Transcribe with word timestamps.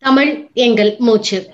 தமிழ் 0.00 0.48
எங்கள் 0.54 0.96
மூச்சு. 0.98 1.50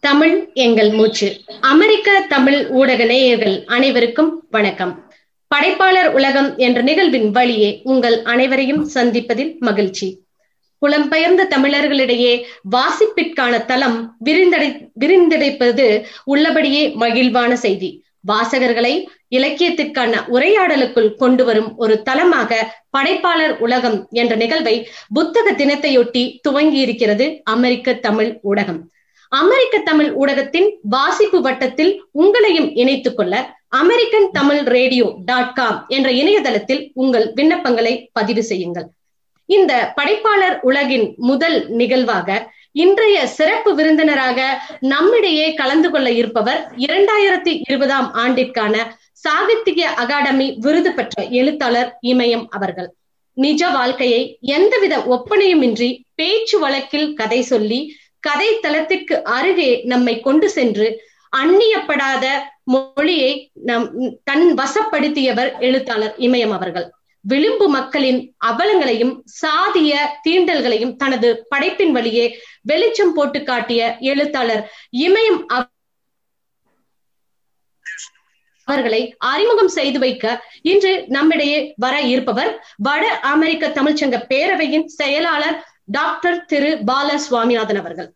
தமிழ் 0.00 0.50
எங்கள் 0.52 0.90
மூச்சு. 0.90 1.40
அமெரிக்க 1.60 2.26
தமிழ் 2.28 2.66
ஊடக 2.66 3.04
நேயர்கள் 3.04 3.64
அனைவருக்கும் 3.64 4.46
வணக்கம். 4.50 5.12
படைப்பாளர் 5.48 6.12
உலகம் 6.12 6.56
என்ற 6.56 6.80
நிகழ்வின் 6.80 7.30
வழியே 7.30 7.80
உங்கள் 7.84 8.22
அனைவரையும் 8.22 8.88
சந்திப்பதில் 8.94 9.58
மகிழ்ச்சி. 9.58 10.20
புலம்பெயர்ந்த 10.86 11.48
தமிழர்களிடையே 11.50 12.44
வாசிப்பிற்கான 12.70 13.64
தளம் 13.64 14.16
விரிந்தடை 14.24 14.88
விரிந்தடைப்பது 15.00 16.04
உள்ளபடியே 16.24 16.88
மகிழ்வான 16.88 17.52
செய்தி. 17.52 18.03
வாசகர்களை 18.26 18.92
இலக்கியத்திற்கான 19.30 20.12
உரையாடலுக்குள் 20.32 21.14
கொண்டு 21.14 21.44
வரும் 21.44 21.76
ஒரு 21.76 22.02
தளமாக 22.02 22.80
படைப்பாளர் 22.90 23.58
உலகம் 23.58 24.08
என்ற 24.10 24.34
நிகழ்வை 24.36 24.88
புத்தக 25.14 25.52
தினத்தையொட்டி 25.52 26.22
துவங்கி 26.40 26.78
இருக்கிறது 26.78 27.40
அமெரிக்க 27.44 27.94
தமிழ் 27.94 28.38
ஊடகம். 28.44 28.80
அமெரிக்க 29.28 29.78
தமிழ் 29.78 30.10
ஊடகத்தின் 30.12 30.68
வாசிப்பு 30.82 31.40
வட்டத்தில் 31.40 31.92
உங்களையும் 32.18 32.70
இணைத்துக் 32.74 33.16
கொள்ள 33.16 33.34
American 33.68 34.28
Tamil 34.32 34.62
radio 34.62 35.06
dot 35.24 35.54
com 35.54 35.84
என்ற 35.88 36.10
இணையதளத்தில் 36.10 36.90
உங்கள் 36.94 37.32
விண்ணப்பங்களை 37.32 38.08
பதிவு 38.12 38.42
செய்யுங்கள். 38.42 38.86
இந்த 39.48 39.92
படைப்பாளர் 39.96 40.60
உலகின் 40.60 41.14
முதல் 41.16 41.68
நிகழ்வாக 41.68 42.28
இன்றைய 42.76 43.26
சிறப்பு 43.26 43.74
விருந்தினராக 43.74 44.38
நம்மிடையே 44.80 45.54
கலந்து 45.54 45.90
கொள்ள 45.90 46.10
இருப்பவர் 46.10 46.60
இரண்டாயிரத்தி 46.76 47.52
இருபதாம் 47.68 48.08
ஆண்டிற்கான 48.14 48.76
சாகித்ய 49.12 49.82
அகாடமி 50.02 50.46
விருது 50.58 50.92
பெற்ற 50.92 51.24
எழுத்தாளர் 51.24 51.98
இமயம் 52.02 52.46
அவர்கள். 52.50 52.88
நிஜ 53.32 53.70
வாழ்க்கையை 53.70 54.38
எந்தவித 54.40 54.98
ஒப்பனையுமின்றி 54.98 55.88
பேச்சு 56.14 56.58
வழக்கில் 56.58 57.14
கதை 57.14 57.42
சொல்லி 57.42 57.80
கதை 58.20 58.58
தளத்திற்கு 58.60 59.22
அருகே 59.22 59.80
நம்மை 59.84 60.20
கொண்டு 60.20 60.50
சென்று 60.50 60.88
அந்நியப்படாத 61.36 62.26
மொழியை 62.64 63.50
நம் 63.52 63.86
தன் 64.24 64.46
வசப்படுத்தியவர் 64.58 65.52
எழுத்தாளர் 65.58 66.14
இமயம் 66.18 66.52
அவர்கள். 66.52 66.86
விளிம்பு 67.24 67.66
மக்களின் 67.68 68.20
அவலங்களையும் 68.46 69.14
சாதிய 69.42 69.92
தீண்டல்களையும் 70.26 70.96
தனது 70.96 71.28
படைப்பின் 71.48 71.92
வழியே 71.92 72.26
வெளிச்சம் 72.62 73.14
போட்டு 73.14 73.40
காட்டிய 73.42 73.80
எழுத்தாளர் 74.12 74.64
இமயம் 74.98 75.40
அவர்களை 78.68 79.00
அறிமுகம் 79.30 79.68
செய்து 79.68 79.98
வைக்க 79.98 80.26
இன்று 80.62 80.92
நம்மிடையே 81.06 81.58
வர 81.76 81.94
இருப்பவர் 82.12 82.50
வட 82.78 83.04
அமெரிக்க 83.32 83.68
தமிழ்ச்சங்க 83.68 84.18
பேரவையின் 84.28 84.86
செயலாளர் 84.98 85.58
டாக்டர் 85.96 86.38
திரு 86.44 86.70
பால 86.84 87.08
சுவாமிநாதன் 87.18 87.76
அவர்கள். 87.76 88.08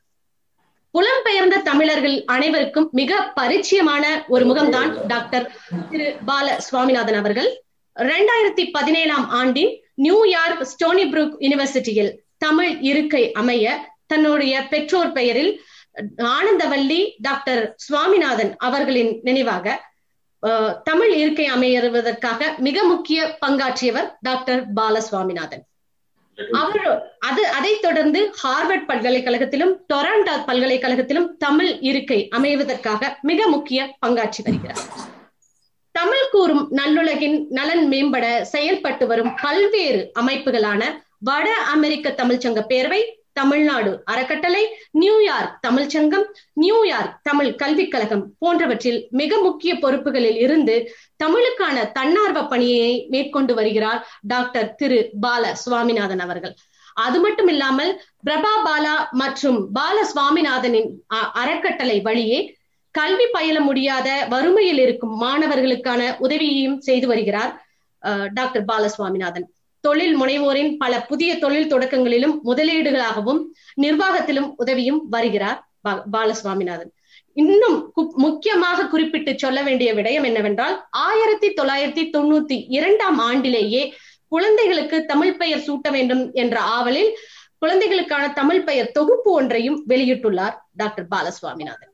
புலம்பெயர்ந்த 0.95 1.57
தமிழர்கள் 1.63 2.17
அனைவருக்கும் 2.27 2.89
மிக 2.93 3.19
பரிச்சயமான 3.37 4.05
ஒரு 4.29 4.45
முகம்தான் 4.45 4.93
டாக்டர் 5.07 5.47
திரு 5.91 6.07
பால 6.25 6.57
சுவாமிநாதன் 6.69 7.19
அவர்கள். 7.21 7.51
இரண்டாயிரத்தி 7.99 8.65
பதினேழாம் 8.71 9.29
ஆண்டின் 9.31 9.73
நியூயார்க் 9.95 10.65
ஸ்டோனி 10.65 11.05
புரூக் 11.07 11.37
யூனிவர்சிட்டியில் 11.41 12.13
தமிழ் 12.39 12.73
இருக்கை 12.81 13.33
அமைய 13.33 13.67
தன்னுடைய 14.07 14.55
பெற்றோர் 14.67 15.13
பெயரில் 15.13 15.53
ஆனந்தவல்லி 16.33 17.01
டாக்டர் 17.21 17.63
சுவாமிநாதன் 17.77 18.53
அவர்களின் 18.59 19.13
நினைவாக 19.23 19.77
தமிழ் 20.85 21.13
இருக்கை 21.15 21.47
அமையறுவதற்காக 21.51 22.51
மிக 22.59 22.83
முக்கிய 22.83 23.39
பங்காற்றியவர் 23.47 24.09
டாக்டர் 24.21 24.63
பால 24.75 25.01
சுவாமிநாதன் 25.01 25.65
அவர் 26.55 26.85
அது 27.19 27.43
அதை 27.49 27.73
தொடர்ந்து 27.81 28.21
ஹார்வர்ட் 28.43 28.87
பல்கலைக்கழகத்திலும் 28.87 29.73
டொராண்டோ 29.93 30.35
பல்கலைக்கழகத்திலும் 30.47 31.37
தமிழ் 31.39 31.79
இருக்கை 31.81 32.29
அமைவதற்காக 32.37 33.11
மிக 33.23 33.49
முக்கிய 33.49 33.97
பங்காற்றி 34.07 34.43
வருகிறார். 34.43 34.83
தமிழ் 35.99 36.31
கூறும் 36.31 36.65
நல்லுலகின் 36.71 37.47
நலன் 37.49 37.87
மேம்பட 37.89 38.41
செயல்பட்டு 38.47 39.07
வரும் 39.07 39.35
பல்வேறு 39.43 40.11
அமைப்புகளான 40.21 40.83
வட 41.19 41.55
அமெரிக்க 41.67 42.11
தமிழ்ச்சங்க 42.11 42.61
பேரவை 42.69 43.01
தமிழ்நாடு 43.33 44.03
அறக்கட்டளை 44.05 44.63
நியூயார்க் 44.91 45.59
தமிழ்ச்சங்கம் 45.67 46.25
நியூயார்க் 46.53 47.19
தமிழ் 47.23 47.51
கல்விக் 47.55 47.91
கழகம் 47.91 48.25
போன்றவற்றில் 48.39 49.09
மிக 49.11 49.39
முக்கிய 49.39 49.75
பொறுப்புகளில் 49.75 50.39
இருந்து 50.39 50.77
தமிழுக்கான 51.25 51.93
தன்னார்வ 51.93 52.43
பணியை 52.45 53.07
மேற்கொண்டு 53.09 53.55
வருகிறார் 53.55 54.01
டாக்டர் 54.27 54.75
திரு 54.75 55.11
பால 55.21 55.55
சுவாமிநாதன் 55.55 56.19
அவர்கள். 56.19 56.55
அது 56.97 57.21
மட்டும் 57.21 57.49
இல்லாமல் 57.49 57.91
பிரபா 58.27 58.53
பாலா 58.65 58.95
மற்றும் 59.11 59.59
பால 59.73 59.97
சுவாமிநாதனின் 60.15 60.89
அறக்கட்டளை 61.33 62.01
வழியே 62.01 62.39
கல்வி 62.95 63.27
பயில 63.37 63.61
முடியாத 63.61 64.09
வறுமையில் 64.29 64.81
இருக்கும் 64.85 65.15
மாணவர்களுக்கான 65.23 66.03
உதவியையும் 66.27 66.79
செய்து 66.89 67.07
வருகிறார் 67.07 67.53
டாக்டர் 68.35 68.67
பாலசுவாமிநாதன். 68.71 69.47
தொழில் 69.85 70.17
முனைவோரின் 70.21 70.71
பல 70.77 70.95
புதிய 71.11 71.31
தொழில் 71.39 71.71
தொடக்கங்களிலும் 71.73 72.35
முதலீடுகளாகவும் 72.49 73.41
நிர்வாகத்திலும் 73.83 74.49
உதவியும் 74.57 75.01
வருகிறார் 75.15 75.61
பாலசுவாமிநாதன். 76.15 76.93
இன்னும் 77.43 77.77
முக்கியமாக 78.25 78.87
குறிப்பிட்டு 78.87 79.33
சொல்ல 79.37 79.59
வேண்டிய 79.63 79.89
விடயம் 79.95 80.27
என்னவென்றால் 80.31 80.77
ஆயிரத்தி 80.91 81.49
தொள்ளாயிரத்தி 81.59 82.05
தொண்ணூத்தி 82.15 82.57
இரண்டாம் 82.79 83.19
ஆண்டிலேயே 83.29 83.83
குழந்தைகளுக்கு 84.29 84.97
தமிழ் 85.05 85.37
பெயர் 85.37 85.65
சூட்ட 85.67 85.91
வேண்டும் 85.97 86.25
என்ற 86.43 86.57
ஆவலில் 86.77 87.13
குழந்தைகளுக்கான 87.59 88.25
தமிழ் 88.41 88.65
பெயர் 88.65 88.91
தொகுப்பு 88.91 89.31
ஒன்றையும் 89.33 89.79
வெளியிட்டுள்ளார் 89.89 90.57
டாக்டர் 90.77 91.09
பாலசுவாமிநாதன். 91.15 91.93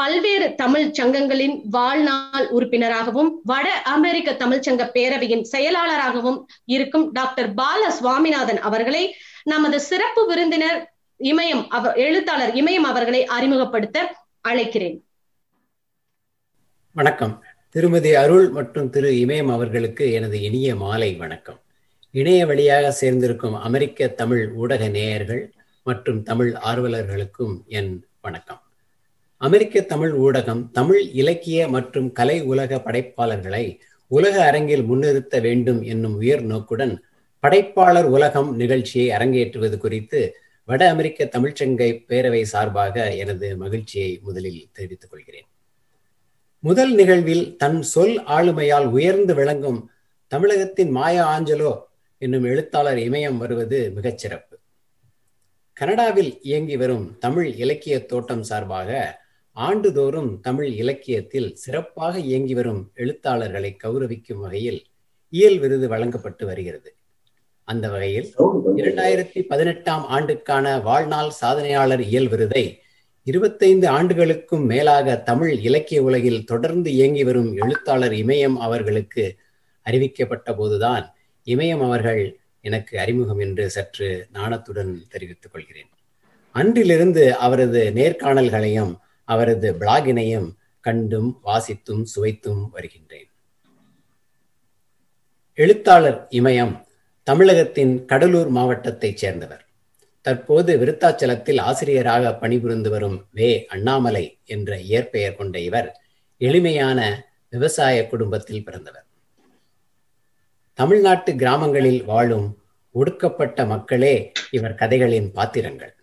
பல்வேறு 0.00 0.54
தமிழ் 0.54 0.92
சங்கங்களின் 0.98 1.54
வாழ்நாள் 1.70 2.46
உறுப்பினராகவும் 2.48 3.30
வட 3.44 3.68
அமெரிக்க 3.94 4.32
தமிழ்ச்சங்க 4.32 4.84
பேரவையின் 4.96 5.44
செயலாளராகவும் 5.52 6.38
இருக்கும் 6.64 7.06
டாக்டர் 7.12 7.54
பால 7.54 7.90
சுவாமிநாதன் 7.90 8.60
அவர்களை 8.68 9.02
நமது 9.44 9.80
சிறப்பு 9.80 10.26
விருந்தினர் 10.26 10.78
இமயம் 11.20 11.64
அவர் 11.68 11.96
எழுத்தாளர் 11.96 12.52
இமயம் 12.54 12.86
அவர்களை 12.90 13.24
அறிமுகப்படுத்த 13.24 14.14
அழைக்கிறேன். 14.48 14.96
வணக்கம். 16.92 17.34
திருமதி 17.68 18.14
அருள் 18.14 18.48
மற்றும் 18.50 18.90
திரு 18.90 19.10
இமயம் 19.24 19.52
அவர்களுக்கு 19.52 20.12
எனது 20.12 20.42
இனிய 20.42 20.76
மாலை 20.76 21.10
வணக்கம். 21.14 21.60
இணைய 22.10 22.46
வழியாக 22.46 22.92
சேர்ந்திருக்கும் 23.00 23.54
அமெரிக்க 23.54 24.06
தமிழ் 24.06 24.44
ஊடக 24.54 24.88
நேயர்கள் 24.88 25.42
மற்றும் 25.82 26.22
தமிழ் 26.22 26.54
ஆர்வலர்களுக்கும் 26.70 27.56
என் 27.66 27.92
வணக்கம். 28.20 28.62
அமெரிக்க 29.40 29.80
தமிழ் 29.80 30.12
ஊடகம் 30.12 30.70
தமிழ் 30.70 31.02
இலக்கிய 31.12 31.68
மற்றும் 31.68 32.12
கலை 32.12 32.42
உலக 32.42 32.76
படைப்பாளர்களை 32.76 33.78
உலக 34.06 34.44
அரங்கில் 34.44 34.82
முன்னிறுத்த 34.84 35.40
வேண்டும் 35.40 35.82
என்னும் 35.82 36.16
உயர் 36.16 36.42
நோக்குடன் 36.42 36.94
படைப்பாளர் 37.40 38.04
உலகம் 38.04 38.56
நிகழ்ச்சியை 38.56 39.18
அரங்கேற்றுவது 39.18 39.76
குறித்து 39.76 40.20
வட 40.64 40.88
அமெரிக்க 40.88 41.24
தமிழ்ச்சங்கை 41.24 41.90
பேரவை 42.08 42.42
சார்பாக 42.42 43.14
எனது 43.14 43.56
மகிழ்ச்சியை 43.56 44.18
முதலில் 44.22 44.68
தெரிவித்துக் 44.72 45.10
கொள்கிறேன். 45.10 45.46
முதல் 46.64 46.92
நிகழ்வில் 46.94 47.56
தன் 47.56 47.82
சொல் 47.82 48.16
ஆளுமையால் 48.24 48.86
உயர்ந்து 48.86 49.34
விளங்கும் 49.34 49.90
தமிழகத்தின் 50.26 50.90
மாயா 50.90 51.24
ஆஞ்சலோ 51.34 51.72
என்னும் 52.18 52.44
எழுத்தாளர் 52.44 52.96
இமயம் 52.96 53.36
வருவது 53.36 53.92
மிகச்சிறப்பு. 53.96 54.54
கனடாவில் 55.72 56.38
இயங்கி 56.42 56.76
வரும் 56.76 57.06
தமிழ் 57.18 57.48
இலக்கிய 57.54 58.06
தோட்டம் 58.06 58.42
சார்பாக 58.42 58.90
ஆண்டுதோறும் 59.66 60.40
தமிழ் 60.40 60.70
இலக்கியத்தில் 60.72 61.56
சிறப்பாக 61.56 62.18
இயங்கி 62.18 62.54
வரும் 62.54 62.90
எழுத்தாளர்களை 62.94 63.76
கௌரவிக்கும் 63.84 64.42
வகையில் 64.44 64.84
இயல் 65.28 65.58
விருது 65.58 65.88
வழங்கப்பட்டு 65.88 66.46
வருகிறது. 66.46 66.90
அந்த 67.64 67.90
வகையில் 67.90 68.28
இரண்டாயிரத்தி 68.76 69.40
பதினெட்டாம் 69.42 70.04
ஆண்டுக்கான 70.06 70.78
வாழ்நாள் 70.80 71.30
சாதனையாளர் 71.40 72.00
இயல் 72.00 72.28
விருதை 72.28 72.64
இருபத்தைந்து 73.22 73.88
ஆண்டுகளுக்கும் 73.88 74.64
மேலாக 74.66 75.16
தமிழ் 75.16 75.54
இலக்கிய 75.58 76.02
உலகில் 76.02 76.44
தொடர்ந்து 76.44 76.92
இயங்கி 76.92 77.24
வரும் 77.24 77.50
எழுத்தாளர் 77.56 78.12
இமயம் 78.12 78.56
அவர்களுக்கு 78.56 79.24
அறிவிக்கப்பட்ட 79.86 80.56
போதுதான் 80.56 81.04
இமயம் 81.46 81.84
அவர்கள் 81.84 82.22
எனக்கு 82.60 82.94
அறிமுகம் 82.98 83.38
என்று 83.38 83.70
சற்று 83.70 84.26
நாணத்துடன் 84.34 84.92
தெரிவித்துக் 85.08 85.52
கொள்கிறேன். 85.52 85.90
அன்றிலிருந்து 86.54 87.24
அவரது 87.36 87.92
நேர்காணல்களையும் 87.94 88.94
அவரது 89.28 89.72
பிளாகினையும் 89.72 90.54
கண்டும் 90.80 91.40
வாசித்தும் 91.44 92.02
சுவைத்தும் 92.02 92.70
வருகின்றேன். 92.70 93.30
எழுத்தாளர் 95.54 96.26
இமயம் 96.30 96.84
தமிழகத்தின் 97.22 98.04
கடலூர் 98.04 98.50
மாவட்டத்தைச் 98.50 99.16
சேர்ந்தவர். 99.16 99.66
தற்போது 100.20 100.78
விருத்தாச்சலத்தில் 100.78 101.60
ஆசிரியராக 101.60 102.34
பணிபுரிந்து 102.34 102.90
வரும் 102.90 103.26
வே. 103.32 103.66
அண்ணாமலை 103.66 104.38
என்ற 104.44 104.80
இயற்பெயர் 104.80 105.36
கொண்ட 105.36 105.58
இவர் 105.58 106.00
எளிமையான 106.36 107.26
விவசாய 107.50 108.06
குடும்பத்தில் 108.06 108.64
பிறந்தவர். 108.64 109.06
தமிழ்நாட்டு 110.74 111.36
கிராமங்களில் 111.36 112.04
வாழும் 112.04 112.62
ஒடுக்கப்பட்ட 112.90 113.66
மக்களே 113.66 114.32
இவர் 114.50 114.74
கதைகளின் 114.74 115.32
பாத்திரங்கள். 115.32 115.96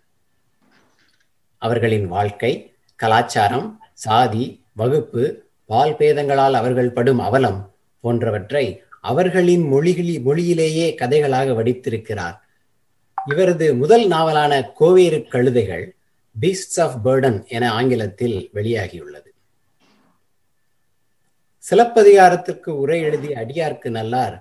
அவர்களின் 1.57 2.07
வாழ்க்கை 2.07 2.74
கலாச்சாரம் 2.95 3.67
சாதி 3.93 4.45
வகுப்பு 4.73 5.23
பால் 5.65 5.95
பேதங்களால் 5.99 6.53
அவர்கள் 6.53 6.91
படும் 6.91 7.19
அவலம் 7.19 7.59
போன்றவற்றை 7.99 8.65
அவர்களின் 9.01 9.67
மொழிகளி 9.67 10.19
மொழியிலேயே 10.19 10.95
கதைகளாக 11.01 11.53
வடித்திருக்கிறார். 11.53 12.37
இவரது 13.25 13.75
முதல் 13.75 14.07
நாவலான 14.07 14.73
கோவேறு 14.79 15.19
கழுதைகள் 15.29 15.85
பீஸ்ட்ஸ் 16.41 16.79
ஆஃப் 16.81 17.07
பேர்டன் 17.07 17.47
என 17.47 17.71
ஆங்கிலத்தில் 17.71 18.49
வெளியாகியுள்ளது. 18.53 19.29
சிலப்பதிகாரத்திற்கு 21.63 22.69
உரை 22.69 23.01
எழுதிய 23.01 23.35
அடியார்க்கு 23.37 23.89
நல்லார் 23.89 24.35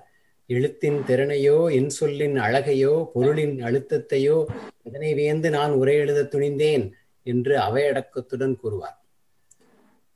எழுத்தின் 0.47 0.99
திறனையோ 1.07 1.73
என் 1.73 1.89
சொல்லின் 1.89 2.37
அழகையோ 2.41 2.95
பொருளின் 3.13 3.57
அழுத்தத்தையோ 3.65 4.45
இதனை 4.83 5.15
வியந்து 5.15 5.51
நான் 5.51 5.71
உரை 5.71 5.95
எழுத 5.95 6.23
துணிந்தேன் 6.23 6.85
என்று 7.25 7.59
அவையடக்கத்துடன் 7.59 8.57
கூறுவார். 8.57 9.05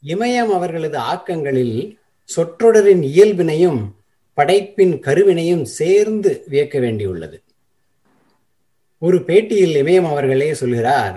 இமயம் 0.06 0.52
அவர்களது 0.58 0.98
ஆக்கங்களில் 0.98 1.96
சொற்றொடரின் 2.36 3.02
இயல்பினையும் 3.02 3.80
படைப்பின் 4.34 5.00
கருவினையும் 5.00 5.62
சேர்ந்து 5.62 6.44
வியக்க 6.50 6.78
வேண்டியுள்ளது. 6.78 7.42
ஒரு 8.98 9.18
பேட்டியில் 9.18 9.76
இமயம் 9.82 10.08
அவர்களே 10.08 10.54
சொல்கிறார் 10.54 11.16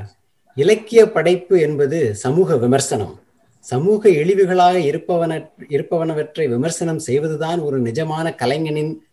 இலக்கிய 0.55 1.11
படைப்பு 1.11 1.59
என்பது 1.59 2.15
சமூக 2.15 2.57
விமர்சனம். 2.57 3.19
சமூக 3.59 4.09
இழிவுகளாக 4.09 4.75
இருப்பவன 4.75 5.51
இருப்பவனவற்றை 5.69 6.49
விமர்சனம் 6.49 6.99
செய்வதுதான் 6.99 7.59
ஒரு 7.59 7.81
நிஜமான 7.81 8.35
கலைஞனின் 8.35 9.03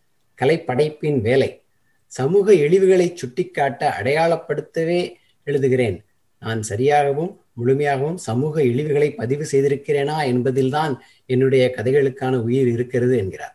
கலைப்படைப்பின் 0.43 1.21
வேலை. 1.21 1.63
சமூக 2.07 2.53
இழிவுகளை 2.53 3.15
சுட்டிக்காட்ட 3.15 4.01
அடையாளப்படுத்தவே 4.03 5.13
எழுதுகிறேன். 5.47 6.07
நான் 6.39 6.61
சரியாகவும் 6.69 7.37
முழுமையாகவும் 7.61 8.15
சமூக 8.15 8.63
இழிவுகளை 8.63 9.15
பதிவு 9.17 9.47
செய்திருக்கிறேனா 9.53 10.25
என்பதில்தான் 10.25 11.03
என்னுடைய 11.27 11.75
கதைகளுக்கான 11.77 12.43
உயிர் 12.43 12.69
இருக்கிறது 12.69 13.17
என்கிறார். 13.17 13.55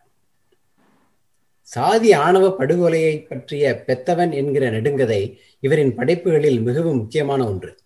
சாதி 1.62 2.12
ஆணவ 2.12 2.56
படுகொலையை 2.58 3.26
பற்றிய 3.28 3.84
பெத்தவன் 3.86 4.32
என்கிற 4.32 4.70
நெடுங்கதை 4.70 5.38
இவரின் 5.60 5.94
படைப்புகளில் 5.94 6.60
மிகவும் 6.60 6.96
முக்கியமான 6.96 7.46
ஒன்று. 7.48 7.76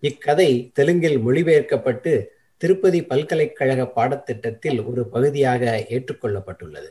இக்கதை 0.00 0.70
தெலுங்கில் 0.74 1.18
மொழிபெயர்க்கப்பட்டு 1.18 2.24
திருப்பதி 2.56 3.04
பல்கலைக்கழக 3.04 3.92
பாடத்திட்டத்தில் 3.96 4.84
ஒரு 4.86 5.08
பகுதியாக 5.08 5.86
ஏற்றுக்கொள்ளப்பட்டுள்ளது. 5.88 6.90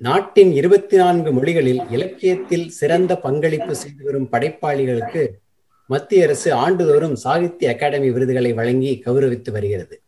நாட்டின் 0.00 0.52
இருபத்தி 0.52 0.96
நான்கு 0.96 1.32
மொழிகளில் 1.32 1.80
இலக்கியத்தில் 1.90 2.68
சிறந்த 2.68 3.18
பங்களிப்பு 3.18 3.74
செய்து 3.74 4.04
வரும் 4.04 4.28
படைப்பாளிகளுக்கு 4.32 5.28
மத்திய 5.86 6.24
அரசு 6.24 6.52
ஆண்டுதோறும் 6.54 7.14
சாகித்ய 7.14 7.70
அகாடமி 7.70 8.10
விருதுகளை 8.10 8.52
வழங்கி 8.52 9.02
கௌரவித்து 9.06 9.50
வருகிறது. 9.50 10.02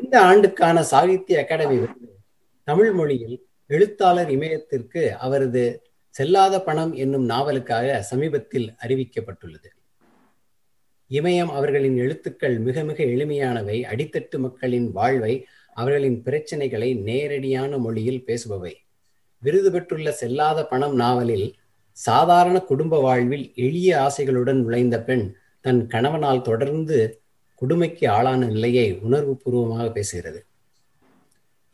இந்த 0.00 0.20
ஆண்டுக்கான 0.20 0.82
சாகித்ய 0.82 1.38
அகாடமி 1.38 1.76
விருது 1.76 2.18
தமிழ் 2.64 2.92
மொழியில் 2.92 3.46
எழுத்தாளர் 3.66 4.30
இமயத்திற்கு 4.30 5.16
அவரது 5.16 5.82
செல்லாத 6.18 6.64
பணம் 6.64 6.92
என்னும் 6.92 7.28
நாவலுக்காக 7.28 8.00
சமீபத்தில் 8.00 8.74
அறிவிக்கப்பட்டுள்ளது. 8.86 9.70
இமயம் 11.10 11.52
அவர்களின் 11.52 11.96
எழுத்துக்கள் 11.96 12.58
மிக 12.58 12.84
மிக 12.84 13.04
எளிமையானவை. 13.04 13.78
அடித்தட்டு 13.82 14.38
மக்களின் 14.38 14.92
வாழ்வை 14.92 15.46
அவர்களின் 15.74 16.22
பிரச்சனைகளை 16.22 17.00
நேரடியான 17.00 17.78
மொழியில் 17.78 18.24
பேசுபவை. 18.26 18.74
விருது 19.42 19.70
பெற்றுள்ள 19.70 20.08
செல்லாத 20.20 20.58
பணம் 20.64 20.94
நாவலில் 20.94 21.48
சாதாரண 21.92 22.56
குடும்ப 22.60 23.00
வாழ்வில் 23.00 23.46
எளிய 23.54 23.90
ஆசைகளுடன் 24.06 24.60
நுழைந்த 24.64 24.96
பெண் 25.02 25.24
தன் 25.64 25.80
கணவனால் 25.86 26.42
தொடர்ந்து 26.42 26.98
கொடுமைக்கு 27.54 28.04
ஆளான 28.08 28.40
நிலையை 28.46 28.86
உணர்வு 29.06 29.34
பூர்வமாக 29.36 29.86
பேசுகிறது. 29.88 30.40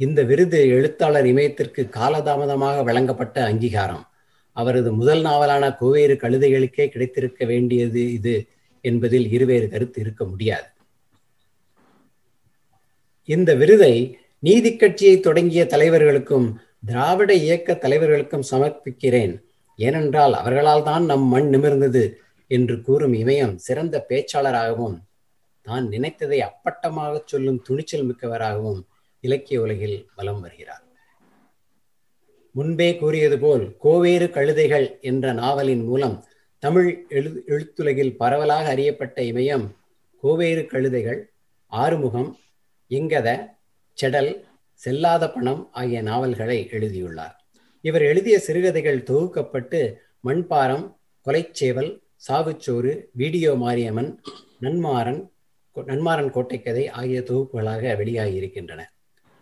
இந்த 0.00 0.20
விருது 0.22 0.60
எழுத்தாளர் 0.68 1.26
இமயத்திற்கு 1.26 1.82
காலதாமதமாக 1.98 2.76
வழங்கப்பட்ட 2.82 3.36
அங்கீகாரம். 3.44 4.04
அவரது 4.56 4.90
முதல் 4.92 5.20
நாவலான 5.20 5.64
கோவேறு 5.80 6.14
கழுதைகளுக்கே 6.14 6.84
கிடைத்திருக்க 6.88 7.44
வேண்டியது 7.44 8.02
இது 8.12 8.34
என்பதில் 8.84 9.26
இருவேறு 9.32 9.66
கருத்து 9.68 9.98
இருக்க 10.00 10.22
முடியாது. 10.24 10.68
இந்த 13.28 13.50
விருதை 13.54 13.94
நீதி 14.38 14.70
கட்சியை 14.76 15.20
தொடங்கிய 15.20 15.62
தலைவர்களுக்கும் 15.64 16.46
திராவிட 16.88 17.30
இயக்க 17.44 17.74
தலைவர்களுக்கும் 17.74 18.48
சமர்ப்பிக்கிறேன். 18.50 19.34
ஏனென்றால் 19.78 20.34
அவர்களால் 20.40 20.86
தான் 20.88 21.04
நம் 21.10 21.26
மண் 21.34 21.48
நிமிர்ந்தது 21.54 22.02
என்று 22.50 22.74
கூறும் 22.86 23.14
இமயம் 23.22 23.54
சிறந்த 23.66 23.96
பேச்சாளராகவும் 24.08 24.96
தான் 25.66 25.84
நினைத்ததை 25.92 26.38
அப்பட்டமாக 26.48 27.22
சொல்லும் 27.32 27.60
துணிச்சல் 27.66 28.06
மிக்கவராகவும் 28.08 28.80
இலக்கிய 29.24 29.58
உலகில் 29.64 29.96
வலம் 30.16 30.40
வருகிறார். 30.40 30.82
முன்பே 32.54 32.88
கூறியது 32.96 33.36
போல் 33.38 33.64
கோவேறு 33.84 34.26
கழுதைகள் 34.36 34.86
என்ற 35.10 35.32
நாவலின் 35.32 35.84
மூலம் 35.84 36.16
தமிழ் 36.62 36.90
எழு 37.18 37.30
எழுத்துலகில் 37.54 38.16
பரவலாக 38.20 38.66
அறியப்பட்ட 38.74 39.18
இமயம் 39.22 39.64
கோவேறு 40.22 40.62
கழுதைகள் 40.72 41.20
ஆறுமுகம் 41.72 42.30
இங்கத 42.90 43.28
செடல் 43.98 44.30
செல்லாத 44.84 45.32
பணம் 45.34 45.68
ஆகிய 45.72 46.02
நாவல்களை 46.02 46.68
எழுதியுள்ளார். 46.70 47.46
இவர் 47.80 48.02
எழுதிய 48.02 48.38
சிறுகதைகள் 48.38 49.02
தொகுக்கப்பட்டு 49.02 49.94
மண்பாரம் 50.24 50.96
கொலைச்சேவல் 51.26 52.02
சாவுச்சோறு 52.28 53.04
வீடியோ 53.12 53.54
மாரியம்மன் 53.54 54.20
நன்மாறன் 54.60 55.32
நன்மாறன் 55.76 56.30
கோட்டைக்கதை 56.34 56.90
ஆகிய 56.90 57.20
தொகுப்புகளாக 57.20 57.94
வெளியாகியிருக்கின்றன. 58.00 58.80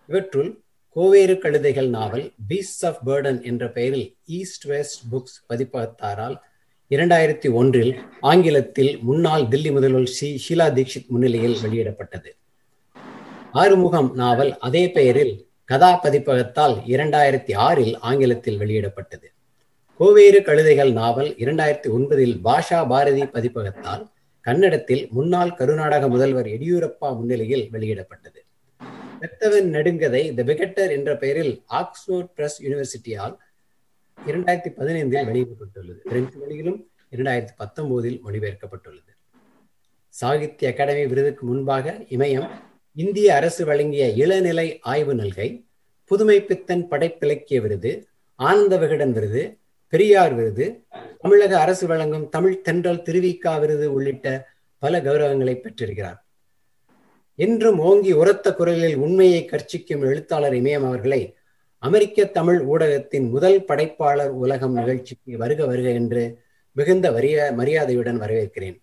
இவற்றுள் 0.06 0.60
கோவேறு 0.96 1.34
கழுதைகள் 1.34 1.88
நாவல் 1.88 2.32
பீஸ்ட் 2.48 2.86
ஆஃப் 2.86 3.08
பேர்டன் 3.08 3.42
என்ற 3.42 3.70
பெயரில் 3.70 4.16
ஈஸ்ட் 4.24 4.64
வெஸ்ட் 4.64 5.02
புக்ஸ் 5.12 5.38
பதிப்பகத்தாரால் 5.48 6.36
இரண்டாயிரத்தி 6.90 7.52
ஒன்றில் 7.52 7.92
ஆங்கிலத்தில் 8.20 8.98
முன்னாள் 9.02 9.42
தில்லி 9.42 9.72
முதல்வர் 9.72 10.06
ஸ்ரீ 10.06 10.30
ஷீலா 10.46 10.66
தீக்ஷித் 10.78 11.06
முன்னிலையில் 11.06 11.56
வெளியிடப்பட்டது. 11.62 12.36
ஆறுமுகம் 13.52 14.14
நாவல் 14.14 14.58
அதே 14.58 14.90
பெயரில் 14.90 15.48
கதா 15.64 16.00
பதிப்பகத்தால் 16.02 16.76
இரண்டாயிரத்தி 16.86 17.54
ஆறில் 17.54 17.98
ஆங்கிலத்தில் 17.98 18.58
வெளியிடப்பட்டது. 18.58 19.28
கோவேறு 20.00 20.40
கழுதைகள் 20.40 20.92
நாவல் 20.92 21.30
இரண்டாயிரத்தி 21.34 21.88
ஒன்பதில் 21.96 22.34
பாஷா 22.44 22.88
பாரதி 22.88 23.22
பதிப்பகத்தால் 23.22 24.10
கன்னடத்தில் 24.40 25.08
முன்னாள் 25.10 25.54
கருநாடக 25.54 26.08
முதல்வர் 26.08 26.46
எடியூரப்பா 26.46 27.10
முன்னிலையில் 27.16 27.68
வெளியிடப்பட்டது. 27.72 28.40
பெத்தவன் 29.20 29.68
நெடுங்கதை 29.74 30.34
த 30.34 30.42
பிகட்டர் 30.42 30.90
என்ற 30.90 31.16
பெயரில் 31.16 31.62
ஆக்ஸ்போர்ட் 31.68 32.32
பிரஸ் 32.34 32.62
யூனிவர்சிட்டியால் 32.62 33.36
இரண்டாயிரத்தி 34.26 34.72
பதினைந்தில் 34.80 35.28
வெளியிடப்பட்டுள்ளது. 35.30 36.00
பிரெஞ்சு 36.04 36.38
மொழியிலும் 36.38 36.90
இரண்டாயிரத்தி 37.10 37.54
பத்தொன்பதில் 37.58 38.20
மொழிபெயர்க்கப்பட்டுள்ளது. 38.26 39.12
சாகித்ய 40.08 40.68
அகாடமி 40.68 41.06
விருதுக்கு 41.06 41.46
முன்பாக 41.46 42.04
இமயம் 42.10 42.50
இந்திய 42.94 43.34
அரசு 43.34 43.64
வழங்கிய 43.64 44.08
இளநிலை 44.08 44.78
ஆய்வு 44.80 45.14
நல்கை 45.14 45.66
புதுமை 46.04 46.42
பித்தன் 46.42 46.88
படைப்பிலக்கிய 46.90 47.60
விருது 47.60 48.08
ஆனந்த 48.34 48.76
விகடன் 48.76 49.12
விருது 49.12 49.58
பெரியார் 49.88 50.34
விருது 50.34 50.84
தமிழக 51.18 51.60
அரசு 51.60 51.86
வழங்கும் 51.86 52.28
தமிழ் 52.28 52.60
தென்றல் 52.60 53.02
திருவிக்கா 53.02 53.60
விருது 53.60 53.92
உள்ளிட்ட 53.92 54.48
பல 54.78 55.00
கௌரவங்களை 55.00 55.54
பெற்றிருக்கிறார். 55.54 56.26
என்றும் 57.34 57.78
ஓங்கி 57.78 58.12
உரத்த 58.12 58.54
குரலில் 58.54 58.96
உண்மையை 58.96 59.48
கர்ச்சிக்கும் 59.50 60.00
எழுத்தாளர் 60.00 60.52
இமயம் 60.52 60.86
அவர்களை 60.86 61.36
அமெரிக்க 61.78 62.24
தமிழ் 62.24 62.60
ஊடகத்தின் 62.60 63.30
முதல் 63.30 63.64
படைப்பாளர் 63.64 64.28
உலகம் 64.28 64.72
நிகழ்ச்சிக்கு 64.72 65.38
வருக 65.38 65.66
வருக 65.66 65.88
என்று 65.90 66.38
மிகுந்த 66.72 67.10
வரிய 67.10 67.52
மரியாதையுடன் 67.56 68.20
வரவேற்கிறேன். 68.20 68.82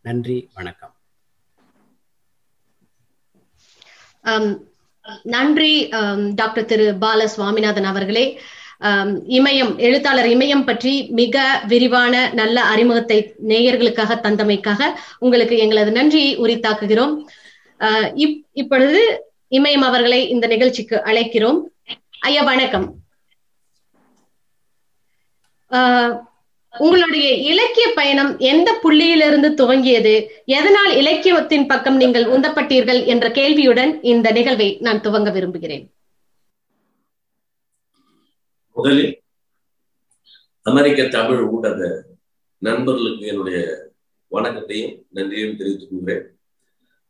நன்றி 0.00 0.50
வணக்கம். 0.54 0.94
நன்றி 5.34 5.72
டாக்டர் 6.40 6.68
திரு 6.70 6.86
பால 7.04 7.20
சுவாமிநாதன் 7.34 7.88
அவர்களே 7.90 8.24
இமயம் 9.38 9.72
எழுத்தாளர் 9.86 10.28
இமயம் 10.34 10.64
பற்றி 10.68 10.92
மிக 11.20 11.42
விரிவான 11.72 12.14
நல்ல 12.40 12.58
அறிமுகத்தை 12.74 13.18
நேயர்களுக்காக 13.50 14.16
தந்தமைக்காக 14.26 14.86
உங்களுக்கு 15.24 15.56
எங்களது 15.64 15.90
நன்றியை 15.98 16.30
உரித்தாக்குகிறோம். 16.44 17.14
இப்பொழுது 18.62 19.02
இமயம் 19.58 19.84
அவர்களை 19.88 20.20
இந்த 20.34 20.46
நிகழ்ச்சிக்கு 20.54 20.96
அழைக்கிறோம். 21.10 21.60
ஐயா 22.28 22.42
வணக்கம். 22.50 22.88
உங்களுடைய 26.78 27.28
இலக்கிய 27.50 27.86
பயணம் 27.94 28.38
எந்த 28.38 28.68
புள்ளியிலிருந்து 28.82 29.48
துவங்கியது? 29.60 30.14
எதனால் 30.44 30.92
இலக்கியத்தின் 30.96 31.66
பக்கம் 31.66 31.96
நீங்கள் 31.96 32.24
உந்தப்பட்டீர்கள் 32.24 33.00
என்ற 33.06 33.30
கேள்வியுடன் 33.30 33.98
இந்த 34.02 34.30
நிகழ்வை 34.30 34.76
நான் 34.80 35.00
துவங்க 35.00 35.32
விரும்புகிறேன். 35.32 35.84
முதலில் 38.76 39.22
அமெரிக்க 40.62 41.08
தமிழ் 41.08 41.42
ஊடக 41.42 42.04
நண்பர்களுக்கு 42.58 43.26
என்னுடைய 43.26 43.60
வணக்கத்தையும் 44.28 44.94
நன்றியும் 45.10 45.56
தெரிவித்துக் 45.56 45.90
கொள்கிறேன். 45.90 46.24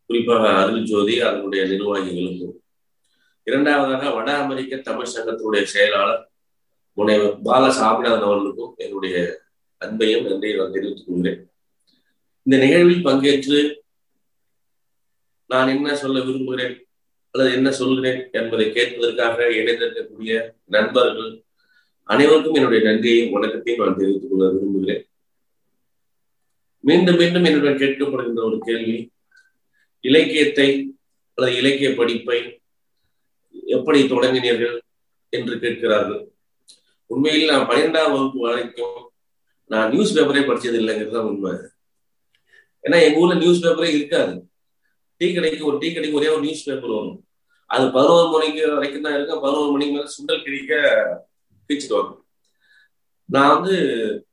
குறிப்பாக 0.07 0.49
அருள் 0.63 0.83
ஜோதி 0.83 1.21
அதனுடைய 1.21 1.65
நிர்வாகிகளுக்கும் 1.65 2.57
இரண்டாவதாக 3.43 4.11
வட 4.11 4.31
அமெரிக்க 4.37 4.77
தமிழ் 4.77 5.13
சங்கத்தினுடைய 5.15 5.63
செயலாளர் 5.63 6.25
முனைவர் 6.93 7.39
பால 7.43 7.71
சாமிநாதன் 7.71 8.23
அவர்களுக்கும் 8.23 8.75
என்னுடைய 8.77 9.17
அன்பையும் 9.85 10.27
நன்றியை 10.29 10.57
நான் 10.59 10.73
தெரிவித்துக் 10.73 11.07
கொள்கிறேன். 11.07 11.51
இந்த 12.43 12.57
நிகழ்வில் 12.65 13.05
பங்கேற்று 13.05 13.61
நான் 15.47 15.69
என்ன 15.69 15.95
சொல்ல 15.95 16.21
விரும்புகிறேன் 16.21 16.87
அல்லது 17.31 17.57
என்ன 17.57 17.71
சொல்கிறேன் 17.71 18.29
என்பதை 18.33 18.67
கேட்பதற்காக 18.67 19.47
இணைந்திருக்கக்கூடிய 19.61 20.53
நண்பர்கள் 20.65 21.45
அனைவருக்கும் 22.05 22.55
என்னுடைய 22.55 22.91
நன்றியையும் 22.91 23.31
வணக்கத்தையும் 23.31 23.85
நான் 23.85 23.97
தெரிவித்துக் 23.97 24.31
கொள்ள 24.31 24.51
விரும்புகிறேன். 24.51 25.05
மீண்டும் 26.81 27.17
மீண்டும் 27.17 27.45
என்னுடன் 27.45 27.81
கேட்கப்படுகின்ற 27.83 28.43
ஒரு 28.45 28.59
கேள்வி 28.59 29.13
இலக்கியத்தை 30.01 30.69
அல்லது 31.35 31.57
இலக்கிய 31.57 31.95
படிப்பை 31.95 32.39
எப்படி 33.77 34.01
தொடங்கினீர்கள் 34.03 34.79
என்று 35.29 35.55
கேட்கிறார்கள். 35.59 36.23
உண்மையில் 37.07 37.51
நான் 37.51 37.69
பன்னிரெண்டாம் 37.69 38.13
வகுப்பு 38.13 38.41
வரைக்கும் 38.41 39.10
நான் 39.71 39.91
நியூஸ் 39.93 40.15
பேப்பரே 40.17 40.43
படிச்சது 40.47 40.79
இல்லைங்கிறது 40.83 41.17
தான் 41.17 41.29
உண்மை. 41.31 41.53
ஏன்னா 42.85 42.99
எங்க 43.07 43.21
ஊர்ல 43.23 43.35
நியூஸ் 43.43 43.65
பேப்பரே 43.65 43.91
இருக்காது. 43.97 44.33
டீ 45.21 45.27
கடைக்கு 45.35 45.69
ஒரு 45.71 45.77
டீ 45.83 45.89
கடைக்கு 45.95 46.19
ஒரே 46.21 46.29
ஒரு 46.35 46.43
நியூஸ் 46.45 46.67
பேப்பர் 46.69 46.97
வரும். 46.97 47.19
அது 47.71 47.85
பதினோரு 47.97 48.29
மணிக்கு 48.35 48.63
வரைக்கும் 48.77 49.05
தான் 49.07 49.17
இருக்கும். 49.17 49.43
பதினோரு 49.43 49.71
மணிக்கு 49.75 49.95
மேல 49.97 50.09
சுண்டல் 50.17 50.45
கிழிக்க 50.47 50.73
பிச்சுட்டு 51.71 52.01
நான் 53.29 53.53
வந்து 53.55 53.75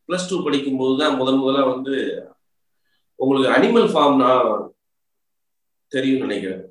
பிளஸ் 0.07 0.29
டூ 0.29 0.37
படிக்கும் 0.43 0.79
போது 0.79 0.93
தான் 1.01 1.17
முதன் 1.17 1.41
முதலா 1.41 1.63
வந்து 1.73 1.95
உங்களுக்கு 3.15 3.49
அனிமல் 3.55 3.91
ஃபார்ம்னா 3.91 4.31
தெரியும் 5.91 6.23
நினைக்கிறேன். 6.25 6.63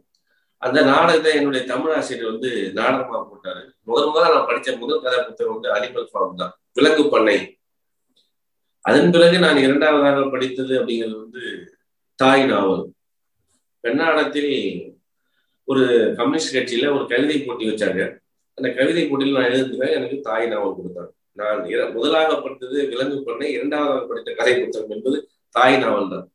அந்த 0.59 0.79
நாடகத்தை 0.83 1.31
என்னுடைய 1.39 1.63
தமிழ் 1.71 1.95
ஆசிரியர் 1.97 2.31
வந்து 2.33 2.51
நாடகமா 2.79 3.19
போட்டாரு. 3.29 3.63
முதல் 3.83 4.09
முதல்ல 4.09 4.33
நான் 4.35 4.49
படிச்ச 4.51 4.79
முதல் 4.79 5.03
கதை 5.05 5.19
புத்தகம் 5.25 5.55
வந்து 5.57 5.71
அனிமல் 5.77 6.09
ஃபார்ம் 6.13 6.41
தான். 6.43 6.53
விலங்கு 6.73 7.05
பண்ணை. 7.15 7.37
அதன் 8.89 9.13
பிறகு 9.15 9.37
நான் 9.45 9.63
இரண்டாவதாக 9.65 10.19
படித்தது 10.33 10.73
அப்படிங்கிறது 10.81 11.17
வந்து 11.23 11.43
தாய் 12.19 12.45
நாவல். 12.51 12.85
பெண்ணாடத்தில் 13.85 14.53
ஒரு 15.71 15.85
கம்யூனிஸ்ட் 16.19 16.55
கட்சியில 16.57 16.93
ஒரு 16.97 17.05
கவிதை 17.13 17.37
போட்டி 17.41 17.65
வச்சாங்க. 17.69 18.03
அந்த 18.59 18.69
கவிதை 18.79 19.03
போட்டியில் 19.07 19.37
நான் 19.39 19.53
எழுதுனேன் 19.55 19.97
எனக்கு 19.99 20.19
தாய் 20.29 20.47
நாவல் 20.53 20.77
கொடுத்தாங்க. 20.77 21.11
நான் 21.41 21.93
முதலாக 21.97 22.37
படித்தது 22.45 22.77
விலங்கு 22.93 23.17
பண்ணை 23.25 23.49
இரண்டாவதாக 23.57 24.05
படித்த 24.11 24.35
கதை 24.39 24.55
புத்தகம் 24.61 24.95
என்பது 24.97 25.19
தாய் 25.57 25.77
நாவல் 25.83 26.13
தான். 26.15 26.27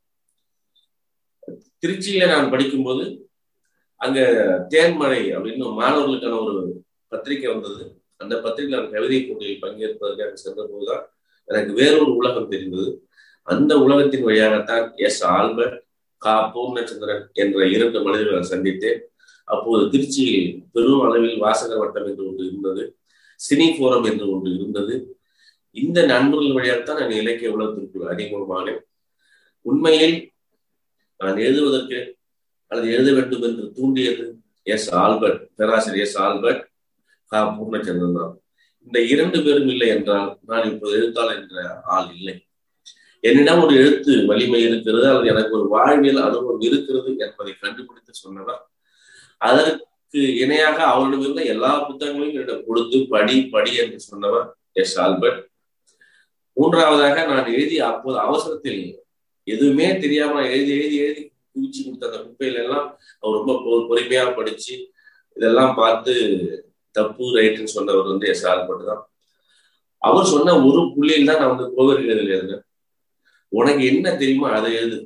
திருச்சியில 1.83 2.27
நான் 2.33 2.51
படிக்கும்போது 2.53 3.05
அங்க 4.01 4.19
தேன்மழை 4.69 5.21
அப்படின்னு 5.35 5.65
மாணவர்களுக்கான 5.79 6.37
ஒரு 6.43 6.61
பத்திரிகை 7.11 7.47
வந்தது. 7.53 7.83
அந்த 8.17 8.35
பத்திரிகை 8.45 8.73
நான் 8.75 8.93
கவிதை 8.97 9.19
போட்டியில் 9.23 9.63
பங்கேற்பதற்காக 9.63 10.33
சென்ற 10.43 10.61
போதுதான் 10.71 11.03
எனக்கு 11.51 11.73
வேறொரு 11.79 12.11
உலகம் 12.19 12.51
தெரிந்தது. 12.53 12.89
அந்த 13.47 13.71
உலகத்தின் 13.85 14.25
வழியாகத்தான் 14.27 14.85
எஸ் 15.07 15.21
ஆல்பர்ட் 15.37 15.77
கா. 16.21 16.33
பூர்ணச்சந்திரன் 16.55 17.23
என்ற 17.41 17.67
இரண்டு 17.75 17.97
மனிதர்களை 18.05 18.41
சந்தித்தேன். 18.49 18.99
அப்போது 19.47 19.83
திருச்சியில் 19.93 20.49
பெரும் 20.73 21.01
அளவில் 21.05 21.41
வாசகர் 21.43 21.81
வட்டம் 21.81 22.07
என்று 22.09 22.23
ஒன்று 22.27 22.43
இருந்தது 22.49 22.83
சினி 23.39 23.67
போரம் 23.79 24.05
என்று 24.09 24.25
ஒன்று 24.33 24.49
இருந்தது. 24.57 24.95
இந்த 25.75 25.99
நண்பர்கள் 26.11 26.55
வழியாகத்தான் 26.57 26.99
நான் 27.01 27.19
இலக்கிய 27.21 27.51
உலகத்திற்குள் 27.55 28.09
அறிமுகமானேன் 28.13 28.81
உண்மையில் 29.65 30.15
நான் 31.19 31.41
எழுதுவதற்கு 31.45 31.99
அல்லது 32.71 32.87
எழுத 32.95 33.09
வேண்டும் 33.17 33.45
என்று 33.47 33.63
தூண்டியது 33.77 34.25
எஸ் 34.73 34.87
ஆல்பர்ட் 35.03 35.41
பேராசிரியர் 35.57 36.07
எஸ் 36.07 36.17
ஆல்பர்ட் 36.25 36.61
கா. 37.31 37.39
பூர்ணச்சந்திரன் 37.57 38.17
தான். 38.19 38.33
இந்த 38.87 38.99
இரண்டு 39.13 39.37
பேரும் 39.45 39.69
இல்லை 39.73 39.87
என்றால் 39.95 40.29
நான் 40.49 40.69
இப்போது 40.71 40.95
எழுத்தாளர் 40.99 41.39
என்ற 41.41 41.63
ஆள் 41.95 42.09
இல்லை. 42.17 42.35
என்னிடம் 43.23 43.61
ஒரு 43.63 43.73
எழுத்து 43.81 44.13
வலிமை 44.29 44.61
இருக்கிறது 44.67 45.05
அல்லது 45.09 45.31
எனக்கு 45.33 45.53
ஒரு 45.57 45.67
வாழ்வியல் 45.75 46.21
அனுபவம் 46.27 46.63
இருக்கிறது 46.67 47.09
என்பதை 47.25 47.53
கண்டுபிடித்து 47.63 48.13
சொன்னவர். 48.23 48.61
அதற்கு 49.41 50.21
இணையாக 50.43 50.77
அவரிடம் 50.93 51.23
இருந்த 51.25 51.41
எல்லா 51.53 51.71
புத்தகங்களையும் 51.87 52.35
என்னிடம் 52.35 52.65
கொடுத்து 52.69 52.97
படி 53.13 53.35
படி 53.53 53.73
என்று 53.83 53.99
சொன்னவர் 54.09 54.47
எஸ் 54.83 54.97
ஆல்பர்ட். 55.03 55.41
மூன்றாவதாக 56.57 57.25
நான் 57.31 57.53
எழுதி 57.55 57.77
அப்போது 57.89 58.17
அவசரத்தில் 58.27 58.81
எதுவுமே 59.47 59.87
தெரியாம 60.03 60.41
எழுதி 60.53 60.71
எழுதி 60.79 60.97
எழுதி 61.03 61.21
குவிச்சு 61.53 61.79
கொடுத்த 61.85 62.09
அந்த 62.09 62.19
குப்பையில 62.25 62.63
எல்லாம் 62.63 62.87
அவர் 63.21 63.37
ரொம்ப 63.39 63.53
பொறுமையா 63.89 64.25
படிச்சு 64.39 64.75
இதெல்லாம் 65.37 65.73
பார்த்து 65.79 66.13
தப்பு 66.95 67.25
ரைட்டுன்னு 67.37 67.75
சொன்னவர் 67.77 68.11
வந்து 68.11 68.29
எஸ் 68.33 68.45
ஆல்பர்ட் 68.51 68.89
தான் 68.91 69.03
அவர் 70.01 70.31
சொன்ன 70.33 70.53
ஒரு 70.67 70.81
புள்ளியில் 70.93 71.29
தான் 71.29 71.39
நான் 71.41 71.53
வந்து 71.53 71.67
கோவர்கள் 71.75 72.11
எழுதுனேன். 72.13 72.63
உனக்கு 73.51 73.83
என்ன 73.91 74.07
தெரியுமோ 74.21 74.47
அதை 74.57 74.69
எழுது. 74.81 74.97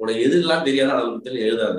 உனக்கு 0.00 0.20
எதுலாம் 0.26 0.66
தெரியாத 0.68 0.92
அதை 0.96 1.08
பத்தி 1.12 1.40
எழுதாத 1.46 1.78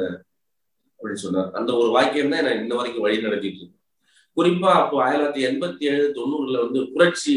அப்படின்னு 0.98 1.24
சொன்னார். 1.26 1.50
அந்த 1.60 1.70
ஒரு 1.82 1.90
வாக்கியம் 1.96 2.34
தான் 2.34 2.46
நான் 2.48 2.60
இன்ன 2.62 2.74
வரைக்கும் 2.80 3.06
வழி 3.06 3.26
நடத்திட்டு 3.26 3.60
இருக்கேன் 3.60 3.78
குறிப்பா 4.38 4.70
அப்போ 4.82 4.96
ஆயிரத்தி 5.06 5.24
தொள்ளாயிரத்தி 5.24 5.48
எண்பத்தி 5.48 5.84
ஏழு 5.92 6.04
தொண்ணூறுல 6.18 6.60
வந்து 6.66 6.82
புரட்சி 6.94 7.36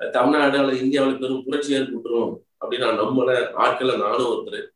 தமிழ்நாடு 0.00 0.56
அல்லது 0.60 0.82
இந்தியாவில் 0.84 1.20
பெரும் 1.22 1.44
புரட்சி 1.46 1.70
ஏற்பட்டுரும் 1.78 2.32
அப்படின்னு 2.60 2.86
நான் 2.86 3.00
நம்மள 3.02 3.30
ஆட்களை 3.64 3.94
நானும் 4.02 4.30
ஒருத்தர். 4.32 4.66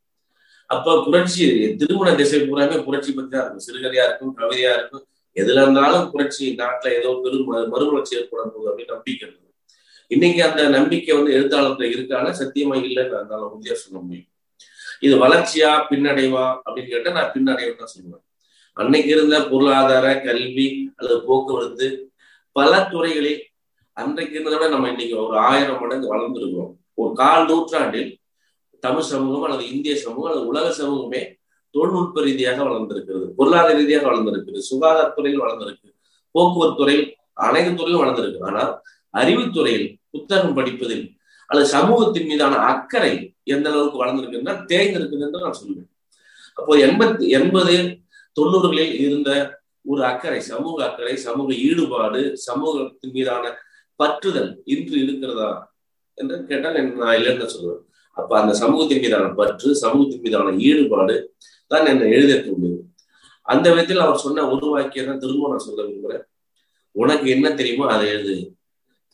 அப்ப 0.70 0.94
புரட்சி 1.06 1.44
திருமண 1.80 2.08
திசை 2.20 2.40
பூராமே 2.46 2.78
புரட்சி 2.86 3.10
பத்தி 3.12 3.30
தான் 3.34 3.44
இருக்கும். 3.44 3.66
சிறுகதையா 3.66 4.06
இருக்கும் 4.08 4.32
கவிதையா 4.40 4.72
இருக்கும். 4.78 5.04
எதுல 5.40 5.62
இருந்தாலும் 5.64 6.10
புரட்சி 6.12 6.46
நாட்டுல 6.60 6.94
ஏதோ 6.98 7.10
பெரும் 7.22 7.50
மறுமலர்ச்சி 7.72 8.16
ஏற்பட 8.18 8.42
போகுது 8.44 8.70
அப்படின்னு 8.70 8.94
நம்பிக்கை 8.94 9.28
இருந்தது 9.28 9.46
இன்னைக்கு 10.10 10.40
அந்த 10.44 10.68
நம்பிக்கை 10.68 11.16
வந்து 11.16 11.32
எழுத்தாளர்கள் 11.32 11.90
இருக்கான? 11.90 12.30
சத்தியமா 12.30 12.76
இல்லைன்னு 12.86 13.16
அதனால 13.18 13.40
உறுதியா 13.48 13.72
சொல்ல 13.72 13.98
முடியும். 14.00 14.28
இது 15.00 15.14
வளர்ச்சியா 15.24 15.70
பின்னடைவா 15.90 16.44
அப்படின்னு 16.64 16.88
கேட்டா 16.88 17.10
நான் 17.10 17.32
பின்னடைவு 17.34 17.74
தான் 17.76 17.92
சொல்லுவேன். 17.94 18.24
அன்னைக்கு 18.72 19.10
இருந்த 19.10 19.36
பொருளாதார 19.50 20.06
கல்வி 20.20 20.92
அல்லது 20.96 21.18
போக்குவரத்து 21.26 21.88
பல 22.52 22.88
துறைகளில் 22.92 23.42
அன்றைக்கு 23.92 24.34
இருந்ததை 24.34 24.58
விட 24.58 24.68
நம்ம 24.74 24.88
இன்னைக்கு 24.88 25.16
ஒரு 25.24 25.36
ஆயிரம் 25.38 25.80
மடங்கு 25.80 26.12
வளர்ந்துருக்கிறோம். 26.14 26.72
ஒரு 26.94 27.12
கால் 27.14 27.46
நூற்றாண்டில் 27.46 28.10
தமிழ் 28.80 29.08
சமூகம் 29.12 29.42
அல்லது 29.42 29.64
இந்திய 29.74 29.96
சமூகம் 29.96 30.30
அல்லது 30.30 30.50
உலக 30.52 30.72
சமூகமே 30.72 31.22
தொழில்நுட்ப 31.74 32.22
ரீதியாக 32.26 32.58
வளர்ந்திருக்கிறது 32.68 33.26
பொருளாதார 33.38 33.76
ரீதியாக 33.80 34.06
வளர்ந்திருக்குது 34.10 34.60
சுகாதாரத்துறையில் 34.70 35.42
வளர்ந்திருக்கு 35.44 35.88
போக்குவரத்து 36.34 36.80
துறையில் 36.80 37.06
அனைத்து 37.46 37.72
துறையும் 37.74 38.02
வளர்ந்திருக்கு. 38.02 38.40
ஆனால் 38.48 38.72
அறிவுத்துறையில் 39.20 39.86
புத்தகம் 40.14 40.56
படிப்பதில் 40.58 41.04
அல்லது 41.50 41.68
சமூகத்தின் 41.76 42.28
மீதான 42.30 42.54
அக்கறை 42.72 43.12
எந்த 43.54 43.66
அளவுக்கு 43.70 44.02
வளர்ந்திருக்குன்னா 44.02 44.54
தேய்ந்திருக்குது 44.70 45.24
என்று 45.26 45.44
நான் 45.44 45.58
சொல்லுவேன். 45.60 45.88
அப்போ 46.58 46.72
எண்பத்தி 46.86 47.26
எண்பது 47.38 47.76
தொண்ணூறுகளில் 48.36 48.94
இருந்த 49.04 49.30
ஒரு 49.90 50.02
அக்கறை 50.10 50.40
சமூக 50.50 50.76
அக்கறை 50.86 51.14
சமூக 51.26 51.48
ஈடுபாடு 51.68 52.20
சமூகத்தின் 52.46 53.14
மீதான 53.16 53.44
பற்றுதல் 54.00 54.50
இன்று 54.74 54.96
இருக்கிறதா 55.04 55.50
என்று 56.18 56.36
கேட்டால் 56.50 56.76
நான் 57.02 57.16
இல்லைன்னு 57.18 57.48
சொல்லுவேன். 57.54 57.82
அப்ப 58.16 58.32
அந்த 58.40 58.52
சமூகத்தின் 58.62 59.02
மீதான 59.04 59.26
பற்று 59.40 59.70
சமூகத்தின் 59.82 60.24
மீதான 60.26 60.54
ஈடுபாடு 60.68 61.16
தான் 61.70 61.90
என்னை 61.92 62.06
எழுத 62.16 62.34
தூண்டியது 62.46 62.82
அந்த 63.52 63.66
விதத்தில் 63.72 64.04
அவர் 64.06 64.24
சொன்ன 64.24 64.46
ஒரு 64.54 64.66
வாக்கியம் 64.74 65.08
தான் 65.10 65.22
திரும்ப 65.22 65.50
நான் 65.52 65.66
சொல்ல 65.66 65.80
விரும்புகிறேன் 65.86 66.24
உனக்கு 67.02 67.26
என்ன 67.34 67.46
தெரியுமோ 67.58 67.84
அதை 67.94 68.06
எழுது. 68.14 68.34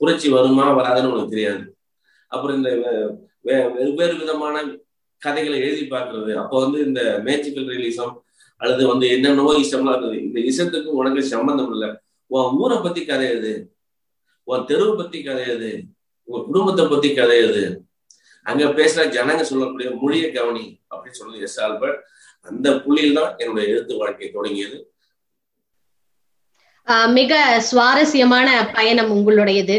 புரட்சி 0.01 0.29
வருமா 0.35 0.65
வராதுன்னு 0.79 1.13
உனக்கு 1.13 1.35
தெரியாது. 1.35 1.63
அப்புறம் 2.33 2.57
இந்த 2.59 2.71
வெவ்வேறு 3.49 4.15
விதமான 4.23 4.63
கதைகளை 5.23 5.59
எழுதி 5.67 5.85
பார்க்கறது. 5.93 6.33
அப்போ 6.43 6.57
வந்து 6.65 6.79
இந்த 6.89 7.01
மேஜிக்கல் 7.27 7.69
ரியலிசம் 7.73 8.15
அல்லது 8.61 8.83
வந்து 8.93 9.07
என்னென்னவோ 9.15 9.53
இசம்லாம் 9.65 9.97
இருக்குது. 9.97 10.23
இந்த 10.27 10.39
இசத்துக்கும் 10.51 10.99
உனக்கு 11.01 11.23
சம்பந்தம் 11.35 11.73
இல்லை. 11.75 11.91
உன் 12.31 12.57
ஊரை 12.63 12.77
பத்தி 12.87 13.01
கதை 13.11 13.27
எழுது 13.33 13.55
உன் 14.49 14.67
தெருவை 14.71 14.95
பத்தி 15.01 15.19
கதை 15.29 15.45
எழுது 15.53 15.73
உன் 16.29 16.47
குடும்பத்தை 16.49 16.85
பத்தி 16.93 17.09
கதை 17.19 17.37
எழுது 17.45 17.65
அங்க 18.47 18.65
பேசுற 18.79 19.03
ஜனங்க 19.17 19.43
சொல்லக்கூடிய 19.51 19.89
மொழியை 20.01 20.29
கவனி 20.33 20.65
அப்படின்னு 20.93 21.19
சொல்லுது 21.21 21.45
எஸ் 21.47 21.61
ஆல்பர்ட். 21.67 22.01
அந்த 22.47 22.69
புள்ளியில் 22.85 23.19
தான் 23.19 23.33
என்னுடைய 23.39 23.73
எழுத்து 23.73 23.95
வாழ்க்கை 23.97 24.29
தொடங்கியது. 24.31 24.77
மிக 27.19 27.61
சுவாரஸ்யமான 27.69 28.49
பயணம் 28.77 29.13
உங்களுடையது. 29.17 29.77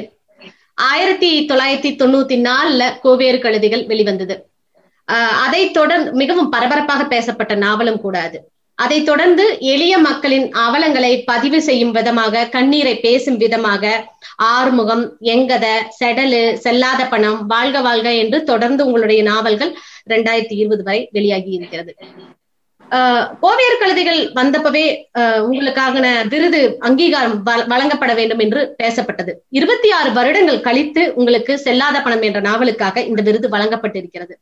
ஆயிரத்தி 0.90 1.30
தொள்ளாயிரத்தி 1.50 1.92
தொண்ணூத்தி 2.02 2.38
நாலுல 2.48 2.84
கோவேறு 3.04 3.38
கழுதிகள் 3.44 3.86
வெளிவந்தது. 3.92 4.36
அதை 5.46 5.62
தொடர்ந்து 5.72 6.10
மிகவும் 6.22 6.50
பரபரப்பாக 6.50 7.04
பேசப்பட்ட 7.06 7.56
நாவலும் 7.56 8.02
கூட 8.06 8.16
அது. 8.28 8.40
அதைத் 8.78 9.06
தொடர்ந்து 9.06 9.44
எளிய 9.74 9.98
மக்களின் 9.98 10.48
அவலங்களை 10.64 11.12
பதிவு 11.26 11.60
செய்யும் 11.62 11.92
விதமாக 11.92 12.46
கண்ணீரை 12.56 12.96
பேசும் 13.00 13.38
விதமாக 13.38 13.94
ஆறுமுகம் 14.54 15.04
எங்கத 15.34 15.66
செடலு 16.00 16.42
செல்லாத 16.64 17.02
பணம் 17.10 17.40
வாழ்க 17.46 17.82
வாழ்க 17.82 18.08
என்று 18.24 18.40
தொடர்ந்து 18.44 18.86
உங்களுடைய 18.86 19.22
நாவல்கள் 19.32 19.72
ரெண்டாயிரத்தி 20.10 20.56
இருபது 20.62 20.84
வரை 20.84 21.02
வெளியாகி 21.12 21.52
இருக்கிறது. 21.52 21.94
கோவையர் 23.44 23.80
கழுதைகள் 23.82 24.20
வந்தப்பவே 24.40 24.84
உங்களுக்காக 25.48 26.02
விருது 26.34 26.62
அங்கீகாரம் 26.88 27.38
வழங்கப்பட 27.72 28.12
வேண்டும் 28.20 28.44
என்று 28.46 28.62
பேசப்பட்டது. 28.82 29.32
இருபத்தி 29.60 29.90
ஆறு 29.98 30.10
வருடங்கள் 30.18 30.66
கழித்து 30.68 31.04
உங்களுக்கு 31.20 31.56
செல்லாத 31.66 32.04
பணம் 32.06 32.26
என்ற 32.30 32.42
நாவலுக்காக 32.50 33.04
இந்த 33.10 33.22
விருது 33.30 33.50
வழங்கப்பட்டிருக்கிறது. 33.56 34.36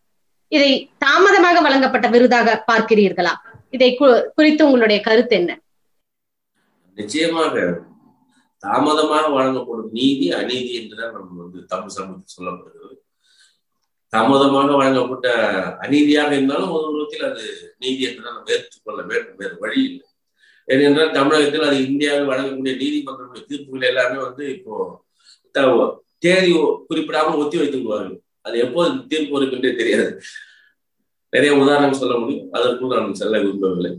இதை 0.55 0.71
தாமதமாக 1.05 1.61
வழங்கப்பட்ட 1.67 2.07
விருதாக 2.15 2.57
பார்க்கிறீர்களா? 2.71 3.33
இதை 3.75 3.89
குறித்து 4.37 4.63
உங்களுடைய 4.67 4.99
கருத்து 5.07 5.35
என்ன? 5.41 5.51
நிச்சயமாக 6.97 7.55
தாமதமாக 8.63 9.25
வழங்கப்படும் 9.37 9.89
நீதி 9.99 10.27
அநீதி 10.41 10.71
என்றுதான் 10.81 11.15
நம்ம 11.15 11.39
வந்து 11.45 11.59
தமிழ் 11.71 11.95
சமூகத்தில் 11.95 12.35
சொல்லப்படுகிறது. 12.35 12.95
தாமதமாக 14.13 14.71
வழங்கப்பட்ட 14.79 15.27
அநீதியாக 15.83 16.31
இருந்தாலும் 16.35 16.73
ஒரு 16.77 16.87
விதத்தில் 16.93 17.27
அது 17.29 17.43
நீதி 17.83 18.03
என்று 18.07 18.27
நம்ம 18.27 18.51
ஏற்றுக்கொள்ள 18.55 19.01
வேண்டும். 19.11 19.39
வேறு 19.41 19.55
வழி 19.63 19.79
இல்லை. 19.89 20.05
ஏனென்றால் 20.67 21.15
தமிழகத்தில் 21.17 21.67
அது 21.69 21.77
இந்தியாவில் 21.89 22.29
வழங்கக்கூடிய 22.31 22.73
நீதிமன்றங்களுடைய 22.83 23.45
தீர்ப்புகள் 23.51 23.89
எல்லாமே 23.91 24.19
வந்து 24.27 24.43
இப்போ 24.55 24.75
தேதி 26.25 26.51
குறிப்பிடாமல் 26.89 27.39
ஒத்தி 27.41 27.57
வைத்துக்குவார்கள் 27.61 28.19
அது 28.47 28.55
எப்போது 28.65 28.91
தீர்ப்பு 29.11 29.33
வரும் 29.35 29.53
என்றே 29.55 29.71
தெரியாது. 29.81 30.13
நிறைய 31.33 31.51
உதாரணம் 31.63 31.99
சொல்ல 32.01 32.15
முடியும். 32.21 32.47
அதற்குள் 32.57 32.93
நான் 32.93 33.19
செல்ல 33.21 33.35
விரும்பவில்லை. 33.43 33.91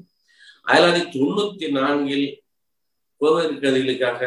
ஆயிரத்தி 0.72 1.00
தொள்ளாயிரத்தி 1.14 1.14
தொண்ணூத்தி 1.16 1.66
நான்கில் 1.76 2.26
கோவில் 3.20 3.62
கதைகளுக்காக 3.64 4.20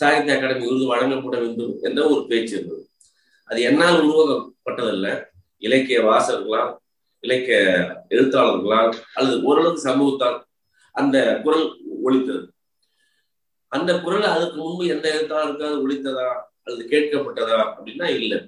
சாகித்ய 0.00 0.34
அகாடமி 0.36 0.64
விருது 0.66 0.86
வழங்கப்பட 0.92 1.36
வேண்டும் 1.42 1.74
என்ற 1.86 2.00
ஒரு 2.12 2.22
பேச்சு 2.30 2.54
இருந்தது. 2.56 2.77
அது 3.50 3.60
என்னால் 3.62 4.02
உருவாக்கப்பட்டதல்ல. 4.02 5.08
இலக்கிய 5.62 5.98
வாசகர்களால் 6.08 6.72
இலக்கிய 7.24 7.58
எழுத்தாளர்களால் 8.08 8.90
அல்லது 9.14 9.36
ஓரளவுக்கு 9.42 9.88
சமூகத்தால் 9.88 10.36
அந்த 10.94 11.16
குரல் 11.44 11.66
ஒழித்தது 12.06 12.44
அந்த 13.72 13.90
குரல் 14.00 14.26
அதுக்கு 14.34 14.58
முன்பு 14.60 14.84
எந்த 14.86 15.06
எழுத்தாளருக்காவது 15.16 15.82
ஒழித்ததா 15.84 16.28
அல்லது 16.64 16.84
கேட்கப்பட்டதா? 16.92 17.56
அப்படின்னா 17.66 18.06
இல்லை. 18.18 18.38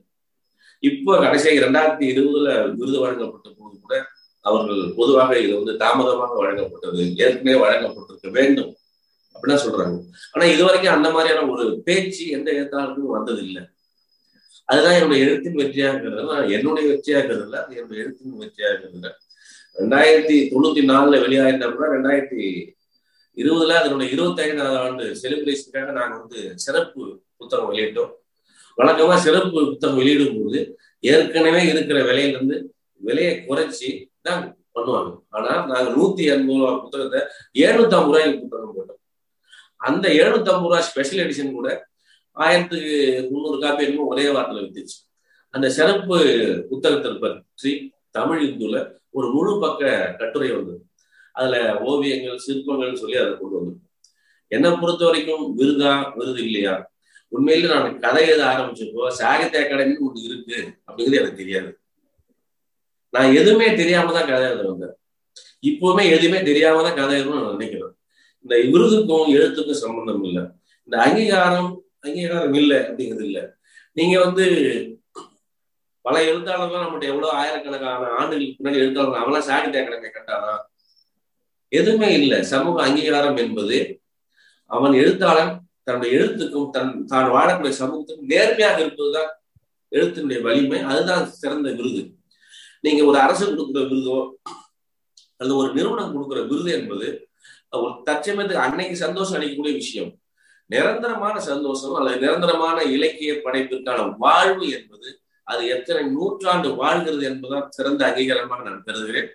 இப்போ 0.83 1.13
கடைசியாக 1.19 1.59
இரண்டாயிரத்தி 1.61 2.05
இருபதுல 2.13 2.51
விருது 2.79 2.99
வழங்கப்பட்ட 3.01 3.49
போது 3.59 3.75
கூட 3.81 3.95
அவர்கள் 4.45 4.81
பொதுவாக 4.99 5.33
இது 5.39 5.53
வந்து 5.59 5.73
தாமதமாக 5.83 6.37
வழங்கப்பட்டது 6.43 7.03
ஏற்கனவே 7.25 7.57
வழங்கப்பட்டிருக்க 7.65 8.31
வேண்டும் 8.39 8.71
அப்படின்னா 9.35 9.59
சொல்றாங்க. 9.65 9.99
ஆனா 10.33 10.45
இது 10.55 10.63
வரைக்கும் 10.69 10.97
அந்த 10.97 11.09
மாதிரியான 11.17 11.47
ஒரு 11.55 11.67
பேச்சு 11.89 12.25
எந்த 12.37 12.49
எழுத்தாளருக்கும் 12.53 13.17
வந்தது 13.17 13.43
இல்லை 13.49 13.63
அதுதான் 14.71 14.97
என்னுடைய 14.99 15.25
எழுத்தின் 15.27 15.61
வெற்றியாக 15.61 15.93
இருக்கிறது 15.95 16.53
என்னுடைய 16.57 16.85
வெற்றியாக 16.91 17.23
இருக்கிறது 17.23 17.59
அது 17.63 17.79
என்னுடைய 17.81 18.03
எழுத்தின் 18.05 18.43
வெற்றியாக 18.43 18.73
இருக்கிறது 18.73 19.11
ரெண்டாயிரத்தி 19.81 20.37
தொண்ணூத்தி 20.53 20.83
நாலுல 20.91 21.19
வெளியாயிருந்தா 21.25 21.89
ரெண்டாயிரத்தி 21.97 22.43
இருபதுல 23.37 23.77
அதனுடைய 23.81 24.09
இருபத்தி 24.15 24.43
ஐந்தாவது 24.45 24.79
ஆண்டு 24.85 25.05
செலிப்ரேஷனுக்காக 25.21 25.93
நாங்க 25.99 26.15
வந்து 26.21 26.41
சிறப்பு 26.65 27.03
புத்தகம் 27.41 27.69
வெளியிட்டோம். 27.71 28.11
வழக்கமா 28.79 29.15
சிறப்பு 29.27 29.59
புத்தகம் 29.71 29.99
வெளியிடும் 30.01 30.39
போது 30.39 30.61
ஏற்கனவே 31.11 31.61
இருக்கிற 31.73 31.99
விலையில 32.09 32.35
இருந்து 32.37 32.57
விலையை 33.01 33.35
குறைச்சி 33.49 33.91
தான் 34.27 34.43
பண்ணுவாங்க. 34.77 35.13
ஆனா 35.37 35.53
நாங்க 35.71 35.89
நூத்தி 35.99 36.25
எண்பது 36.35 36.59
ரூபா 36.59 36.73
புத்தகத்தை 36.85 37.21
எழுநூத்தி 37.65 37.97
ஐம்பது 37.99 38.11
ரூபாய்க்கு 38.11 38.43
புத்தகம் 38.43 38.75
போட்டோம். 38.77 39.01
அந்த 39.81 40.07
எழுநூத்தி 40.21 40.51
ஐம்பது 40.55 40.71
ரூபாய் 40.71 40.89
ஸ்பெஷல் 40.91 41.23
எடிஷன் 41.25 41.57
கூட 41.59 41.69
ஆயிரத்துக்கு 42.45 42.95
முந்நூறு 43.31 43.59
காப்பி 43.63 43.85
என்னமோ 43.87 44.09
ஒரே 44.13 44.25
வாரத்துல 44.35 44.63
வித்துச்சு. 44.65 44.99
அந்த 45.55 45.67
சிறப்பு 45.77 46.17
புத்தகத்தை 46.71 47.11
பற்றி 47.23 47.73
தமிழ் 48.17 48.43
இந்துல 48.49 48.77
ஒரு 49.19 49.27
முழு 49.35 49.53
பக்க 49.65 49.83
கட்டுரை 50.21 50.51
வந்தது 50.57 50.81
அதுல 51.39 51.57
ஓவியங்கள் 51.89 52.45
சிற்பங்கள் 52.47 53.01
சொல்லி 53.03 53.17
அதை 53.23 53.33
கொண்டு 53.41 53.57
வந்தது 53.59 53.79
என்னை 54.53 54.71
பொறுத்த 54.83 55.03
வரைக்கும் 55.09 55.45
விருதா 55.59 55.93
விருது 56.17 56.41
இல்லையா? 56.47 56.73
உண்மையில 57.33 57.69
நான் 57.73 57.99
கதை 58.05 58.23
எழுத 58.29 58.43
ஆரம்பிச்சப்போ 58.53 59.11
சாகித்ய 59.19 59.61
அகாடமி 59.65 59.95
ஒன்று 60.07 60.25
இருக்கு 60.29 60.57
அப்படிங்கிறது 60.87 61.21
எனக்கு 61.21 61.41
தெரியாது. 61.43 61.71
நான் 63.15 63.37
எதுவுமே 63.41 63.69
தெரியாம 63.81 64.13
தான் 64.17 64.29
கதை 64.31 64.47
எழுத 64.49 64.65
வந்தேன் 64.71 64.97
இப்பவுமே 65.71 66.05
எதுவுமே 66.15 66.39
தெரியாம 66.49 66.83
தான் 66.87 66.99
கதை 67.01 67.15
எழுதணும்னு 67.19 67.45
நான் 67.45 67.57
நினைக்கிறேன். 67.59 67.95
இந்த 68.45 68.55
விருதுக்கும் 68.73 69.31
எழுத்துக்கும் 69.37 69.83
சம்பந்தம் 69.85 70.25
இல்லை. 70.29 70.43
இந்த 70.89 70.97
அங்கீகாரம் 71.07 71.71
அங்கீகாரம் 72.01 72.55
இல்லை 72.55 72.79
அப்படிங்கிறது 72.79 73.25
இல்லை. 73.25 73.43
நீங்க 73.93 74.25
வந்து 74.25 74.45
பல 76.01 76.25
எழுத்தாளர்கள் 76.25 76.83
நம்மகிட்ட 76.83 77.07
எவ்வளவு 77.13 77.33
ஆயிரக்கணக்கான 77.33 78.07
ஆண்டுகளுக்கு 78.19 78.63
முன்னாடி 78.63 78.83
எழுத்தாளர்கள் 78.83 79.23
அவெல்லாம் 79.23 79.49
சாகித்ய 79.49 79.83
அகாடமி 79.83 80.09
கட்டானா? 80.09 80.59
எதுவுமே 81.69 82.13
இல்லை. 82.21 82.43
சமூக 82.43 82.83
அங்கீகாரம் 82.83 83.37
என்பது 83.37 84.01
அவன் 84.67 84.93
எழுத்தாளன் 84.93 85.69
தன்னுடைய 85.83 86.19
எழுத்துக்கும் 86.19 86.71
தன் 86.71 87.05
தான் 87.05 87.31
வாழக்கூடிய 87.31 87.73
சமூகத்துக்கும் 87.81 88.31
நேர்மையாக 88.33 88.81
இருப்பதுதான் 88.81 89.31
எழுத்தினுடைய 89.93 90.43
வலிமை. 90.43 90.81
அதுதான் 90.83 91.27
சிறந்த 91.27 91.71
விருது. 91.71 92.03
நீங்க 92.81 93.05
ஒரு 93.05 93.19
அரசு 93.19 93.45
கொடுக்குற 93.47 93.83
விருதோ 93.89 94.19
அல்லது 95.37 95.57
ஒரு 95.57 95.73
நிறுவனம் 95.75 96.15
கொடுக்குற 96.15 96.49
விருது 96.49 96.73
என்பது 96.73 97.29
ஒரு 97.71 97.93
தற்சமயத்துக்கு 98.07 98.67
அன்னைக்கு 98.67 98.97
சந்தோஷம் 98.97 99.41
அளிக்கக்கூடிய 99.41 99.75
விஷயம். 99.75 100.20
நிரந்தரமான 100.73 101.37
சந்தோஷம் 101.51 101.97
அல்லது 101.99 102.19
நிரந்தரமான 102.25 102.79
இலக்கிய 102.97 103.33
படைப்பிற்கான 103.45 104.01
வாழ்வு 104.25 104.67
என்பது 104.79 105.09
அது 105.47 105.63
எத்தனை 105.75 106.03
நூற்றாண்டு 106.17 106.69
வாழ்கிறது 106.81 107.25
என்பதுதான் 107.31 107.71
சிறந்த 107.77 108.03
அங்கீகாரமாக 108.09 108.65
நான் 108.67 108.85
கருதுகிறேன். 108.89 109.31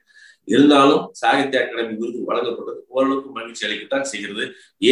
இருந்தாலும் 0.47 1.03
சாகித்ய 1.21 1.61
அகாடமி 1.61 1.93
விருது 1.99 2.19
வழங்கப்பட்டது. 2.27 2.79
ஓரளவுக்கு 2.95 3.29
மகிழ்ச்சி 3.37 3.63
அளிக்கத்தான் 3.67 4.09
செய்கிறது. 4.11 4.43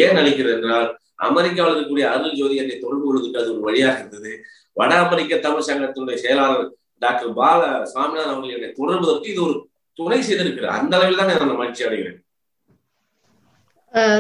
ஏன் 0.01 0.17
அளிக்கிறது 0.21 0.55
என்றால் 0.57 0.89
அமெரிக்காவில் 1.27 1.73
இருக்கக்கூடிய 1.73 2.05
அருள் 2.13 2.37
ஜோதி 2.39 2.55
என்னை 2.61 2.77
தொடர்பு 2.79 3.05
கொள்வதற்கு 3.05 3.41
அது 3.41 3.51
ஒரு 3.53 3.61
வழியாக 3.67 3.99
இருந்தது. 3.99 4.31
வட 4.79 4.93
அமெரிக்க 5.03 5.37
தமிழ் 5.45 5.67
சங்கத்தினுடைய 5.67 6.17
செயலாளர் 6.23 6.65
டாக்டர் 7.03 7.37
பால 7.39 7.61
சாமிநாதன் 7.93 8.33
அவர்கள் 8.33 8.57
என்னை 8.57 8.71
தொடர்வதற்கு 8.81 9.31
இது 9.33 9.41
ஒரு 9.47 9.55
துணை 9.99 10.19
செய்திருக்கிறார். 10.21 10.75
அந்த 10.79 10.93
அளவில் 10.97 11.19
தான் 11.21 11.31
நான் 11.31 11.61
மகிழ்ச்சி 11.61 11.85
அடைகிறேன். 11.87 12.19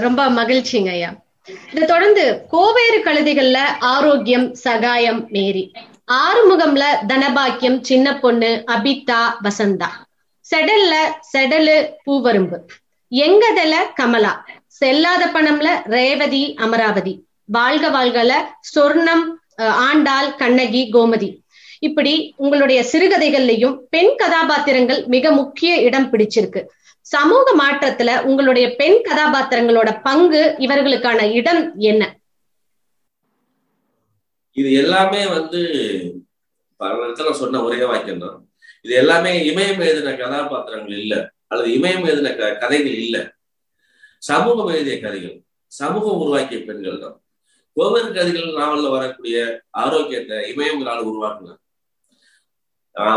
ரொம்ப 0.05 0.21
மகிழ்ச்சிங்க 0.39 0.91
ஐயா. 0.97 1.11
இதை 1.47 1.83
தொடர்ந்து 1.87 2.23
கோவேறு 2.51 2.99
கழுதைகள்ல 3.05 3.57
ஆரோக்கியம் 3.79 4.45
சகாயம் 4.65 5.19
மேரி. 5.29 5.63
ஆறுமுகம்ல 6.11 6.83
தனபாக்கியம் 7.07 7.79
சின்ன 7.81 8.07
பொண்ணு 8.19 8.49
அபிதா 8.67 9.21
வசந்தா. 9.43 9.89
செடல்ல 10.45 10.93
செடலு 11.31 11.75
பூவரும்பு. 12.05 12.57
எங்கதல 13.11 13.73
கமலா. 13.95 14.33
செல்லாத 14.79 15.23
பணம்ல 15.33 15.67
ரேவதி 15.95 16.43
அமராவதி. 16.59 17.13
வாழ்க 17.45 17.85
வாழ்கல 17.89 18.33
சொர்ணம் 18.73 19.25
ஆண்டாள் 19.87 20.29
கண்ணகி 20.35 20.83
கோமதி. 20.93 21.29
இப்படி 21.79 22.13
உங்களுடைய 22.37 22.79
சிறுகதைகள்லையும் 22.91 23.75
பெண் 23.89 24.13
கதாபாத்திரங்கள் 24.15 25.01
மிக 25.05 25.31
முக்கிய 25.31 25.73
இடம் 25.87 26.09
பிடிச்சிருக்கு. 26.13 26.61
சமூக 27.05 27.47
மாற்றத்துல 27.55 28.09
உங்களுடைய 28.23 28.65
பெண் 28.75 28.99
கதாபாத்திரங்களோட 29.01 29.89
பங்கு 30.01 30.41
இவர்களுக்கான 30.59 31.19
இடம் 31.33 31.61
என்ன? 31.91 32.03
இது 34.57 34.69
எல்லாமே 34.81 35.21
வந்து 35.35 35.59
பல 36.79 36.91
இடத்துல 36.99 37.31
சொன்ன 37.33 37.61
ஒரே 37.63 37.79
வாக்கியம் 37.85 38.23
தான் 38.23 38.37
இது 38.85 38.93
எல்லாமே 38.95 39.31
இமயம் 39.49 39.81
எழுதின 39.83 40.13
கதாபாத்திரங்கள் 40.17 40.97
இல்ல 40.99 41.15
அல்லது 41.49 41.69
இமயம் 41.77 42.05
எழுதின 42.05 42.29
கதைகள் 42.61 42.97
இல்ல. 43.03 43.17
சமூகம் 44.23 44.71
எழுதிய 44.73 44.95
கதைகள் 44.99 45.35
சமூகம் 45.71 46.19
உருவாக்கிய 46.19 46.59
பெண்கள் 46.61 47.03
தான். 47.03 47.15
கோவர் 47.77 48.15
கதைகள் 48.17 48.57
நாவல்ல 48.57 48.89
வரக்கூடிய 48.95 49.37
ஆரோக்கியத்தை 49.81 50.37
இமயங்களால் 50.51 51.07
உருவாக்குனார் 51.09 51.59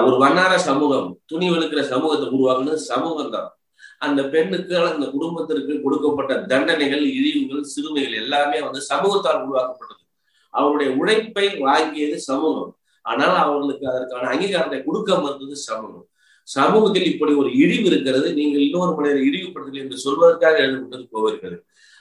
ஒரு 0.05 0.17
வண்ணார 0.23 0.53
சமூகம் 0.67 1.09
துணி 1.31 1.47
வெளுக்கிற 1.53 1.81
சமூகத்தை 1.91 2.27
உருவாக்குனது 2.31 2.79
சமூகம் 2.91 3.35
தான் 3.35 3.51
அந்த 3.99 4.23
பெண்ணுக்கு 4.33 4.75
அந்த 4.89 5.07
குடும்பத்திற்கு 5.07 5.75
கொடுக்கப்பட்ட 5.83 6.33
தண்டனைகள் 6.53 7.05
இழிவுகள் 7.19 7.71
சிறுமைகள் 7.75 8.19
எல்லாமே 8.23 8.59
வந்து 8.61 8.81
சமூகத்தால் 8.91 9.43
உருவாக்கப்பட்டது. 9.45 10.03
அவருடைய 10.51 10.91
உழைப்பை 10.95 11.47
வாங்கியது 11.59 12.19
சமூகம். 12.31 12.73
ஆனால் 13.05 13.37
அவர்களுக்கு 13.45 13.87
அதற்கான 13.89 14.29
அங்கீகாரத்தை 14.33 14.85
கொடுக்க 14.85 15.19
மறுத்தது 15.19 15.57
சமூகம். 15.57 16.07
சமூகத்தில் 16.49 17.11
இப்படி 17.13 17.33
ஒரு 17.35 17.51
இழிவு 17.53 17.87
இருக்கிறது. 17.91 18.29
நீங்கள் 18.35 18.65
இன்னொரு 18.67 18.93
மனிதரை 18.97 19.23
இழிவுபடுத்தல் 19.31 19.83
என்று 19.83 19.97
சொல்வதற்காக 20.05 20.57
எழுதப்பட்டது 20.67 21.07
போவீர்கள். 21.13 21.57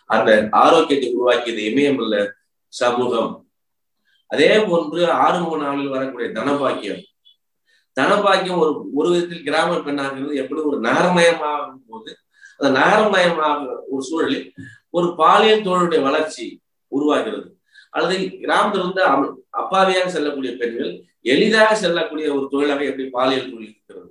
அந்த 0.10 0.48
ஆரோக்கியத்தை 0.52 1.10
உருவாக்கியது 1.14 1.62
இமயம் 1.72 2.02
அல்ல 2.04 2.16
சமூகம். 2.68 3.32
அதே 4.28 4.52
போன்று 4.60 5.02
ஆறுமுக 5.06 5.58
நாளில் 5.58 5.94
வரக்கூடிய 5.96 6.28
தனபாக்கியம். 6.30 7.02
தனபாக்கியம் 8.00 8.58
ஒரு 8.58 8.72
ஒரு 8.94 9.10
விதத்தில் 9.10 9.44
கிராம 9.44 9.76
பெண்ணாகிறது 9.76 10.34
எப்படி 10.34 10.62
ஒரு 10.62 10.80
நகரமயமாகும் 10.80 11.84
போது 11.90 12.18
அந்த 12.58 12.80
நகரமயமாக 12.80 13.60
ஒரு 13.90 14.04
சூழலில் 14.04 14.54
ஒரு 14.90 15.16
பாலியல் 15.16 15.66
தொழிலுடைய 15.68 16.02
வளர்ச்சி 16.02 16.62
உருவாகிறது. 16.88 17.58
அல்லது 17.90 18.16
கிராமத்திலிருந்து 18.40 19.02
அப்பாவியாக 19.52 20.08
செல்லக்கூடிய 20.08 20.56
பெண்கள் 20.58 21.06
எளிதாக 21.22 21.76
செல்லக்கூடிய 21.76 22.34
ஒரு 22.36 22.48
தொழிலாக 22.52 22.84
எப்படி 22.84 23.10
பாலியல் 23.10 23.52
தொழில் 23.52 23.72
இருக்கிறது? 23.72 24.10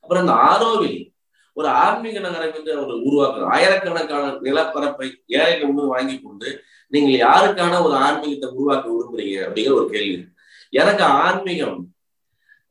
அப்புறம் 0.00 0.22
இந்த 0.22 0.34
ஆரோவில் 0.50 1.10
ஒரு 1.52 1.68
ஆன்மீக 1.68 2.18
நகரம் 2.20 2.54
என்று 2.54 2.72
அவர் 2.76 2.92
உருவாக்குறார் 3.08 3.52
ஆயிரக்கணக்கான 3.54 4.30
நிலப்பரப்பை 4.40 5.08
ஏழைகள் 5.26 5.66
முன்பு 5.66 5.86
வாங்கி 5.86 6.20
கொண்டு 6.20 6.64
நீங்கள் 6.88 7.28
யாருக்கான 7.28 7.82
ஒரு 7.82 7.94
ஆன்மீகத்தை 7.94 8.48
உருவாக்க 8.48 8.88
விரும்புறீங்க 8.88 9.36
அப்படிங்கிற 9.46 9.72
ஒரு 9.72 9.88
கேள்வி. 9.90 10.24
எனக்கு 10.70 11.04
ஆன்மீகம் 11.04 11.91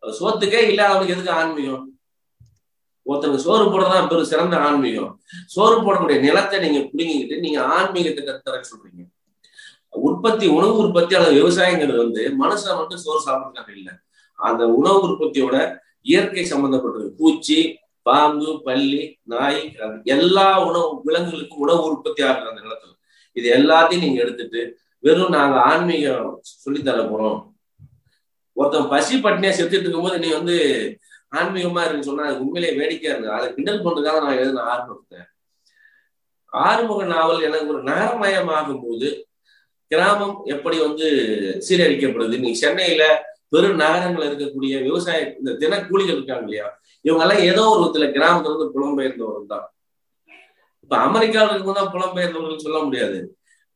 சோத்துக்கே 0.04 0.62
இல்லாதவனுக்கு 0.70 1.16
எதுக்கு 1.16 1.32
ஆன்மீகம்? 1.32 2.00
ஒருத்தனுக்கு 3.06 3.36
சோறு 3.36 3.64
போடுறதா 3.66 4.08
பெரும் 4.08 4.24
சிறந்த 4.24 4.58
ஆன்மீகம். 4.58 5.22
சோறு 5.46 5.76
போடக்கூடிய 5.82 6.20
நிலத்தை 6.20 6.60
நீங்க 6.60 6.80
பிடிங்கிக்கிட்டு 6.80 7.40
நீங்க 7.40 7.64
ஆன்மீகத்தை 7.64 8.26
கத்துற 8.26 8.62
சொல்றீங்க. 8.70 9.04
உற்பத்தி 9.90 10.48
உணவு 10.48 10.78
உற்பத்தி 10.78 11.16
அல்லது 11.16 11.38
விவசாயங்கிறது 11.42 11.98
வந்து 11.98 12.30
மனுஷன் 12.30 12.78
மட்டும் 12.78 12.98
சோறு 12.98 13.22
சாப்பிடுறாங்க 13.26 13.72
இல்லை. 13.76 13.94
அந்த 14.36 14.68
உணவு 14.68 15.00
உற்பத்தியோட 15.08 15.78
இயற்கை 16.02 16.46
சம்பந்தப்பட்டது. 16.46 17.10
பூச்சி 17.10 17.80
பாம்பு 18.02 18.62
பள்ளி 18.64 19.20
நாய் 19.24 19.76
எல்லா 20.04 20.66
உணவு 20.68 21.02
விலங்குகளுக்கும் 21.04 21.60
உணவு 21.60 21.84
உற்பத்தி 21.84 22.24
ஆகுற 22.24 22.48
அந்த 22.52 22.62
நிலத்துல. 22.62 22.94
இது 23.34 23.48
எல்லாத்தையும் 23.58 24.00
நீங்க 24.00 24.22
எடுத்துட்டு 24.22 24.80
வெறும் 25.00 25.30
நாங்க 25.30 25.60
ஆன்மீகம் 25.60 26.42
சொல்லித்தர 26.66 27.04
போறோம். 27.12 27.51
ஒருத்தன் 28.62 28.92
பசி 28.94 29.16
பட்டினியா 29.26 29.52
செத்துட்டு 29.58 29.86
இருக்கும்போது 29.86 30.20
நீ 30.24 30.30
வந்து 30.40 30.56
ஆன்மீகமா 31.40 31.82
இருக்குன்னு 31.82 32.10
சொன்னா 32.10 32.24
அது 32.30 32.42
உண்மையிலேயே 32.44 32.78
வேடிக்கையா 32.80 33.14
இருக்கு. 33.14 33.36
அதை 33.38 33.48
கிண்டல் 33.54 33.84
பண்றதுக்காக 33.86 34.22
நான் 34.24 34.40
எழுதின 34.40 34.66
ஆரம்பித்தேன் 34.72 35.28
ஆறுமுக 36.54 37.04
நாவல் 37.06 37.46
எனக்கு 37.48 37.74
ஒரு 37.74 37.84
நகரமயமாகும் 37.84 38.82
போது 38.86 39.10
கிராமம் 39.92 40.36
எப்படி 40.46 40.78
வந்து 40.80 41.08
சீரழிக்கப்படுது? 41.68 42.36
நீ 42.38 42.50
சென்னையில 42.64 43.04
பெரும் 43.50 43.80
நகரங்கள் 43.84 44.28
இருக்கக்கூடிய 44.28 44.74
விவசாய 44.84 45.22
இந்த 45.40 45.52
தினக்கூலிகள் 45.62 46.18
இருக்காங்க 46.18 46.46
இல்லையா? 46.48 46.68
இவங்க 47.06 47.24
எல்லாம் 47.26 47.46
ஏதோ 47.52 47.64
ஒரு 47.72 47.80
விதத்துல 47.82 48.08
கிராமத்துல 48.18 48.52
இருந்து 48.52 48.74
புலம்பெயர்ந்தவர்கள் 48.76 49.52
தான். 49.54 49.66
இப்ப 50.84 50.98
அமெரிக்காவில் 51.08 51.54
இருக்கும்போது 51.54 51.94
புலம்பெயர்ந்தவர்கள் 51.96 52.66
சொல்ல 52.66 52.80
முடியாது. 52.84 53.20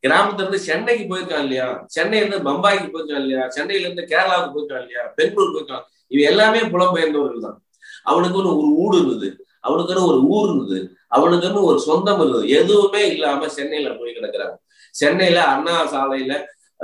கிராமத்துல 0.06 0.44
இருந்து 0.44 0.60
சென்னைக்கு 0.68 1.04
போயிருக்கான் 1.12 1.44
இல்லையா? 1.46 1.68
சென்னையில 1.96 2.24
இருந்து 2.24 2.48
பம்பாய்க்கு 2.48 2.88
போயிருக்கான் 2.94 3.24
இல்லையா? 3.24 3.44
சென்னையில 3.48 3.86
இருந்து 3.86 4.04
கேரளாவுக்கு 4.12 4.56
போயிருக்கான் 4.56 4.84
இல்லையா? 4.84 5.04
பெங்களூர் 5.18 5.54
போயிருக்கான் 5.54 5.86
இவ 6.12 6.22
எல்லாமே 6.32 6.62
புலம்பெயர்ந்தவர்கள் 6.74 7.46
தான். 7.48 7.58
அவனுக்குன்னு 8.06 8.52
ஒரு 8.56 8.70
ஊடு 8.84 8.98
இருந்தது. 8.98 9.30
அவனுக்குன்னு 9.64 10.10
ஒரு 10.10 10.20
ஊர் 10.34 10.48
இருந்தது. 10.50 10.80
அவனுக்குன்னு 11.12 11.62
ஒரு 11.64 11.80
சொந்தம் 11.80 12.20
இருந்தது. 12.20 12.46
எதுவுமே 12.60 13.02
இல்லாம 13.08 13.48
சென்னையில 13.48 13.90
போய் 14.00 14.16
கிடக்குறாங்க. 14.18 14.56
சென்னையில 14.96 15.40
அண்ணா 15.54 15.76
சாலையில 15.94 16.34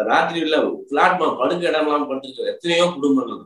ராத்திரியில 0.10 0.58
பிளாட்மா 0.90 1.28
படுக்க 1.40 1.64
இடம்லாம் 1.72 2.08
படுத்துக்கிற 2.10 2.48
எத்தனையோ 2.54 2.86
குடும்பங்கள். 2.96 3.42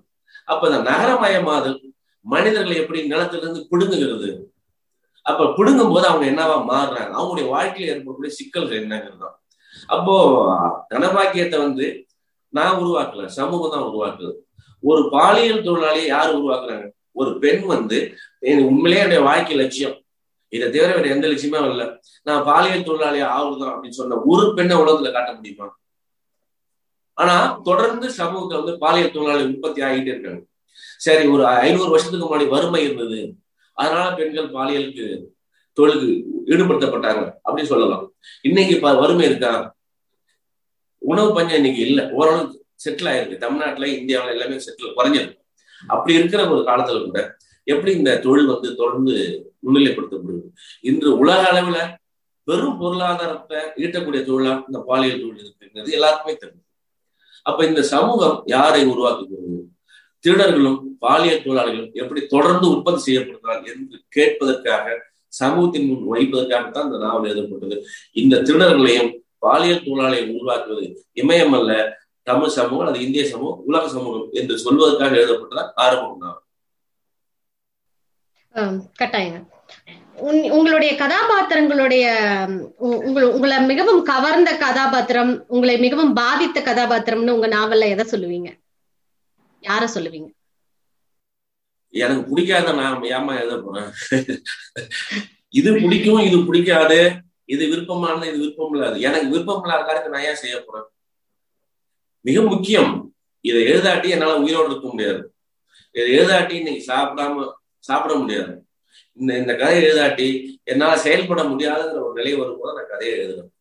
அப்ப 0.48 0.68
இந்த 0.68 0.80
நகரமயமாதல் 0.90 1.78
மனிதர்களை 2.26 2.76
எப்படி 2.82 3.00
நிலத்திலிருந்து 3.08 3.62
பிடுங்குகிறது? 3.72 4.30
அப்ப 5.26 5.48
பிடுங்கும் 5.58 5.92
போது 5.94 6.06
அவங்க 6.08 6.26
என்னவா 6.32 6.58
மாறுறாங்க? 6.72 7.12
அவங்களுடைய 7.18 7.48
வாழ்க்கையில 7.54 7.92
ஏற்படக்கூடிய 7.94 8.32
சிக்கல்கள் 8.40 8.82
என்னங்கிறது 8.82 9.22
தான் 9.24 9.36
அப்போ 9.88 10.86
தனபாக்கியத்தை 10.94 11.58
வந்து 11.58 12.06
நான் 12.50 12.78
உருவாக்கல 12.78 13.26
சமூகம் 13.26 13.72
தான் 13.72 13.90
உருவாக்குது. 13.90 14.34
ஒரு 14.82 15.10
பாலியல் 15.10 15.64
தொழிலாளியை 15.64 16.06
யார் 16.06 16.38
உருவாக்குறாங்க? 16.38 16.90
ஒரு 17.12 17.40
பெண் 17.40 17.66
வந்து 17.66 18.14
உண்மையிலேயே 18.40 18.98
என்னுடைய 18.98 19.24
வாழ்க்கை 19.24 19.56
லட்சியம். 19.56 20.02
இதை 20.50 20.70
தவிர 20.70 20.96
வேற 20.96 21.16
எந்த 21.16 21.28
லட்சியமே 21.28 21.70
இல்லை. 21.70 21.88
நான் 22.24 22.44
பாலியல் 22.44 22.84
தொழிலாளி 22.84 23.22
ஆகுதான் 23.22 23.72
அப்படின்னு 23.72 23.90
சொன்ன 23.90 24.22
ஒரு 24.26 24.54
பெண்ணை 24.54 24.78
உலகத்துல 24.78 25.12
காட்ட 25.12 25.34
முடியுமா? 25.34 25.80
ஆனா 27.14 27.60
தொடர்ந்து 27.64 28.12
சமூகத்துல 28.18 28.64
வந்து 28.64 28.78
பாலியல் 28.78 29.12
தொழிலாளி 29.12 29.46
உற்பத்தி 29.46 29.82
ஆகிட்டே 29.82 30.06
இருக்காங்க. 30.06 30.42
சரி 30.98 31.28
ஒரு 31.28 31.48
ஐநூறு 31.48 31.90
வருஷத்துக்கு 31.90 32.28
முன்னாடி 32.28 32.48
வறுமை 32.48 32.84
இருந்தது. 32.84 33.34
அதனால 33.74 34.14
பெண்கள் 34.14 34.52
பாலியலுக்கு 34.52 35.24
தொழிலுக்கு 35.74 36.26
ஈடுபடுத்தப்பட்டாங்க. 36.46 37.32
அப்படின்னு 37.46 37.64
சொல்லலாம். 37.64 38.14
இன்னைக்கு 38.42 38.80
வறுமை 38.80 39.26
இருக்கா? 39.26 39.75
உணவு 41.12 41.30
பஞ்சம் 41.34 41.56
இன்னைக்கு 41.56 41.82
இல்லை. 41.88 42.04
ஓரளவுக்கு 42.12 42.58
செட்டில் 42.84 43.10
ஆயிருக்கு. 43.12 43.44
தமிழ்நாட்டுல 43.44 43.88
இந்தியாவில் 44.00 44.34
எல்லாமே 44.36 44.58
செட்டில் 44.66 44.96
குறைஞ்சிருக்கு. 44.98 45.42
அப்படி 45.88 46.14
இருக்கிற 46.20 46.42
ஒரு 46.50 46.62
காலத்துல 46.62 47.00
கூட 47.06 47.20
எப்படி 47.64 47.92
இந்த 47.98 48.20
தொழில் 48.20 48.52
வந்து 48.54 48.70
தொடர்ந்து 48.76 49.16
முன்னிலைப்படுத்தப்படுது? 49.66 50.48
இன்று 50.82 51.10
உலக 51.18 51.42
அளவுல 51.52 51.80
பெரும் 52.44 52.78
பொருளாதாரத்தை 52.78 53.60
ஈட்டக்கூடிய 53.76 54.22
தொழிலா 54.30 54.54
இந்த 54.68 54.80
பாலியல் 54.88 55.22
தொழில் 55.22 55.46
இருக்குங்கிறது 55.46 55.92
எல்லாருக்குமே 55.92 56.36
தெரியும். 56.36 56.66
அப்ப 57.42 57.66
இந்த 57.66 57.82
சமூகம் 57.94 58.38
யாரை 58.46 58.82
உருவாக்குகிறது? 58.86 59.58
திருடர்களும் 60.24 60.80
பாலியல் 61.00 61.44
தொழிலாளிகளும் 61.44 61.92
எப்படி 61.94 62.22
தொடர்ந்து 62.26 62.68
உற்பத்தி 62.70 63.02
செய்யப்படுகிறார் 63.06 63.64
என்று 63.72 63.98
கேட்பதற்காக 64.16 64.96
சமூகத்தின் 65.28 65.88
முன் 65.90 66.06
வைப்பதற்காகத்தான் 66.12 66.88
இந்த 66.88 66.98
நாவல் 66.98 67.30
எழுதப்பட்டது. 67.30 67.78
இந்த 68.14 68.36
திருடர்களையும் 68.38 69.12
பாலியல் 69.46 69.86
தொழிலாளியை 69.86 70.26
உருவாக்குவது 70.36 70.86
இமயம் 71.22 71.56
அல்ல 71.60 71.72
தமிழ் 72.28 72.56
சமூகம் 72.58 72.84
அல்லது 72.84 73.06
இந்திய 73.06 73.24
சமூகம் 73.34 73.66
உலக 73.70 73.90
சமூகம் 73.96 74.30
என்று 74.40 74.56
சொல்வதற்காக 74.66 75.20
எழுதப்பட்டதான் 75.22 75.74
ஆரம்பம் 75.84 76.22
நாவல் 76.24 76.44
கட்டாயங்க 79.02 79.42
உங்களுடைய 80.58 80.92
கதாபாத்திரங்களுடைய 81.02 82.04
உங்களை 83.36 83.58
மிகவும் 83.72 84.02
கவர்ந்த 84.12 84.52
கதாபாத்திரம் 84.64 85.34
உங்களை 85.56 85.76
மிகவும் 85.86 86.14
பாதித்த 86.20 86.60
கதாபாத்திரம்னு 86.70 87.36
உங்க 87.38 87.48
நாவல்ல 87.56 87.90
எதை 87.94 88.06
சொல்லுவீங்க? 88.12 88.50
யார 89.64 89.84
சொல்லுவீங்க? 89.96 90.30
எனக்கு 91.94 92.24
பிடிக்காத 92.30 92.74
நான் 92.80 93.04
ஏமா 93.18 93.34
எழுத 93.42 93.58
போறேன்? 93.66 93.90
இது 95.60 95.70
பிடிக்கும் 95.84 96.24
இது 96.28 96.38
பிடிக்காது. 96.48 97.00
இது 97.46 97.68
விருப்பமானது 97.68 98.28
இது 98.30 98.38
விருப்பம் 98.38 98.74
இல்லாது 98.74 99.02
எனக்கு 99.02 99.28
விருப்பம் 99.30 99.64
இல்லாத 99.64 99.84
காரியத்தை 99.84 100.12
நான் 100.12 100.28
ஏன் 100.30 100.42
செய்ய 100.44 100.56
போறேன்? 100.60 100.88
மிக 102.22 102.42
முக்கியம். 102.42 103.14
இதை 103.42 103.64
எழுதாட்டி 103.64 104.08
என்னால 104.10 104.38
உயிரோடு 104.38 104.70
இருக்க 104.70 104.88
முடியாது. 104.88 105.22
இதை 105.92 106.08
எழுதாட்டி 106.18 106.52
இன்னைக்கு 106.52 106.94
சாப்பிடாம 106.94 107.52
சாப்பிட 107.80 108.16
முடியாது. 108.16 108.54
இந்த 109.14 109.38
இந்த 109.38 109.56
கதையை 109.56 109.84
எழுதாட்டி 109.90 110.28
என்னால 110.64 110.98
செயல்பட 110.98 111.44
முடியாதுங்கிற 111.44 112.02
ஒரு 112.02 112.14
நிலை 112.14 112.34
வரும்போது 112.36 112.78
நான் 112.78 112.92
கதையை 112.92 113.20
எழுதுறேன் 113.20 113.52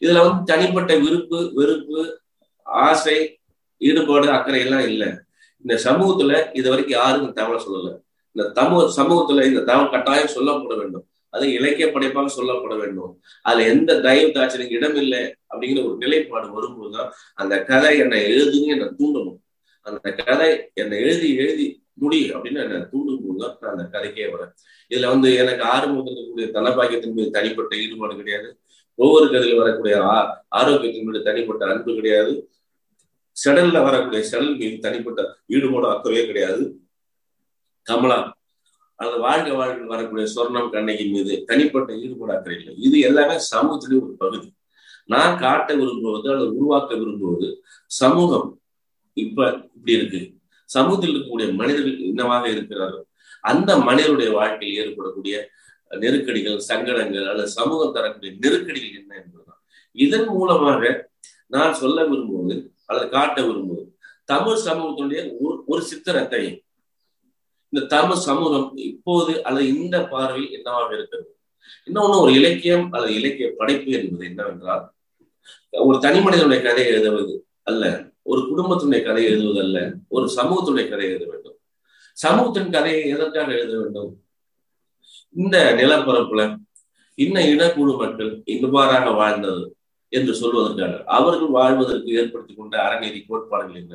இதுல 0.00 0.20
வந்து 0.26 0.52
தனிப்பட்ட 0.52 0.92
விருப்பு 0.96 1.50
வெறுப்பு 1.54 2.22
ஆசை 2.62 3.40
ஈடுபாடு 3.76 4.30
அக்கறை 4.30 4.60
எல்லாம் 4.60 4.86
இல்லை. 4.88 5.08
இந்த 5.64 5.74
சமூகத்துல 5.84 6.56
இது 6.58 6.68
வரைக்கும் 6.68 6.98
யாரும் 6.98 7.22
இந்த 7.22 7.34
தகவலை 7.38 7.60
சொல்லல. 7.66 7.90
இந்த 8.36 8.50
தமிழ் 8.50 8.92
சமூகத்துல 8.96 9.44
இந்த 9.44 9.60
தகவல் 9.60 9.90
கட்டாயம் 9.90 10.34
சொல்லப்பட 10.36 10.76
வேண்டும். 10.76 11.06
அது 11.32 11.52
இலக்கிய 11.52 11.86
படைப்பாக 11.92 12.28
சொல்லப்பட 12.36 12.74
வேண்டும். 12.78 13.12
அதுல 13.42 13.68
எந்த 13.68 14.00
தயவு 14.00 14.30
தாட்சனுக்கு 14.30 14.78
இடம் 14.78 14.96
இல்லை 14.96 15.22
அப்படிங்கிற 15.52 15.84
ஒரு 15.86 15.96
நிலைப்பாடு 15.96 16.52
வரும்போதுதான் 16.52 17.12
அந்த 17.34 17.54
கதை 17.62 17.92
என்னை 17.98 18.18
எழுதுன்னு 18.32 18.72
என்னை 18.74 18.88
தூண்டணும். 18.98 19.38
அந்த 19.86 20.12
கதை 20.14 20.70
என்னை 20.74 20.98
எழுதி 20.98 21.28
எழுதி 21.34 21.66
முடி 21.94 22.20
அப்படின்னு 22.30 22.62
என்னை 22.64 22.80
தூண்டும் 22.90 23.22
போதுதான் 23.26 23.56
நான் 23.60 23.74
அந்த 23.76 23.84
கதைக்கே 23.92 24.26
வரேன். 24.34 24.52
இதுல 24.92 25.06
வந்து 25.06 25.28
எனக்கு 25.34 25.64
ஆரம்பத்தில் 25.64 26.16
இருக்கக்கூடிய 26.16 26.48
தனபாக்கியத்தின் 26.56 27.12
மீது 27.12 27.30
தனிப்பட்ட 27.30 27.76
ஈடுபாடு 27.76 28.16
கிடையாது. 28.16 28.48
ஒவ்வொரு 28.94 29.26
கதையில் 29.30 29.58
வரக்கூடிய 29.58 29.96
ஆரோக்கியத்தின் 30.56 31.04
மீது 31.04 31.22
தனிப்பட்ட 31.24 31.62
அன்பு 31.66 31.94
கிடையாது. 31.94 32.34
செடல்ல 33.36 33.78
வரக்கூடிய 33.84 34.22
செடல் 34.30 34.56
மீது 34.58 34.78
தனிப்பட்ட 34.78 35.20
ஈடுபாடு 35.46 35.86
அக்கறையே 35.92 36.24
கிடையாது. 36.26 36.64
கமலா 37.86 38.18
அல்லது 39.02 39.20
வாழ்க 39.20 39.54
வாழ்க்கை 39.54 39.86
வரக்கூடிய 39.86 40.26
சொர்ணம் 40.34 40.70
கண்ணகி 40.70 41.04
மீது 41.08 41.44
தனிப்பட்ட 41.44 41.98
ஈடுபாடு 41.98 42.34
அக்கறை 42.36 42.58
இல்லை. 42.58 42.74
இது 42.78 42.98
எல்லாமே 43.00 43.36
சமூகத்திலே 43.54 43.96
ஒரு 44.02 44.14
பகுதி. 44.18 44.48
நான் 45.04 45.38
காட்ட 45.38 45.74
விரும்புவது 45.74 46.28
அல்லது 46.32 46.56
உருவாக்க 46.56 46.94
விரும்புவது 46.94 47.48
சமூகம். 47.86 48.48
இப்ப 49.12 49.46
இப்படி 49.74 49.92
இருக்கு. 49.92 50.20
சமூகத்தில் 50.64 51.14
இருக்கக்கூடிய 51.14 51.54
மனிதர்கள் 51.54 51.98
என்னவாக 52.10 52.44
இருக்கிறார்கள். 52.48 53.04
அந்த 53.40 53.70
மனிதனுடைய 53.78 54.30
வாழ்க்கையில் 54.32 54.78
ஏற்படக்கூடிய 54.82 55.36
நெருக்கடிகள் 56.02 56.58
சங்கடங்கள் 56.58 57.26
அல்லது 57.28 57.48
சமூகம் 57.48 57.92
தரக்கூடிய 57.92 58.32
நெருக்கடிகள் 58.40 58.98
என்ன 59.00 59.12
என்பதுதான். 59.22 59.62
இதன் 59.92 60.28
மூலமாக 60.36 61.10
நான் 61.46 61.74
சொல்ல 61.74 62.04
விரும்புவது 62.04 62.56
அல்லது 62.84 63.08
காட்ட 63.08 63.38
விரும்புவது 63.46 63.86
தமிழ் 64.24 64.62
சமூகத்தினுடைய 64.66 65.20
ஒரு 65.66 65.82
சித்திரத்தை 65.82 66.42
இந்த 67.72 67.86
தமிழ் 67.86 68.24
சமூகம் 68.28 68.66
இப்போது 68.76 69.42
அல்லது 69.42 69.66
இந்த 69.74 69.96
பார்வையில் 70.04 70.52
என்னவாக 70.52 70.90
இருக்கிறது? 70.94 71.30
இன்னொன்னு 71.86 72.16
ஒரு 72.20 72.32
இலக்கியம் 72.32 72.92
அல்லது 72.92 73.14
இலக்கிய 73.14 73.46
படைப்பு 73.56 73.90
என்பது 73.92 74.24
என்னவென்றால் 74.26 74.82
ஒரு 75.72 75.98
தனி 75.98 76.18
மனிதனுடைய 76.20 76.62
கதையை 76.62 76.92
எழுதுவது 76.92 77.34
அல்ல 77.62 78.10
ஒரு 78.22 78.40
குடும்பத்தினுடைய 78.40 79.02
கதையை 79.02 79.30
எழுதுவது 79.32 79.60
அல்ல 79.60 79.78
ஒரு 80.08 80.26
சமூகத்துடைய 80.36 80.84
கதையை 80.88 81.12
எழுத 81.14 81.26
வேண்டும். 81.30 81.56
சமூகத்தின் 82.16 82.70
கதையை 82.70 83.08
எதற்காக 83.08 83.48
எழுத 83.52 83.74
வேண்டும்? 83.78 84.10
இந்த 85.34 85.56
நிலப்பரப்புல 85.78 86.42
இன்ன 87.18 87.40
இனக்குழு 87.46 87.92
மக்கள் 87.96 88.42
இவ்வாறாக 88.44 89.10
வாழ்ந்தது 89.10 89.64
என்று 90.12 90.32
சொல்வதற்காக. 90.32 90.94
அவர்கள் 91.04 91.48
வாழ்வதற்கு 91.48 92.10
ஏற்படுத்திக் 92.12 92.58
கொண்ட 92.58 92.74
அறநெறி 92.86 93.20
கோட்பாடுகள் 93.26 93.80
என்ன? 93.82 93.94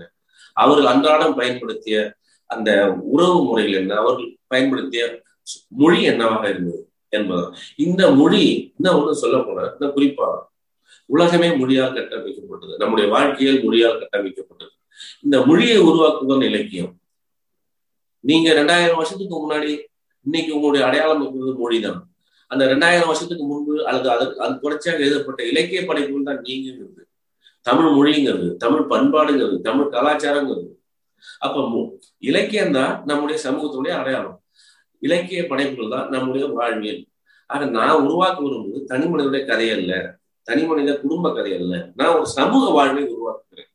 அவர்கள் 0.53 0.85
அன்றாடம் 0.85 1.35
பயன்படுத்திய 1.35 1.97
அந்த 2.47 2.93
உறவு 2.93 3.43
முறைகள் 3.43 3.79
என்ன 3.81 3.95
அவர்கள் 3.95 4.37
பயன்படுத்திய 4.47 5.21
மொழி 5.67 6.03
என்னவாக 6.03 6.49
இருந்தது 6.49 6.89
என்பதுதான் 7.09 7.55
இந்த 7.75 8.11
மொழி 8.11 8.73
இன்னும் 8.77 8.99
ஒண்ணு 8.99 9.11
சொல்ல 9.11 9.37
போன 9.37 9.69
இந்த 9.71 9.87
குறிப்பா 9.95 10.27
உலகமே 11.05 11.55
மொழியால் 11.55 11.93
கட்டமைக்கப்பட்டது. 11.93 12.77
நம்முடைய 12.77 13.09
வாழ்க்கையில் 13.09 13.63
மொழியால் 13.63 14.01
கட்டமைக்கப்பட்டது. 14.01 14.73
இந்த 15.21 15.45
மொழியை 15.45 15.77
உருவாக்குவதன் 15.77 16.41
இலக்கியம். 16.41 16.95
நீங்க 18.19 18.53
ரெண்டாயிரம் 18.53 18.99
வருஷத்துக்கு 18.99 19.35
முன்னாடி 19.43 19.79
இன்னைக்கு 20.23 20.55
உங்களுடைய 20.55 20.87
அடையாளம் 20.87 21.21
இருக்கிறது 21.21 21.71
மொழிதான். 21.71 21.99
அந்த 22.47 22.65
ரெண்டாயிரம் 22.65 23.09
வருஷத்துக்கு 23.11 23.45
முன்பு 23.45 23.87
அல்லது 23.87 24.09
அதற்கு 24.09 24.39
அது 24.39 24.59
தொடர்ச்சியாக 24.59 25.03
எழுதப்பட்ட 25.03 25.43
இலக்கிய 25.43 25.85
படைப்புகள் 25.85 26.29
தான் 26.29 26.43
நீங்கிறது 26.43 27.03
தமிழ் 27.61 27.91
மொழிங்கிறது 27.97 28.55
தமிழ் 28.55 28.89
பண்பாடுங்கிறது 28.89 29.59
தமிழ் 29.61 29.93
கலாச்சாரங்கிறது. 29.93 30.76
அப்ப 31.39 31.97
இலக்கியம் 32.17 32.71
தான் 32.71 33.03
நம்முடைய 33.05 33.49
சமூகத்தினுடைய 33.49 33.89
அடையாளம். 33.89 34.43
இலக்கிய 34.99 35.47
படைப்புகள் 35.47 35.99
தான் 35.99 36.09
நம்முடைய 36.09 36.47
வாழ்வியல். 36.47 37.05
ஆக 37.45 37.65
நான் 37.65 38.01
உருவாக்க 38.01 38.43
விரும்புவது 38.43 38.83
தனி 38.83 39.05
மனிதனுடைய 39.05 39.45
கதை 39.45 39.71
அல்ல. 39.71 40.17
தனி 40.43 40.63
மனித 40.63 40.99
குடும்ப 40.99 41.33
கதை 41.33 41.55
அல்ல. 41.55 41.91
நான் 41.95 42.15
ஒரு 42.15 42.27
சமூக 42.27 42.71
வாழ்வை 42.71 43.03
உருவாக்குகிறேன். 43.03 43.71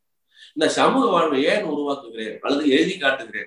இந்த 0.53 0.71
சமூக 0.71 1.09
வாழ்வை 1.09 1.43
ஏன் 1.43 1.63
உருவாக்குகிறேன்? 1.63 2.39
அல்லது 2.39 2.69
எழுதி 2.69 2.97
காட்டுகிறேன்? 2.97 3.45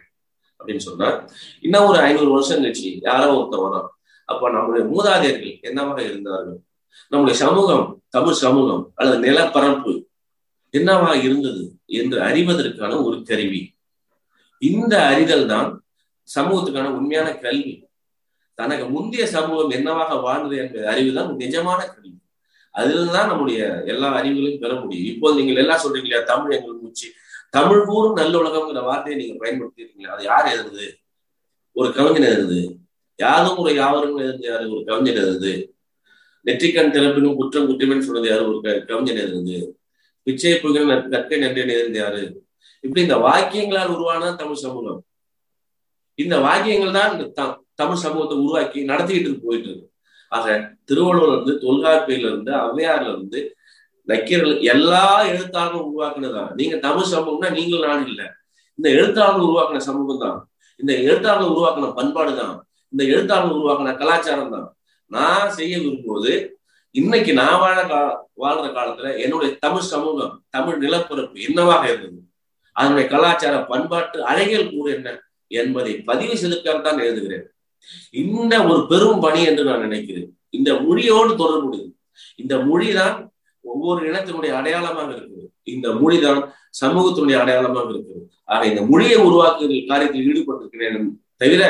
அப்படின்னு 0.58 0.76
சொன்னா 0.76 1.24
இன்னும் 1.60 1.84
ஒரு 1.84 1.98
ஐநூறு 1.98 2.30
வருஷம் 2.30 2.64
கழிச்சு 2.64 2.98
யாரோ 3.00 3.36
ஒருத்தன் 3.36 3.60
வரும் 3.60 3.90
அப்ப 4.24 4.50
நம்முடைய 4.50 4.88
மூதாதையர்கள் 4.88 5.60
என்னவாக 5.60 6.02
இருந்தார்கள்? 6.02 6.60
நம்முடைய 7.08 7.44
சமூகம் 7.44 8.02
தமிழ் 8.08 8.32
சமூகம் 8.32 8.92
அல்லது 8.94 9.18
நிலப்பரப்பு 9.18 10.08
என்னவாக 10.70 11.16
இருந்தது 11.16 11.72
என்று 11.86 12.20
அறிவதற்கான 12.20 13.04
ஒரு 13.04 13.22
கருவி. 13.22 13.75
இந்த 14.68 14.94
அறிதல் 15.06 15.46
தான் 15.46 15.70
சமூகத்துக்கான 16.34 16.88
உண்மையான 16.98 17.28
கல்வி. 17.34 17.74
தனக்கு 18.58 18.84
முந்தைய 18.88 19.26
சமூகம் 19.26 19.70
என்னவாக 19.70 20.14
வாழ்ந்தது 20.14 20.56
என்ற 20.62 20.76
அறிவுதான் 20.92 21.30
நிஜமான 21.42 21.80
கல்வி. 21.94 22.12
அதில்தான் 22.70 23.30
நம்முடைய 23.30 23.82
எல்லா 23.86 24.08
அறிவுகளையும் 24.18 24.60
பெற 24.60 24.74
முடியும். 24.74 25.14
இப்போது 25.14 25.36
நீங்கள் 25.36 25.56
எல்லாம் 25.56 25.82
சொல்றீங்க 25.84 26.08
இல்லையா? 26.08 26.24
தமிழ் 26.24 26.54
எங்களுக்கு 26.56 26.86
முச்சி. 26.86 27.06
தமிழ் 27.50 27.84
கூறும் 27.84 28.16
நல்லுலகம்ங்கிற 28.16 28.80
வார்த்தையை 28.82 29.16
நீங்க 29.20 29.34
பயன்படுத்திருக்கீங்களா 29.42 30.14
அது 30.14 30.24
யார் 30.24 30.48
எழுதுது? 30.54 30.86
ஒரு 31.72 31.88
கவிஞர் 31.92 32.28
எழுது 32.28 32.60
யாரும் 33.16 33.56
ஒரு 33.56 33.74
யாவரும் 33.74 34.16
எழுந்து 34.16 34.46
யாரு 34.48 34.64
ஒரு 34.70 34.82
கவிஞர் 34.84 35.20
எழுது 35.22 35.52
நெற்றிக்கண் 36.44 36.94
திறப்பினும் 36.94 37.36
குற்றம் 37.36 37.68
குற்றமென்னு 37.68 38.06
சொன்னது 38.08 38.28
யாரு? 38.28 38.44
ஒரு 38.48 38.84
கவிஞர் 38.86 39.22
எழுது 39.24 39.58
பிச்சை 40.22 40.52
புகழ் 40.58 41.08
கற்கை 41.08 41.38
நன்றி 41.38 41.60
எழுந்து 41.60 41.98
யாரு? 41.98 42.22
இப்படி 42.84 43.02
இந்த 43.06 43.16
வாக்கியங்களால் 43.26 43.92
உருவான 43.94 44.32
தமிழ் 44.40 44.62
சமூகம். 44.64 45.00
இந்த 46.18 46.34
வாக்கியங்கள் 46.46 46.96
தான் 46.98 47.12
இந்த 47.14 47.26
தமிழ் 47.80 48.02
சமூகத்தை 48.04 48.36
உருவாக்கி 48.42 48.80
நடத்திக்கிட்டு 48.90 49.44
போயிட்டு 49.44 49.68
இருக்கு 49.70 49.88
ஆக 50.32 50.46
திருவள்ளுவர்ல 50.88 51.34
இருந்து 51.34 51.54
தொல்காப்பியில 51.64 52.28
இருந்து 52.30 52.52
ஔவையார்ல 52.66 53.12
இருந்து 53.14 53.40
நக்கீரர்கள் 54.08 54.60
எல்லா 54.72 55.04
எழுத்தாளரும் 55.32 55.86
உருவாக்குனதுதான். 55.88 56.50
நீங்க 56.58 56.76
தமிழ் 56.86 57.12
சமூகம்னா 57.12 57.48
நீங்கள் 57.58 57.86
நான் 57.88 58.04
இல்லை. 58.08 58.26
இந்த 58.78 58.88
எழுத்தாளர்கள் 58.98 59.46
உருவாக்கின 59.48 59.82
சமூகம் 59.88 60.22
தான். 60.24 60.38
இந்த 60.80 60.92
எழுத்தாளர்கள் 61.06 61.52
உருவாக்கின 61.54 61.90
பண்பாடு 61.98 62.32
தான். 62.42 62.54
இந்த 62.92 63.02
எழுத்தாளர்கள் 63.12 63.58
உருவாக்கின 63.58 63.94
கலாச்சாரம் 64.02 64.54
தான். 64.56 64.68
நான் 65.10 65.50
செய்ய 65.58 65.74
விரும்புவது 65.78 66.34
இன்னைக்கு 66.94 67.32
நான் 67.40 67.58
வாழ 67.62 67.78
கா 67.88 68.00
வாழ்ற 68.42 68.66
காலத்துல 68.76 69.08
என்னுடைய 69.24 69.50
தமிழ் 69.64 69.90
சமூகம் 69.92 70.34
தமிழ் 70.54 70.78
நிலப்பரப்பு 70.84 71.38
என்னவாக 71.48 71.82
இருந்தது? 71.92 72.25
அதனுடைய 72.76 73.06
கலாச்சார 73.14 73.54
பண்பாட்டு 73.70 74.18
அழகியல் 74.30 74.72
கூட 74.74 74.86
என்ன 74.96 75.08
என்பதை 75.50 75.92
பதிவு 76.08 76.34
செய்வதற்காகத்தான் 76.40 77.02
எழுதுகிறேன். 77.04 77.44
இந்த 78.22 78.54
ஒரு 78.70 78.80
பெரும் 78.92 79.22
பணி 79.24 79.40
என்று 79.50 79.62
நான் 79.68 79.84
நினைக்கிறேன். 79.86 80.30
இந்த 80.58 80.70
மொழியோடு 80.86 81.32
தொடர்புடையது. 81.42 81.90
இந்த 82.42 82.54
மொழிதான் 82.68 83.16
ஒவ்வொரு 83.64 84.00
இனத்தினுடைய 84.08 84.52
அடையாளமாக 84.58 85.10
இருக்குது 85.16 85.44
இந்த 85.74 85.88
மொழிதான் 86.00 86.40
சமூகத்தினுடைய 86.80 87.36
அடையாளமாக 87.42 87.88
இருக்குது 87.94 88.22
ஆக 88.54 88.66
இந்த 88.72 88.82
மொழியை 88.90 89.18
உருவாக்குகிற 89.26 89.78
காரியத்தில் 89.90 90.26
ஈடுபட்டிருக்கிறேன் 90.30 91.08
தவிர 91.42 91.62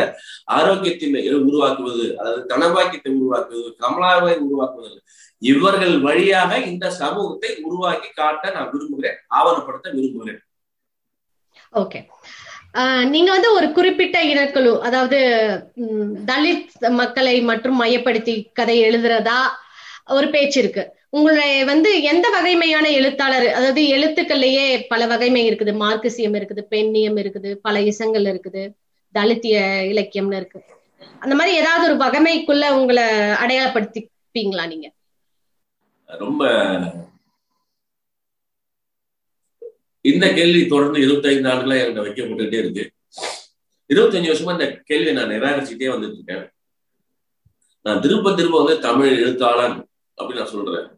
ஆரோக்கியத்தை 0.57 1.23
உருவாக்குவது 1.49 2.05
அதாவது 2.21 2.43
தனபாக்கியத்தை 2.53 3.13
உருவாக்குவது 3.21 3.71
கமலாவை 3.85 4.35
உருவாக்குவது 4.47 4.99
இவர்கள் 5.43 5.95
வழியாக 6.01 6.53
இந்த 6.71 6.87
சமூகத்தை 7.01 7.51
உருவாக்கி 7.67 8.11
காட்ட 8.21 8.53
நான் 8.57 8.71
விரும்புகிறேன் 8.73 9.19
ஆவணப்படுத்த 9.39 9.89
விரும்புகிறேன். 9.97 10.41
ஓகே 11.73 12.01
நீங்க 13.15 13.31
வந்து 13.33 13.51
ஒரு 13.53 13.67
குறிப்பிட்ட 13.73 14.17
இனக்குழு 14.33 14.73
அதாவது 14.89 15.19
தலித் 16.31 16.75
மக்களை 17.01 17.35
மட்டும் 17.51 17.77
மையப்படுத்தி 17.83 18.35
கதை 18.59 18.77
எழுதுறதா 18.89 19.39
ஒரு 20.17 20.27
பேச்சு 20.35 20.59
இருக்கு. 20.63 20.83
உங்களுடைய 21.17 21.53
வந்து 21.65 21.91
எந்த 22.11 22.27
வகைமையான 22.37 22.87
எழுத்தாளர் 22.99 23.47
அதாவது 23.59 23.83
எழுத்துக்கள்லயே 23.97 24.67
பல 24.93 25.07
வகைமை 25.13 25.43
இருக்குது. 25.49 25.73
மார்க்சியம் 25.85 26.37
இருக்குது 26.39 26.63
பெண்ணியம் 26.75 27.19
இருக்குது 27.23 27.51
பல 27.67 27.83
இசங்கள் 27.91 28.27
இருக்குது 28.33 28.63
தலித்திய 29.15 29.57
இலக்கியம்னு 29.93 30.39
இருக்கு. 30.41 30.61
அந்த 31.25 31.35
மாதிரி 31.39 31.53
ஏதாவது 31.63 31.85
ஒரு 31.89 31.97
வகைமைக்குள்ள 32.05 32.65
உங்களை 32.81 33.07
அடையாளப்படுத்திப்பீங்களா 33.43 34.67
நீங்க? 34.73 34.89
ரொம்ப 36.09 36.43
இந்த 40.11 40.33
கேள்வி 40.33 40.67
தொடர்ந்து 40.67 41.01
இருபத்தைந்து 41.01 41.49
ஆண்டுகளா 41.51 41.77
என்கிட்ட 41.79 42.05
வைக்கப்பட்டுட்டே 42.07 42.59
இருக்கு. 42.63 42.85
இருபத்தஞ்சு 43.93 44.31
வருஷமா 44.31 44.53
இந்த 44.53 44.83
கேள்வியை 44.85 45.15
நான் 45.15 45.33
நிராகரிச்சுட்டே 45.35 45.89
வந்துட்டு 45.95 46.17
இருக்கேன். 46.19 46.51
நான் 47.83 48.01
திரும்ப 48.01 48.35
திரும்ப 48.35 48.65
வந்து 48.65 48.81
தமிழ் 48.81 49.19
எழுத்தாளன் 49.19 49.77
அப்படின்னு 50.17 50.41
நான் 50.41 50.55
சொல்றேன். 50.55 50.89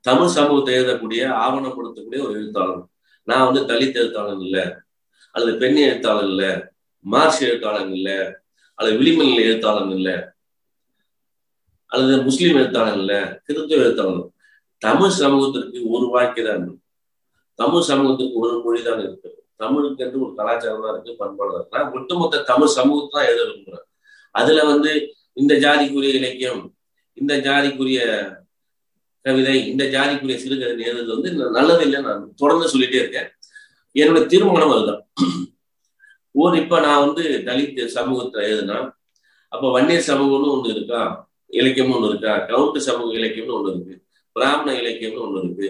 தமிழ் 0.00 0.26
சமூகத்தை 0.26 0.74
எழுதக்கூடிய 0.74 1.22
ஆவணப்படுத்தக்கூடிய 1.44 2.22
ஒரு 2.26 2.32
எழுத்தாளன். 2.32 2.90
நான் 3.22 3.52
வந்து 3.52 3.74
தலித் 3.74 4.00
எழுத்தாளன் 4.02 4.40
இல்லை 4.40 4.64
அல்லது 5.30 5.58
பெண் 5.58 5.76
எழுத்தாளன் 5.76 6.28
இல்லை 6.28 6.50
மார்க்ஸ் 7.00 7.42
எழுத்தாளன் 7.42 7.92
இல்லை 7.92 8.18
அல்லது 8.74 8.96
விளிமல் 8.98 9.34
எழுத்தாளன் 9.34 9.90
இல்லை 9.90 10.16
அல்லது 11.86 12.22
முஸ்லீம் 12.22 12.56
எழுத்தாளன் 12.56 12.98
இல்லை 12.98 13.20
கிறிஸ்துவ 13.44 13.82
எழுத்தாளன் 13.82 14.32
தமிழ் 14.78 15.18
சமூகத்திற்கு 15.20 15.88
ஒரு 15.88 16.06
தான். 16.44 16.83
தமிழ் 17.58 17.88
சமூகத்துக்கு 17.88 18.40
ஒரு 18.44 18.54
மொழி 18.64 18.80
தான் 18.82 19.02
இருக்கு. 19.04 19.28
தமிழுக்கு 19.62 20.02
என்று 20.04 20.22
ஒரு 20.24 20.32
கலாச்சாரம் 20.38 20.84
தான் 20.84 20.94
இருக்கு 20.94 21.12
பண்பாடு 21.22 21.52
தான் 21.56 21.68
நான் 21.74 21.92
ஒட்டுமொத்த 21.98 22.44
தமிழ் 22.50 22.76
சமூகத்தை 22.78 23.12
தான் 23.16 23.28
எழுத 23.28 23.42
விரும்புகிறேன் 23.44 23.86
அதுல 24.34 24.64
வந்து 24.70 24.92
இந்த 25.42 25.54
ஜாதிக்குரிய 25.64 26.12
இலக்கியம் 26.20 26.62
இந்த 27.18 27.34
ஜாதிக்குரிய 27.46 28.00
கவிதை 29.24 29.54
இந்த 29.72 29.84
ஜாதிக்குரிய 29.94 30.36
சிறுகதை 30.42 30.84
எழுதுறது 30.88 31.14
வந்து 31.14 31.30
நல்லது 31.58 31.84
இல்லை 31.86 32.00
நான் 32.06 32.24
தொடர்ந்து 32.36 32.72
சொல்லிட்டே 32.72 32.98
இருக்கேன். 33.02 33.28
என்னோட 33.96 34.20
திருமணம் 34.32 34.74
அதுதான். 34.74 35.02
ஒரு 36.34 36.54
இப்ப 36.62 36.80
நான் 36.80 37.04
வந்து 37.06 37.24
தலித் 37.48 37.80
சமூகத்தை 37.96 38.40
எழுதுனா 38.50 38.78
அப்ப 39.52 39.64
வன்னியர் 39.74 40.08
சமூகம்னு 40.10 40.52
ஒண்ணு 40.54 40.68
இருக்கா? 40.76 41.00
இலக்கியம்னு 41.50 41.96
ஒண்ணு 41.98 42.10
இருக்கா? 42.12 42.32
கவுண்ட் 42.50 42.78
சமூக 42.88 43.12
இலக்கியம்னு 43.18 43.56
ஒண்ணு 43.58 43.72
இருக்கு. 43.72 43.94
பிராமண 44.36 44.68
இலக்கியம்னு 44.80 45.24
ஒண்ணு 45.26 45.42
இருக்கு. 45.44 45.68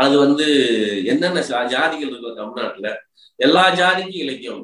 அது 0.00 0.14
வந்து 0.18 0.46
என்னென்ன 1.04 1.40
ஜாதிகள் 1.74 2.08
இருக்கு 2.08 2.34
தமிழ்நாட்டுல 2.40 2.88
எல்லா 3.36 3.64
ஜாதிக்கும் 3.80 4.16
இலக்கியம். 4.24 4.62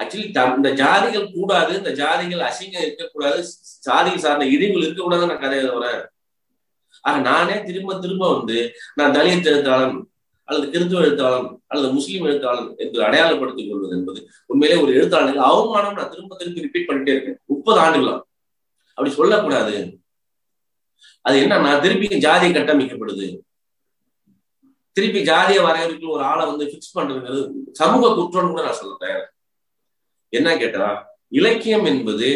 ஆக்சுவலி 0.00 0.56
இந்த 0.56 0.70
ஜாதிகள் 0.82 1.32
கூடாது 1.34 1.72
இந்த 1.76 1.92
ஜாதிகள் 2.02 2.44
அசிங்கம் 2.48 2.84
இருக்கக்கூடாது 2.86 3.38
ஜாதிகள் 3.86 4.24
சார்ந்த 4.24 4.46
இழிவுகள் 4.54 4.86
இருக்கக்கூடாதுன்னு 4.86 5.26
நான் 5.26 5.44
கதை 5.44 5.58
எழுதுறேன் 5.58 6.04
ஆக 7.00 7.16
நானே 7.20 7.56
திரும்ப 7.62 7.98
திரும்ப 7.98 8.24
வந்து 8.36 8.58
நான் 8.94 9.14
தலித் 9.14 9.48
எழுத்தாளன் 9.52 9.96
அல்லது 10.48 10.66
கிறிஸ்துவ 10.70 11.00
எழுத்தாளன் 11.00 11.48
அல்லது 11.66 11.92
முஸ்லீம் 11.92 12.24
எழுத்தாளன் 12.24 12.68
என்று 12.76 13.04
அடையாளப்படுத்திக் 13.04 13.70
கொள்வது 13.70 13.94
என்பது 13.96 14.20
உண்மையிலே 14.46 14.80
ஒரு 14.82 14.92
எழுத்தாளனுக்கு 15.00 15.46
அவமானம் 15.50 15.98
நான் 15.98 16.10
திரும்ப 16.10 16.36
திரும்ப 16.36 16.60
ரிப்பீட் 16.60 16.88
பண்ணிட்டே 16.88 17.12
இருக்கேன். 17.14 17.40
முப்பது 17.44 17.80
ஆண்டுகளா 17.80 18.16
அப்படி 18.88 19.10
சொல்லக்கூடாது. 19.10 19.74
அது 21.20 21.36
என்ன 21.40 21.58
நான் 21.58 21.82
திருப்பி 21.82 22.18
ஜாதி 22.18 22.48
கட்டமைக்கப்படுது. 22.48 23.26
திருப்பி 24.96 25.20
ஜாதிய 25.22 25.58
வரையறுக்கு 25.62 26.06
ஒரு 26.08 26.22
ஆளை 26.22 26.46
வந்து 26.46 26.64
பிக்ஸ் 26.64 26.96
பண்றதுங்கிறது 26.96 27.40
சமூக 27.72 28.10
குற்றம்னு 28.14 28.50
கூட 28.50 28.62
நான் 28.62 28.74
சொல்ல 28.74 28.94
தயார் 28.96 29.26
என்ன 30.32 30.56
கேட்டா 30.56 30.86
இலக்கியம் 31.32 31.86
என்பது 31.86 32.28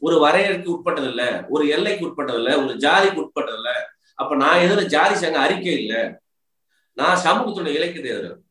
ஒரு 0.00 0.16
வரையறைக்கு 0.16 0.68
உட்பட்டதில்ல 0.68 1.22
ஒரு 1.48 1.68
எல்லைக்கு 1.68 2.06
உட்பட்டதில்ல 2.06 2.50
ஒரு 2.58 2.72
ஜாதிக்கு 2.78 3.22
உட்பட்டதில்ல. 3.22 3.70
அப்ப 4.18 4.36
நான் 4.36 4.62
எதுல 4.64 4.82
ஜாதி 4.86 5.14
சங்க 5.14 5.38
அறிக்கை 5.38 5.74
இல்ல. 5.78 5.94
நான் 6.96 7.22
சமூகத்துடைய 7.24 7.74
இலக்கியத்தை 7.74 8.10
எழுதுறேன் 8.12 8.42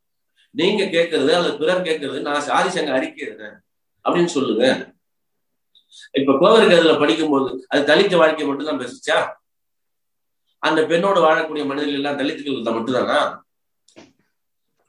நீங்க 0.56 0.84
கேட்கறது 0.86 1.32
அல்லது 1.36 1.58
பிறர் 1.58 1.88
கேட்கறது 1.88 2.20
நான் 2.22 2.46
ஜாதி 2.46 2.70
சங்க 2.70 2.92
அறிக்கை 2.94 3.22
எழுதுறேன் 3.26 3.58
அப்படின்னு 4.06 4.26
சொல்லுங்க 4.28 4.66
இப்ப 6.14 6.32
கோவருக்கு 6.40 6.78
அதுல 6.78 6.94
படிக்கும்போது 7.00 7.50
அது 7.68 7.82
தலித்த 7.84 8.16
வாழ்க்கை 8.18 8.46
மட்டும்தான் 8.46 8.82
பேசுச்சா? 8.82 9.18
அந்த 10.64 10.80
பெண்ணோடு 10.86 11.20
வாழக்கூடிய 11.22 11.66
மனிதர்கள் 11.66 11.94
எல்லாம் 11.94 12.20
தலித்துகள் 12.20 12.78
மட்டும்தானா? 12.78 13.20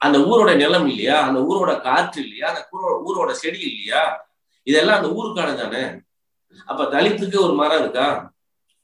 அந்த 0.01 0.17
ஊரோட 0.19 0.55
நிலம் 0.55 0.87
இல்லையா? 0.87 1.17
அந்த 1.21 1.39
ஊரோட 1.39 1.81
காற்று 1.81 2.21
இல்லையா? 2.23 2.47
அந்த 2.47 2.61
ஊரோட 3.07 3.31
செடி 3.31 3.59
இல்லையா? 3.59 4.03
இதெல்லாம் 4.63 5.03
அந்த 5.03 5.09
ஊருக்கான 5.19 5.55
தானே? 5.55 5.83
அப்ப 6.65 6.83
தலித்துக்கு 6.83 7.37
ஒரு 7.39 7.53
மரம் 7.53 7.79
இருக்கா? 7.79 8.33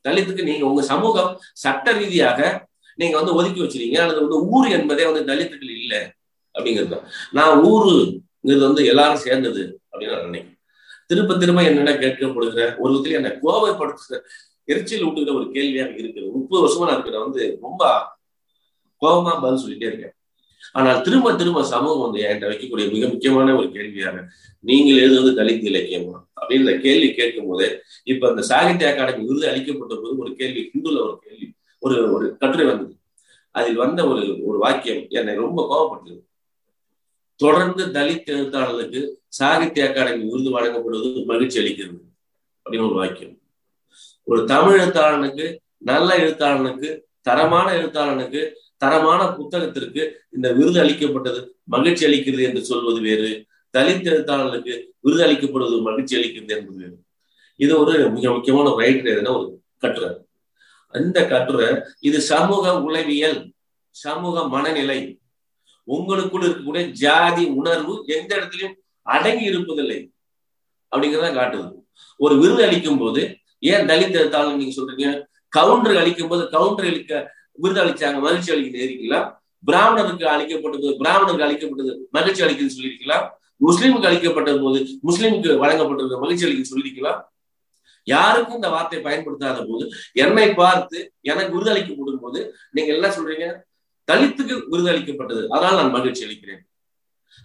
தலித்துக்கு 0.04 0.44
நீங்க 0.44 0.66
உங்க 0.66 0.82
சமூகம் 0.82 1.40
சட்ட 1.54 1.92
ரீதியாக 1.92 2.68
நீங்க 2.96 3.16
வந்து 3.18 3.34
ஒதுக்கி 3.34 3.62
வச்சிருக்கீங்க. 3.62 3.98
அல்லது 3.98 4.20
வந்து 4.20 4.38
ஊர் 4.50 4.68
என்பதே 4.70 5.06
வந்து 5.06 5.34
தலித்துகள் 5.34 5.74
இல்லை 5.82 6.02
அப்படிங்கிறது 6.56 7.00
நான் 7.32 7.64
ஊருங்கிறது 7.64 8.64
வந்து 8.68 8.86
எல்லாரும் 8.86 9.24
சேர்ந்தது 9.28 9.82
அப்படின்னு 9.92 10.16
நான் 10.16 10.30
நினைக்கிறேன். 10.30 10.60
திரும்ப 11.08 11.38
திரும்ப 11.38 11.64
என்னென்ன 11.64 11.92
கேட்கப்படுகிற 11.92 12.76
ஒரு 12.78 12.94
விதத்துல 12.94 13.20
என்ன 13.20 13.32
கோபப்படுத்துகிற 13.44 14.20
எரிச்சல் 14.64 15.06
விட்டுகிற 15.06 15.34
ஒரு 15.36 15.52
கேள்வியாக 15.52 15.90
இருக்குது 15.90 16.32
முப்பது 16.32 16.62
வருஷமா 16.64 16.86
நான் 16.86 16.98
இருக்கிற 16.98 17.20
வந்து 17.20 17.58
ரொம்ப 17.62 17.84
கோபமா 19.02 19.42
பதில் 19.42 19.64
சொல்லிட்டே 19.66 19.90
இருக்கேன். 19.92 20.15
ஆனால் 20.76 21.02
திரும்ப 21.02 21.36
திரும்ப 21.36 21.60
சமூகம் 21.64 22.04
வந்து 22.06 22.22
என்கிட்ட 22.22 22.50
வைக்கக்கூடிய 22.50 22.88
மிக 22.92 23.08
முக்கியமான 23.08 23.56
ஒரு 23.56 23.68
கேள்வியாக 23.72 24.18
நீங்கள் 24.60 24.98
எழுதுவது 24.98 25.32
தலித் 25.38 25.68
இலக்கியமா? 25.72 26.18
அப்படின்ற 26.42 26.72
கேள்வி 26.82 27.10
கேட்கும் 27.14 27.48
போதே 27.48 27.68
இப்ப 28.04 28.30
இந்த 28.30 28.42
சாகித்ய 28.42 28.90
அகாடமி 28.92 29.24
விருது 29.26 29.48
அளிக்கப்பட்ட 29.50 29.94
போது 29.96 30.18
ஒரு 30.18 30.32
கேள்வி 30.36 30.62
ஹிந்துல 30.72 31.00
ஒரு 31.06 31.16
கேள்வி 31.24 31.48
ஒரு 31.80 31.96
ஒரு 32.14 32.26
கட்டுரை 32.38 32.66
வந்தது. 32.66 32.94
அதில் 33.56 33.82
வந்த 33.84 34.00
ஒரு 34.08 34.24
ஒரு 34.46 34.58
வாக்கியம் 34.58 35.04
என்னை 35.10 35.36
ரொம்ப 35.36 35.60
கோபப்பட்டது 35.72 36.22
தொடர்ந்து 37.40 37.84
தலித் 37.86 38.32
எழுத்தாளர்களுக்கு 38.36 39.02
சாகித்ய 39.40 39.88
அகாடமி 39.90 40.24
விருது 40.32 40.52
வழங்கப்படுவது 40.58 41.26
மகிழ்ச்சி 41.26 41.58
அளிக்கிறது 41.62 42.00
அப்படின்னு 42.64 42.88
ஒரு 42.90 42.98
வாக்கியம். 43.02 43.36
ஒரு 44.24 44.42
தமிழ் 44.44 44.80
எழுத்தாளனுக்கு 44.80 45.48
நல்ல 45.78 46.10
எழுத்தாளனுக்கு 46.18 46.90
தரமான 47.28 47.68
எழுத்தாளனுக்கு 47.78 48.42
தரமான 48.78 49.22
புத்தகத்திற்கு 49.38 50.02
இந்த 50.32 50.48
விருது 50.54 50.80
அளிக்கப்பட்டது 50.80 51.40
மகிழ்ச்சி 51.64 52.06
அளிக்கிறது 52.06 52.44
என்று 52.44 52.62
சொல்வது 52.66 53.00
வேறு. 53.02 53.30
தலித் 53.74 54.08
எழுத்தாளர்களுக்கு 54.12 54.74
விருது 55.00 55.24
அளிக்கப்படுவது 55.26 55.82
மகிழ்ச்சி 55.82 56.16
அளிக்கிறது 56.18 56.54
என்பது 56.58 56.78
வேறு. 56.82 56.98
இது 57.56 57.74
ஒரு 57.80 58.10
மிக 58.10 58.32
முக்கியமான 58.32 58.70
ரைட்டர் 58.70 59.12
எதுனா 59.16 59.38
ஒரு 59.38 59.62
கட்டுரை. 59.78 60.10
அந்த 60.88 61.28
கட்டுரை 61.28 61.70
இது 62.00 62.22
சமூக 62.22 62.82
உளவியல் 62.82 63.40
சமூக 63.90 64.48
மனநிலை. 64.48 65.00
உங்களுக்குள் 65.84 66.46
இருக்கக்கூடிய 66.46 66.86
ஜாதி 67.06 67.46
உணர்வு 67.46 68.04
எந்த 68.06 68.32
இடத்துலயும் 68.36 68.76
அடங்கி 69.02 69.46
இருப்பதில்லை 69.50 70.00
அப்படிங்கிறத 70.92 71.28
காட்டுது. 71.38 71.72
ஒரு 72.18 72.38
விருது 72.38 72.64
அளிக்கும் 72.64 72.98
போது 72.98 73.22
ஏன் 73.60 73.86
தலித் 73.86 74.20
எழுத்தாளர் 74.20 74.56
நீங்க 74.56 74.76
சொல்றீங்க? 74.78 75.08
கவுண்டர் 75.58 76.00
அளிக்கும் 76.02 76.32
போது 76.32 76.44
கவுண்டர் 76.56 76.90
அளிக்க 76.92 77.14
விருது 77.64 77.82
அளிச்சாங்க 77.84 78.20
மகிழ்ச்சி 78.26 78.52
அளிக்கிறது 78.54 78.88
இருக்கலாம் 78.88 79.28
பிராமணருக்கு 79.64 80.26
அளிக்கப்பட்டது 80.34 80.90
பிராமணருக்கு 81.02 81.48
அளிக்கப்பட்டது 81.48 81.94
மகிழ்ச்சி 82.18 82.44
அளிக்குதுன்னு 82.46 82.78
சொல்லியிருக்கலாம் 82.78 83.26
முஸ்லீமுக்கு 83.66 84.10
அளிக்கப்பட்ட 84.10 84.52
போது 84.64 84.80
முஸ்லீமுக்கு 85.08 85.52
வழங்கப்பட்டது 85.64 86.20
மகிழ்ச்சி 86.24 86.46
அளிக்க 86.48 86.66
சொல்லியிருக்கலாம் 86.72 87.22
யாருக்கும் 88.08 88.58
இந்த 88.60 88.70
வார்த்தையை 88.74 89.02
பயன்படுத்தாத 89.06 89.60
போது 89.70 89.86
என்னை 90.24 90.48
பார்த்து 90.60 90.98
எனக்கு 91.32 91.54
விருது 91.56 91.72
அளிக்கப்படும் 91.74 92.24
போது 92.26 92.40
நீங்க 92.76 92.90
என்ன 92.96 93.08
சொல்றீங்க? 93.16 93.46
தலித்துக்கு 94.08 94.56
விருது 94.72 94.90
அளிக்கப்பட்டது. 94.92 95.44
அதனால் 95.52 95.80
நான் 95.80 95.96
மகிழ்ச்சி 95.96 96.26
அளிக்கிறேன். 96.26 96.62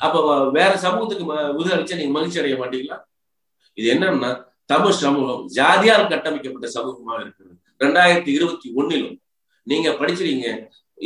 அப்ப 0.00 0.16
வேற 0.58 0.72
சமூகத்துக்கு 0.84 1.24
விருது 1.58 1.74
அளிச்சா 1.76 1.98
நீங்க 2.00 2.14
மகிழ்ச்சி 2.16 2.40
அடைய 2.42 2.56
மாட்டீங்களா? 2.62 2.98
இது 3.78 3.86
என்னன்னா 3.94 4.30
தமிழ் 4.72 5.00
சமூகம் 5.04 5.42
ஜாதியால் 5.58 6.10
கட்டமைக்கப்பட்ட 6.12 6.68
சமூகமாக 6.76 7.22
இருக்குது 7.24 7.54
ரெண்டாயிரத்தி 7.84 8.30
இருபத்தி 8.38 8.68
ஒன்னிலும் 8.80 9.16
நீங்க 9.66 9.88
படிச்சிருக்கீங்க 9.90 10.50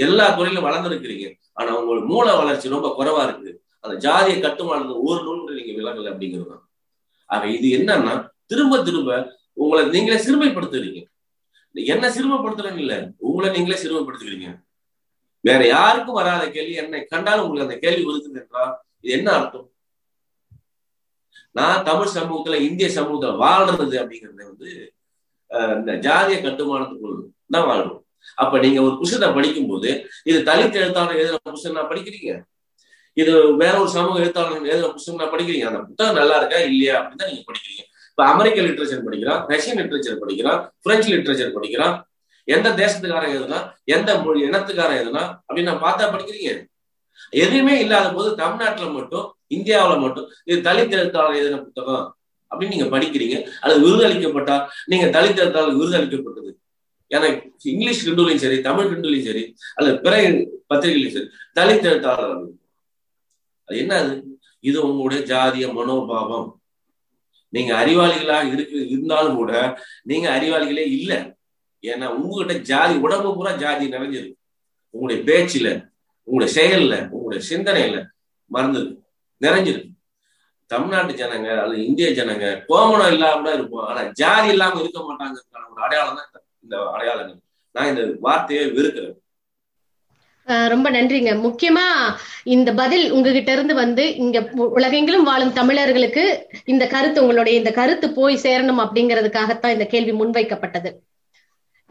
எல்லா 0.04 0.26
துறையிலும் 0.36 0.66
வளர்ந்துருக்கிறீங்க. 0.68 1.26
ஆனா 1.58 1.70
உங்களுக்கு 1.80 2.08
மூல 2.12 2.26
வளர்ச்சி 2.36 2.74
ரொம்ப 2.74 2.88
குறைவா 2.98 3.22
இருக்கு. 3.26 3.50
அந்த 3.80 3.94
ஜாதிய 4.04 4.36
கட்டுமானது 4.40 4.94
ஒரு 5.08 5.20
நூல் 5.24 5.58
நீங்க 5.58 5.72
விலகல 5.80 6.12
அப்படிங்கிறது 6.12 6.48
தான். 6.52 6.64
ஆக 7.30 7.42
இது 7.56 7.68
என்னன்னா 7.78 8.14
திரும்ப 8.46 8.82
திரும்ப 8.82 9.10
உங்களை 9.62 9.82
நீங்களே 9.94 10.18
சிறுமைப்படுத்துறீங்க. 10.26 11.00
என்ன 11.74 12.08
சிறுமைப்படுத்துறேன்னு 12.16 12.82
இல்ல 12.84 12.94
உங்களை 13.28 13.48
நீங்களே 13.54 13.78
சிறுமைப்படுத்துக்கிறீங்க. 13.82 14.48
வேற 15.48 15.60
யாருக்கும் 15.66 16.18
வராத 16.20 16.42
கேள்வி 16.50 16.74
என்னை 16.82 16.98
கண்டாலும் 17.12 17.44
உங்களுக்கு 17.46 17.66
அந்த 17.68 17.78
கேள்வி 17.84 18.04
வருது 18.08 18.28
என்றால் 18.42 18.74
இது 19.02 19.12
என்ன 19.18 19.28
அர்த்தம்? 19.38 19.68
நான் 21.58 21.84
தமிழ் 21.88 22.14
சமூகத்துல 22.16 22.60
இந்திய 22.68 22.88
சமூகத்துல 22.98 23.34
வாழ்றது 23.42 23.96
அப்படிங்கறத 24.02 24.44
வந்து 24.50 24.70
இந்த 25.78 25.92
ஜாதிய 26.06 26.36
கட்டுமானத்துக்குள் 26.46 27.18
தான் 27.54 27.68
வாழ்றோம். 27.70 28.00
அப்ப 28.42 28.58
நீங்க 28.64 28.78
ஒரு 28.86 28.94
புஷத்தை 29.00 29.28
படிக்கும்போது 29.36 29.90
இது 30.30 30.38
தலித் 30.48 30.78
எழுத்தாளர் 30.82 31.20
எழுதின 31.22 31.40
புத்தகம் 31.46 31.78
நான் 31.78 31.90
படிக்கிறீங்க? 31.92 32.30
இது 33.16 33.32
வேற 33.62 33.74
ஒரு 33.82 33.90
சமூக 33.96 34.22
எழுத்தாளர் 34.22 34.70
எழுதின 34.70 34.92
புத்தகம் 34.94 35.20
நான் 35.22 35.34
படிக்கிறீங்க? 35.34 35.66
அந்த 35.70 35.80
புத்தகம் 35.88 36.18
நல்லா 36.20 36.36
இருக்கா 36.40 36.60
இல்லையா 36.70 36.94
அப்படின்னு 37.00 37.22
தான் 37.22 37.32
நீங்க 37.32 37.44
படிக்கிறீங்க. 37.50 37.82
இப்ப 38.12 38.24
அமெரிக்க 38.32 38.58
லிட்ரேச்சர் 38.66 39.06
படிக்கிறான் 39.06 39.40
ரஷ்யன் 39.52 39.78
லிட்ரேச்சர் 39.80 40.22
படிக்கிறான் 40.22 40.60
பிரெஞ்சு 40.86 41.08
லிட்ரேச்சர் 41.14 41.56
படிக்கிறான். 41.56 41.94
எந்த 42.48 42.68
தேசத்துக்காரன் 42.80 43.34
எதுனா 43.38 43.58
எந்த 43.96 44.10
மொழி 44.24 44.40
இனத்துக்காரன் 44.48 45.00
எதுனா 45.02 45.22
அப்படின்னு 45.46 45.70
நான் 45.70 45.84
பார்த்தா 45.86 46.10
படிக்கிறீங்க? 46.14 46.50
எதுவுமே 47.42 47.74
இல்லாத 47.84 48.06
போது 48.16 48.30
தமிழ்நாட்டுல 48.42 48.86
மட்டும் 48.98 49.26
இந்தியாவில 49.56 49.94
மட்டும் 50.04 50.26
இது 50.48 50.58
தலித் 50.68 50.96
எழுத்தாளர் 50.98 51.38
எழுதின 51.40 51.60
புத்தகம். 51.66 52.04
அப்படின்னு 52.50 52.76
நீங்க 52.76 52.98
படிக்கிறீங்க 52.98 53.48
அது 53.60 53.80
விருது 53.80 54.08
அளிக்கப்பட்டா 54.08 54.68
நீங்க 54.84 55.20
தலித்தால் 55.20 55.76
விருது 55.76 55.96
அளிக்கப்பட்டது 55.96 56.58
ஏன்னா 57.10 57.52
இங்கிலீஷ் 57.62 58.08
கிண்டுலையும் 58.08 58.36
சரி 58.36 58.60
தமிழ் 58.60 58.86
கிண்டுலையும் 58.86 59.24
சரி 59.24 59.56
அல்லது 59.74 60.00
பிற 60.00 60.20
பத்திரிகைலையும் 60.74 61.12
சரி 61.12 61.28
தலித் 61.54 61.82
எழுத்தாளர் 61.82 62.46
அது 63.64 63.78
என்ன 63.78 63.94
அது 63.96 64.38
இது 64.60 64.88
உங்களுடைய 64.88 65.34
ஜாதிய 65.34 65.72
மனோபாவம். 65.72 66.62
நீங்க 67.48 67.84
அறிவாளிகளா 67.84 68.52
இருக்கு 68.52 68.88
இருந்தாலும் 68.88 69.34
கூட 69.34 69.80
நீங்க 70.02 70.38
அறிவாளிகளே 70.38 70.86
இல்லை. 70.98 71.16
ஏன்னா 71.82 72.06
உங்ககிட்ட 72.06 72.62
ஜாதி 72.62 72.94
உடம்பு 72.94 73.34
பூரா 73.34 73.52
ஜாதி 73.52 73.88
நிறைஞ்சிருக்கு. 73.88 74.34
உங்களுடைய 74.90 75.22
பேச்சுல 75.22 75.90
உங்களுடைய 76.22 76.50
செயல்ல 76.60 77.08
உங்களுடைய 77.08 77.56
சிந்தனையில 77.56 78.06
மறந்துருக்கு 78.52 78.98
நிறைஞ்சிருக்கு. 79.40 79.93
தமிழ்நாட்டு 80.70 81.14
ஜனங்க 81.14 81.48
அல்லது 81.62 81.86
இந்திய 81.88 82.08
ஜனங்க 82.18 82.46
கோமணம் 82.68 83.12
இல்லாம 83.14 83.40
கூட 83.40 83.50
இருப்போம் 83.54 83.88
ஆனா 83.88 84.02
ஜாதி 84.20 84.48
இல்லாம 84.54 84.80
இருக்க 84.82 85.00
மாட்டாங்கிறதுக்கான 85.00 85.68
ஒரு 85.72 85.82
அடையாளம் 85.86 86.18
தான் 86.18 86.30
இந்த 86.64 86.76
அடையாளங்கள் 86.94 87.40
நான் 87.74 87.90
இந்த 87.92 88.02
வார்த்தையை 88.20 88.64
வெறுக்கிறேன். 88.76 89.14
ரொம்ப 90.72 90.88
நன்றிங்க. 90.90 91.32
முக்கியமா 91.44 91.84
இந்த 92.54 92.70
பதில் 92.80 93.04
உங்ககிட்ட 93.12 93.50
இருந்து 93.52 93.74
வந்து 93.74 94.04
இங்க 94.16 94.38
உலகெங்கிலும் 94.76 95.28
வாழும் 95.28 95.54
தமிழர்களுக்கு 95.58 96.24
இந்த 96.72 96.86
கருத்து 96.86 97.22
உங்களுடைய 97.22 97.54
இந்த 97.58 97.70
கருத்து 97.72 98.08
போய் 98.18 98.42
சேரணும் 98.44 98.82
அப்படிங்கிறதுக்காகத்தான் 98.84 99.74
இந்த 99.76 99.86
கேள்வி 99.94 100.12
முன்வைக்கப்பட்டது. 100.20 100.90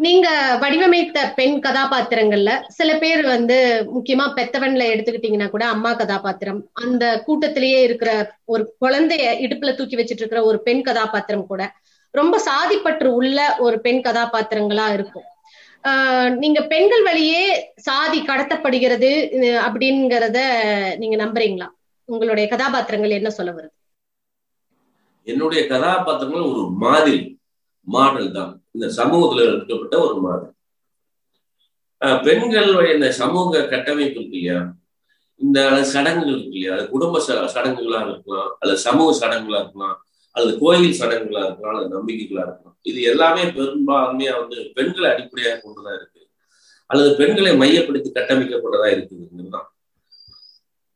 நீங்க 0.03 0.27
வடிவமைத்த 0.61 1.33
பெண் 1.35 1.57
கதாபாத்திரங்கள்ல 1.59 2.51
சில 2.69 2.97
பேர் 2.97 3.21
வந்து 3.25 3.57
முக்கியமா 3.95 4.25
பெத்தவன்ல 4.35 4.85
எடுத்துக்கிட்டீங்கன்னா 4.93 5.49
கூட 5.49 5.65
அம்மா 5.65 5.93
கதாபாத்திரம் 5.93 6.61
அந்த 6.73 7.23
கூட்டத்திலேயே 7.27 7.79
இருக்கிற 7.81 8.11
ஒரு 8.45 8.75
குழந்தைய 8.81 9.27
இடுப்புல 9.45 9.75
தூக்கி 9.75 9.95
வச்சிட்டு 9.95 10.23
இருக்கிற 10.23 10.43
ஒரு 10.43 10.61
பெண் 10.61 10.81
கதாபாத்திரம் 10.81 11.47
கூட 11.47 11.63
ரொம்ப 12.13 12.41
சாதிப்பற்று 12.45 13.05
உள்ள 13.11 13.37
ஒரு 13.59 13.79
பெண் 13.79 14.01
கதாபாத்திரங்களா 14.03 14.93
இருக்கும். 14.93 15.27
ஆஹ் 15.83 16.29
நீங்க 16.35 16.61
பெண்கள் 16.63 17.03
வழியே 17.03 17.43
சாதி 17.77 18.21
கடத்தப்படுகிறது 18.21 19.09
அப்படிங்கிறத 19.65 20.39
நீங்க 20.97 21.15
நம்புறீங்களா? 21.15 21.67
உங்களுடைய 22.09 22.47
கதாபாத்திரங்கள் 22.47 23.09
என்ன 23.09 23.29
சொல்ல 23.29 23.51
வருது? 23.51 23.73
என்னுடைய 25.27 25.67
கதாபாத்திரங்கள் 25.67 26.41
ஒரு 26.43 26.69
மாதிரி 26.77 27.17
மாடல் 27.87 28.29
தான். 28.37 28.53
இந்த 28.75 28.87
சமூகத்துல 28.99 29.45
எடுக்கப்பட்ட 29.49 29.95
ஒரு 30.07 30.15
மாடல். 30.25 30.53
பெண்கள் 32.27 32.69
இந்த 32.95 33.09
சமூக 33.21 33.61
கட்டமைப்பு 33.73 34.17
இருக்கு 34.19 34.37
இல்லையா? 34.39 34.59
இந்த 35.41 35.59
சடங்குகள் 35.91 36.33
இருக்கு 36.35 36.57
இல்லையா? 36.57 36.73
அது 36.77 36.85
குடும்ப 36.95 37.21
சடங்குகளா 37.55 38.01
இருக்கலாம் 38.07 38.49
அல்லது 38.61 38.79
சமூக 38.87 39.09
சடங்குகளா 39.21 39.61
இருக்கலாம் 39.63 39.95
அல்லது 40.35 40.53
கோயில் 40.63 40.99
சடங்குகளா 41.01 41.43
இருக்கலாம் 41.45 41.73
அல்லது 41.73 41.95
நம்பிக்கைகளா 41.97 42.43
இருக்கலாம். 42.47 42.77
இது 42.89 42.99
எல்லாமே 43.11 43.43
பெரும்பான்மையா 43.57 44.33
வந்து 44.41 44.57
பெண்களை 44.77 45.07
அடிப்படையாக 45.11 45.59
கொண்டுதான் 45.63 45.97
இருக்கு. 45.99 46.21
அல்லது 46.89 47.11
பெண்களை 47.19 47.51
மையப்படுத்தி 47.61 48.09
கட்டமைக்கப்பட்டதா 48.17 48.87
இருக்குதுங்கிறதுதான் 48.95 49.69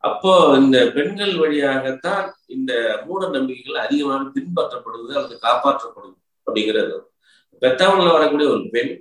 அப்போ 0.04 0.32
இந்த 0.62 0.78
பெண்கள் 0.96 1.34
வழியாகத்தான் 1.42 2.26
இந்த 2.56 2.72
மூட 3.06 3.22
நம்பிக்கைகள் 3.36 3.84
அதிகமாக 3.86 4.28
பின்பற்றப்படுவது 4.36 5.14
அல்லது 5.18 5.36
காப்பாற்றப்படுது 5.48 6.17
அப்படிங்கிறது. 6.48 6.96
பெத்தவங்களை 7.62 8.12
வரக்கூடிய 8.12 8.48
ஒரு 8.50 8.64
பெண் 8.70 8.92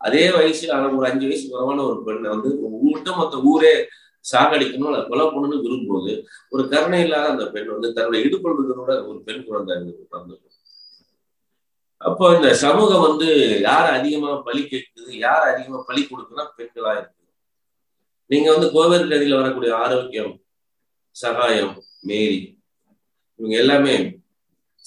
அதே 0.00 0.24
வயசு 0.30 0.64
ஒரு 0.92 1.06
அஞ்சு 1.08 1.26
வயசு 1.26 1.44
குறவான 1.50 1.84
ஒரு 1.90 2.00
பெண்ணை 2.06 2.28
வந்து 2.30 2.48
உங்கள்கிட்ட 2.66 3.12
மொத்த 3.16 3.36
ஊரே 3.50 3.74
சாகடிக்கணும் 4.24 4.90
அதை 4.90 5.00
கொலை 5.04 5.24
பண்ணணும்னு 5.26 5.64
விரும்பும்போது 5.64 6.12
ஒரு 6.50 6.62
கருணை 6.68 7.00
இல்லாத 7.00 7.26
அந்த 7.30 7.44
பெண் 7.50 7.72
வந்து 7.72 7.88
தன்னுடைய 7.92 8.26
இடுபொழுதுகளோட 8.26 8.92
ஒரு 9.08 9.18
பெண் 9.24 9.44
குழந்தை 9.44 9.74
பிறந்திருக்கும் 10.04 10.50
அப்போ 12.00 12.24
இந்த 12.36 12.48
சமூகம் 12.62 13.04
வந்து 13.06 13.28
யார் 13.60 13.88
அதிகமா 13.94 14.30
பலி 14.46 14.62
கேட்குது 14.64 15.10
யார் 15.18 15.44
அதிகமா 15.50 15.78
பலி 15.88 16.02
கொடுக்குன்னா 16.02 16.44
பெண்களா 16.56 16.92
இருக்கு. 16.92 17.12
நீங்க 18.30 18.48
வந்து 18.52 18.68
கோவில் 18.72 19.10
கதியில 19.10 19.38
வரக்கூடிய 19.38 19.70
ஆரோக்கியம் 19.76 20.32
சகாயம் 21.16 21.72
மேரி 22.02 22.38
இவங்க 23.40 23.54
எல்லாமே 23.56 23.94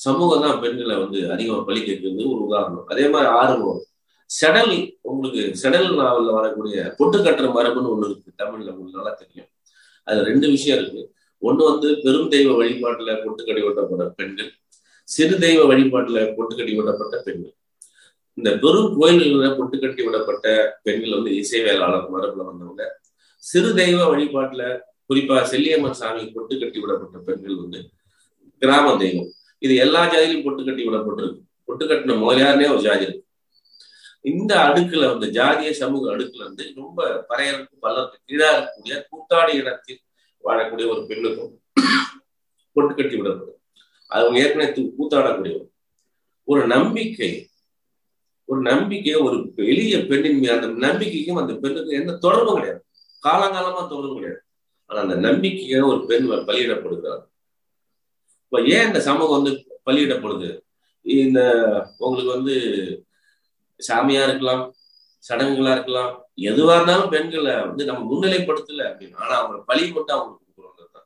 சமூகம் 0.05 0.43
தான் 0.45 0.59
பெண்களை 0.63 0.95
வந்து 1.03 1.19
அதிகமாக 1.33 1.63
பலி 1.67 1.79
கேட்கிறது 1.87 2.23
ஒரு 2.33 2.41
உதாரணம். 2.47 2.87
அதே 2.93 3.05
மாதிரி 3.13 3.29
ஆர்வம் 3.41 3.81
செடல் 4.29 4.73
உங்களுக்கு 5.09 5.43
செடல் 5.61 5.87
நாவலில் 5.99 6.37
வரக்கூடிய 6.37 6.79
பொட்டு 6.97 7.17
கட்டுற 7.25 7.47
மரபுன்னு 7.57 7.91
ஒன்று 7.93 8.09
இருக்கு 8.09 8.31
தமிழ்ல 8.41 8.71
உங்களுக்கு 8.73 8.99
நல்லா 8.99 9.13
தெரியும். 9.21 9.49
அது 10.07 10.19
ரெண்டு 10.29 10.47
விஷயம் 10.55 10.79
இருக்கு. 10.79 11.03
ஒன்று 11.41 11.63
வந்து 11.69 11.87
பெரும் 12.03 12.31
தெய்வ 12.33 12.49
வழிபாட்டுல 12.59 13.11
பொட்டு 13.23 13.41
கட்டி 13.47 13.63
ஓட்டப்பட்ட 13.67 14.05
பெண்கள் 14.19 14.49
சிறு 15.07 15.35
தெய்வ 15.45 15.59
வழிபாட்டுல 15.71 16.19
பொட்டு 16.37 16.53
கட்டி 16.55 16.73
விடப்பட்ட 16.79 17.15
பெண்கள். 17.27 17.53
இந்த 18.37 18.49
பெரும் 18.63 18.91
கோயில்களில் 18.97 19.55
பொட்டு 19.59 19.75
கட்டி 19.83 20.01
விடப்பட்ட 20.07 20.47
பெண்கள் 20.85 21.15
வந்து 21.17 21.31
இசைவேளாளர் 21.41 22.11
மரபுல 22.15 22.45
வந்தவங்க. 22.49 22.83
சிறு 23.43 23.69
தெய்வ 23.79 23.99
வழிபாட்டுல 24.11 24.63
குறிப்பா 25.09 25.37
செல்லியம்மன் 25.51 25.97
சாமி 26.01 26.23
பொட்டு 26.35 26.53
கட்டி 26.61 26.79
விடப்பட்ட 26.83 27.17
பெண்கள் 27.27 27.61
வந்து 27.63 27.79
கிராம 28.61 28.95
தெய்வம். 29.03 29.31
இது 29.59 29.75
எல்லா 29.75 30.01
ஜாதியிலும் 30.13 30.43
பொட்டு 30.43 30.63
கட்டி 30.63 30.87
விடப்பட்டிருக்கு. 30.87 31.41
பொட்டு 31.65 31.85
கட்டின 31.85 32.17
முதலியாருனே 32.23 32.71
ஒரு 32.73 32.81
ஜாதி 32.81 33.01
இருக்கு. 33.01 33.25
இந்த 34.21 34.55
அடுக்குல 34.55 35.17
வந்து 35.17 35.41
ஜாதிய 35.41 35.71
சமூக 35.71 36.17
அடுக்குல 36.17 36.43
வந்து 36.43 36.73
ரொம்ப 36.75 37.25
பறையருக்கு 37.29 37.75
பல்லருக்கு 37.81 38.17
கீழா 38.25 38.49
இருக்கக்கூடிய 38.55 39.03
கூட்டாடி 39.09 39.53
இடத்தில் 39.53 40.01
வாழக்கூடிய 40.43 40.87
ஒரு 40.87 41.05
பெண்ணுக்கும் 41.07 41.61
பொட்டு 42.73 42.95
கட்டி 42.95 43.15
விடப்படும். 43.15 43.61
அவங்க 44.07 44.39
ஏற்கனவே 44.39 44.95
கூத்தாடக்கூடியவர். 44.99 45.69
ஒரு 46.43 46.67
நம்பிக்கை 46.67 47.49
ஒரு 48.45 48.61
நம்பிக்கை 48.61 49.13
ஒரு 49.13 49.53
எளிய 49.55 50.05
பெண்ணின் 50.05 50.39
மீது 50.39 50.51
அந்த 50.51 50.87
நம்பிக்கைக்கும் 50.87 51.39
அந்த 51.39 51.53
பெண்ணுக்கும் 51.53 51.99
எந்த 51.99 52.17
தொடர்பும் 52.17 52.53
கிடையாது. 52.53 52.83
காலங்காலமா 53.23 53.87
தொடர்பு 53.87 54.13
கிடையாது. 54.13 54.41
ஆனா 54.85 55.01
அந்த 55.01 55.15
நம்பிக்கைக்காக 55.15 55.85
ஒரு 55.85 56.05
பெண் 56.05 56.31
பலியிடப்படுகிறார். 56.31 57.23
இப்ப 58.47 58.61
ஏன் 58.61 58.87
இந்த 58.87 58.99
சமூகம் 58.99 59.37
வந்து 59.37 59.51
பலியிடப்படுது? 59.85 60.49
இந்த 61.03 61.39
உங்களுக்கு 61.97 62.31
வந்து 62.35 62.55
சாமியா 63.79 64.21
இருக்கலாம் 64.27 64.63
சடங்குகளா 65.29 65.71
இருக்கலாம் 65.71 66.11
எதுவா 66.35 66.73
இருந்தாலும் 66.75 67.09
பெண்களை 67.09 67.53
வந்து 67.55 67.85
நம்ம 67.85 68.01
முன்னிலைப்படுத்தல 68.11 68.83
அப்படின்னு. 68.89 69.15
ஆனா 69.15 69.33
அவங்க 69.41 69.57
பழி 69.65 69.91
மட்டும் 69.91 70.15
அவங்களுக்கு 70.17 70.53
கொடுக்குறவங்க 70.57 71.03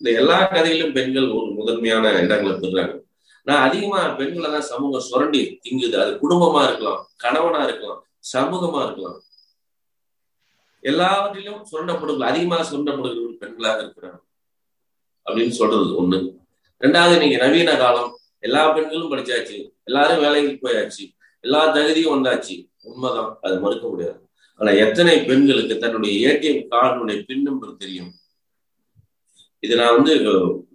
இந்த 0.00 0.10
எல்லா 0.20 0.38
கதையிலும் 0.44 0.92
பெண்கள் 0.92 1.28
ஒரு 1.30 1.50
முதன்மையான 1.50 2.12
இடங்களை 2.20 2.54
பெறுறாங்க. 2.54 2.94
நான் 3.42 3.68
அதிகமா 3.68 4.08
பெண்களை 4.08 4.50
தான் 4.50 4.68
சமூகம் 4.72 5.06
சுரண்டி 5.08 5.60
திங்குது. 5.64 5.96
அது 5.96 6.12
குடும்பமா 6.22 6.60
இருக்கலாம் 6.68 7.00
கணவனா 7.16 7.62
இருக்கலாம் 7.64 8.00
சமூகமா 8.32 8.82
இருக்கலாம். 8.84 9.18
எல்லாவற்றிலும் 10.82 11.60
சுரண்டப்படுகள் 11.72 12.30
அதிகமாக 12.30 12.64
சுரண்டப்படுகள் 12.70 13.40
பெண்களாக 13.42 13.78
இருக்கிறாங்க. 13.84 14.18
அப்படின்னு 15.26 15.54
சொல்றது 15.60 16.02
ஒண்ணு. 16.02 16.18
ரெண்டாவது 16.84 17.18
நீங்க 17.18 17.36
நவீன 17.44 17.76
காலம் 17.76 18.10
எல்லா 18.38 18.62
பெண்களும் 18.72 19.12
படிச்சாச்சு 19.12 19.58
எல்லாரும் 19.84 20.22
வேலைக்கு 20.24 20.52
போயாச்சு 20.64 21.04
எல்லா 21.40 21.60
தகுதியும் 21.72 22.14
வந்தாச்சு 22.14 22.56
உண்மைதான் 22.82 23.38
அது 23.40 23.60
மறுக்க 23.60 23.88
முடியாது. 23.88 24.18
ஆனா 24.60 24.70
எத்தனை 24.70 25.14
பெண்களுக்கு 25.28 25.78
தன்னுடைய 25.78 26.12
ஏடிஎம் 26.28 26.66
கார்டுடைய 26.70 27.24
பின் 27.24 27.42
நம்பர் 27.42 27.76
தெரியும்? 27.76 28.10
இது 29.60 29.74
நான் 29.76 29.96
வந்து 29.96 30.12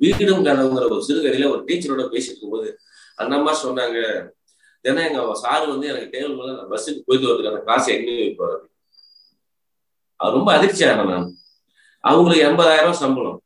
வீடும் 0.03 0.45
கதவுங்கிற 0.47 0.86
ஒரு 0.89 1.03
சிறுகதையில 1.07 1.49
ஒரு 1.49 1.62
டீச்சரோட 1.68 2.03
பேசிட்டு 2.14 2.49
போது 2.51 2.70
அந்த 3.16 3.36
அம்மா 3.36 3.53
சொன்னாங்க 3.64 3.99
தினம் 4.86 5.05
எங்க 5.07 5.36
சாரு 5.43 5.66
வந்து 5.68 5.88
எனக்கு 5.88 6.10
டேபிள் 6.14 6.36
மேல 6.39 6.51
நான் 6.51 6.72
பஸ்ஸுக்கு 6.72 7.01
போயிட்டு 7.05 7.30
வரதுக்கான 7.30 7.64
காசை 7.64 7.89
எங்க 7.95 8.12
வைப்பாரு 8.12 8.57
அது 10.20 10.36
ரொம்ப 10.38 10.49
அதிர்ச்சியான 10.57 11.05
நான். 11.05 11.28
அவங்களுக்கு 12.03 12.45
எண்பதாயிரம் 12.49 12.99
சம்பளம். 13.03 13.38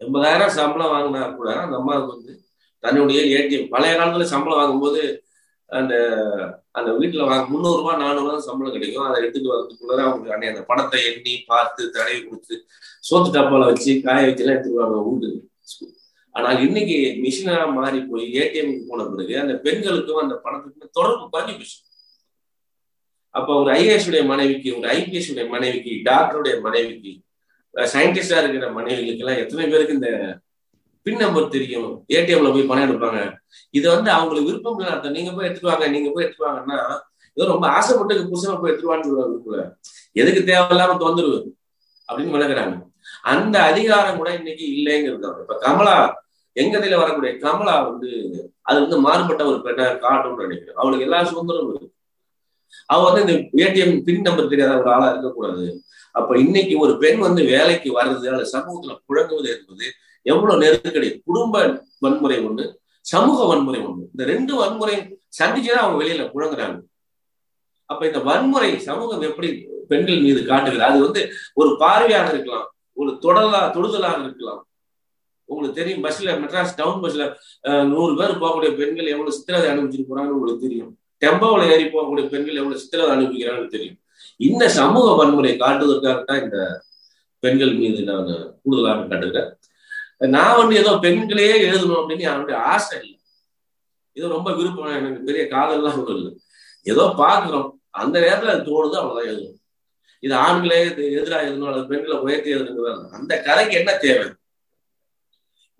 எண்பதாயிரம் 0.00 0.56
சம்பளம் 0.58 0.92
வாங்கினா 0.94 1.22
கூட 1.36 1.50
அந்த 1.64 1.76
அம்மாவுக்கு 1.80 2.14
வந்து 2.16 2.32
தன்னுடைய 2.84 3.20
ஏடிஎம் 3.36 3.70
பழைய 3.74 3.92
காலத்துல 3.98 4.26
சம்பளம் 4.32 4.60
வாங்கும்போது 4.60 5.02
அந்த 5.70 5.94
அந்த 6.78 6.90
வீட்டுல 6.98 7.26
வாங்க 7.28 7.46
முந்நூறு 7.52 7.78
ரூபாய் 7.80 8.00
நானூறு 8.02 8.24
ரூபாய் 8.24 8.46
சம்பளம் 8.48 8.74
கிடைக்கும். 8.74 9.06
அதை 9.06 9.16
எடுத்துட்டு 9.20 9.52
வரதுக்குள்ள 9.52 10.02
அவங்க 10.06 10.34
அன்னைக்கு 10.34 10.54
அந்த 10.54 10.64
பணத்தை 10.70 11.00
எண்ணி 11.10 11.34
பார்த்து 11.46 11.82
தடவி 11.96 12.20
கொடுத்து 12.22 12.54
சோத்து 13.08 13.30
டப்பால 13.36 13.68
வச்சு 13.70 13.92
காய 14.04 14.20
வச்சு 14.26 14.42
எல்லாம் 14.44 14.56
எடுத்துருவாங்க 14.56 14.98
உண்டு. 15.10 15.30
ஆனால் 16.34 16.58
இன்னைக்கு 16.66 16.96
மிஷினா 17.24 17.56
மாறி 17.76 17.98
போய் 18.10 18.24
ஏடிஎம்க்கு 18.40 18.88
போன 18.90 19.04
பிறகு 19.10 19.34
அந்த 19.42 19.54
பெண்களுக்கும் 19.66 20.22
அந்த 20.24 20.34
பணத்துக்கும் 20.44 20.96
தொடர்பு 20.98 21.26
பண்ணி 21.36 21.52
போச்சு 21.58 21.78
அப்ப 23.34 23.48
ஒரு 23.60 23.70
ஐஏஎஸ் 23.78 24.08
உடைய 24.10 24.24
மனைவிக்கு 24.32 24.68
ஒரு 24.78 24.88
ஐபிஎஸ் 24.98 25.30
உடைய 25.32 25.46
மனைவிக்கு 25.54 25.92
டாக்டருடைய 26.08 26.56
மனைவிக்கு 26.66 27.12
சயின்டிஸ்டா 27.76 28.38
இருக்கிற 28.42 28.72
மனைவிகளுக்கு 28.72 29.18
எல்லாம் 29.18 29.36
எத்தனை 29.36 29.68
பேருக்கு 29.68 29.94
இந்த 29.94 30.40
பின் 31.02 31.16
நம்பர் 31.16 31.48
தெரியும்? 31.48 32.04
ஏடிஎம்ல 32.08 32.52
போய் 32.52 32.62
பணம் 32.62 32.86
எடுப்பாங்க. 32.86 33.36
இது 33.70 33.90
வந்து 33.90 34.10
அவங்களுக்கு 34.10 34.50
விருப்பம் 34.50 34.78
இல்லை 34.78 34.92
அர்த்தம். 34.92 35.12
நீங்க 35.12 35.32
போய் 35.32 35.44
எடுத்துட்டு 35.44 35.70
வாங்க 35.70 35.88
நீங்க 35.88 36.10
போய் 36.10 36.24
எடுத்துட்டு 36.24 36.52
வாங்கன்னா 36.52 37.00
ஏதோ 37.32 37.46
ரொம்ப 37.46 37.68
ஆசைப்பட்டு 37.68 38.14
புருஷனை 38.14 38.60
போய் 38.60 38.72
எடுத்துட்டு 38.72 39.04
சொல்லுவாங்க 39.04 39.74
எதுக்கு 40.12 40.52
தேவையில்லாம 40.52 40.98
தொந்தரவு? 40.98 41.56
அப்படின்னு 42.08 42.34
விளக்குறாங்க. 42.36 42.84
அந்த 43.22 43.62
அதிகாரம் 43.62 44.16
கூட 44.16 44.34
இன்னைக்கு 44.34 44.64
இல்லைங்கிறது 44.64 45.40
இப்ப 45.40 45.58
கமலா 45.58 46.24
எங்கதில 46.56 46.96
வரக்கூடிய 46.96 47.38
கமலா 47.38 47.90
வந்து 47.90 48.10
அது 48.62 48.80
வந்து 48.80 49.00
மாறுபட்ட 49.00 49.44
ஒரு 49.44 49.56
பெண்ணா 49.56 49.86
காட்டும்னு 50.04 50.36
நினைக்கிறேன். 50.36 50.74
அவளுக்கு 50.74 51.04
எல்லா 51.04 51.22
சுதந்திரமும் 51.22 51.68
இருக்கு. 51.68 51.94
அவ 52.86 53.12
வந்து 53.12 53.32
இந்த 53.32 53.64
ஏடிஎம் 53.64 54.02
பின் 54.02 54.20
நம்பர் 54.20 54.48
தெரியாத 54.48 54.80
ஒரு 54.80 54.90
ஆளா 54.90 55.10
இருக்கக்கூடாது. 55.10 55.82
அப்ப 56.18 56.32
இன்னைக்கு 56.44 56.74
ஒரு 56.84 56.92
பெண் 57.02 57.20
வந்து 57.26 57.42
வேலைக்கு 57.52 57.88
வர்றது 57.98 58.26
அல்லது 58.30 58.52
சமூகத்துல 58.56 58.92
புழங்குவது 59.06 59.48
என்பது 59.54 59.86
எவ்வளவு 60.32 60.60
நெருக்கடி. 60.62 61.08
குடும்ப 61.28 61.56
வன்முறை 62.04 62.38
ஒண்ணு 62.46 62.64
சமூக 63.12 63.38
வன்முறை 63.50 63.80
ஒண்ணு. 63.88 64.04
இந்த 64.12 64.24
ரெண்டு 64.32 64.52
வன்முறை 64.60 64.96
சந்திச்சுதான் 65.38 65.82
அவங்க 65.84 65.98
வெளியில 66.02 66.24
புழங்குறாங்க. 66.34 66.78
அப்ப 67.90 68.02
இந்த 68.06 68.20
வன்முறை 68.28 68.70
சமூகம் 68.88 69.26
எப்படி 69.28 69.48
பெண்கள் 69.90 70.24
மீது 70.26 70.40
காட்டுகிறது? 70.44 70.86
அது 70.90 70.98
வந்து 71.06 71.22
ஒரு 71.60 71.70
பார்வையாக 71.82 72.30
இருக்கலாம் 72.34 72.66
ஒரு 73.00 73.10
தொடலா 73.24 73.60
தொடுதலாக 73.76 74.24
இருக்கலாம். 74.24 74.62
உங்களுக்கு 75.48 75.78
தெரியும் 75.80 76.04
பஸ்ல 76.04 76.30
மெட்ராஸ் 76.42 76.76
டவுன் 76.76 77.02
பஸ்ல 77.02 77.22
நூறு 77.92 78.12
பேர் 78.20 78.40
போகக்கூடிய 78.42 78.70
பெண்கள் 78.80 79.12
எவ்வளவு 79.14 79.36
சித்திரவதை 79.36 79.68
அனுப்பிச்சிட்டு 79.72 80.08
போறாங்கன்னு 80.10 80.36
உங்களுக்கு 80.38 80.66
தெரியும். 80.66 80.90
டெம்போவில் 81.24 81.70
ஏறி 81.74 81.84
போகக்கூடிய 81.84 82.24
பெண்கள் 82.32 82.60
எவ்வளவு 82.62 82.82
சித்திரவதை 82.84 83.12
அனுப்பிக்கிறாங்கன்னு 83.16 83.74
தெரியும். 83.76 83.98
இந்த 84.40 84.64
சமூக 84.78 85.06
வன்முறை 85.14 85.52
காட்டுவதற்காகத்தான் 85.56 86.42
இந்த 86.44 86.58
பெண்கள் 87.42 87.74
மீது 87.74 88.00
நான் 88.04 88.30
கூடுதலாக 88.62 89.06
காட்டுகிறேன் 89.06 89.50
நான் 90.36 90.58
வந்து 90.58 90.74
ஏதோ 90.82 90.92
பெண்களையே 91.04 91.54
எழுதணும் 91.68 91.98
அப்படின்னு 92.00 92.26
என்னுடைய 92.30 92.58
ஆசை 92.72 92.96
இல்லை. 93.00 93.14
ஏதோ 94.16 94.28
ரொம்ப 94.28 94.50
விருப்பம் 94.58 94.96
எனக்கு 94.98 95.26
பெரிய 95.28 95.42
காதல்லாம் 95.54 95.98
ஒன்றும் 95.98 96.18
இல்லை. 96.18 96.32
ஏதோ 96.86 97.04
பாக்குறோம் 97.22 97.68
அந்த 98.02 98.16
நேரத்துல 98.20 98.54
அது 98.54 98.68
தோணுது 98.70 98.96
அவ்வளோதான் 99.00 99.30
எழுதணும் 99.30 99.52
இது 100.22 100.34
ஆண்களே 100.46 100.78
எதிராக 101.18 101.46
எழுதணும் 101.46 101.70
அல்லது 101.70 101.90
பெண்களை 101.92 102.16
உயர்த்தி 102.18 102.54
எழுதுங்கிறது 102.54 103.16
அந்த 103.18 103.32
கதைக்கு 103.48 103.74
என்ன 103.80 103.92
தேவை? 104.04 104.26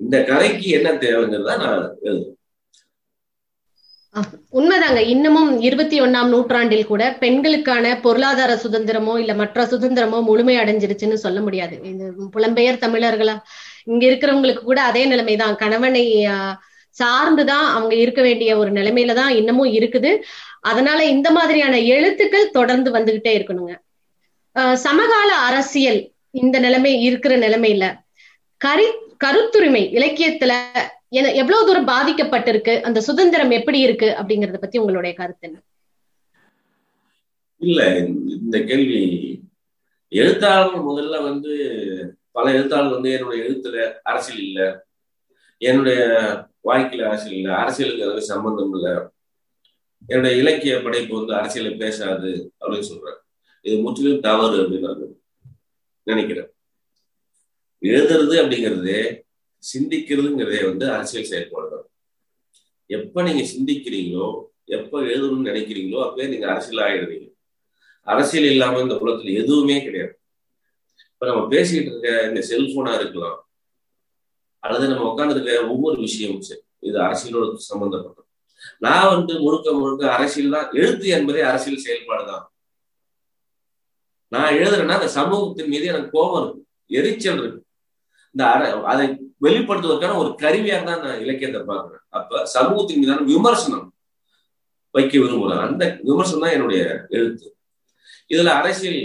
இந்த 0.00 0.16
கதைக்கு 0.24 0.68
என்ன 0.78 0.88
தேவைங்கிறத 1.04 1.56
நான் 1.64 1.78
எழுதுவேன் 2.08 2.35
உண்மைதாங்க. 4.58 5.00
இன்னமும் 5.12 5.50
இருபத்தி 5.60 5.96
ஒன்னாம் 6.00 6.30
நூற்றாண்டில் 6.34 6.88
கூட 6.90 7.02
பெண்களுக்கான 7.22 7.86
பொருளாதார 8.04 8.52
சுதந்திரமோ 8.62 9.14
இல்ல 9.22 9.32
மற்ற 9.40 9.64
சுதந்திரமோ 9.72 10.18
முழுமை 10.28 10.54
அடைஞ்சிருச்சுன்னு 10.56 11.18
சொல்ல 11.24 11.40
முடியாது. 11.40 11.74
இந்த 11.90 12.04
புலம்பெயர் 12.34 12.82
தமிழர்களா? 12.84 13.34
இங்க 13.90 14.02
இருக்கிறவங்களுக்கு 14.10 14.62
கூட 14.70 14.80
அதே 14.82 15.02
நிலைமைதான். 15.12 15.54
கணவனை 15.62 16.04
சார்ந்துதான் 16.96 17.66
அவங்க 17.76 17.94
இருக்க 18.02 18.20
வேண்டிய 18.22 18.50
ஒரு 18.58 18.70
நிலைமையில 18.72 19.14
தான் 19.20 19.32
இன்னமும் 19.40 19.72
இருக்குது. 19.78 20.12
அதனால 20.70 20.98
இந்த 21.14 21.28
மாதிரியான 21.30 21.74
எழுத்துக்கள் 21.94 22.54
தொடர்ந்து 22.58 22.90
வந்துகிட்டே 22.96 23.32
இருக்கணுங்க. 23.38 23.74
சமகால 24.86 25.30
அரசியல் 25.48 26.00
இந்த 26.42 26.56
நிலைமை 26.58 26.92
இருக்கிற 27.08 27.34
நிலைமையில 27.44 27.84
கரி 28.60 28.86
கருத்துரிமை 29.24 29.82
இலக்கியத்துல 29.98 30.52
எவ்வளவு 31.22 31.66
தூரம் 31.66 31.88
பாதிக்கப்பட்டிருக்கு 31.88 32.80
அந்த 32.80 33.00
சுதந்திரம் 33.00 33.50
எப்படி 33.50 33.80
இருக்கு 33.80 34.16
அப்படிங்கறத 34.18 34.58
பத்தி 34.60 34.78
உங்களுடைய 34.78 35.14
கருத்து 35.14 35.48
என்ன? 35.48 35.58
இல்ல 37.60 37.98
இந்த 37.98 38.64
கேள்வி 38.64 39.00
எழுத்தாளர் 40.12 40.88
முதல்ல 40.88 41.22
வந்து 41.22 41.52
பல 42.30 42.52
எழுத்தாளர் 42.52 42.92
வந்து 42.92 43.12
என்னுடைய 43.12 43.44
எழுத்துல 43.44 43.76
அரசியல் 44.02 44.42
இல்ல 44.42 44.86
என்னுடைய 45.60 46.00
வாழ்க்கையில 46.64 47.06
அரசியல் 47.06 47.36
இல்ல 47.36 47.56
அரசியலுக்கு 47.56 48.04
அதுக்கு 48.04 48.20
சம்பந்தம் 48.20 48.74
இல்லை. 48.74 48.94
என்னுடைய 50.08 50.36
இலக்கிய 50.36 50.82
படைப்பு 50.82 51.14
வந்து 51.16 51.32
அரசியல 51.32 51.78
பேசாது 51.78 52.52
அப்படின்னு 52.60 52.80
சொல்றேன் 52.80 53.18
இது 53.64 53.82
முற்றிலும் 53.82 54.20
தவறு 54.20 54.62
அப்படின்னு 54.62 54.88
நான் 54.88 55.16
நினைக்கிறேன். 56.02 56.50
எழுதுறது 57.82 58.34
அப்படிங்கிறது 58.42 58.96
சிந்திக்கிறதுங்கிறதே 59.62 60.60
வந்து 60.70 60.86
அரசியல் 60.96 61.30
செயல்பாடு 61.30 61.68
தான். 61.74 61.86
எப்ப 62.90 63.22
நீங்க 63.28 63.42
சிந்திக்கிறீங்களோ 63.52 64.26
எப்ப 64.76 65.00
எழுதணும்னு 65.10 65.48
நினைக்கிறீங்களோ 65.50 65.98
அப்பவே 66.04 66.28
நீங்க 66.32 66.46
அரசியல் 66.52 66.84
ஆயிடுறீங்க 66.86 67.26
அரசியல் 68.12 68.48
இல்லாம 68.52 68.80
இந்த 68.84 68.94
உலகத்துல 69.02 69.32
எதுவுமே 69.42 69.76
கிடையாது. 69.86 70.14
இப்ப 71.12 71.26
நம்ம 71.30 71.42
பேசிக்கிட்டு 71.54 71.90
இருக்க 71.92 72.10
இந்த 72.28 72.40
செல்போனா 72.50 72.92
இருக்கலாம். 73.00 73.38
அல்லது 74.62 74.84
நம்ம 74.90 75.06
உட்காந்துருக்க 75.12 75.52
ஒவ்வொரு 75.72 75.96
விஷயமும் 76.06 76.46
சரி 76.48 76.62
இது 76.88 76.98
அரசியலோட 77.06 77.46
சம்பந்தப்பட்டது. 77.70 78.28
நான் 78.84 79.10
வந்து 79.14 79.32
முழுக்க 79.44 79.68
முழுக்க 79.80 80.02
அரசியல் 80.16 80.54
தான் 80.56 80.70
எழுத்து 80.80 81.06
என்பதே 81.16 81.42
அரசியல் 81.50 81.84
செயல்பாடு 81.86 82.24
தான். 82.30 82.44
நான் 84.32 84.56
எழுதுறேன்னா 84.60 84.98
அந்த 85.00 85.10
சமூகத்தின் 85.18 85.70
மீது 85.72 85.86
எனக்கு 85.92 86.14
கோபம் 86.16 86.40
இருக்கு 86.42 86.62
எரிச்சல் 86.98 87.40
இருக்கு. 87.42 87.60
இந்த 88.34 88.44
அதை 88.92 89.04
வெளிப்படுத்துவதற்கான 89.42 90.16
ஒரு 90.22 90.30
கருவியாக 90.42 90.84
தான் 90.88 91.02
நான் 91.04 91.22
இலக்கியத்தை 91.24 91.60
பார்க்கிறேன். 91.70 92.04
அப்ப 92.18 92.44
சமூகத்தின் 92.54 93.00
மீதான 93.02 93.26
விமர்சனம் 93.32 93.86
வைக்க 94.94 95.14
விரும்புகிறேன் 95.22 95.64
அந்த 95.66 95.84
விமர்சனம் 96.08 96.44
தான் 96.44 96.54
என்னுடைய 96.56 96.82
எழுத்து. 97.16 97.48
இதுல 98.32 98.52
அரசியல் 98.60 99.00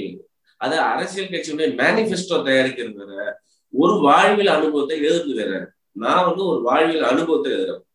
அது 0.62 0.76
அரசியல் 0.94 1.32
கட்சியுடைய 1.34 1.68
மேனிபெஸ்டோ 1.82 2.36
தயாரிக்கிறது 2.48 3.06
வேற 3.12 3.24
ஒரு 3.74 3.94
வாழ்வியல் 4.08 4.56
அனுபவத்தை 4.58 4.96
எழுதுறது 5.08 5.36
வேற 5.42 5.54
நான் 6.04 6.26
வந்து 6.28 6.44
ஒரு 6.52 6.60
வாழ்வியல் 6.68 7.10
அனுபவத்தை 7.12 7.50
எழுதுறேன். 7.58 7.86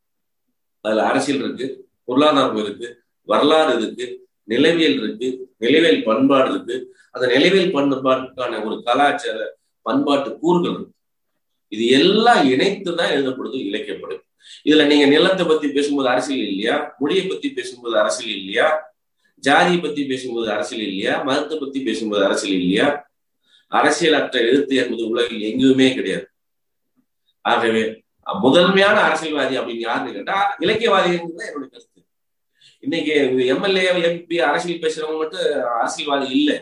அதுல 0.85 1.05
அரசியல் 1.11 1.43
இருக்கு 1.45 1.67
பொருளாதாரம் 2.09 2.61
இருக்கு 2.65 2.89
வரலாறு 3.29 3.73
இருக்கு 3.79 4.07
நிலவியல் 4.49 4.99
இருக்கு 5.03 5.29
நிலவியல் 5.65 6.05
பண்பாடு 6.09 6.49
இருக்கு. 6.53 6.77
அந்த 7.15 7.25
நிலவியல் 7.35 7.75
பண்பாட்டுக்கான 7.77 8.61
ஒரு 8.67 8.77
கலாச்சார 8.89 9.39
பண்பாட்டு 9.87 10.31
கூறுகள் 10.43 10.77
இருக்கு. 10.77 10.93
இது 11.73 11.87
எல்லாம் 11.99 12.43
இணைத்து 12.51 12.95
தான் 12.95 13.13
எழுதப்படுது 13.13 13.59
இலக்கியப்படும் 13.69 14.23
இதுல 14.67 14.87
நீங்க 14.87 15.07
நிலத்தை 15.07 15.47
பத்தி 15.47 15.69
பேசும்போது 15.69 16.09
அரசியல் 16.09 16.47
இல்லையா? 16.49 16.95
மொழியை 16.99 17.25
பத்தி 17.27 17.49
பேசும்போது 17.51 17.99
அரசியல் 17.99 18.37
இல்லையா? 18.39 18.67
ஜாதியை 19.43 19.81
பத்தி 19.81 20.03
பேசும்போது 20.05 20.51
அரசியல் 20.51 20.87
இல்லையா? 20.87 21.23
மதத்தை 21.25 21.59
பத்தி 21.59 21.81
பேசும்போது 21.81 22.25
அரசியல் 22.25 22.61
இல்லையா? 22.61 22.87
அரசியல் 23.73 24.19
அற்ற 24.21 24.37
எழுத்து 24.41 24.75
என்பது 24.77 25.09
உலகில் 25.09 25.41
எங்குமே 25.41 25.95
கிடையாது. 25.95 26.27
ஆகவே 27.45 27.83
முதன்மையான 28.27 28.97
அரசியல்வாதி 29.01 29.55
அப்படின்னு 29.59 29.87
யாருன்னு 29.89 30.15
கேட்டா 30.15 30.39
இலக்கியவாதி 30.61 31.11
தான் 31.11 31.49
என்னுடைய 31.49 31.69
கருத்து. 31.73 32.01
இன்னைக்கு 32.83 33.15
எம்எல்ஏ 33.55 33.85
எம்பி 34.09 34.37
அரசியல் 34.49 34.83
பேசுறவங்க 34.85 35.19
மட்டும் 35.19 35.45
அரசியல்வாதி 35.81 36.27
இல்லை. 36.39 36.57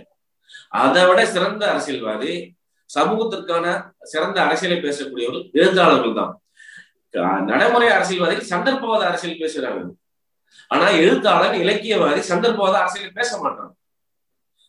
அதை 0.83 1.03
விட 1.07 1.21
சிறந்த 1.27 1.65
அரசியல்வாதி 1.73 2.33
சமூகத்திற்கான 2.91 3.67
சிறந்த 4.13 4.39
அரசியலை 4.47 4.79
பேசக்கூடியவர்கள் 4.87 5.47
எழுத்தாளர்கள் 5.61 6.19
தான் 6.21 6.35
நடைமுறை 7.51 7.89
அரசியல்வாதிகள் 7.97 8.53
சந்தர்ப்பவாத 8.53 9.03
அரசியல் 9.11 9.41
பேசுறாங்க 9.43 9.83
ஆனா 10.71 10.87
எழுத்தாளர் 11.05 11.57
இலக்கியவாதி 11.63 12.21
சந்தர்ப்பவாத 12.31 12.77
அரசியலை 12.83 13.11
பேச 13.19 13.31
மாட்டான். 13.43 13.73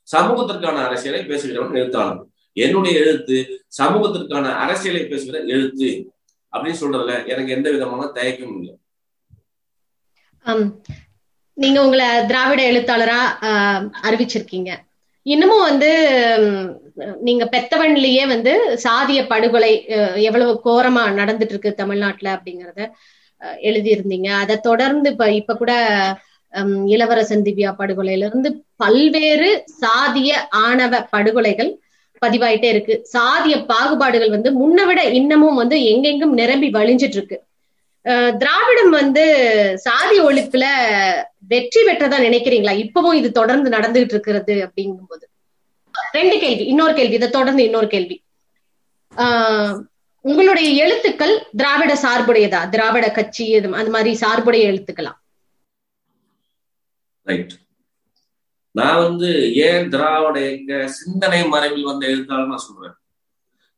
சமூகத்திற்கான 0.07 0.77
அரசியலை 0.87 1.21
பேசுகிறவன் 1.29 1.79
எழுத்தாளர் 1.81 2.21
என்னுடைய 2.57 2.95
எழுத்து 3.03 3.37
சமூகத்திற்கான 3.79 4.51
அரசியலை 4.63 5.03
பேசுகிற 5.11 5.37
எழுத்து. 5.53 5.89
அப்படின்னு 6.53 6.81
சொல்றதுல 6.81 7.13
எனக்கு 7.31 7.55
எந்த 7.57 7.67
விதமான 7.75 8.03
தயக்கமும் 8.17 8.59
இல்லை. 8.59 8.73
நீங்க 11.57 11.79
உங்களை 11.85 12.07
திராவிட 12.29 12.61
எழுத்தாளரா 12.71 13.19
அறிவிச்சிருக்கீங்க. 14.07 14.71
இன்னமும் 15.25 15.67
வந்து 15.69 15.91
நீங்க 17.27 17.43
பெத்தவன்லயே 17.53 18.23
வந்து 18.33 18.51
சாதிய 18.85 19.19
படுகொலை 19.31 19.71
எவ்வளவு 20.27 20.51
கோரமா 20.65 21.03
நடந்துட்டு 21.19 21.53
இருக்கு 21.55 21.71
தமிழ்நாட்டுல 21.81 22.29
அப்படிங்கறத 22.35 22.81
எழுதியிருந்தீங்க. 23.69 24.29
அதை 24.43 24.55
தொடர்ந்து 24.69 25.09
இப்ப 25.13 25.25
இப்ப 25.39 25.55
கூட 25.61 25.71
இளவரசன் 26.93 27.45
திவ்யா 27.47 27.71
படுகொலையில 27.79 28.27
இருந்து 28.29 28.49
பல்வேறு 28.83 29.49
சாதிய 29.81 30.31
ஆணவ 30.65 30.93
படுகொலைகள் 31.15 31.71
பதிவாயிட்டே 32.21 32.69
இருக்கு. 32.73 32.95
சாதிய 33.15 33.55
பாகுபாடுகள் 33.71 34.33
வந்து 34.35 34.49
முன்ன 34.61 34.79
விட 34.89 34.99
இன்னமும் 35.19 35.59
வந்து 35.61 35.77
எங்கெங்கும் 35.91 36.37
நிரம்பி 36.41 36.69
வழிஞ்சிட்டு 36.77 37.17
இருக்கு 37.19 37.37
திராவிடம் 38.41 38.91
வந்து 38.99 39.23
சாதி 39.85 40.17
ஒழிப்புல 40.27 40.65
வெற்றி 41.51 41.81
பெற்றதா 41.87 42.17
நினைக்கிறீங்களா? 42.27 42.73
இப்பவும் 42.83 43.17
இது 43.19 43.29
தொடர்ந்து 43.39 43.69
நடந்துகிட்டு 43.75 44.15
இருக்கிறது 44.15 44.55
அப்படிங்கும்போது. 44.65 45.25
ரெண்டு 46.11 46.39
கேள்வி 46.39 46.63
இன்னொரு 46.65 46.93
கேள்வி 46.93 47.13
இதை 47.13 47.29
தொடர்ந்து 47.29 47.63
இன்னொரு 47.63 47.87
கேள்வி. 47.87 48.23
ஆஹ் 49.15 49.81
உங்களுடைய 50.21 50.69
எழுத்துக்கள் 50.83 51.47
திராவிட 51.55 51.93
சார்புடையதா? 51.93 52.69
திராவிட 52.69 53.11
கட்சி 53.11 53.55
அந்த 53.55 53.89
மாதிரி 53.89 54.13
சார்புடைய 54.13 54.71
எழுத்துக்களா 54.71 55.11
ரைட் 57.23 57.53
நான் 58.71 59.03
வந்து 59.03 59.55
ஏன் 59.55 59.89
திராவிட 59.89 60.51
இயக்க 60.51 60.87
சிந்தனை 60.87 61.47
மரபில் 61.47 61.83
வந்த 61.83 62.07
எழுத்தாளர் 62.07 62.47
நான் 62.47 62.57
சொல்றேன். 62.57 62.95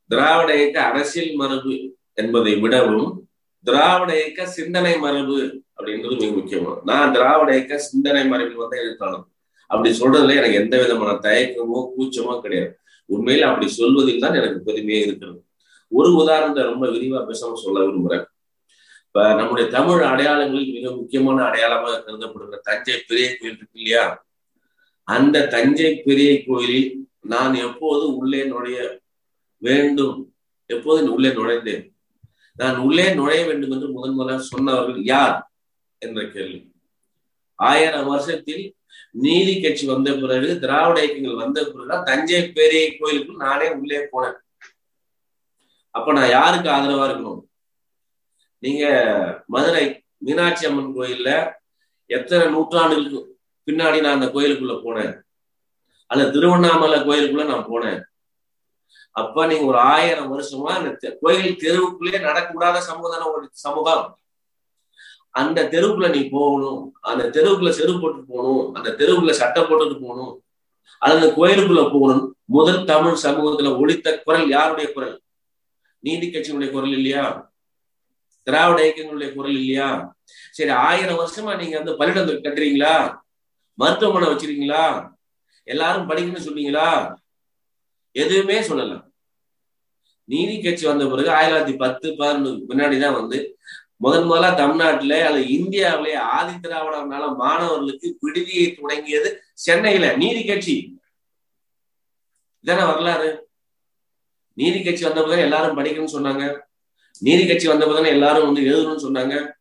திராவிட 0.09 0.55
இயக்க 0.57 0.81
அரசியல் 0.81 1.35
மரபு 1.35 1.95
என்பதை 2.13 2.55
விடவும் 2.55 3.27
திராவிட 3.63 4.23
இயக்க 4.23 4.45
சிந்தனை 4.45 4.97
மரபு 4.97 5.61
அப்படின்றது 5.77 6.19
மிக 6.19 6.31
முக்கியமான 6.31 6.79
நான் 6.85 7.13
திராவிட 7.13 7.55
இயக்க 7.55 7.77
சிந்தனை 7.77 8.25
மரபில் 8.25 8.55
வந்த 8.55 8.77
எழுத்தாளர். 8.77 9.27
அப்படி 9.67 9.99
சொல்றதுல 9.99 10.35
எனக்கு 10.35 10.53
எந்த 10.53 10.77
விதமான 10.77 11.11
தயக்கமோ 11.11 11.87
கூச்சமோ 11.97 12.41
கிடையாது. 12.41 12.79
உண்மையில 13.09 13.39
அப்படி 13.39 13.67
சொல்வதில் 13.67 14.19
தான் 14.19 14.33
எனக்கு 14.33 14.59
பெருமையே 14.59 15.01
இருக்கிறது. 15.01 15.43
ஒரு 15.87 16.15
உதாரணத்தை 16.15 16.63
ரொம்ப 16.63 16.87
விரிவா 16.87 17.19
பேசாம 17.27 17.53
சொல்ல 17.53 17.79
விரும்புறேன். 17.79 18.25
இப்ப 19.05 19.33
நம்முடைய 19.33 19.69
தமிழ் 19.69 20.01
அடையாளங்களில் 20.01 20.73
மிக 20.73 20.91
முக்கியமான 20.91 21.43
அடையாளமாக 21.43 22.03
கருதப்படுகிற 22.05 22.59
தஞ்சை 22.63 22.97
பெரிய 23.07 23.37
கோயில் 23.37 23.57
இருக்கு 23.57 23.79
இல்லையா? 23.79 24.25
அந்த 25.03 25.47
தஞ்சை 25.47 25.95
பெரிய 25.95 26.43
கோயிலில் 26.45 27.07
நான் 27.19 27.53
எப்போது 27.53 28.15
உள்ளே 28.15 28.45
நுழைய 28.45 29.01
வேண்டும்? 29.57 30.33
எப்போது 30.65 31.13
உள்ளே 31.13 31.29
நுழைந்தேன்? 31.29 31.93
நான் 32.55 32.77
உள்ளே 32.77 33.13
நுழைய 33.13 33.45
வேண்டும் 33.45 33.71
என்று 33.71 33.89
முதன் 33.89 34.13
முதலாக 34.13 34.41
சொன்னவர்கள் 34.41 35.03
யார்? 35.03 35.51
என்ற 35.99 36.27
கேள்வி. 36.27 36.71
ஆயிரம் 37.55 38.07
வருஷத்தில் 38.07 38.76
நீதி 39.11 39.61
கட்சி 39.61 39.85
வந்த 39.85 40.13
பிறகு 40.13 40.59
திராவிட 40.59 41.03
இயக்கங்கள் 41.03 41.41
வந்த 41.43 41.63
பிறகுதான் 41.63 42.03
தஞ்சை 42.03 42.51
பெரிய 42.51 42.97
கோயிலுக்கு 42.97 43.33
நானே 43.45 43.69
உள்ளே 43.69 44.07
போனேன். 44.11 44.37
அப்ப 45.91 46.13
நான் 46.13 46.29
யாருக்கு 46.29 46.69
ஆதரவா 46.69 47.05
இருக்கணும்? 47.07 47.43
நீங்க 48.59 48.83
மதுரை 49.47 50.03
மீனாட்சி 50.17 50.65
அம்மன் 50.65 50.95
கோயில்ல 50.95 51.31
எத்தனை 52.05 52.45
நூற்றாண்டுகளுக்கு 52.53 53.19
பின்னாடி 53.67 54.01
நான் 54.01 54.17
அந்த 54.17 54.25
கோயிலுக்குள்ள 54.25 54.75
போனேன். 54.83 55.13
அல்ல 56.05 56.29
திருவண்ணாமலை 56.29 56.99
கோயிலுக்குள்ள 56.99 57.45
நான் 57.45 57.69
போனேன். 57.71 58.01
அப்ப 59.11 59.45
நீங்க 59.45 59.65
ஒரு 59.65 59.77
ஆயிரம் 59.77 60.31
வருஷமா 60.33 60.71
அந்த 60.77 61.17
கோயில் 61.21 61.59
தெருவுக்குள்ளே 61.63 62.19
நடக்கூடாத 62.27 62.77
சமூகம் 62.77 63.13
தானே 63.13 63.47
சமூகம்? 63.51 64.05
அந்த 65.29 65.63
தெருவுக்குள்ள 65.63 66.09
நீ 66.09 66.21
போகணும் 66.27 66.93
அந்த 67.01 67.23
தெருவுக்குள்ள 67.25 67.69
செருப்பு 67.69 68.01
போட்டு 68.01 68.21
போகணும் 68.25 68.73
அந்த 68.73 68.89
தெருவுக்குள்ள 68.89 69.31
சட்டை 69.31 69.63
போட்டுட்டு 69.63 70.01
போகணும் 70.01 70.43
அல்லது 71.01 71.21
அந்த 71.21 71.33
கோயிலுக்குள்ள 71.37 71.91
போகணும். 71.91 72.37
முதல் 72.45 72.85
தமிழ் 72.85 73.23
சமூகத்துல 73.23 73.77
ஒழித்த 73.77 74.21
குரல் 74.23 74.49
யாருடைய 74.49 74.93
குரல்? 74.93 75.21
நீதி 75.99 76.27
கட்சியினுடைய 76.27 76.71
குரல் 76.71 76.91
இல்லையா? 76.91 77.51
திராவிட 78.43 78.79
இயக்கங்களுடைய 78.83 79.33
குரல் 79.33 79.51
இல்லையா? 79.51 80.15
சரி 80.51 80.69
ஆயிரம் 80.69 81.19
வருஷமா 81.19 81.57
நீங்க 81.57 81.81
வந்து 81.81 81.97
பள்ளிடம் 81.97 82.43
கட்டுறீங்களா? 82.45 83.19
மருத்துவமனை 83.73 84.27
வச்சிருக்கீங்களா? 84.29 85.15
எல்லாரும் 85.63 86.09
படிக்கணும்னு 86.09 86.47
சொன்னீங்களா 86.47 87.15
எதுவுமே 88.11 88.61
சொல்லலாம் 88.61 89.13
நீதி 90.23 90.61
கட்சி 90.61 90.85
வந்த 90.87 91.05
பிறகு 91.05 91.29
ஆயிரத்தி 91.31 91.71
தொள்ளாயிரத்தி 91.71 91.77
பத்து 91.77 92.15
பதினொன்று 92.15 92.65
முன்னாடிதான் 92.69 93.13
வந்து 93.13 93.57
முதன் 93.99 94.23
முதலா 94.23 94.53
தமிழ்நாட்டுல 94.53 95.25
அல்லது 95.25 95.47
இந்தியாவிலே 95.47 96.15
ஆதி 96.15 96.53
திராவிடர்னால 96.53 97.35
மாணவர்களுக்கு 97.35 98.17
விடுதியை 98.19 98.73
தொடங்கியது 98.73 99.43
சென்னையில 99.53 100.15
நீதி 100.15 100.45
கட்சி. 100.45 100.99
இதான 102.63 102.85
வரலாறு. 102.85 103.49
நீதி 104.53 104.83
கட்சி 104.83 105.05
வந்தப்பதான் 105.05 105.37
எல்லாரும் 105.37 105.77
படிக்கணும்னு 105.77 106.13
சொன்னாங்க. 106.13 106.59
நீதி 107.19 107.47
கட்சி 107.47 107.67
வந்தப்பதானே 107.67 108.05
எல்லாரும் 108.05 108.53
வந்து 108.53 108.61
எழுதணும்னு 108.61 109.09
சொன்னாங்க. 109.09 109.51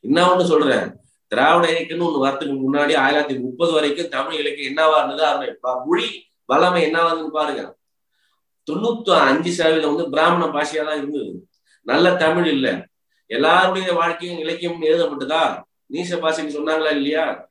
என்ன 0.00 0.34
ஒண்ணு 0.34 0.44
சொல்றேன். 0.44 0.96
திராவிட 1.26 1.72
இயக்கம்னு 1.72 2.08
ஒண்ணு 2.08 2.26
வரத்துக்கு 2.26 2.58
முன்னாடி 2.72 2.96
ஆயிரத்தி 2.96 3.34
தொள்ளாயிரத்தி 3.34 3.40
முப்பது 3.40 3.72
வரைக்கும் 3.72 4.08
தமிழ் 4.08 4.34
இலக்கியம் 4.34 4.76
என்னவா 4.76 4.96
இருந்தது 4.96 5.24
அதனுடைய 5.24 5.58
மொழி 5.84 6.32
வளமை 6.52 6.82
என்னவாதுன்னு 6.86 7.28
பாருங்க. 7.28 7.76
தொண்ணூத்தி 8.70 9.10
அஞ்சு 9.10 9.52
சதவீதம் 9.52 9.94
வந்து 9.94 10.10
பிராமண 10.10 10.44
பாஷையா 10.44 10.84
தான் 10.84 10.96
இருந்தது. 10.96 11.48
நல்ல 11.82 12.16
தமிழ் 12.16 12.46
இல்ல. 12.46 12.88
எல்லாருடைய 13.30 13.92
வாழ்க்கையும் 13.92 14.38
இலக்கியம் 14.38 14.82
எழுதப்பட்டுதான் 14.82 15.62
நீச 15.92 16.16
பாஷைன்னு 16.16 16.56
சொன்னாங்களா 16.56 16.90
இல்லையா? 16.90 17.50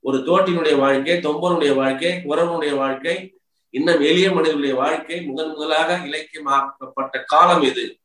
ஒரு 0.00 0.18
தோட்டினுடைய 0.18 0.78
வாழ்க்கை 0.78 1.16
தொம்பனுடைய 1.16 1.74
வாழ்க்கை 1.74 2.12
குரவனுடைய 2.12 2.76
வாழ்க்கை 2.76 3.38
இன்னும் 3.70 4.00
எளிய 4.00 4.32
மனிதனுடைய 4.32 4.74
வாழ்க்கை 4.74 5.22
முதன் 5.22 5.48
முதலாக 5.48 5.96
இலக்கியமாக்கப்பட்ட 5.96 7.24
காலம் 7.24 7.62
எது? 7.62 7.98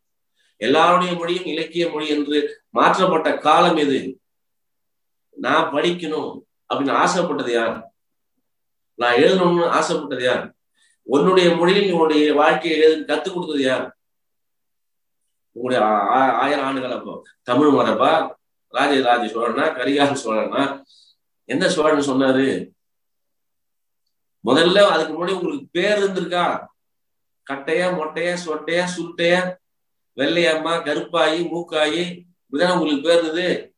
எல்லாருடைய 0.58 1.14
மொழியும் 1.14 1.46
இலக்கிய 1.46 1.90
மொழி 1.90 2.08
என்று 2.08 2.64
மாற்றப்பட்ட 2.70 3.38
காலம் 3.38 3.76
எது? 3.76 4.20
நான் 5.30 5.74
படிக்கணும் 5.74 6.42
அப்படின்னு 6.74 6.92
ஆசைப்பட்டது 6.92 7.52
யார்? 7.52 7.94
நான் 8.96 9.16
எழுதணும்னு 9.16 9.66
ஆசைப்பட்டது 9.66 10.24
யார்? 10.24 10.54
உன்னுடைய 11.04 11.56
மொழியில் 11.56 11.92
உன்னுடைய 11.92 12.34
வாழ்க்கையை 12.34 12.80
எழுத 12.80 13.16
கத்துக் 13.16 13.34
கொடுத்தது 13.34 13.62
யார்? 13.62 13.99
உங்களுடைய 15.52 15.92
ஆயிரம் 16.40 16.66
ஆண்டுகள் 16.66 16.92
அப்போ. 16.92 17.24
தமிழ் 17.44 17.68
மரபா? 17.68 18.32
ராஜராஜ 18.68 19.24
சோழனா? 19.24 19.66
கரிகால 19.78 20.18
சோழனா? 20.24 20.84
எந்த 21.46 21.70
சோழன் 21.70 22.10
சொன்னாரு? 22.10 22.70
முதல்ல 24.46 24.78
அதுக்கு 24.78 25.14
முன்னாடி 25.14 25.34
உங்களுக்கு 25.34 25.68
பேர் 25.72 26.00
இருந்திருக்கா? 26.00 26.68
கட்டையா 27.52 27.88
மொட்டையா 27.94 28.38
சொட்டையா 28.46 28.84
சுட்டையா? 28.98 29.58
வெள்ளையம்மா 30.16 30.74
கருப்பாயி 30.86 31.42
மூக்காயி 31.48 32.22
இப்படிதானே 32.36 32.74
உங்களுக்கு 32.74 33.10
பேர் 33.10 33.24
இருந்தது? 33.24 33.74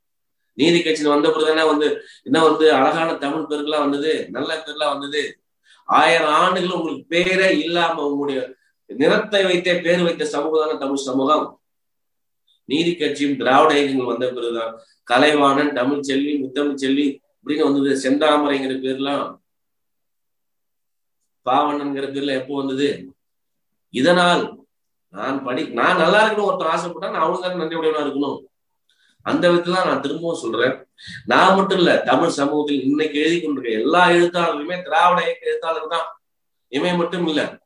நீதி 0.54 0.82
கட்சியில் 0.82 1.12
வந்த 1.12 1.30
பிறகுதானே 1.30 1.66
வந்து 1.66 2.02
என்ன 2.24 2.44
வந்து 2.44 2.74
அழகான 2.74 3.14
தமிழ் 3.14 3.42
பேருக்குலாம் 3.42 3.80
வந்தது 3.80 4.28
நல்ல 4.30 4.56
பேர்லாம் 4.56 5.00
வந்தது. 5.00 5.42
ஆயிரம் 5.86 6.34
ஆண்டுகள் 6.34 6.70
உங்களுக்கு 6.70 7.16
பேரே 7.16 7.60
இல்லாம 7.60 8.06
உங்களுடைய 8.06 8.54
நிறத்தை 8.86 9.44
வைத்தே 9.44 9.80
பேர் 9.80 10.04
வைத்த 10.04 10.26
சமூகம் 10.26 10.68
தானே 10.68 10.80
தமிழ் 10.80 10.96
சமூகம். 10.96 11.61
நீதி 12.72 12.96
கட்சியும் 12.96 13.38
திராவிட 13.38 13.72
இயக்கங்கள் 13.78 14.12
வந்த 14.12 14.28
பிறகுதான் 14.30 14.74
கலைவாணன் 15.04 15.74
தமிழ் 15.74 16.02
செல்வி 16.02 16.34
முத்தமிழ் 16.44 16.82
செல்வி 16.84 17.22
அப்படின்னு 17.38 17.64
வந்தது. 17.64 17.92
செந்தாமரைங்கிற 18.04 18.74
பேர்லாம் 18.86 19.40
பாவண்ணன்கிற 21.46 22.06
பேர்ல 22.14 22.32
எப்போ 22.32 22.56
வந்தது? 22.56 23.10
இதனால் 23.90 24.66
நான் 25.10 25.44
படி 25.44 25.68
நான் 25.70 25.98
நல்லா 25.98 26.20
இருக்கணும் 26.28 26.50
ஒருத்தர் 26.50 26.74
ஆசைப்பட்டா 26.76 27.12
நான் 27.12 27.26
அவனுக்கு 27.26 27.56
நன்றி 27.56 27.76
உடையவனா 27.76 28.04
இருக்கணும். 28.06 28.40
அந்த 29.22 29.52
விதத்துல 29.52 29.86
நான் 29.86 30.02
திரும்பவும் 30.02 30.40
சொல்றேன். 30.40 30.88
நான் 31.26 31.56
மட்டும் 31.56 31.78
இல்ல 31.78 31.98
தமிழ் 31.98 32.30
சமூகத்தில் 32.30 32.84
இன்னைக்கு 32.84 33.20
எழுதி 33.20 33.42
கொண்டிருக்க 33.42 33.80
எல்லா 33.80 34.10
எழுத்தாளர்களுமே 34.10 34.82
திராவிட 34.82 35.26
இயக்க 35.26 35.50
எழுத்தாளர் 35.50 35.88
தான். 35.88 36.08
இவன் 36.68 36.96
மட்டும் 36.96 37.28
இல்ல. 37.28 37.60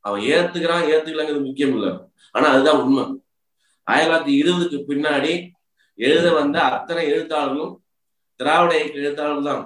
அவன் 0.00 0.20
ஏத்துக்கிறான் 0.20 0.88
ஏத்துக்கலாங்கிறது 0.92 1.44
முக்கியம் 1.44 1.74
இல்ல. 1.74 2.08
ஆனா 2.32 2.48
அதுதான் 2.48 2.80
உண்மை. 2.80 3.15
ஆயிரத்தி 3.86 4.06
தொள்ளாயிரத்தி 4.06 4.34
இருபதுக்கு 4.40 4.78
பின்னாடி 4.90 5.32
எழுத 5.98 6.26
வந்த 6.32 6.56
அத்தனை 6.70 7.04
எழுத்தாளர்களும் 7.12 7.74
திராவிட 8.40 8.72
இயக்க 8.78 8.96
எழுத்தாளர்கள் 9.02 9.48
தான் 9.50 9.62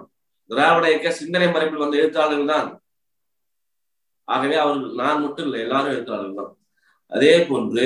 திராவிட 0.50 0.84
இயக்க 0.90 1.10
சிந்தனை 1.20 1.48
மறைப்பில் 1.54 1.82
வந்த 1.84 1.96
எழுத்தாளர்கள் 2.02 2.52
தான் 2.54 2.68
ஆகவே 4.28 4.56
அவர்கள் 4.64 5.00
நான் 5.02 5.22
மட்டும் 5.24 5.46
இல்லை 5.46 5.60
எல்லாரும் 5.66 5.94
எழுத்தாளர்கள் 5.94 6.38
தான் 6.40 6.52
அதே 7.12 7.32
போன்று 7.48 7.84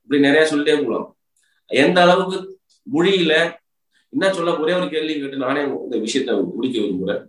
இப்படி 0.00 0.18
நிறைய 0.26 0.44
சொல்லிட்டே 0.50 0.74
போகலாம். 0.78 1.08
எந்த 1.70 1.98
அளவுக்கு 2.04 2.36
மொழியில 2.86 3.32
என்ன 4.12 4.26
சொல்ல 4.36 4.54
ஒரே 4.62 4.72
ஒரு 4.78 4.86
கேள்வி 4.92 5.14
கேட்டு 5.14 5.44
நானே 5.46 5.62
இந்த 5.84 5.96
விஷயத்த 6.04 6.36
முடிக்க 6.54 6.76
விரும்புறேன். 6.82 7.22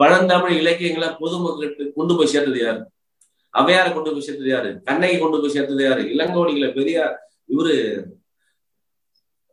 பழந்தமிழ் 0.00 0.58
இலக்கியங்களை 0.60 1.08
பொதுமக்களுக்கு 1.22 1.84
கொண்டு 1.96 2.12
போய் 2.16 2.32
சேர்த்தது 2.32 2.60
யாரு? 2.62 2.80
அவையார 3.54 3.86
கொண்டு 3.92 4.12
போய் 4.12 4.26
சேர்த்தது 4.26 4.50
யாரு? 4.50 4.70
கண்ணகி 4.84 5.18
கொண்டு 5.18 5.40
போய் 5.40 5.54
சேர்த்தது 5.56 5.84
யாரு? 5.84 6.02
இளங்கோடிகளை 6.14 6.68
பெரியார் 6.74 7.14
இவரு 7.48 7.76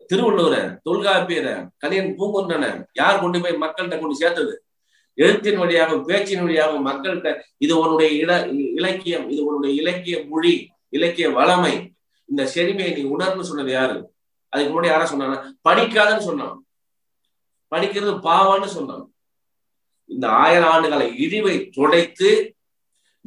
திருவள்ளுவரை 0.09 0.61
தொல்காப்பியரை 0.85 1.53
கலியன் 1.77 2.15
பூங்குன்றனை 2.19 2.69
யார் 2.93 3.19
கொண்டு 3.19 3.41
போய் 3.41 3.61
மக்கள்கிட்ட 3.63 3.99
கொண்டு 3.99 4.15
சேர்த்தது? 4.15 4.53
எழுத்தின் 5.13 5.57
வழியாக 5.57 5.97
பேச்சின் 5.97 6.41
வழியாக 6.41 6.77
மக்கள்கிட்ட 6.79 7.29
இது 7.57 7.73
உன்னுடைய 7.79 8.11
இட 8.21 8.31
இலக்கியம் 8.79 9.25
இது 9.29 9.41
உன்னுடைய 9.45 9.81
இலக்கிய 9.81 10.17
மொழி 10.29 10.53
இலக்கிய 10.89 11.29
வளமை. 11.29 11.73
இந்த 12.29 12.43
செழுமையை 12.55 12.91
நீ 12.97 13.03
உணர்ந்து 13.15 13.43
சொன்னது 13.43 13.71
யாரு? 13.71 13.97
அதுக்கு 14.53 14.71
முன்னாடி 14.73 14.85
யாரா 14.85 15.05
சொன்னாங்க 15.11 15.37
படிக்காதன்னு 15.67 16.27
சொன்னான். 16.29 16.55
படிக்கிறது 17.71 18.13
பாவான்னு 18.27 18.69
சொன்னான். 18.77 19.03
இந்த 20.05 20.25
ஆயிரம் 20.27 20.71
ஆண்டுகளை 20.73 21.07
இழிவை 21.25 21.55
துடைத்து 21.69 22.29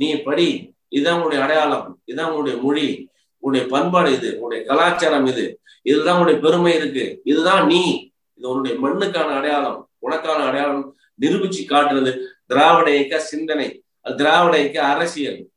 நீ 0.03 0.23
படி. 0.23 0.49
இதுதான் 0.89 1.15
உன்னுடைய 1.15 1.45
அடையாளம். 1.45 2.01
இதுதான் 2.05 2.31
உன்னுடைய 2.31 2.59
மொழி. 2.59 3.09
உன்னுடைய 3.39 3.75
பண்பாடு 3.75 4.13
இது. 4.13 4.33
உன்னுடைய 4.35 4.65
கலாச்சாரம் 4.65 5.27
இது. 5.27 5.61
இதுதான் 5.83 6.15
உன்னுடைய 6.15 6.41
பெருமை 6.41 6.75
இருக்கு. 6.75 7.21
இதுதான் 7.25 7.67
நீ. 7.67 8.11
இது 8.35 8.49
உன்னுடைய 8.49 8.77
மண்ணுக்கான 8.87 9.29
அடையாளம். 9.29 9.91
உனக்கான 10.03 10.41
அடையாளம் 10.41 10.97
நிரூபிச்சு 11.21 11.61
காட்டுறது 11.69 12.19
திராவிட 12.47 12.95
இயக்க 12.97 13.21
சிந்தனை. 13.21 13.83
அது 14.01 14.15
திராவிட 14.15 14.59
இயக்க 14.59 14.85
அரசியல். 14.85 15.49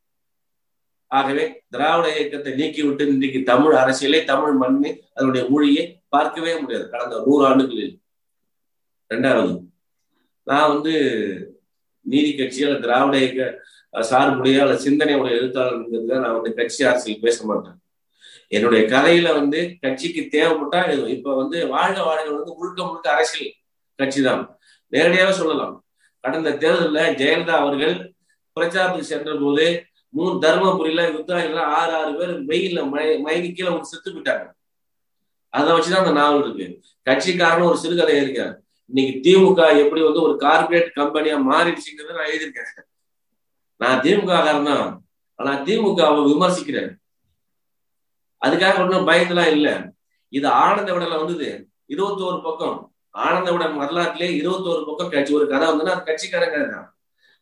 ஆகவே 1.06 1.62
திராவிட 1.70 2.16
இயக்கத்தை 2.16 2.52
நீக்கிவிட்டு 2.52 3.06
இன்றைக்கு 3.06 3.42
தமிழ் 3.42 3.74
அரசியலை 3.74 4.24
தமிழ் 4.24 4.52
மண்ணை 4.52 5.04
அதனுடைய 5.14 5.46
மொழியை 5.48 6.00
பார்க்கவே 6.08 6.58
முடியாது. 6.58 6.88
கடந்த 6.88 7.22
நூறு 7.26 7.46
ஆண்டுகளில். 7.46 8.00
ரெண்டாவது 9.14 9.60
நான் 10.42 10.68
வந்து 10.68 10.94
நீதி 12.00 12.34
கட்சியால் 12.34 12.80
திராவிட 12.80 13.18
இயக்க 13.18 13.64
சார்புடைய 14.02 14.62
அல்ல 14.62 14.74
சிந்தனையுடைய 14.74 15.30
எழுத்தாளர் 15.30 16.20
நான் 16.24 16.32
வந்து 16.32 16.54
கட்சி 16.54 16.84
அரசியல் 16.84 17.20
பேச 17.20 17.44
மாட்டேன். 17.44 17.78
என்னுடைய 18.48 18.82
கதையில 18.88 19.32
வந்து 19.32 19.76
கட்சிக்கு 19.80 20.22
தேவைப்பட்டா 20.38 21.08
இப்ப 21.08 21.36
வந்து 21.36 21.68
வாழ்க 21.68 22.02
வாழ்க 22.02 22.30
வந்து 22.30 22.54
முழுக்க 22.54 22.84
முழுக்க 22.84 23.10
அரசியல் 23.10 23.52
கட்சி 23.96 24.22
தான். 24.22 24.58
நேரடியாக 24.88 25.32
சொல்லலாம். 25.32 25.84
கடந்த 26.20 26.56
தேர்தலில் 26.56 27.16
ஜெயலலிதா 27.16 27.56
அவர்கள் 27.64 28.14
பிரச்சாரத்துக்கு 28.60 29.00
சென்ற 29.00 29.34
போது 29.34 29.84
மூணு 30.08 30.38
தர்மபுரியில 30.40 31.00
யுத்தாயில 31.14 31.58
ஆறு 31.58 31.92
ஆறு 31.92 32.12
பேர் 32.18 32.44
வெயில 32.46 32.84
மயங்கி 33.20 33.52
கீழே 33.52 33.70
ஒரு 33.70 33.84
செத்து 33.84 34.12
போயிட்டாங்க. 34.12 34.46
அதை 35.48 35.72
வச்சுதான் 35.74 36.02
அந்த 36.02 36.12
நாவல் 36.12 36.54
இருக்கு. 36.54 36.80
கட்சிக்காரன் 37.02 37.62
ஒரு 37.62 37.76
சிறுகதை 37.76 38.16
இருக்கேன் 38.22 38.64
இன்னைக்கு 38.86 39.14
திமுக 39.26 39.84
எப்படி 39.84 40.02
வந்து 40.02 40.22
ஒரு 40.22 40.36
கார்பரேட் 40.40 40.90
கம்பெனியா 40.92 41.36
மாறிடுச்சுங்கிறத 41.36 42.12
நான் 42.16 42.28
எழுதியிருக்கேன். 42.32 42.84
நான் 43.82 44.02
திமுக 44.04 44.32
காரன் 44.44 44.68
தான். 44.70 44.88
ஆனா 45.38 45.52
திமுகவை 45.66 46.20
விமர்சிக்கிறேன் 46.30 46.90
அதுக்காக 48.42 48.80
ஒன்றும் 48.84 49.08
பயந்துலாம் 49.08 49.52
இல்லை. 49.56 49.74
இது 50.32 50.46
ஆனந்த 50.64 50.90
விடல 50.94 51.18
வந்தது. 51.20 51.48
இருபத்தோரு 51.94 52.38
பக்கம். 52.46 52.78
ஆனந்த 53.24 53.48
விட 53.52 53.64
வரலாற்றிலே 53.82 54.28
இருபத்தோரு 54.40 54.82
பக்கம் 54.88 55.12
கட்சி. 55.12 55.32
ஒரு 55.38 55.46
கதை 55.52 55.66
வந்ததுன்னா 55.68 55.94
அது 55.96 56.08
கட்சிக்காரங்க 56.08 56.58
தான். 56.74 56.88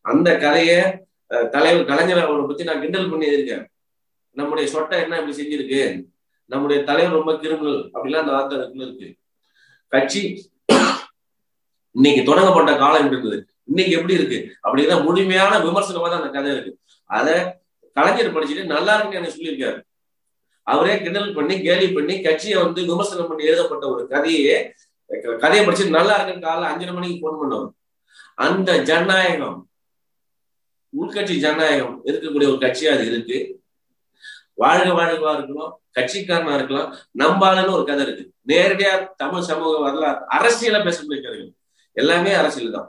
அந்த 0.05 0.28
கதையை 0.45 0.78
தலைவர் 1.55 1.89
கலைஞர் 1.91 2.24
அவரை 2.24 2.43
பத்தி 2.49 2.64
நான் 2.68 2.82
கிண்டல் 2.82 3.11
பண்ணி 3.12 3.26
இருக்கேன் 3.35 3.64
நம்முடைய 4.37 4.66
சொட்டை 4.74 4.97
என்ன 5.05 5.18
இப்படி 5.20 5.37
செஞ்சிருக்கு? 5.39 5.82
நம்முடைய 6.53 6.78
தலைவர் 6.89 7.16
ரொம்ப 7.18 7.32
கிரிமினல் 7.43 7.80
அப்படிலாம் 7.95 8.24
அந்த 8.24 8.35
வார்த்தை 8.37 8.59
இருக்கு. 8.87 9.09
கட்சி 9.93 10.22
இன்னைக்கு 11.97 12.22
தொடங்கப்பட்ட 12.28 12.72
காலம் 12.82 13.09
இருந்தது. 13.11 13.39
இன்னைக்கு 13.71 13.93
எப்படி 13.97 14.15
இருக்கு? 14.19 14.39
அப்படின்னா 14.67 14.97
முழுமையான 15.07 15.59
விமர்சனமா 15.67 16.09
தான் 16.11 16.21
அந்த 16.21 16.31
கதை 16.37 16.51
இருக்கு. 16.55 16.73
அத 17.11 17.29
கலைஞர் 17.97 18.35
படிச்சுட்டு 18.35 18.73
நல்லா 18.75 18.93
இருக்குன்னு 18.95 19.21
எனக்கு 19.21 19.37
சொல்லியிருக்காரு. 19.37 19.79
அவரே 20.73 20.95
கிண்டல் 21.05 21.35
பண்ணி 21.39 21.55
கேலி 21.67 21.87
பண்ணி 21.97 22.15
கட்சியை 22.27 22.57
வந்து 22.62 22.81
விமர்சனம் 22.91 23.29
பண்ணி 23.31 23.49
எழுதப்பட்ட 23.51 23.85
ஒரு 23.95 24.03
கதையே 24.12 24.57
கதையை 25.43 25.62
படிச்சுட்டு 25.65 25.99
நல்லா 25.99 26.15
இருக்குன்னு 26.17 26.47
காலைல 26.47 26.71
அஞ்சரை 26.73 26.93
மணிக்கு 26.97 27.19
போன் 27.25 27.41
பண்ணவர். 27.41 27.73
அந்த 28.47 28.71
ஜனநாயகம் 28.91 29.59
உள்கட்சி 31.01 31.35
ஜனநாயகம் 31.45 31.97
இருக்கக்கூடிய 32.09 32.49
ஒரு 32.53 32.61
கட்சியா 32.65 32.91
அது 32.97 33.05
இருக்கு. 33.11 33.39
வாழ்க 34.62 34.89
வாழ்கவா 34.99 35.31
இருக்கலாம் 35.37 35.73
கட்சிக்காரனா 35.99 36.57
இருக்கலாம் 36.59 36.91
நம்பாளன்னு 37.21 37.75
ஒரு 37.77 37.85
கதை 37.91 38.03
இருக்கு. 38.07 38.25
நேரடியா 38.51 38.93
தமிழ் 39.23 39.47
சமூக 39.49 39.73
வரலாறு 39.85 40.21
அரசியல 40.37 40.79
பேச 40.87 40.99
கதைகள் 41.09 41.51
எல்லாமே 41.97 42.33
அரசியல் 42.43 42.77
தான். 42.77 42.89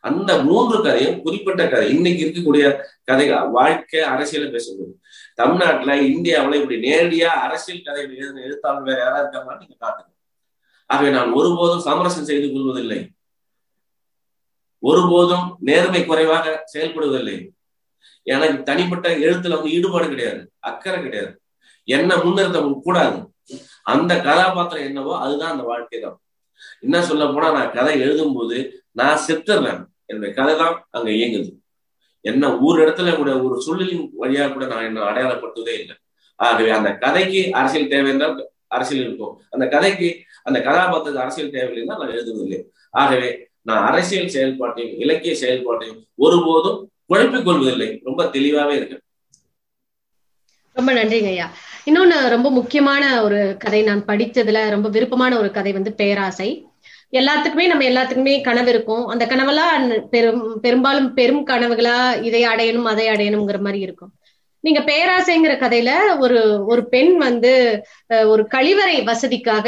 அந்த 0.00 0.42
மூன்று 0.42 0.82
கதையும் 0.82 1.22
குறிப்பிட்ட 1.22 1.68
கதை. 1.68 1.94
இன்னைக்கு 1.94 2.24
இருக்கக்கூடிய 2.24 2.84
கதைகள் 3.04 3.48
வாழ்க்கை 3.48 4.00
அரசியல 4.00 4.50
பேசும்போது 4.50 5.00
தமிழ்நாட்டுல 5.34 5.94
இந்தியாவில 5.94 6.54
இப்படி 6.54 6.76
நேரடியா 6.90 7.30
அரசியல் 7.46 7.82
கதைகள் 7.82 8.16
எழுதின 8.16 8.40
எழுத்தாளர் 8.40 8.82
வேற 8.82 8.98
யாரா 8.98 9.18
இருக்காங்கன்னு 9.20 9.58
நீங்க 9.58 9.76
காட்டுங்க 9.80 10.12
ஆகவே 10.86 11.10
நான் 11.10 11.32
ஒருபோதும் 11.32 11.80
சமரசம் 11.80 12.24
செய்து 12.24 12.52
கொள்வதில்லை. 12.52 13.10
ஒருபோதும் 14.82 15.56
நேர்மை 15.60 16.06
குறைவாக 16.06 16.64
செயல்படுவதில்லை. 16.72 17.48
எனக்கு 18.22 18.62
தனிப்பட்ட 18.62 19.08
எழுத்துல 19.18 19.56
வந்து 19.56 19.70
ஈடுபாடு 19.70 20.08
கிடையாது 20.08 20.50
அக்கறை 20.58 21.02
கிடையாது. 21.02 21.40
என்ன 21.84 22.16
முன்னிறுத்த 22.16 22.80
கூடாது. 22.82 23.18
அந்த 23.82 24.20
கதாபாத்திரம் 24.20 24.84
என்னவோ 24.84 25.18
அதுதான் 25.18 25.50
அந்த 25.50 25.62
வாழ்க்கை 25.62 26.00
தான் 26.00 26.20
என்ன 26.80 27.02
சொல்ல 27.02 27.26
போனா 27.26 27.52
நான் 27.52 27.72
கதை 27.72 28.00
எழுதும் 28.00 28.34
போது 28.34 28.56
நான் 29.00 29.24
செத்துறேன். 29.26 29.80
என்னுடைய 30.10 30.34
கதை 30.34 30.56
தான் 30.56 30.86
அங்க 30.90 31.10
இயங்குது. 31.10 31.50
என்ன 32.20 32.58
ஒரு 32.58 32.78
இடத்துல 32.84 33.16
கூட 33.16 33.30
ஒரு 33.42 33.56
சூழலின் 33.64 34.04
வழியா 34.20 34.52
கூட 34.52 34.66
நான் 34.66 34.86
என்ன 34.88 35.00
அடையாளப்படுத்துவதே 35.00 35.74
இல்லை. 35.82 35.96
ஆகவே 36.36 36.70
அந்த 36.70 36.90
கதைக்கு 36.94 37.40
அரசியல் 37.52 37.88
தேவை 37.88 38.10
என்றால் 38.10 38.50
அரசியல் 38.66 39.04
இருக்கும். 39.04 39.34
அந்த 39.50 39.66
கதைக்கு 39.68 40.08
அந்த 40.42 40.58
கதாபாத்திரத்துக்கு 40.60 41.24
அரசியல் 41.26 41.50
தேவையில்லைன்னா 41.50 41.98
நான் 42.00 42.10
எழுதுவதில்லை. 42.10 42.60
ஆகவே 42.90 43.30
நான் 43.62 43.86
அரசியல் 43.86 44.32
செயல்பாட்டையும் 44.34 44.94
இலக்கிய 44.98 45.34
செயல்பாட்டையும் 45.40 46.00
ஒருபோதும் 46.14 46.78
குழப்பிக் 47.06 47.44
கொள்வதில்லை. 47.44 48.00
ரொம்ப 48.04 48.22
தெளிவாவே 48.24 48.74
இருக்கு 48.78 48.98
ரொம்ப 50.72 50.90
நன்றிங்க 50.92 51.30
ஐயா. 51.34 51.46
இன்னொன்னு 51.86 52.16
ரொம்ப 52.28 52.48
முக்கியமான 52.50 53.04
ஒரு 53.22 53.38
கதை 53.58 53.82
நான் 53.82 54.04
படித்ததுல 54.04 54.58
ரொம்ப 54.70 54.88
விருப்பமான 54.88 55.32
ஒரு 55.38 55.50
கதை 55.50 55.72
வந்து 55.72 55.92
பேராசை. 55.92 56.48
எல்லாத்துக்குமே 57.12 57.66
நம்ம 57.70 57.84
எல்லாத்துக்குமே 57.90 58.34
கனவு 58.46 58.70
இருக்கும். 58.72 59.04
அந்த 59.12 59.24
கனவெல்லாம் 59.26 59.84
பெரும் 60.14 60.42
பெரும்பாலும் 60.64 61.08
பெரும் 61.18 61.44
கனவுகளா 61.50 61.98
இதை 62.28 62.42
அடையணும் 62.52 62.88
அதை 62.92 63.06
அடையணுங்கிற 63.08 63.58
மாதிரி 63.66 63.80
இருக்கும். 63.86 64.12
நீங்க 64.64 64.80
பேராசைங்கிற 64.90 65.54
கதையில 65.60 65.90
ஒரு 66.24 66.38
ஒரு 66.72 66.82
பெண் 66.94 67.12
வந்து 67.26 67.52
ஒரு 68.32 68.42
கழிவறை 68.54 68.96
வசதிக்காக 69.10 69.66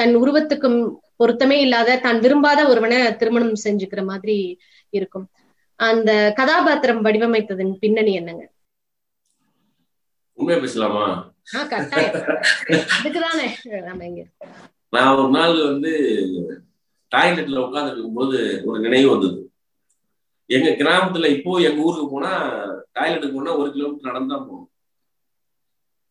தன் 0.00 0.14
உருவத்துக்கும் 0.22 0.78
பொருத்தமே 1.20 1.56
இல்லாத 1.64 1.96
தான் 2.06 2.18
விரும்பாத 2.24 2.60
ஒருவனை 2.68 2.98
திருமணம் 3.20 3.62
செஞ்சுக்கிற 3.64 4.02
மாதிரி 4.10 4.36
இருக்கும். 4.98 5.26
அந்த 5.80 6.10
கதாபாத்திரம் 6.38 7.02
வடிவமைத்ததன் 7.06 7.72
பின்னணி 7.82 8.12
என்னங்க? 8.20 8.44
உண்மையா 10.38 10.58
பேசலாமா? 10.64 11.04
அதுக்குதானே 12.98 13.48
நம்ம 13.88 14.04
இங்க 14.10 14.24
நான் 14.92 15.16
ஒரு 15.16 15.28
நாள் 15.28 15.64
வந்து 15.64 15.92
டாய்லெட்ல 17.12 17.62
உட்காந்து 17.66 17.92
இருக்கும்போது 17.92 18.62
ஒரு 18.64 18.80
நினைவு 18.80 19.10
வந்தது. 19.10 19.50
எங்க 20.46 20.70
கிராமத்துல 20.70 21.26
இப்போ 21.26 21.58
எங்க 21.58 21.82
ஊருக்கு 21.82 22.10
போனா 22.10 22.32
டாய்லெட்டுக்கு 22.98 23.34
போனா 23.34 23.56
ஒரு 23.56 23.72
கிலோமீட்டர் 23.72 24.12
நடந்தா 24.12 24.36
போகணும். 24.36 24.70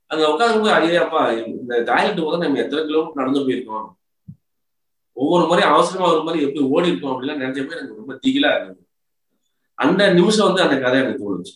அங்க 0.08 0.24
உட்காந்து 0.28 0.70
ஐயா 0.70 1.04
அப்பா 1.04 1.32
இந்த 1.32 1.82
டாய்லெட் 1.82 2.24
போது 2.24 2.38
நம்ம 2.38 2.60
எத்தனை 2.60 2.86
கிலோமீட்டர் 2.86 3.22
நடந்து 3.22 3.40
போயிருக்கோம்? 3.40 3.88
ஒவ்வொரு 5.14 5.48
முறையும் 5.48 5.74
அவசரமா 5.74 6.12
ஒரு 6.14 6.24
மாதிரி 6.24 6.44
எப்படி 6.46 6.66
ஓடி 6.66 6.88
இருக்கோம் 6.88 7.14
அப்படிலாம் 7.14 7.42
நினைச்சப்ப 7.44 7.78
எனக்கு 7.78 7.96
ரொம்ப 7.96 8.14
திகிலா 8.14 8.52
இருந்தது. 8.56 8.84
அந்த 9.74 10.14
நிமிஷம் 10.14 10.46
வந்து 10.46 10.62
அந்த 10.62 10.80
கதை 10.80 11.00
எனக்கு 11.00 11.24
தோணுச்சு. 11.24 11.56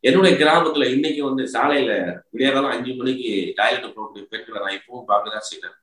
என்னுடைய 0.00 0.32
கிராமத்துல 0.36 0.92
இன்னைக்கு 0.94 1.24
வந்து 1.24 1.42
சாலையில 1.52 1.92
விடியாதாலும் 2.32 2.74
அஞ்சு 2.74 2.94
மணிக்கு 2.94 3.52
டாய்லெட் 3.56 3.94
போகக்கூடிய 3.96 4.22
பெண்களை 4.22 4.60
நான் 4.62 4.78
இப்பவும் 4.78 5.08
பார்க்கதான் 5.08 5.48
செய்யறேன் 5.50 5.79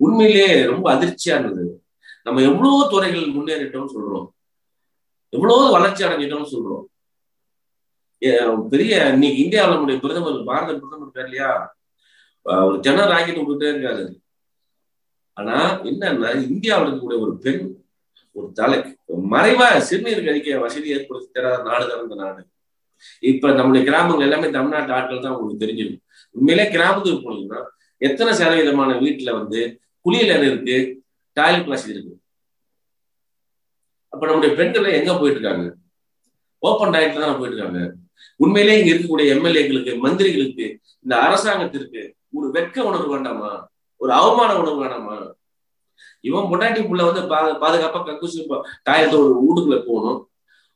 உண்மையிலேயே 0.00 0.50
ரொம்ப 0.72 0.86
அதிர்ச்சியா 0.94 1.34
இருந்தது. 1.38 1.64
நம்ம 2.26 2.42
எவ்வளவோ 2.50 2.80
துறைகள் 2.92 3.34
முன்னேறிட்டோம்னு 3.36 3.94
சொல்றோம். 3.96 4.26
எவ்வளவு 5.32 5.74
வளர்ச்சி 5.76 6.02
அடைஞ்சிட்டோம்னு 6.06 6.52
சொல்றோம். 6.54 6.84
பெரிய 8.72 8.92
இன்னைக்கு 9.14 9.42
இந்தியாவில் 9.42 9.74
நம்முடைய 9.74 9.98
பிரதமர் 10.04 10.38
பாரத 10.50 10.70
பிரதமர் 10.78 11.04
இருக்கார் 11.06 11.28
இல்லையா? 11.28 11.50
ஒரு 12.68 12.76
ஜன 12.86 13.04
ராக்கெட் 13.10 13.40
விட்டுட்டே 13.40 13.68
இருக்காரு. 13.72 14.04
ஆனா 15.36 15.56
என்னன்னா 15.90 16.30
இந்தியாவில் 16.50 16.86
இருக்கக்கூடிய 16.86 17.18
ஒரு 17.26 17.34
பெண் 17.44 17.64
ஒரு 18.36 18.48
தலை 18.60 18.78
மறைவா 19.34 19.66
சிறுநீர் 19.88 20.26
கழிக்க 20.26 20.58
வசதி 20.64 20.88
ஏற்படுத்தி 20.96 21.28
தராத 21.36 21.58
நாடு 21.68 21.84
தான் 21.90 22.02
இந்த 22.04 22.16
நாடு. 22.22 22.40
இப்ப 23.30 23.52
நம்முடைய 23.58 23.82
கிராமங்கள் 23.88 24.26
எல்லாமே 24.26 24.48
தமிழ்நாட்டு 24.56 24.94
ஆட்கள் 24.96 25.24
தான் 25.24 25.34
உங்களுக்கு 25.34 25.62
தெரிஞ்சிடும் 25.64 26.00
உண்மையிலே 26.34 26.66
கிராமத்துக்கு 26.74 27.24
போனீங்கன்னா 27.26 27.60
எத்தனை 28.00 28.32
சதவீதமான 28.40 28.90
வீட்டுல 29.04 29.30
வந்து 29.40 29.60
குளியல் 30.08 30.46
இருக்கு 30.50 30.76
டாய்லெட் 31.36 31.72
வசதி 31.72 31.94
இருக்கு. 31.94 32.14
அப்ப 34.12 34.22
நம்முடைய 34.28 34.52
பெண்கள் 34.58 34.96
எங்க 34.98 35.10
போயிட்டு 35.16 35.38
இருக்காங்க 35.38 35.64
ஓப்பன் 36.62 36.92
டாய்லெட் 36.94 37.24
தான் 37.24 37.40
போயிட்டு 37.40 37.56
இருக்காங்க 37.56 37.80
உண்மையிலே 38.42 38.76
இங்க 38.78 38.90
இருக்கக்கூடிய 38.92 39.34
எம்எல்ஏக்களுக்கு 39.34 39.92
மந்திரிகளுக்கு 40.04 40.66
இந்த 41.04 41.14
அரசாங்கத்திற்கு 41.26 42.00
ஒரு 42.36 42.46
வெட்க 42.54 42.76
உணர்வு 42.88 43.10
வேண்டாமா? 43.14 43.50
ஒரு 44.00 44.12
அவமான 44.20 44.50
உணர்வு 44.60 44.80
வேண்டாமா? 44.82 45.16
இவன் 46.28 46.48
பொட்டாட்டி 46.50 46.80
புள்ள 46.86 47.02
வந்து 47.08 47.22
பாதுகாப்பா 47.62 48.00
கக்கூசி 48.08 48.40
டாய்லெட் 48.88 49.16
ஒரு 49.20 49.36
வீட்டுக்குள்ள 49.44 49.78
போகணும். 49.88 50.18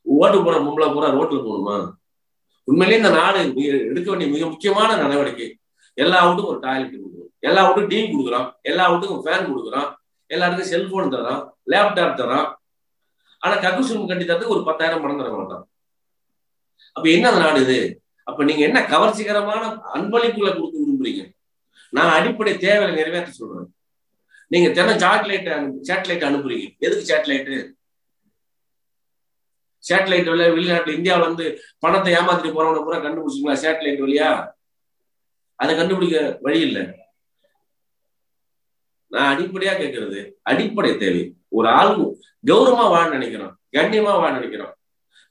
ஓட்டு 0.05 0.37
போற 0.45 0.55
பொம்பளை 0.65 0.87
பூரா 0.93 1.09
ரோட்ல 1.17 1.39
போகணுமா? 1.47 1.75
உண்மையிலேயே 2.67 3.01
இந்த 3.01 3.11
நாடு 3.19 3.39
எடுக்க 3.91 4.07
வேண்டிய 4.11 4.29
மிக 4.35 4.43
முக்கியமான 4.53 4.89
நடவடிக்கை. 5.03 5.49
எல்லா 5.97 6.19
வீட்டுக்கும் 6.25 6.53
ஒரு 6.53 6.63
டாய்லெட் 6.65 6.95
கொடுக்குறோம் 6.95 7.22
எல்லா 7.43 7.61
வீட்டுக்கும் 7.65 7.91
டிவி 7.93 8.05
கொடுக்குறான் 8.11 8.47
எல்லா 8.61 8.83
வீட்டுக்கும் 8.91 9.23
ஃபேன் 9.25 9.49
கொடுக்குறான் 9.49 9.89
எல்லாருக்கும் 10.29 10.71
செல்போன் 10.73 11.13
தரான் 11.13 11.41
லேப்டாப் 11.71 12.19
தரான் 12.21 12.47
ஆனா 13.41 13.55
கக்கூசி 13.63 13.93
கட்டி 14.09 14.25
தரதுக்கு 14.25 14.55
ஒரு 14.55 14.63
பத்தாயிரம் 14.69 15.01
பணம் 15.03 15.21
தர 15.21 15.31
மாட்டான். 15.37 15.63
அப்ப 16.95 17.05
என்ன 17.09 17.31
நாடு 17.43 17.61
இது? 17.65 17.77
அப்ப 18.27 18.43
நீங்க 18.43 18.61
என்ன 18.67 18.79
கவர்ச்சிகரமான 18.93 19.63
அன்பளிப்புகளை 19.95 20.51
கொடுக்க 20.53 20.75
விரும்புறீங்க? 20.81 21.23
நான் 21.93 22.13
அடிப்படை 22.17 22.53
தேவையை 22.57 22.95
நிறைவேற்ற 22.95 23.31
சொல்றேன். 23.31 23.67
நீங்க 24.47 24.67
தினம் 24.69 25.01
சாட்டிலைட் 25.03 25.49
சேட்டலைட் 25.89 26.27
அனுப்புறீங்க. 26.29 26.65
எதுக்கு 26.79 27.09
சேட்டலைட்டு 27.11 27.55
சேட்டலைட் 29.83 30.29
வழியா 30.31 30.49
வெளிநாட்டுல 30.55 30.97
இந்தியாவில 30.97 31.27
வந்து 31.29 31.45
பணத்தை 31.79 32.11
ஏமாத்திட்டு 32.17 32.55
போறவன 32.57 32.83
பூரா 32.83 32.99
கண்டுபிடிச்சிங்களா 33.05 33.55
சேட்டலைட் 33.63 34.03
வழியா? 34.05 34.29
அதை 35.59 35.73
கண்டுபிடிக்க 35.75 36.39
வழி 36.41 36.59
இல்லை. 36.67 36.83
நான் 39.13 39.31
அடிப்படையா 39.33 39.73
கேட்கறது 39.79 40.19
அடிப்படை 40.41 40.91
தேவை. 40.97 41.23
ஒரு 41.57 41.67
ஆள் 41.79 41.91
கௌரவமா 42.49 42.85
வாழ 42.93 43.03
நினைக்கிறோம் 43.09 43.53
கண்ணியமா 43.75 44.13
வாழ 44.21 44.31
நினைக்கிறோம். 44.31 44.73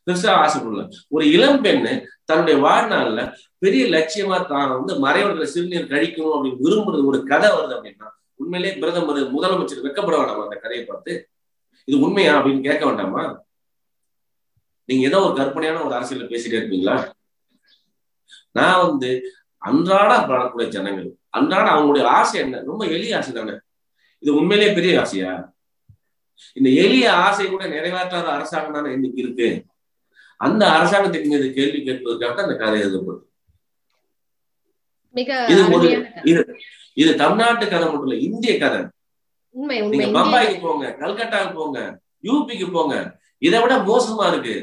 பெருசா 0.07 0.31
ஆசைப்படல 0.45 0.83
ஒரு 1.09 1.25
இளம் 1.31 1.61
பெண்ணு 1.65 1.93
தன்னுடைய 2.25 2.57
வாழ்நாள்ல 2.67 3.21
பெரிய 3.59 3.83
லட்சியமா 3.95 4.47
தான் 4.47 4.71
வந்து 4.71 4.93
மறைவர்கள் 4.99 5.53
சிறுநீர் 5.55 5.91
கழிக்கணும் 5.93 6.35
அப்படின்னு 6.37 6.63
விரும்புறது 6.65 7.05
ஒரு 7.11 7.19
கதை 7.25 7.51
வருது 7.51 7.75
அப்படின்னா 7.77 8.09
உண்மையிலேயே 8.37 8.79
பிரதமர் 8.79 9.21
முதலமைச்சர் 9.35 9.85
வெக்கப்பட 9.87 10.17
வேண்டாமா 10.19 10.45
அந்த 10.45 10.57
கதையை 10.57 10.85
பார்த்து? 10.87 11.13
இது 11.89 11.97
உண்மையா 12.01 12.33
அப்படின்னு 12.39 12.67
கேட்க 12.69 12.83
வேண்டாமா? 12.87 13.23
நீங்க 14.89 15.07
ஏதோ 15.07 15.19
ஒரு 15.21 15.35
கற்பனையான 15.37 15.85
ஒரு 15.85 15.95
அரசியல 15.99 16.27
பேசிட்டே 16.33 16.59
இருப்பீங்களா? 16.61 16.97
நான் 18.53 18.83
வந்து 18.87 19.11
அன்றாட 19.63 20.13
வாழக்கூடிய 20.31 20.69
ஜனங்கள் 20.69 21.09
அன்றாட 21.31 21.67
அவங்களுடைய 21.71 22.05
ஆசை 22.19 22.41
என்ன? 22.41 22.63
ரொம்ப 22.67 22.85
எளிய 22.87 23.17
ஆசை 23.17 23.33
தானே. 23.35 23.55
இது 24.23 24.31
உண்மையிலேயே 24.39 24.73
பெரிய 24.79 25.01
ஆசையா? 25.03 25.33
இந்த 26.59 26.69
எளிய 26.83 27.07
ஆசை 27.27 27.45
கூட 27.49 27.65
நிறைவேற்றாத 27.75 28.27
அரசாங்கம் 28.37 28.77
தானே 28.77 28.91
இன்னைக்கு 28.97 29.21
இருக்கு. 29.25 29.49
அந்த 30.41 30.63
அரசாங்கத்தின் 30.77 31.31
மீது 31.33 31.47
கேள்வி 31.57 31.81
கேட்பதற்காக 31.89 32.43
அந்த 32.45 32.55
கதை 32.63 32.79
எழுதப்படும் 32.85 33.29
இது 35.53 35.63
ஒரு 35.77 35.89
இது 36.31 36.41
இது 37.03 37.11
தமிழ்நாட்டு 37.23 37.65
கதை 37.73 37.87
மட்டும் 37.89 38.07
இல்ல 38.09 38.17
இந்திய 38.29 38.53
கதை. 38.63 38.81
நீங்க 39.93 40.07
பம்பாய்க்கு 40.19 40.57
போங்க 40.67 40.87
கல்கட்டாவுக்கு 41.03 41.59
போங்க 41.61 41.81
யூபிக்கு 42.29 42.67
போங்க 42.77 42.95
இதை 43.47 43.59
விட 43.63 43.75
மோசமா 43.91 44.25
இருக்கு. 44.33 44.55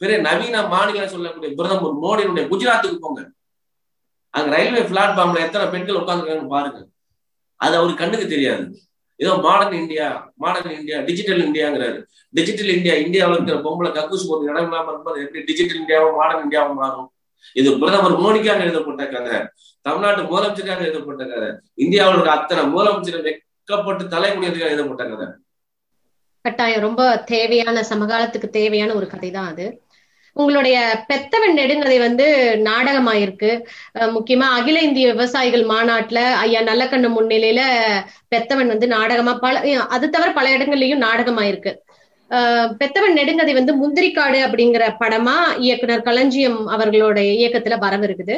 பெரிய 0.00 0.16
நவீன 0.26 0.56
மாநிலம் 0.72 1.12
சொல்லக்கூடிய 1.14 1.50
பிரதமர் 1.58 2.00
மோடியினுடைய 2.04 2.44
குஜராத்துக்கு 2.52 2.98
போங்க. 3.04 3.20
அங்க 4.34 4.48
ரயில்வே 4.56 4.82
பிளாட்ஃபார்ம்ல 4.90 5.44
எத்தனை 5.46 5.66
பெண்கள் 5.72 6.00
உட்காந்துருக்காங்கன்னு 6.02 6.54
பாருங்க. 6.56 6.80
அது 7.60 7.74
அவருக்கு 7.78 8.02
கண்ணுக்கு 8.02 8.26
தெரியாது. 8.34 8.64
ஏதோ 9.20 9.32
modern 9.46 9.78
India 9.82 10.06
modern 10.36 10.76
India 10.78 10.98
digital 11.08 11.42
இந்தியாங்கிறாரு 11.46 11.98
digital 12.34 12.72
India 12.76 12.94
இந்தியாவில் 13.04 13.34
இருக்கிற 13.36 13.56
பொம்பளை 13.66 13.90
கக்கூஸ் 13.96 14.28
போட்டு 14.28 14.50
இடம் 14.50 14.66
இல்லாம 14.66 14.84
இருக்கும்போது 14.84 15.24
எப்படி 15.24 15.44
டிஜிட்டல் 15.44 15.80
இந்தியாவும் 15.82 16.16
மாடர்ன் 16.16 16.44
இந்தியாவும் 16.46 16.80
மாறும்? 16.82 17.08
இது 17.52 17.78
பிரதமர் 17.78 18.16
மோடிக்காக 18.22 18.60
எழுதப்பட்ட 18.60 19.02
கதை. 19.06 19.36
தமிழ்நாட்டு 19.86 20.22
முதலமைச்சருக்காக 20.22 20.82
எழுதப்பட்ட 20.86 21.22
கதை. 21.24 21.48
இந்தியாவில் 21.74 22.14
இருக்க 22.14 22.32
அத்தனை 22.32 22.64
முதலமைச்சர் 22.72 23.26
வெக்கப்பட்டு 23.28 24.04
தலைமுடியதுக்காக 24.14 24.72
எழுதப்பட்ட 24.72 25.04
கதை. 25.12 25.28
கட்டாயம். 26.44 26.80
ரொம்ப 26.80 27.02
தேவையான 27.26 27.78
சமகாலத்துக்கு 27.90 28.48
தேவையான 28.58 28.94
ஒரு 28.94 29.06
கதை 29.06 29.30
தான் 29.30 29.50
அது. 29.52 29.66
உங்களுடைய 30.38 30.76
பெத்தவன் 31.10 31.56
நெடுங்கதை 31.58 31.96
வந்து 32.04 32.26
நாடகமாயிருக்கு. 32.68 33.50
முக்கியமா 34.16 34.46
அகில 34.58 34.82
இந்திய 34.88 35.06
விவசாயிகள் 35.12 35.64
மாநாட்டுல 35.72 36.20
ஐயா 36.44 36.60
நல்லக்கண்ணு 36.68 37.08
முன்னிலையில 37.16 37.62
பெத்தவன் 38.34 38.72
வந்து 38.72 38.88
நாடகமா 38.96 39.34
பல 39.44 39.62
அது 39.96 40.08
தவிர 40.14 40.30
பல 40.38 40.46
இடங்கள்லயும் 40.56 41.04
நாடகமாயிருக்கு. 41.06 41.72
பெத்தவன் 42.80 43.18
நெடுங்கதை 43.18 43.52
வந்து 43.58 43.72
முந்திரிக்காடு 43.80 44.38
அப்படிங்கிற 44.46 44.84
படமா 45.02 45.36
இயக்குனர் 45.66 46.06
களஞ்சியம் 46.08 46.60
அவர்களுடைய 46.74 47.30
இயக்கத்துல 47.40 47.78
வரவிருக்குது. 47.84 48.36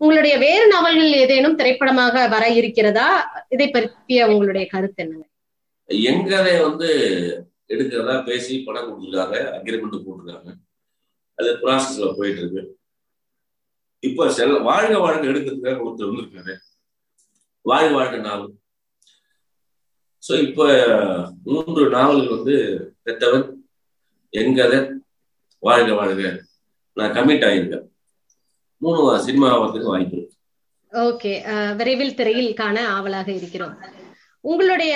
உங்களுடைய 0.00 0.34
வேறு 0.44 0.64
நாவல்கள் 0.72 1.18
ஏதேனும் 1.22 1.58
திரைப்படமாக 1.58 2.24
வர 2.32 2.44
இருக்கிறதா? 2.60 3.08
இதை 3.54 3.66
பற்றிய 3.68 4.26
உங்களுடைய 4.32 4.64
கருத்து 4.72 5.02
என்னங்க 5.04 5.26
எங்கதை 6.10 6.54
வந்து 6.66 6.88
எடுக்கிறதா 7.72 8.14
பேசி 8.28 8.54
படம் 8.66 8.86
கொடுத்துருக்காங்க 8.88 9.36
அக்ரிமெண்ட் 9.58 10.04
போட்டிருக்காங்க. 10.06 10.50
அது 11.38 11.50
ப்ராசஸ்ல 11.62 12.08
போயிட்டு 12.18 12.40
இருக்கு 12.42 12.62
இப்ப 14.08 14.26
செல் 14.36 14.60
வாழ்க 14.68 14.94
வாழ்க்கை 15.04 15.28
எடுக்கிறதுக்காக 15.30 15.84
ஒருத்தர் 15.86 16.10
வந்திருக்காரு. 16.10 16.54
வாழ்க 17.66 17.90
வாழ்க்கை 17.96 18.18
நாவல். 18.26 18.52
ஸோ 20.26 20.32
இப்ப 20.46 20.66
மூன்று 21.52 21.84
நாவல்கள் 21.94 22.34
வந்து 22.36 22.56
பெத்தவன் 23.06 23.46
எங்கதை 24.32 24.78
வாழ்க 25.62 25.90
வாழ்க. 26.00 26.22
நான் 26.96 27.14
கமிட் 27.16 27.46
ஆயிருக்கேன். 27.48 27.86
மூணு 28.82 29.00
சினிமா 29.26 29.48
ஆகிறதுக்கு 29.52 29.92
வாய்ப்பு. 29.94 30.20
இருக்கு 30.20 30.32
ஓகே 30.92 31.32
விரைவில் 31.78 32.16
திரையில் 32.18 32.58
காண 32.62 32.76
ஆவலாக 32.96 33.28
இருக்கிறோம். 33.40 33.76
உங்களுடைய 34.44 34.94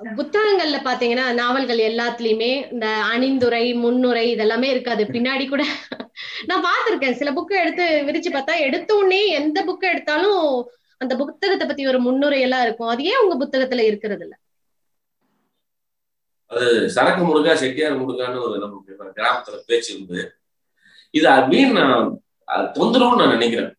புத்தகங்கள்ல 0.00 0.78
பாத்தீங்கன்னா 0.84 1.24
நாவல்கள் 1.38 1.80
எல்லாத்துலயுமே 1.88 2.50
இந்த 2.72 2.86
அணிந்துரை 3.12 3.64
முன்னுரை 3.82 4.24
இதெல்லாமே 4.34 4.68
இருக்காது. 4.74 5.02
பின்னாடி 5.14 5.44
கூட 5.48 5.62
நான் 6.50 6.64
பார்த்திருக்கேன் 6.68 7.18
சில 7.20 7.30
புக்கை 7.38 7.56
எடுத்து 7.62 7.86
விரிச்சு 8.08 8.30
பார்த்தா 8.34 8.54
எடுத்த 8.66 8.90
உடனே 9.00 9.20
எந்த 9.40 9.58
புக்கை 9.68 9.88
எடுத்தாலும் 9.94 10.44
அந்த 11.00 11.12
புத்தகத்தை 11.20 11.66
பத்தி 11.66 11.84
ஒரு 11.90 11.98
முன்னுரை 12.06 12.38
எல்லாம் 12.46 12.64
இருக்கும். 12.66 12.92
அது 12.92 13.02
ஏன் 13.10 13.20
உங்க 13.24 13.36
புத்தகத்துல 13.42 13.84
இருக்கிறது 13.90 14.24
இல்ல? 14.26 14.34
அது 16.50 16.68
சரக்கு 16.94 17.22
முருகா 17.24 17.52
செட்டியார் 17.62 18.00
முருகான்னு 18.00 18.44
ஒரு 18.46 18.56
நமக்கு 18.64 18.96
கிராமத்துல 19.18 19.60
பேச்சு 19.68 19.90
இருந்து 19.94 20.20
இது 21.14 21.28
மீன் 21.52 21.76
நான் 21.80 22.08
தொந்தரவுன்னு 22.78 23.20
நான் 23.22 23.36
நினைக்கிறேன். 23.36 23.70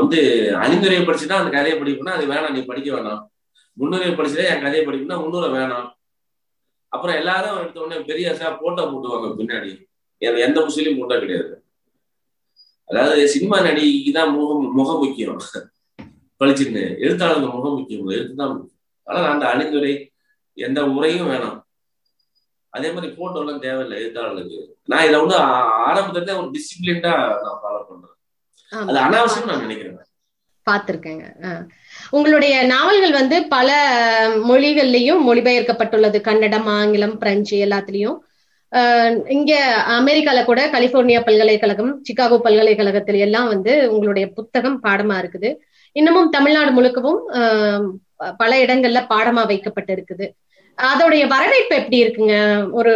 வந்து 0.00 0.20
அணிந்துரையை 0.64 1.02
படிச்சுதான் 1.06 1.40
அந்த 1.40 1.50
கதையை 1.56 1.76
படிக்கணும்னா 1.80 2.18
அது 2.18 2.26
வேணாம் 2.32 2.54
நீ 2.56 2.60
படிக்க 2.70 2.88
வேணாம். 2.96 3.22
முன்னுரை 3.80 4.08
படிச்சுட்டா 4.18 4.48
என் 4.52 4.64
கதையை 4.64 4.82
படிக்கணும்னா 4.86 5.18
முன்னுரை 5.22 5.48
வேணாம். 5.56 5.88
அப்புறம் 6.94 7.18
எல்லாரும் 7.20 7.58
எடுத்த 7.62 7.82
உடனே 7.84 7.98
பெரிய 8.10 8.34
போட்டோ 8.62 8.82
போட்டுவாங்க 8.92 9.28
பின்னாடி. 9.40 9.72
எந்த 10.46 10.58
முஸ்லீம் 10.66 10.98
போட்டோ 11.00 11.16
கிடையாது. 11.22 11.52
அதாவது 12.90 13.22
சினிமா 13.34 13.56
நடிகைக்கு 13.66 14.10
தான் 14.18 14.32
முகம் 14.36 14.66
முகம் 14.78 15.00
முக்கியம். 15.02 15.38
பழிச்சுன்னு 16.40 16.82
எழுத்தாளர்கள் 17.04 17.54
முகம் 17.56 17.76
முக்கியம். 17.78 18.10
எழுத்து 18.16 18.34
தான் 18.40 18.52
முக்கியம். 18.52 18.74
ஆனால் 19.06 19.30
அந்த 19.32 19.44
அணிந்துரை 19.52 19.94
எந்த 20.66 20.80
உரையும் 20.96 21.30
வேணாம். 21.32 21.58
அதே 22.76 22.88
மாதிரி 22.94 23.08
போட்டோ 23.18 23.40
எல்லாம் 23.42 23.62
தேவையில்லை 23.64 23.96
எழுத்தாளர்களுக்கு. 24.02 24.58
நான் 24.92 25.06
இதை 25.08 25.16
வந்து 25.22 25.36
ஆரம்பத்துல 25.88 26.34
ஒரு 26.40 26.48
டிசிப்ளின்டா 26.56 27.12
நான் 27.44 27.60
ஃபாலோ 27.62 27.80
பண்றேன். 27.90 28.16
அது 28.88 28.98
அனாவசியம் 29.06 29.50
நான் 29.50 29.64
நினைக்கிறேன். 29.66 29.94
பார்த்திருக்கேங்க. 30.66 31.24
உங்களுடைய 32.16 32.54
நாவல்கள் 32.74 33.14
வந்து 33.20 33.36
பல 33.54 33.68
மொழிகள்லயும் 34.50 35.22
மொழிபெயர்க்கப்பட்டுள்ளது. 35.28 36.18
கன்னடம் 36.28 36.68
ஆங்கிலம் 36.78 37.16
பிரெஞ்சு 37.22 37.56
எல்லாத்துலயும். 37.66 38.18
இங்க 39.36 39.52
அமெரிக்கால 39.98 40.38
கூட 40.48 40.60
கலிபோர்னியா 40.72 41.20
பல்கலைக்கழகம் 41.26 41.92
சிகாகோ 42.08 42.36
பல்கலைக்கழகத்துல 42.46 43.22
எல்லாம் 43.26 43.48
வந்து 43.52 43.72
உங்களுடைய 43.94 44.26
புத்தகம் 44.38 44.78
பாடமா 44.86 45.16
இருக்குது. 45.22 45.50
இன்னமும் 45.96 46.32
தமிழ்நாடு 46.36 46.70
முழுக்கவும் 46.78 47.20
பல 48.40 48.52
இடங்கள்ல 48.64 49.00
பாடமா 49.12 49.42
வைக்கப்பட்டு 49.50 49.92
இருக்குது 49.96 50.26
அதோடைய 50.78 51.24
வரவேற்பு 51.32 51.74
எப்படி 51.80 51.98
இருக்குங்க? 52.04 52.34
ஒரு 52.78 52.92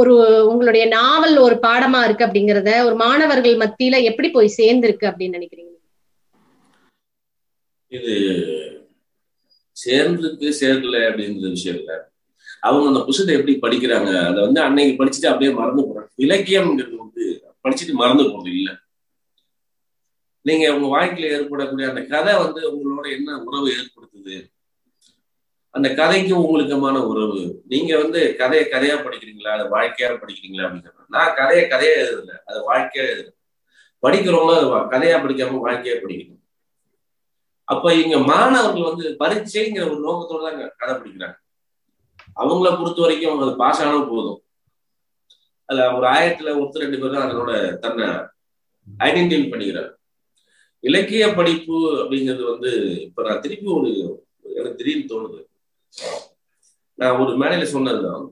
ஒரு 0.00 0.14
உங்களுடைய 0.50 0.84
நாவல் 0.96 1.36
ஒரு 1.46 1.56
பாடமா 1.66 2.00
இருக்கு 2.06 2.26
அப்படிங்கறத 2.26 2.70
ஒரு 2.88 2.96
மாணவர்கள் 3.04 3.56
மத்தியில 3.64 4.02
எப்படி 4.10 4.28
போய் 4.36 4.56
சேர்ந்திருக்கு 4.58 5.06
அப்படின்னு 5.10 5.38
நினைக்கிறீங்க? 5.38 5.72
இது 7.92 8.14
சேர்ந்திருக்கு 9.84 10.48
சேரல 10.60 10.96
அப்படின்ற 11.08 11.50
விஷயம் 11.50 11.78
இல்ல. 11.78 12.10
அவங்க 12.60 12.86
அந்த 12.86 13.00
புஷத்தை 13.00 13.46
எப்படி 13.46 13.54
படிக்கிறாங்க? 13.60 14.26
அதை 14.26 14.42
வந்து 14.42 14.60
அன்னைக்கு 14.60 15.04
படிச்சுட்டு 15.04 15.26
அப்படியே 15.26 15.52
மறந்து 15.52 15.82
போறாங்க. 15.82 16.08
இலக்கியம்ங்கிறது 16.16 16.96
வந்து 16.96 17.42
படிச்சுட்டு 17.64 17.92
மறந்து 17.92 18.22
போறது 18.22 18.54
இல்லை. 18.54 18.74
நீங்க 20.40 20.74
உங்க 20.74 20.88
வாழ்க்கையில 20.96 21.30
ஏற்படக்கூடிய 21.30 21.88
அந்த 21.88 22.02
கதை 22.02 22.34
வந்து 22.36 22.62
உங்களோட 22.70 23.12
என்ன 23.12 23.42
உறவு 23.42 23.72
ஏற்படுத்துது? 23.72 24.50
அந்த 25.70 25.94
கதைக்கு 25.94 26.34
உங்களுக்குமான 26.36 26.96
உறவு. 27.06 27.62
நீங்க 27.68 27.98
வந்து 27.98 28.36
கதையை 28.36 28.68
கதையா 28.70 28.94
படிக்கிறீங்களா? 28.94 29.48
அதை 29.48 29.66
வாழ்க்கையா 29.66 30.10
படிக்கிறீங்களா 30.10 30.64
அப்படின்னு 30.66 30.92
நான் 31.08 31.34
கதையை 31.34 31.64
கதையா 31.70 32.00
எழுதல 32.00 32.30
அது 32.44 32.74
வாழ்க்கையா 32.74 33.06
எழுதுறேன். 33.06 33.38
படிக்கிறவங்க 34.02 34.54
கதையா 34.94 35.16
படிக்காம 35.24 35.60
வாழ்க்கையா 35.66 35.96
படிக்கணும். 36.04 36.41
அப்ப 37.68 37.94
இங்க 37.94 38.16
மாணவர்கள் 38.28 38.88
வந்து 38.90 39.04
பரீட்சைங்கிற 39.20 39.84
ஒரு 39.88 39.98
நோக்கத்தோட 40.06 40.40
தான் 40.46 40.58
கடைபிடிக்கிறாங்க 40.80 41.36
அவங்கள 42.36 42.68
பொறுத்த 42.76 43.00
வரைக்கும் 43.00 43.30
அவங்க 43.30 43.46
அது 43.46 43.56
பாஸ் 43.56 43.80
ஆனாலும் 43.82 44.10
போதும். 44.10 44.38
அதுல 45.68 45.84
ஒரு 45.96 46.06
ஆயிரத்துல 46.06 46.54
ஒருத்தர் 46.58 46.84
ரெண்டு 46.84 47.00
பேர் 47.00 47.14
தான் 47.14 47.26
அதனோட 47.26 47.52
தன்னை 47.78 48.06
ஐடென்டிஃபை 48.88 49.48
பண்ணிக்கிறார் 49.50 49.90
இலக்கிய 50.84 51.24
படிப்பு 51.34 51.76
அப்படிங்கிறது 52.00 52.44
வந்து 52.44 52.70
இப்ப 53.06 53.22
நான் 53.22 53.40
திருப்பி 53.40 53.68
ஒரு 53.70 53.90
எனக்கு 54.56 54.78
திடீர்னு 54.78 55.10
தோணுது. 55.12 55.40
நான் 56.98 57.18
ஒரு 57.18 57.32
மேடையில 57.36 57.66
சொன்னதுதான் 57.74 58.24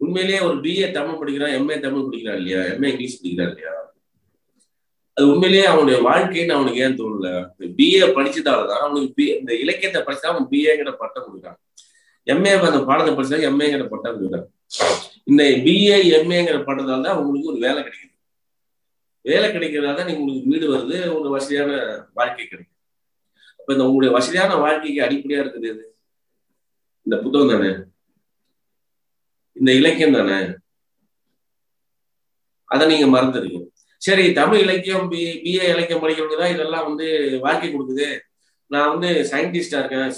உண்மையிலேயே 0.00 0.40
ஒரு 0.40 0.56
பிஏ 0.60 0.86
தமிழ் 0.92 1.20
படிக்கிறான் 1.20 1.56
எம்ஏ 1.58 1.76
தமிழ் 1.80 2.06
படிக்கிறான் 2.06 2.38
இல்லையா? 2.38 2.60
எம்ஏ 2.72 2.90
இங்கிலீஷ் 2.92 3.18
படிக்கிறான் 3.20 3.50
இல்லையா? 3.50 3.72
அது 5.20 5.28
உண்மையிலேயே 5.28 5.64
அவனுடைய 5.64 5.96
வாழ்க்கைன்னு 6.02 6.54
அவனுக்கு 6.56 6.80
ஏன் 6.80 6.98
தோணல? 6.98 7.30
பிஏ 7.78 8.06
படிச்சதாலதான் 8.16 8.84
அவனுக்கு 8.84 9.12
பி 9.14 9.24
இந்த 9.38 9.52
இலக்கியத்தை 9.54 10.02
படிச்சா 10.02 10.26
அவன் 10.26 10.46
பிஏங்கிற 10.50 10.92
பட்டம் 10.92 11.24
கொடுக்குறான். 11.26 11.58
எம்ஏ 12.26 12.52
அந்த 12.68 12.80
பாடத்தை 12.84 13.12
படிச்சா 13.14 13.38
எம்ஏங்கிற 13.48 13.88
பட்டம் 13.88 14.16
கொடுக்குறான். 14.16 14.46
இந்த 15.24 15.42
பிஏ 15.66 15.96
எம்ஏங்கிற 16.18 16.58
பட்டத்தால 16.68 17.02
தான் 17.02 17.16
உங்களுக்கு 17.16 17.50
ஒரு 17.50 17.58
வேலை 17.58 17.82
கிடைக்குது. 17.82 18.14
வேலை 19.24 19.48
கிடைக்கிறதால 19.50 19.96
தான் 19.96 20.06
நீங்க 20.06 20.20
உங்களுக்கு 20.20 20.50
வீடு 20.50 20.66
வருது 20.74 20.96
உங்களுக்கு 21.08 21.36
வசதியான 21.38 21.70
வாழ்க்கை 22.12 22.46
கிடைக்கும் 22.46 22.76
அப்ப 23.60 23.72
இந்த 23.72 23.84
உங்களுடைய 23.84 24.14
வசதியான 24.18 24.54
வாழ்க்கைக்கு 24.54 25.02
அடிப்படையா 25.02 25.42
இருக்குது 25.42 25.68
எது? 25.68 25.84
இந்த 27.06 27.16
புத்தகம் 27.18 27.48
தானே? 27.48 27.70
இந்த 29.56 29.72
இலக்கியம் 29.72 30.12
தானே? 30.12 30.38
அதை 32.64 32.88
நீங்க 32.88 33.06
மறந்துடுங்க. 33.06 33.59
சரி 34.02 34.24
தமிழ் 34.38 34.62
இலக்கியம் 34.64 35.08
பி 35.12 35.22
பிஏ 35.44 35.64
இலக்கியம் 35.72 36.02
படிக்கிறவங்க 36.02 36.36
தான் 36.42 36.52
இதெல்லாம் 36.54 36.86
வந்து 36.88 37.06
வாழ்க்கை 37.44 37.68
கொடுக்குது. 37.70 38.08
நான் 38.70 38.92
வந்து 38.92 39.08
சயின்டிஸ்டா 39.30 39.80
இருக்கேன். 39.80 40.12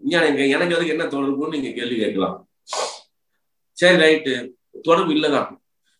எனக்கு 0.00 0.42
எனக்கு 0.56 0.76
அதுக்கு 0.76 0.94
என்ன 0.96 1.06
தொடர்புன்னு 1.14 1.54
நீங்க 1.56 1.70
கேள்வி 1.78 1.96
கேட்கலாம். 2.02 2.36
சரி 3.78 3.96
ரைட்டு 4.04 4.34
தொடர்பு 4.86 5.12
இல்லதான். 5.16 5.48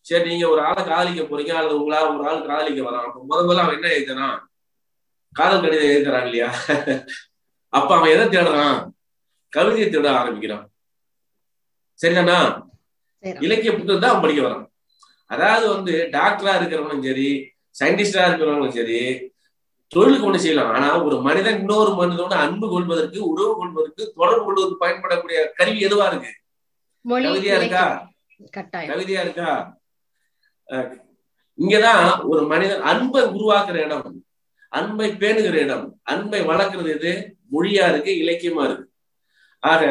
சரி 0.05 0.25
நீங்க 0.29 0.45
ஒரு 0.49 0.61
ஆளை 0.67 0.81
காதலிக்க 0.83 1.23
போறீங்க 1.23 1.53
அல்லது 1.59 1.79
உங்களா 1.79 1.99
ஒரு 2.13 2.23
ஆள் 2.29 2.47
காதலிக்க 2.51 2.81
வரான் 2.87 3.07
அப்ப 3.07 3.25
முத 3.29 3.39
முதல்ல 3.47 3.63
அவன் 3.63 3.77
என்ன 3.79 3.89
எழுதுறான் 3.97 4.37
காதல் 5.35 5.63
கடிதம் 5.63 5.91
எழுதுறான் 5.95 6.25
இல்லையா? 6.27 6.49
அப்ப 7.73 7.89
அவன் 7.97 8.13
எதை 8.13 8.25
தேடுறான்? 8.25 8.79
கவிதையை 9.53 9.87
தேட 9.89 10.07
ஆரம்பிக்கிறான். 10.21 10.65
சரிதானா? 11.99 12.39
இலக்கிய 13.45 13.71
புத்தகம் 13.73 14.03
தான் 14.03 14.11
அவன் 14.11 14.23
படிக்க 14.23 14.41
வரான். 14.47 14.65
அதாவது 15.31 15.65
வந்து 15.73 15.93
டாக்டரா 16.15 16.53
இருக்கிறவனும் 16.59 17.05
சரி 17.07 17.29
சயின்டிஸ்டா 17.75 18.21
இருக்கிறவங்களும் 18.27 18.77
சரி 18.77 18.99
தொழிலுக்கு 19.91 20.27
ஒண்ணு 20.27 20.41
செய்யலாம். 20.43 20.71
ஆனா 20.75 20.87
ஒரு 21.05 21.17
மனிதன் 21.27 21.59
இன்னொரு 21.61 21.91
மனிதனோட 21.99 22.35
அன்பு 22.45 22.67
கொள்வதற்கு 22.73 23.19
உறவு 23.31 23.53
கொள்வதற்கு 23.59 24.03
தொடர்பு 24.17 24.43
கொள்வதற்கு 24.45 24.83
பயன்படக்கூடிய 24.83 25.39
கருவி 25.59 25.79
எதுவா 25.87 26.07
இருக்கு? 26.11 26.31
கவிதையா 27.27 27.55
இருக்கா? 27.61 27.85
கவிதையா 28.91 29.21
இருக்கா? 29.25 29.51
இங்கதான் 31.57 32.03
ஒரு 32.31 32.41
மனிதன் 32.51 32.83
அன்பை 32.91 33.21
உருவாக்குற 33.35 33.77
இடம் 33.85 34.05
அன்பை 34.71 35.07
பேணுகிற 35.21 35.55
இடம் 35.65 35.85
அன்பை 36.11 36.41
வளர்க்கறது 36.49 36.91
எது? 36.97 37.11
மொழியா 37.53 37.85
இருக்கு 37.91 38.11
இலக்கியமா 38.23 38.63
இருக்கு. 38.67 38.85
ஆக 39.63 39.81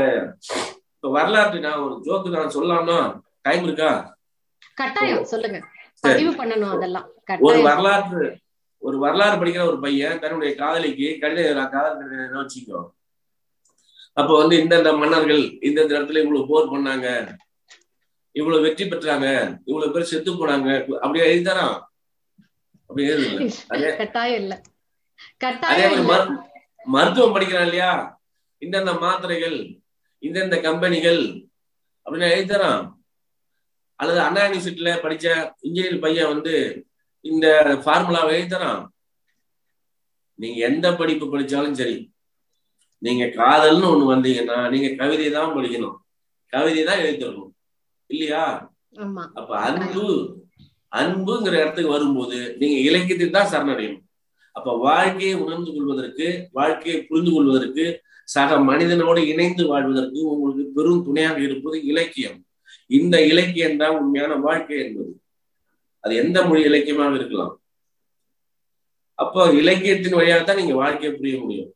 இப்ப 0.94 1.10
வரலாற்று 1.16 1.58
நான் 1.64 1.82
ஒரு 1.86 1.94
ஜோக்கு 2.06 2.28
நான் 2.36 2.54
சொல்லலாம்னா 2.56 2.98
டைம் 3.46 3.64
இருக்கா? 3.66 3.90
கட்டாயம். 4.80 5.24
சொல்லுங்க. 5.24 5.58
பதிவு 6.00 6.30
பண்ணணும் 6.40 6.74
அதெல்லாம். 6.76 7.08
ஒரு 7.48 7.58
வரலாற்று 7.62 8.22
ஒரு 8.82 8.96
வரலாறு 8.98 9.36
படிக்கிற 9.40 9.62
ஒரு 9.66 9.78
பையன் 9.80 10.20
தன்னுடைய 10.22 10.50
காதலிக்கு 10.54 11.06
கடிதம் 11.22 11.70
காதல் 11.70 12.36
வச்சுக்கோ. 12.36 12.80
அப்ப 14.12 14.30
வந்து 14.36 14.56
இந்தந்த 14.56 14.90
மன்னர்கள் 14.98 15.42
இந்தந்த 15.68 15.92
இடத்துல 15.98 16.22
இவ்வளவு 16.22 16.48
போர் 16.50 16.72
பண்ணாங்க. 16.72 17.06
இவ்வளவு 18.36 18.62
வெற்றி 18.62 18.84
பெற்றாங்க. 18.84 19.26
இவ்வளவு 19.64 19.92
பேர் 19.92 20.10
செத்து 20.12 20.32
போனாங்க. 20.32 20.68
அப்படியே 21.02 21.24
எழுதிதானா 21.30 21.66
அப்படி 22.90 23.08
எழுதுல 23.08 23.96
கட்டாயம் 23.96 24.40
இல்ல. 24.42 24.54
அதே 25.70 25.88
மாதிரி 26.10 26.34
மருத்துவம் 26.86 27.32
படிக்கிறான் 27.32 27.66
இல்லையா? 27.68 27.92
இந்தந்த 28.62 28.92
மாத்திரைகள் 29.00 29.58
இந்தந்த 30.22 30.56
கம்பெனிகள் 30.62 31.22
அப்படின்னு 32.06 32.30
எழுதித்தரான் 32.30 32.84
அல்லது 34.00 34.20
அண்ணா 34.26 34.42
யூனிவர்சிட்டியில 34.44 34.90
படிச்ச 35.04 35.26
இன்ஜினியர் 35.66 36.04
பையன் 36.04 36.32
வந்து 36.32 36.54
இந்த 37.24 37.46
ஃபார்முலாவை 37.84 38.32
எழுதித்தரான் 38.34 38.82
நீங்க 40.38 40.58
எந்த 40.68 40.86
படிப்பு 40.98 41.26
படிச்சாலும் 41.32 41.78
சரி 41.80 41.96
நீங்க 43.02 43.24
காதல்னு 43.38 43.90
ஒண்ணு 43.92 44.12
வந்தீங்கன்னா 44.12 44.58
நீங்க 44.72 44.88
கவிதை 45.00 45.26
தான் 45.34 45.54
படிக்கணும். 45.56 45.96
கவிதை 46.52 46.82
தான் 46.88 47.02
எழுதிடணும் 47.02 47.50
இல்லையா? 48.10 48.44
அப்ப 49.38 49.50
அன்பு 49.66 50.04
அன்புங்கிற 50.92 51.54
இடத்துக்கு 51.62 51.94
வரும்போது 51.94 52.38
நீங்க 52.60 52.76
இலக்கியத்துக்கு 52.88 53.36
தான் 53.36 53.50
சரணடையணும். 53.52 54.04
அப்ப 54.56 54.68
வாழ்க்கையை 54.86 55.34
உணர்ந்து 55.44 55.70
கொள்வதற்கு 55.74 56.26
வாழ்க்கையை 56.58 56.98
புரிந்து 57.08 57.32
கொள்வதற்கு 57.34 57.84
சக 58.28 58.56
மனிதனோடு 58.70 59.20
இணைந்து 59.32 59.64
வாழ்வதற்கு 59.72 60.20
உங்களுக்கு 60.32 60.64
பெரும் 60.76 61.04
துணையாக 61.08 61.38
இருப்பது 61.48 61.76
இலக்கியம். 61.92 62.38
இந்த 62.90 63.16
இலக்கியம் 63.30 63.80
தான் 63.82 63.96
உண்மையான 64.00 64.34
வாழ்க்கை 64.46 64.76
என்பது. 64.84 65.12
அது 66.04 66.12
எந்த 66.16 66.38
மொழி 66.48 66.62
இலக்கியமாக 66.70 67.18
இருக்கலாம். 67.20 67.54
அப்போ 69.14 69.40
இலக்கியத்தின் 69.60 70.18
வழியாக 70.18 70.42
தான் 70.44 70.60
நீங்க 70.60 70.74
வாழ்க்கையை 70.74 71.10
புரிய 71.16 71.36
முடியும். 71.42 71.70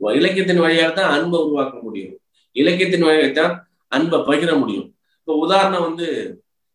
இலக்கியத்தின் 0.00 0.64
வழியாக 0.64 0.92
தான் 0.92 1.12
அன்பை 1.16 1.38
உருவாக்க 1.46 1.76
முடியும். 1.82 2.14
இலக்கியத்தின் 2.56 3.06
வழியாக 3.08 3.32
தான் 3.40 3.52
அன்பை 3.96 4.18
பகிர 4.28 4.50
முடியும். 4.58 4.88
இப்போ 5.18 5.32
உதாரணம் 5.44 5.86
வந்து 5.88 6.06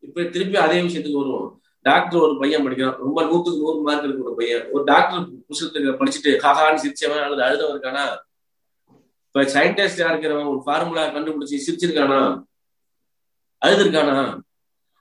இப்ப 0.04 0.24
திருப்பி 0.24 0.58
அதே 0.66 0.78
விஷயத்துக்கு 0.86 1.22
வருவோம். 1.22 1.50
டாக்டர் 1.86 2.24
ஒரு 2.26 2.34
பையன் 2.42 2.64
படிக்கிறான். 2.66 2.98
ரொம்ப 3.06 3.20
நூத்துக்கு 3.30 3.62
நூறு 3.64 3.80
மார்க் 3.88 4.06
இருக்கிற 4.06 4.28
ஒரு 4.30 4.38
பையன். 4.40 4.64
ஒரு 4.74 4.84
டாக்டர் 4.84 5.26
புத்தகத்துக்கு 5.48 5.98
படிச்சுட்டு 6.00 6.32
ஹஹான்னு 6.44 6.82
சிரிச்சவன் 6.84 7.24
அல்லது 7.26 7.44
அழுதவன் 7.48 7.74
இருக்கானா? 7.76 8.06
இப்ப 9.28 9.44
சயின்டிஸ்டா 9.56 10.10
இருக்கிறவன் 10.12 10.52
ஒரு 10.54 10.62
ஃபார்முலா 10.66 11.04
கண்டுபிடிச்சு 11.16 11.66
சிரிச்சிருக்கானா? 11.66 12.20
அழுதுருக்கானா? 13.62 14.44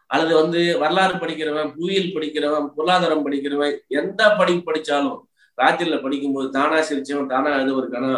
அல்லது 0.07 0.35
வந்து 0.35 0.79
வரலாறு 0.79 1.15
படிக்கிறவன் 1.15 1.71
புவியியல் 1.75 2.15
படிக்கிறவன் 2.15 2.67
பொருளாதாரம் 2.77 3.25
படிக்கிறவன் 3.27 3.79
எந்த 3.89 4.35
படிப்பு 4.39 4.73
படிச்சாலும் 4.73 5.19
ராத்திரில 5.59 6.03
படிக்கும்போது 6.03 6.51
தானா 6.51 6.79
சிரிச்சவன் 6.79 7.27
தானா 7.27 7.51
அழுதவருக்கானா? 7.57 8.13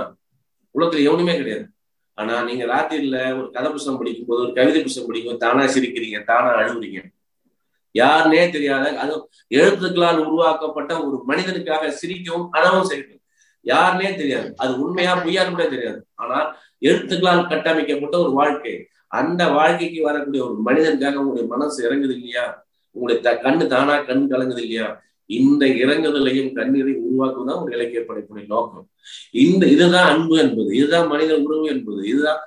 உலகத்துல 0.74 1.02
எவனுமே 1.02 1.36
கிடையாது. 1.36 1.66
ஆனா 2.14 2.42
நீங்க 2.42 2.64
ராத்திரில 2.64 3.38
ஒரு 3.38 3.50
கதை 3.50 3.70
புஸ்தகம் 3.70 3.98
படிக்கும்போது 3.98 4.40
ஒரு 4.40 4.52
கவிதை 4.52 4.82
புஸ்தகம் 4.82 5.08
படிக்கும்போது 5.08 5.44
தானா 5.46 5.64
சிரிக்கிறீங்க 5.64 6.24
தானா 6.24 6.50
அழுகுறீங்க 6.54 7.00
யாருன்னே 7.94 8.50
தெரியாத 8.50 8.98
அது 8.98 9.12
எழுத்துக்களால் 9.50 10.18
உருவாக்கப்பட்ட 10.18 11.04
ஒரு 11.04 11.16
மனிதனுக்காக 11.28 11.92
சிரிக்கவும் 12.00 12.48
அழவும் 12.50 12.90
செய்யணும் 12.90 13.14
யாருன்னே 13.66 14.16
தெரியாது. 14.16 14.54
அது 14.56 14.80
உண்மையா 14.80 15.12
பொய்யான்னு 15.24 15.50
கூட 15.50 15.68
தெரியாது. 15.68 16.06
ஆனா 16.14 16.38
எழுத்துக்களால் 16.80 17.48
கட்டமைக்கப்பட்ட 17.48 18.18
ஒரு 18.18 18.32
வாழ்க்கை. 18.32 18.74
அந்த 19.12 19.42
வாழ்க்கைக்கு 19.56 20.00
வரக்கூடிய 20.02 20.40
ஒரு 20.46 20.56
மனிதனுக்காக 20.66 21.20
உங்களுடைய 21.20 21.46
மனசு 21.54 21.78
இறங்குது 21.86 22.14
இல்லையா? 22.18 22.46
உங்களுடைய 22.94 23.18
த 23.26 23.30
கண்ணு 23.44 23.66
தானா 23.66 23.94
கண் 24.08 24.26
கலங்குது 24.32 24.62
இல்லையா? 24.66 24.88
இந்த 25.30 25.64
இறங்குதலையும் 25.82 26.52
கண்ணீரையும் 26.58 27.06
உருவாக்குவதுதான் 27.08 27.62
ஒரு 27.62 27.72
இலக்கிய 27.76 28.00
படைப்புடைய 28.08 28.46
நோக்கம். 28.46 28.86
இந்த 29.46 29.64
இதுதான் 29.74 30.08
அன்பு 30.12 30.36
என்பது 30.44 30.70
இதுதான் 30.76 31.08
மனித 31.12 31.32
உறவு 31.46 31.66
என்பது 31.74 32.00
இதுதான் 32.12 32.42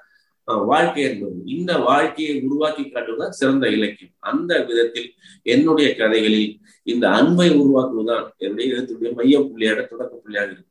வாழ்க்கை 0.72 1.02
என்பது. 1.10 1.36
இந்த 1.56 1.72
வாழ்க்கையை 1.88 2.34
உருவாக்கி 2.46 2.84
காட்டுவதுதான் 2.84 3.38
சிறந்த 3.40 3.66
இலக்கியம். 3.76 4.14
அந்த 4.32 4.52
விதத்தில் 4.70 5.10
என்னுடைய 5.54 5.90
கதைகளில் 6.00 6.50
இந்த 6.88 7.06
அன்பை 7.20 7.48
உருவாக்குவதுதான் 7.62 8.26
என்னுடைய 8.38 8.74
எழுத்துடைய 8.74 9.12
மைய 9.20 9.40
புள்ளியாக 9.40 9.86
தொடக்க 9.92 10.14
புள்ளியாக 10.24 10.52
இருக்கு. 10.54 10.70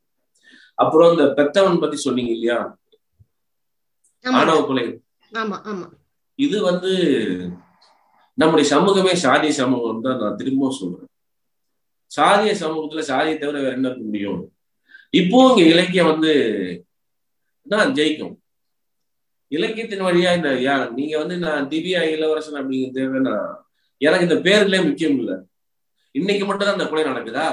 அப்புறம் 0.77 1.11
இந்த 1.13 1.25
பெத்தவன் 1.37 1.79
பத்தி 1.79 1.97
சொன்னீங்க 2.05 2.31
இல்லையா? 2.31 2.59
ஆணவ 4.25 4.57
கொலை 4.67 4.85
இது 6.39 6.57
வந்து 6.69 6.91
நம்முடைய 8.37 8.65
சமூகமே 8.73 9.13
சாதிய 9.23 9.51
சமூகம் 9.61 10.03
தான் 10.05 10.19
நான் 10.21 10.37
திரும்பவும் 10.39 10.77
சொல்றேன். 10.79 11.09
சாதிய 12.11 12.53
சமூகத்துல 12.61 13.03
சாதியை 13.09 13.35
தவிர 13.37 13.57
வேற 13.63 13.73
என்ன 13.77 13.87
இருக்க 13.89 14.05
முடியும்? 14.05 14.41
இப்போ 15.13 15.39
இங்க 15.49 15.63
இலக்கியம் 15.73 16.11
வந்து 16.11 16.33
தான் 17.67 17.93
ஜெயிக்கும். 17.97 18.35
இலக்கியத்தின் 19.51 20.05
வழியா 20.07 20.31
இந்த 20.37 20.49
யா 20.67 20.75
நீங்க 20.97 21.15
வந்து 21.21 21.35
நான் 21.45 21.69
திவ்யா 21.71 22.01
இளவரசன் 22.13 22.59
அப்படிங்கிறது 22.61 22.97
தேவைன்னா 22.99 23.35
எனக்கு 24.01 24.27
இந்த 24.27 24.37
பேர்களே 24.47 24.79
முக்கியம் 24.87 25.17
இல்லை. 25.21 25.35
இன்னைக்கு 26.15 26.45
மட்டும் 26.45 26.67
தான் 26.67 26.77
இந்த 26.77 26.87
கொலை 26.89 27.03
நடக்குதா? 27.11 27.47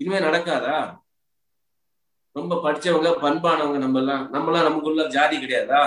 இனிமே 0.00 0.18
நடக்காதா? 0.28 0.78
ரொம்ப 2.36 2.54
படிச்சவங்க 2.64 3.10
பண்பானவங்க 3.24 3.78
நம்ம 3.84 3.98
எல்லாம் 4.02 4.24
நம்ம 4.34 4.50
எல்லாம் 4.50 4.68
நமக்குள்ள 4.68 5.04
ஜாதி 5.16 5.36
கிடையாதா? 5.44 5.82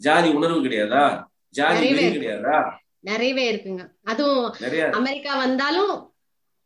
ஜாதி 0.00 0.28
உணர்வு 0.38 0.58
கிடையாதா? 0.64 1.04
ஜாதி 1.54 1.86
கிடையாதா? 2.16 2.56
நிறையவே 3.08 3.44
இருக்குங்க. 3.52 3.82
அதுவும் 4.10 4.46
அமெரிக்கா 4.98 5.32
வந்தாலும் 5.44 5.92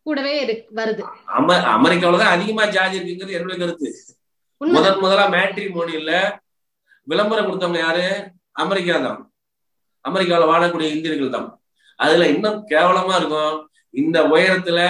கூடவே 0.06 0.32
வருது. 0.78 1.02
அம 1.38 1.56
அமெரிக்காவிலதான் 1.76 2.34
அதிகமா 2.36 2.64
ஜாதி 2.76 2.96
இருக்குங்கிறது 2.98 3.36
என்னுடைய 3.38 3.58
கருத்து. 3.60 3.88
முதன் 4.60 5.00
முதலா 5.02 5.24
மேட்ரி 5.34 5.64
மோடியில 5.76 6.12
விளம்பரம் 7.06 7.48
கொடுத்தவங்க 7.48 7.80
யாரு? 7.84 8.06
அமெரிக்கா 8.62 8.96
தான். 9.06 9.20
அமெரிக்காவில 10.04 10.50
வாழக்கூடிய 10.52 10.88
இந்தியர்கள் 10.96 11.34
தான். 11.36 11.48
அதுல 11.98 12.28
இன்னும் 12.34 12.58
கேவலமா 12.72 13.14
இருக்கும். 13.20 13.56
இந்த 13.94 14.18
உயரத்துல 14.34 14.80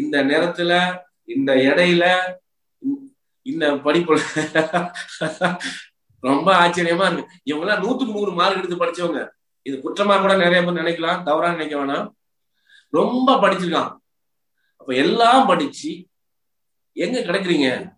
இந்த 0.00 0.16
நிறத்துல 0.30 0.72
இந்த 1.34 1.50
எடையில 1.70 2.04
இந்த 3.46 3.64
படிப்பு 3.84 4.14
ரொம்ப 6.22 6.48
ஆச்சரியமா 6.66 7.12
இருக்கு. 7.12 7.34
இவங்க 7.42 7.66
எல்லாம் 7.66 7.82
நூத்துக்கு 7.82 8.12
நூறு 8.12 8.32
மார்க் 8.32 8.56
எடுத்து 8.56 8.76
படிச்சவங்க. 8.76 9.28
இது 9.62 9.76
குற்றமா 9.76 10.20
கூட 10.20 10.36
நிறைய 10.36 10.62
பேர் 10.62 10.82
நினைக்கலாம் 10.82 11.22
தவறா 11.22 11.50
நினைக்க 11.50 11.76
வேணாம். 11.76 12.10
ரொம்ப 12.90 13.36
படிச்சிருக்கான். 13.36 13.96
அப்ப 14.76 14.94
எல்லாம் 14.94 15.46
படிச்சு 15.46 16.06
எங்க 16.92 17.20
கிடைக்கிறீங்க? 17.20 17.92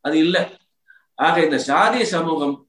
அது 0.00 0.18
இல்ல. 0.18 0.50
ஆக 1.14 1.42
இந்த 1.42 1.56
சாதிய 1.56 2.02
சமூகம் 2.02 2.66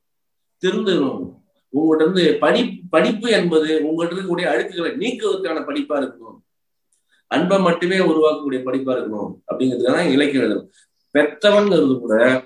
திருந்தணும் 0.62 1.32
உங்கள்கிட்ட 1.74 2.02
இருந்து 2.02 2.38
படி 2.40 2.82
படிப்பு 2.90 3.30
என்பது 3.32 3.80
உங்கள்கிட்ட 3.80 4.10
இருக்கக்கூடிய 4.10 4.48
அழுக்குகளை 4.48 4.96
நீக்குவதற்கான 4.96 5.60
படிப்பா 5.60 5.96
இருக்கணும். 6.00 6.40
அன்பை 7.28 7.60
மட்டுமே 7.60 7.98
உருவாக்கக்கூடிய 7.98 8.62
படிப்பா 8.66 8.94
இருக்கணும். 8.96 9.34
அப்படிங்கிறதுக்காக 9.52 10.12
இலக்கியம் 10.12 10.70
எழுதணும் 11.24 12.00
கூட 12.00 12.46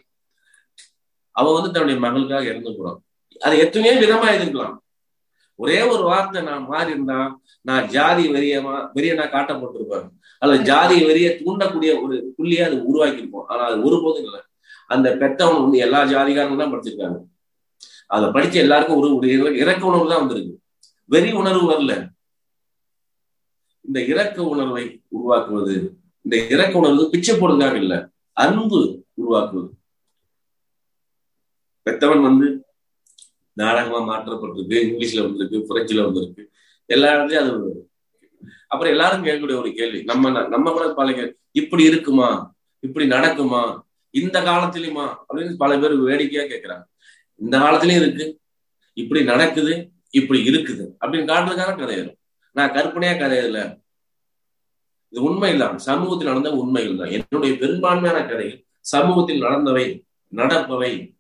அவ 1.40 1.52
வந்து 1.56 1.72
தன்னுடைய 1.72 1.98
மகளுக்காக 2.06 2.50
இறந்து 2.52 2.72
போறான் 2.78 3.00
அதை 3.46 3.56
எத்தனையோ 3.64 3.96
விதமா 4.04 4.28
எதிர்க்கலாம் 4.36 4.76
ஒரே 5.60 5.78
ஒரு 5.92 6.04
வார்த்தை 6.10 6.40
நான் 6.48 6.66
மாறி 6.72 6.92
இருந்தா 6.94 7.20
நான் 7.68 7.88
ஜாதி 7.96 8.24
வெறியமா 8.34 8.76
நான் 9.20 9.34
காட்டப்பட்டிருப்பேன். 9.36 10.08
அல்லது 10.42 10.60
ஜாதி 10.70 10.96
வெறிய 11.08 11.28
தூண்டக்கூடிய 11.40 11.92
ஒரு 12.04 12.16
புள்ளியை 12.38 12.64
அது 12.68 12.76
உருவாக்கியிருப்போம் 12.90 13.48
ஆனா 13.52 13.64
அது 13.70 13.78
ஒருபோதும் 13.88 14.26
இல்லை. 14.28 14.42
அந்த 14.90 15.08
பெத்தவன் 15.22 15.64
வந்து 15.64 15.78
எல்லா 15.86 16.00
ஜாதிகாரங்களும் 16.14 16.64
தான் 16.64 16.74
படிச்சிருக்காங்க. 16.74 17.18
அதை 18.16 18.28
படிச்ச 18.36 18.56
எல்லாருக்கும் 18.66 19.00
ஒரு 19.00 19.08
ஒரு 19.16 19.30
இறக்க 19.64 19.82
உணர்வு 19.90 20.12
தான் 20.12 20.22
வந்திருக்கு. 20.24 20.54
வெறி 21.10 21.32
உணர்வு 21.42 21.66
வரல. 21.72 21.94
இந்த 23.86 24.00
இறக்க 24.12 24.38
உணர்வை 24.54 24.86
உருவாக்குவது 25.16 25.76
இந்த 26.26 26.36
இறக்க 26.54 26.74
உணர்வு 26.82 27.04
பிச்சை 27.14 27.34
போடுறதுக்காக 27.36 27.78
இல்லை 27.84 28.00
அன்பு 28.44 28.80
உருவாக்குவது. 29.22 29.70
பெத்தவன் 31.88 32.22
வந்து 32.22 32.66
நாடகமா 33.54 34.00
மாற்றப்பட்டிருக்கு 34.00 34.76
இங்கிலீஷ்ல 34.88 35.22
வந்திருக்கு 35.22 35.60
பிரெஞ்சுல 35.60 36.04
வந்திருக்கு. 36.04 36.52
எல்லா 36.86 37.16
இடத்துலயும் 37.16 37.34
அது 37.34 37.90
அப்புறம் 38.68 38.94
எல்லாரும் 38.94 39.24
கேட்கக்கூடிய 39.24 39.60
ஒரு 39.60 39.74
கேள்வி 39.74 40.04
நம்ம 40.04 40.48
நம்ம 40.48 40.72
கூட 40.72 40.94
பல 40.94 41.34
இப்படி 41.52 41.84
இருக்குமா? 41.84 42.56
இப்படி 42.80 43.08
நடக்குமா? 43.08 43.80
இந்த 44.10 44.42
காலத்திலயுமா? 44.42 45.16
அப்படின்னு 45.30 45.56
பல 45.58 45.80
பேர் 45.80 45.96
வேடிக்கையா 45.96 46.56
கேட்கிறாங்க 46.56 46.84
இந்த 47.36 47.58
காலத்திலயும் 47.58 47.96
இருக்கு. 47.96 48.40
இப்படி 48.94 49.24
நடக்குது 49.24 49.92
இப்படி 50.10 50.50
இருக்குது. 50.50 50.90
அப்படின்னு 51.06 51.30
காட்டுறதுக்கான 51.30 51.78
கதையிடும் 51.78 52.16
நான் 52.52 52.72
கற்பனையா 52.72 53.18
கதையில 53.18 53.82
இது 55.10 55.24
உண்மைதான். 55.24 55.78
சமூகத்தில் 55.78 56.28
நடந்த 56.28 56.52
உண்மைகள் 56.52 56.96
தான். 56.96 57.26
என்னுடைய 57.30 57.58
பெரும்பான்மையான 57.58 58.26
கதைகள் 58.26 58.66
சமூகத்தில் 58.80 59.44
நடந்தவை 59.44 60.02
நடப்பவை 60.36 61.17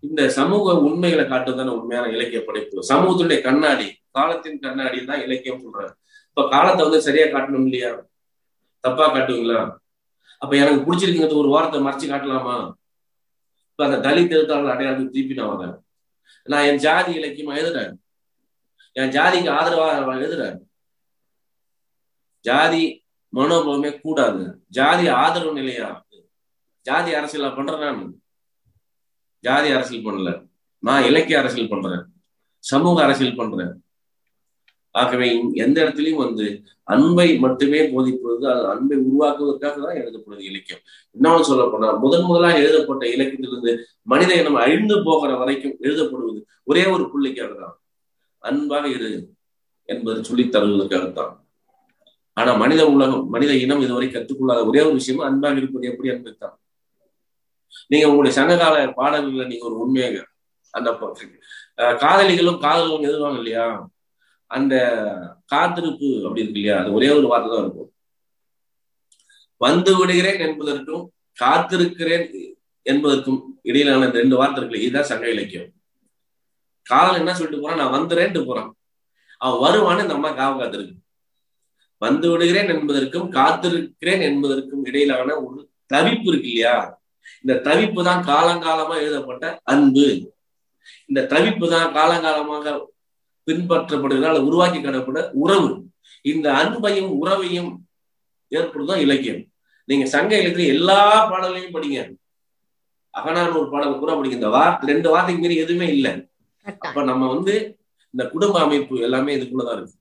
இந்த 0.00 0.28
சமூக 0.28 0.80
உண்மைகளை 0.80 1.24
காட்டுறதான 1.24 1.66
உண்மையான 1.66 2.10
இலக்கிய 2.10 2.44
படைப்பு. 2.44 2.84
சமூகத்துடைய 2.88 3.40
கண்ணாடி 3.40 3.96
காலத்தின் 4.10 4.58
கண்ணாடி 4.58 5.04
தான் 5.04 5.22
இலக்கியம் 5.22 5.62
சொல்றாரு. 5.62 5.92
இப்ப 6.28 6.48
காலத்தை 6.48 6.82
வந்து 6.82 7.02
சரியா 7.02 7.24
காட்டணும் 7.24 7.62
இல்லையா? 7.62 8.06
தப்பா 8.80 9.14
காட்டுவீங்களா? 9.14 9.76
அப்ப 10.38 10.56
எனக்கு 10.56 10.92
பிடிச்சிருக்குங்கிறது 10.92 11.36
ஒரு 11.36 11.48
வாரத்தை 11.48 11.80
மறைச்சு 11.80 12.12
காட்டலாமா? 12.12 12.72
இப்ப 13.70 13.84
அந்த 13.84 14.08
தலித் 14.08 14.30
எழுத்தாளர் 14.30 14.78
அடையாளத்துக்கு 14.78 15.10
திருப்பி 15.10 15.34
நான் 15.34 15.58
வரேன். 15.58 15.78
நான் 16.42 16.64
என் 16.64 16.76
ஜாதி 16.76 17.18
இலக்கியமா 17.18 17.50
எழுதுறேன். 17.50 17.92
என் 18.92 19.08
ஜாதிக்கு 19.08 19.50
ஆதரவாக 19.50 20.14
எழுதுறேன். 20.14 20.58
ஜாதி 22.40 23.04
மனோபலமே 23.34 24.00
கூடாது. 24.00 24.64
ஜாதி 24.68 25.08
ஆதரவு 25.08 25.52
நிலையா? 25.52 26.04
ஜாதி 26.82 27.12
அரசியலா 27.12 27.56
பண்றேன் 27.56 27.78
நான். 27.78 28.19
ஜாதி 29.44 29.68
அரசியல் 29.76 30.06
பண்ணல. 30.06 30.30
நான் 30.82 31.06
இலக்கிய 31.10 31.38
அரசியல் 31.38 31.72
பண்றேன். 31.74 32.02
சமூக 32.64 33.02
அரசியல் 33.02 33.38
பண்றேன். 33.40 33.72
ஆகவே 34.94 35.26
எந்த 35.64 35.76
இடத்துலையும் 35.84 36.22
வந்து 36.24 36.46
அன்பை 36.94 37.26
மட்டுமே 37.38 37.80
போதிப்பது 37.92 38.46
அது 38.52 38.64
அன்பை 38.66 38.96
உருவாக்குவதற்காக 38.98 39.76
தான் 39.84 39.98
எழுதப்படுது 40.00 40.42
இலக்கியம். 40.50 40.82
இன்னொன்று 41.16 41.44
சொல்ல 41.44 41.64
போனா 41.72 41.90
முதன் 42.04 42.26
முதலாக 42.28 42.62
எழுதப்பட்ட 42.62 43.04
இலக்கியத்திலிருந்து 43.06 43.72
மனித 44.02 44.30
இனம் 44.40 44.58
அழிந்து 44.62 44.96
போகிற 45.02 45.36
வரைக்கும் 45.36 45.76
எழுதப்படுவது 45.82 46.40
ஒரே 46.64 46.84
ஒரு 46.94 47.04
புள்ளிக்காக 47.12 47.52
தான். 47.60 47.76
அன்பாக 48.42 48.88
இரு 48.88 49.10
என்பது 49.88 50.18
சொல்லி 50.24 50.44
தருவதற்காகத்தான். 50.44 51.32
ஆனா 52.36 52.52
மனித 52.62 52.82
உலகம் 52.90 53.24
மனித 53.28 53.52
இனம் 53.64 53.80
இதுவரை 53.80 54.08
கற்றுக்கொள்ளாத 54.08 54.60
ஒரே 54.66 54.80
ஒரு 54.80 54.94
விஷயமும் 54.94 55.28
அன்பாக 55.28 55.60
இருப்பது 55.62 55.88
எப்படி 55.92 56.08
என்பதுதான் 56.08 56.56
நீங்க 57.86 58.06
உங்களுடைய 58.08 58.34
சங்ககால 58.40 58.76
பாடல்கள்ல 59.00 59.46
நீங்க 59.46 59.66
ஒரு 59.66 59.78
உண்மையாக 59.78 60.26
அந்த 60.70 60.90
காதலிகளும் 62.02 62.58
காதலும் 62.58 63.02
எழுதுவாங்க 63.02 63.36
இல்லையா? 63.36 63.90
அந்த 64.46 64.74
காத்திருப்பு 65.46 66.08
அப்படி 66.24 66.42
இருக்கு 66.42 66.60
இல்லையா? 66.60 66.80
அது 66.82 66.92
ஒரே 66.92 67.08
ஒரு 67.10 67.26
வார்த்தை 67.26 67.50
தான் 67.50 67.64
இருக்கும். 67.64 67.90
வந்து 69.56 69.98
விடுகிறேன் 69.98 70.40
என்பதற்கும் 70.40 71.12
காத்திருக்கிறேன் 71.40 72.26
என்பதற்கும் 72.82 73.40
இடையிலான 73.62 74.06
இந்த 74.06 74.18
ரெண்டு 74.18 74.36
வார்த்தை 74.36 74.62
இருக்கு 74.62 74.82
இதுதான் 74.82 75.10
சங்க 75.10 75.28
இலக்கியம். 75.30 75.70
காதல் 76.86 77.14
என்ன 77.14 77.34
சொல்லிட்டு 77.34 77.62
போறான்? 77.62 77.80
நான் 77.82 77.96
வந்துறேன்ட்டு 77.96 78.46
போறான். 78.46 78.70
அவன் 79.38 79.60
வருவான்னு 79.64 80.02
இந்த 80.02 80.14
அம்மா 80.14 80.30
காவ 80.30 80.52
காத்திருக்கு. 80.60 80.96
வந்து 81.98 82.30
விடுகிறேன் 82.30 82.68
என்பதற்கும் 82.68 83.32
காத்திருக்கிறேன் 83.32 84.22
என்பதற்கும் 84.22 84.84
இடையிலான 84.84 85.36
ஒரு 85.40 85.70
தவிப்பு 85.94 86.28
இருக்கு 86.30 86.50
இல்லையா? 86.52 86.99
இந்த 87.42 87.54
தவிப்பு 87.68 88.00
தான் 88.08 88.22
காலங்காலமா 88.30 88.94
எழுதப்பட்ட 89.02 89.44
அன்பு. 89.72 90.06
இந்த 91.10 91.20
தவிப்பு 91.32 91.66
தான் 91.74 91.92
காலங்காலமாக 91.98 92.74
பின்பற்றப்படுகிறால் 93.46 94.44
உருவாக்கி 94.48 94.80
காணப்பட 94.80 95.20
உறவு. 95.44 95.70
இந்த 96.32 96.46
அன்பையும் 96.62 97.10
உறவையும் 97.20 97.70
ஏற்படுத்தும் 98.48 99.02
இலக்கியம். 99.04 99.42
நீங்க 99.88 100.06
சங்க 100.14 100.32
இலக்கிய 100.40 100.74
எல்லா 100.76 100.98
பாடலையும் 101.30 101.74
படிங்க. 101.76 102.00
அகனானூர் 103.14 103.72
பாடல் 103.72 103.98
பூரா 104.00 104.14
படிங்க. 104.16 104.38
இந்த 104.40 104.50
வார்த்தை 104.56 104.88
ரெண்டு 104.92 105.08
வார்த்தைக்கு 105.12 105.42
மீறி 105.44 105.56
எதுவுமே 105.64 105.86
இல்லை. 105.96 106.12
அப்ப 106.86 107.02
நம்ம 107.10 107.28
வந்து 107.34 107.54
இந்த 108.14 108.22
குடும்ப 108.34 108.56
அமைப்பு 108.66 108.94
எல்லாமே 109.06 109.34
இதுக்குள்ளதான் 109.36 109.78
இருக்கு. 109.78 109.96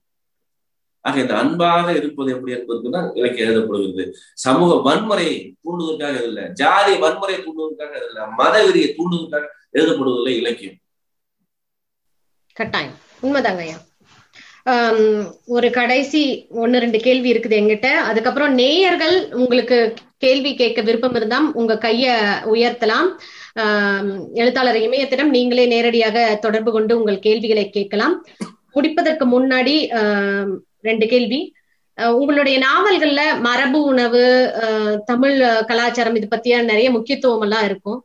ஆக 1.07 1.19
இந்த 1.23 1.35
அன்பாக 1.41 1.87
இருப்பது 1.99 2.29
எப்படி 2.35 2.53
என்பதுதான் 2.57 3.07
இலக்கியம் 3.19 3.49
எழுதப்படுகிறது. 3.49 4.05
சமூக 4.45 4.71
வன்முறையை 4.87 5.35
தூண்டுவதற்காக 5.63 6.17
இல்லை 6.29 6.45
ஜாதி 6.61 6.93
வன்முறையை 7.03 7.39
தூண்டுவதற்காக 7.43 7.93
இல்லை 8.07 8.23
மத 8.39 8.55
வெறியை 8.65 8.89
தூண்டுவதற்காக 8.97 9.45
எழுதப்படுவதில்லை 9.77 10.33
இலக்கியம். 10.41 10.77
கட்டாயம். 12.57 12.97
உண்மைதாங்க 13.23 13.63
ஐயா. 13.67 13.79
ஒரு 15.55 15.67
கடைசி 15.77 16.21
ஒன்னு 16.61 16.81
ரெண்டு 16.83 16.99
கேள்வி 17.05 17.29
இருக்குது 17.33 17.57
எங்கிட்ட 17.59 17.87
அதுக்கப்புறம் 18.09 18.53
நேயர்கள் 18.53 19.15
உங்களுக்கு 19.41 19.77
கேள்வி 20.23 20.51
கேட்க 20.55 20.79
விருப்பம் 20.87 21.15
இருந்தா 21.19 21.39
உங்க 21.61 21.77
கைய 21.85 22.05
உயர்த்தலாம். 22.53 23.09
எழுத்தாளர் 24.41 24.79
இமயத்திடம் 24.87 25.33
நீங்களே 25.37 25.65
நேரடியாக 25.73 26.17
தொடர்பு 26.45 26.71
கொண்டு 26.71 26.93
உங்கள் 26.99 27.25
கேள்விகளை 27.27 27.65
கேட்கலாம். 27.77 28.15
முடிப்பதற்கு 28.75 29.25
முன்னாடி 29.35 29.75
ரெண்டு 30.87 31.05
கேள்வி. 31.13 31.39
உங்களுடைய 32.19 32.57
நாவல்கள்ல 32.65 33.21
மரபு 33.47 33.79
உணவு 33.91 34.21
தமிழ் 35.09 35.37
கலாச்சாரம் 35.69 36.17
இது 36.19 36.27
பத்திய 36.33 36.61
நிறைய 36.69 36.89
முக்கியத்துவம் 36.95 37.43
எல்லாம் 37.45 37.65
இருக்கும். 37.69 37.99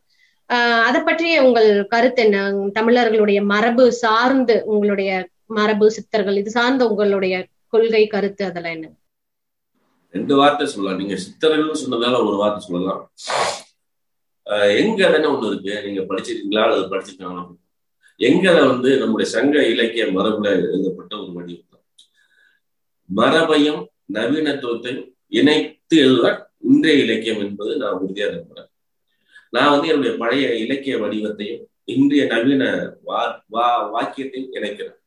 அதை 0.86 1.00
பற்றிய 1.08 1.34
உங்கள் 1.46 1.68
கருத்து 1.92 2.22
என்ன? 2.24 2.38
தமிழர்களுடைய 2.78 3.40
மரபு 3.52 3.84
சார்ந்து 4.02 4.56
உங்களுடைய 4.72 5.10
மரபு 5.58 5.86
சித்தர்கள் 5.96 6.38
இது 6.40 6.50
சார்ந்த 6.58 6.82
உங்களுடைய 6.92 7.34
கொள்கை 7.74 8.02
கருத்து 8.14 8.42
அதெல்லாம் 8.48 8.76
என்ன? 8.76 8.88
ரெண்டு 10.14 10.34
வார்த்தை 10.40 10.66
சொல்லலாம். 10.72 11.00
நீங்க 11.02 11.16
சித்தர்கள் 11.24 11.82
சொன்னதால 11.82 12.18
ஒரு 12.28 12.36
வார்த்தை 12.40 12.62
சொல்லலாம். 12.66 13.02
எங்க 14.82 15.00
தானே 15.12 15.26
ஒண்ணு 15.32 15.50
இருக்கு? 15.50 15.74
நீங்க 15.86 16.00
படிச்சிருக்கீங்களா? 16.08 16.64
அல்லது 16.66 16.90
படிச்சிருக்காங்களா? 16.92 17.44
எங்க 18.20 18.46
வந்து 18.72 18.90
நம்முடைய 19.02 19.28
சங்க 19.36 19.56
இலக்கிய 19.74 20.04
மரபுல 20.16 20.50
எழுதப்பட்ட 20.66 21.14
ஒரு 21.22 21.30
வடிவம்? 21.36 21.73
மரபையும் 23.06 23.90
நவீனத்துவத்தையும் 24.12 25.12
இணைத்து 25.28 25.96
எழுதுவார். 25.98 26.42
இன்றைய 26.58 27.04
இலக்கியம் 27.04 27.38
என்பது 27.38 27.76
நான் 27.76 27.92
உறுதியாக 27.92 28.34
நம்புறேன். 28.34 28.70
நான் 29.50 29.70
வந்து 29.70 29.88
என்னுடைய 29.88 30.16
பழைய 30.16 30.54
இலக்கிய 30.54 30.98
வடிவத்தையும் 30.98 31.62
இன்றைய 31.84 32.24
நவீன 32.24 32.92
வா 33.02 33.44
வா 33.46 33.92
வாக்கியத்தையும் 33.94 34.52
இணைக்கிறேன். 34.52 35.02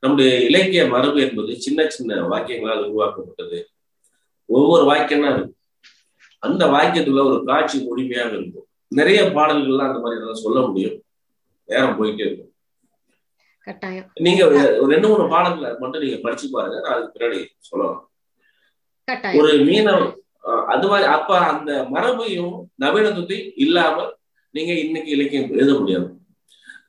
நம்முடைய 0.00 0.40
இலக்கிய 0.40 0.86
மரபு 0.86 1.20
என்பது 1.20 1.60
சின்ன 1.60 1.88
சின்ன 1.88 2.28
வாக்கியங்களால் 2.28 2.84
உருவாக்கப்பட்டது. 2.84 3.68
ஒவ்வொரு 4.46 4.84
வாக்கியம்னா 4.90 5.32
இருக்கும் 5.32 5.56
அந்த 6.38 6.66
வாக்கியத்துல 6.66 7.24
ஒரு 7.24 7.44
காட்சி 7.44 7.82
முழுமையாக 7.82 8.36
இருக்கும். 8.36 8.66
நிறைய 8.88 9.22
பாடல்கள்லாம் 9.22 9.86
அந்த 9.86 9.98
மாதிரி 9.98 10.20
எல்லாம் 10.20 10.34
சொல்ல 10.34 10.60
முடியும். 10.60 11.02
நேரம் 11.66 12.02
போயிட்டே 12.02 12.26
இருக்கும். 12.26 12.47
நீங்க 14.26 14.42
ரெண்டு 14.92 15.08
மூணு 15.10 15.24
பாடல்களை 15.32 15.70
மட்டும் 15.80 16.02
நீங்க 16.04 16.18
படிச்சு 16.24 16.46
பாருங்க. 16.54 16.76
நான் 16.84 16.94
அதுக்கு 16.94 17.14
பின்னாடி 17.16 17.40
சொல்லலாம் 17.68 18.04
ஒரு 19.38 19.50
மீனவ 19.68 20.00
அது 20.72 20.86
மாதிரி 20.90 21.06
அப்ப 21.16 21.30
அந்த 21.52 21.70
மரபையும் 21.94 22.54
நவீனத்தையும் 22.82 23.50
இல்லாமல் 23.64 24.10
நீங்க 24.54 24.72
இன்னைக்கு 24.84 25.10
இலக்கியம் 25.16 25.50
எழுத 25.54 25.72
முடியாது. 25.78 26.08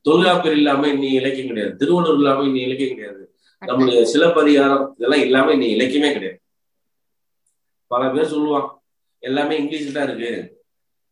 தொல்காப்பியர் 0.08 0.58
இல்லாம 0.60 0.88
இன்னி 0.88 1.10
இலக்கியம் 1.22 1.50
கிடையாது. 1.52 1.74
திருவள்ளுவர் 1.82 2.20
இல்லாம 2.20 2.46
இன்னி 2.50 2.62
இலக்கியம் 2.68 2.94
கிடையாது. 2.94 3.24
நம்முடைய 3.62 4.02
சிலப்பதிகாரம் 4.12 4.86
இதெல்லாம் 4.98 5.24
இல்லாம 5.26 5.54
இன்னி 5.56 5.68
இலக்கியமே 5.78 6.12
கிடையாது. 6.14 6.40
பல 7.92 8.10
பேர் 8.14 8.32
சொல்லுவான் 8.34 8.68
எல்லாமே 9.24 9.56
இங்கிலீஷ்ல 9.62 9.96
தான் 9.98 10.08
இருக்கு. 10.10 10.32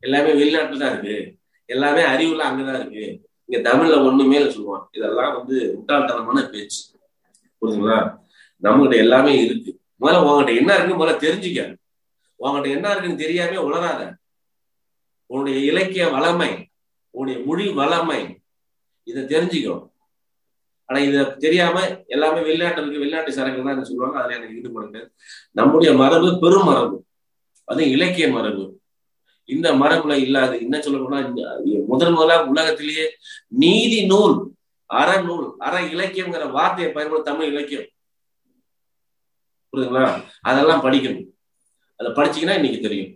எல்லாமே 0.04 0.32
வெளிநாட்டுல 0.42 0.82
தான் 0.84 0.94
இருக்கு. 0.94 1.18
எல்லாமே 1.70 2.04
அறிவுல 2.14 2.48
அங்கதான் 2.50 2.80
இருக்கு. 2.82 3.06
இங்க 3.50 3.70
தமிழ்ல 3.70 3.98
ஒண்ணுமே 4.04 4.40
சொல்லுவான் 4.56 4.86
இதெல்லாம் 4.92 5.34
வந்து 5.38 5.56
முட்டாள்தனமான 5.76 6.50
பேச்சு. 6.52 6.82
புரியுதுங்களா 7.62 8.00
நம்மகிட்ட 8.64 8.96
எல்லாமே 8.96 9.34
இருக்கு. 9.46 9.72
முதல்ல 10.02 10.22
உங்ககிட்ட 10.24 10.54
என்ன 10.62 10.74
இருக்குன்னு 10.74 11.02
முதல்ல 11.02 11.24
தெரிஞ்சுக்க. 11.26 11.62
உங்ககிட்ட 12.40 12.76
என்ன 12.78 12.88
இருக்குன்னு 12.92 13.18
தெரியாம 13.18 13.62
உணராத 13.62 14.02
உன்னுடைய 15.30 15.58
இலக்கிய 15.72 16.04
வளமை 16.08 16.52
உன்னுடைய 17.14 17.46
மொழி 17.46 17.66
வளமை 17.74 18.20
இதை 19.08 19.22
தெரிஞ்சுக்கணும் 19.24 19.86
ஆனா 20.90 21.00
இத 21.00 21.24
தெரியாம 21.38 21.78
எல்லாமே 22.08 22.40
வெளிநாட்டு 22.42 22.82
இருக்கு 22.82 23.00
வெளிநாட்டு 23.00 23.32
சரக்கு 23.32 23.64
தான் 23.64 23.84
சொல்லுவாங்க? 23.84 24.20
அதுல 24.20 24.36
எனக்கு 24.36 24.58
ஈடுபடுங்க 24.60 25.00
நம்முடைய 25.52 25.94
மரபு 25.94 26.40
பெரும் 26.40 26.64
மரபு. 26.64 26.98
அது 27.68 27.92
இலக்கிய 27.92 28.28
மரபு. 28.32 28.64
இந்த 29.56 29.68
மரபுல 29.82 30.14
இல்லாது 30.26 30.56
என்ன 30.66 30.76
சொல்ல 30.86 30.98
போனா 31.02 31.20
முதல் 31.92 32.14
முதலா 32.16 32.38
உலகத்திலேயே 32.54 33.06
நீதி 33.64 34.00
நூல் 34.12 34.36
அறநூல் 34.90 35.48
அற 35.68 35.76
இலக்கியம்ங்கிற 35.94 36.44
வார்த்தையை 36.58 36.90
பயன்படுத்த 36.94 37.30
தமிழ் 37.30 37.50
இலக்கியம். 37.52 37.88
புரியுதுங்களா? 39.72 40.06
அதெல்லாம் 40.50 40.84
படிக்கணும். 40.86 41.26
அதை 42.00 42.10
படிச்சீங்கன்னா 42.18 42.58
இன்னைக்கு 42.60 42.80
தெரியும். 42.86 43.12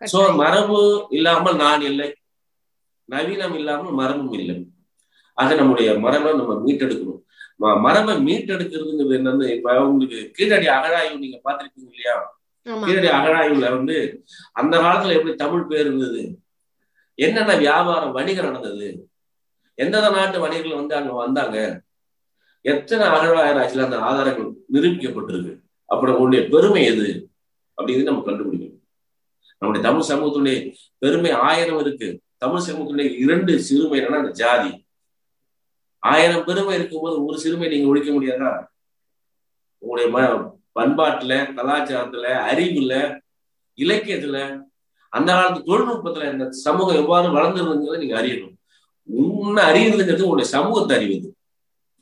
சோ 0.00 0.18
மரபு 0.42 0.78
இல்லாமல் 1.16 1.58
நான் 1.64 1.84
இல்லை. 1.90 2.08
நவீனம் 3.08 3.56
இல்லாமல் 3.60 3.98
மரபும் 4.00 4.36
இல்லை. 4.40 4.56
ஆக 5.38 5.54
நம்முடைய 5.60 5.88
மரபை 6.04 6.30
நம்ம 6.40 6.54
மீட்டெடுக்கணும். 6.66 7.20
மரபை 7.86 8.14
மீட்டெடுக்கிறதுங்கிறது 8.28 9.18
என்னன்னு 9.18 9.46
இப்ப 9.56 9.74
உங்களுக்கு 9.88 10.18
கீழடி 10.36 10.66
அகழாய்வு 10.76 11.22
நீங்க 11.24 11.38
பாத்திருப்பீங்க 11.46 11.90
இல்லையா? 11.92 12.16
கீழடி 12.62 13.06
அகழாய்வுல 13.06 13.70
வந்து 13.70 14.24
அந்த 14.52 14.78
காலத்துல 14.78 15.12
எப்படி 15.12 15.34
தமிழ் 15.34 15.66
பேர் 15.66 15.86
இருந்தது? 15.86 16.40
என்னென்ன 17.14 17.56
வியாபாரம் 17.56 18.12
வணிகம் 18.12 18.44
நடந்தது? 18.44 19.08
எந்தெந்த 19.74 20.10
நாட்டு 20.10 20.40
வணிகர்கள் 20.40 20.74
வந்து 20.74 20.94
அங்க 20.94 21.12
வந்தாங்க? 21.12 21.82
எத்தனை 22.60 23.06
அகழாயிராட்சியில 23.06 23.84
அந்த 23.84 23.98
ஆதாரங்கள் 23.98 24.52
நிரூபிக்கப்பட்டிருக்கு? 24.72 25.60
அப்புறம் 25.84 26.16
நம்மளுடைய 26.16 26.50
பெருமை 26.50 26.84
எது? 26.84 27.30
அப்படின்னு 27.76 28.02
நம்ம 28.02 28.30
கண்டுபிடிக்கணும். 28.30 28.80
நம்முடைய 29.58 29.90
தமிழ் 29.90 30.08
சமூகத்துடைய 30.08 30.74
பெருமை 30.98 31.30
ஆயிரம் 31.30 31.78
இருக்கு. 31.78 32.20
தமிழ் 32.36 32.70
சமூகத்துடைய 32.70 33.14
இரண்டு 33.18 33.60
சிறுமை 33.60 34.00
என்னன்னா 34.00 34.16
அந்த 34.16 34.30
ஜாதி. 34.30 34.86
ஆயிரம் 35.98 36.44
பெருமை 36.44 36.74
இருக்கும்போது 36.74 37.24
ஒரு 37.24 37.38
சிறுமை 37.38 37.68
நீங்க 37.68 37.88
ஒழிக்க 37.88 38.12
முடியாதா? 38.12 38.66
உங்களுடைய 39.78 40.18
ம 40.18 40.50
பண்பாட்டுல 40.76 41.34
கலாச்சாரத்துல 41.56 42.26
அறிவுல 42.50 42.94
இலக்கியத்துல 43.78 44.38
அந்த 45.12 45.28
காலத்து 45.32 45.60
தொழில்நுட்பத்துல 45.68 46.28
இந்த 46.32 46.44
சமூகம் 46.66 47.00
எவ்வாறு 47.02 47.28
வளர்ந்துருதுங்கிறத 47.36 48.02
நீங்க 48.02 48.16
அறியணும். 48.20 48.54
உன்னை 49.08 49.62
அறியுதுங்கிறது 49.70 50.26
உங்களுடைய 50.26 50.48
சமூகத்தை 50.56 50.94
அறிவது 50.98 51.28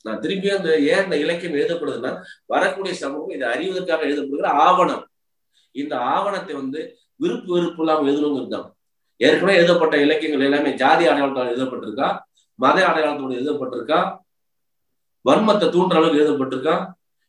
நான் 0.05 0.21
திருப்பி 0.21 0.49
அந்த 0.57 0.71
ஏன் 0.93 1.05
இந்த 1.05 1.17
இலக்கியம் 1.25 1.57
எழுதப்படுதுன்னா 1.59 2.13
வரக்கூடிய 2.47 2.93
சமூகம் 3.03 3.35
இதை 3.37 3.47
அறிவதற்காக 3.55 4.07
எழுதப்படுகிற 4.09 4.51
ஆவணம். 4.67 5.03
இந்த 5.75 5.95
ஆவணத்தை 6.15 6.55
வந்து 6.55 6.81
விருப்பு 7.21 7.51
வெறுப்பு 7.55 7.83
இல்லாமல் 7.83 8.09
எழுதணுங்கிறது 8.11 8.55
தான். 8.55 8.69
ஏற்கனவே 9.21 9.57
எழுதப்பட்ட 9.61 9.95
இலக்கியங்கள் 10.05 10.47
எல்லாமே 10.49 10.71
ஜாதி 10.83 11.05
அடையாளத்தால் 11.11 11.51
எழுதப்பட்டிருக்கா 11.53 12.09
மத 12.59 12.79
அடையாளத்தோடு 12.91 13.39
எழுதப்பட்டிருக்கா 13.41 13.99
வன்மத்தை 15.25 15.67
தூண்டுற 15.75 15.99
அளவுக்கு 15.99 16.21
எழுதப்பட்டிருக்கா 16.21 16.77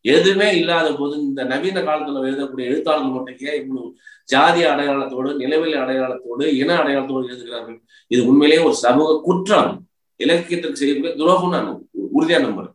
எதுவுமே 0.01 0.57
இல்லாத 0.57 0.95
போது 0.95 1.17
இந்த 1.17 1.43
நவீன 1.43 1.81
காலத்துல 1.81 2.23
எழுதக்கூடிய 2.23 2.63
எழுத்தாளர்கள் 2.63 3.11
மட்டும் 3.11 3.37
ஏன் 3.39 3.61
இவ்வளவு 3.61 3.97
ஜாதி 4.25 4.63
அடையாளத்தோடு 4.63 5.37
நிலவெளி 5.37 5.73
அடையாளத்தோடு 5.73 6.45
இன 6.45 6.75
அடையாளத்தோடு 6.75 7.25
எழுதுகிறார்கள். 7.25 7.81
இது 8.07 8.27
உண்மையிலேயே 8.27 8.65
ஒரு 8.65 8.75
சமூக 8.75 9.21
குற்றம். 9.23 9.87
இலக்கியத்திற்கு 10.15 10.77
செய்யக்கூடிய 10.77 11.17
துரோகம் 11.17 11.49
நான் 11.49 11.87
உறுதியா 12.15 12.41
நம்புறேன். 12.41 12.73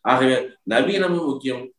ஆகவே 0.00 0.48
நவீனமும் 0.70 1.26
முக்கியம் 1.26 1.72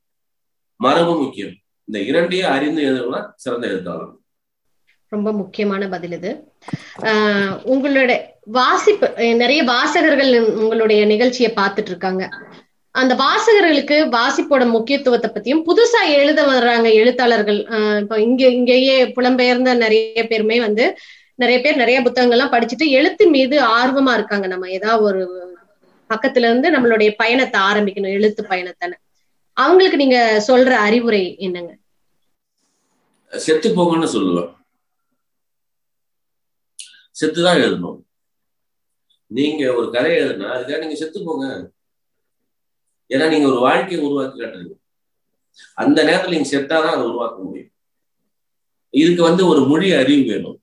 மரபும் 0.76 1.24
முக்கியம். 1.24 1.56
இந்த 1.84 2.06
இரண்டையும் 2.06 2.52
அறிந்து 2.52 2.84
எழுதுனா 2.84 3.32
சிறந்த 3.36 3.68
எழுத்தாளர். 3.68 4.15
ரொம்ப 5.07 5.32
முக்கியமான 5.32 5.88
பதில் 5.88 6.11
இது. 6.11 6.52
ஆஹ் 7.02 7.61
உங்களுடைய 7.64 8.36
வாசிப்பு 8.41 9.36
நிறைய 9.36 9.64
வாசகர்கள் 9.64 10.53
உங்களுடைய 10.53 11.06
நிகழ்ச்சியை 11.06 11.53
பார்த்துட்டு 11.56 11.86
இருக்காங்க. 11.86 12.30
அந்த 13.02 13.14
வாசகர்களுக்கு 13.22 13.95
வாசிப்போட 14.15 14.64
முக்கியத்துவத்தை 14.74 15.30
பத்தியும் 15.36 15.64
புதுசா 15.70 16.02
எழுத 16.18 16.40
வர்றாங்க 16.49 16.88
எழுத்தாளர்கள். 17.02 17.60
இப்போ 18.02 18.15
இங்க 18.28 18.44
இங்கேயே 18.57 18.98
புலம்பெயர்ந்த 19.15 19.72
நிறைய 19.84 20.24
பேருமே 20.32 20.57
வந்து 20.68 20.86
நிறைய 21.41 21.57
பேர் 21.61 21.82
நிறைய 21.82 21.99
புத்தகங்கள்லாம் 22.06 22.53
படிச்சுட்டு 22.56 22.88
எழுத்து 22.99 23.24
மீது 23.36 23.56
ஆர்வமா 23.80 24.14
இருக்காங்க. 24.18 24.48
நம்ம 24.53 24.70
ஏதாவது 24.78 25.03
ஒரு 25.10 25.24
பக்கத்துல 26.10 26.48
இருந்து 26.49 26.70
நம்மளுடைய 26.76 27.10
பயணத்தை 27.22 27.60
ஆரம்பிக்கணும் 27.70 28.15
எழுத்து 28.18 28.41
பயணத்தை 28.53 28.95
அவங்களுக்கு 29.57 29.98
நீங்க 30.03 30.20
சொல்ற 30.49 30.72
அறிவுரை 30.88 31.24
என்னங்க? 31.45 31.72
செத்து 33.34 33.70
போங்கன்னு 33.78 34.14
சொல்லுவேன் 34.15 34.52
செத்துதான் 37.20 37.61
எழுதணும். 37.64 37.99
நீங்க 39.32 39.64
ஒரு 39.80 39.88
கதை 39.95 40.11
எழுதுனா 40.22 40.48
அதுக்காக 40.56 40.82
நீங்க 40.84 40.98
செத்து 41.02 41.20
போங்க. 41.28 41.45
ஏன்னா 43.10 43.30
நீங்க 43.30 43.48
ஒரு 43.48 43.60
வாழ்க்கையை 43.60 44.06
உருவாக்கி 44.06 44.40
காட்டுறீங்க 44.40 44.76
அந்த 45.74 46.04
நேரத்துல 46.04 46.30
நீங்க 46.30 46.50
செத்தாதான் 46.50 46.94
அதை 46.94 47.04
உருவாக்க 47.04 47.44
முடியும். 47.44 47.72
இதுக்கு 48.90 49.24
வந்து 49.24 49.48
ஒரு 49.48 49.62
மொழி 49.66 49.92
அறிவு 49.92 50.32
வேணும். 50.32 50.62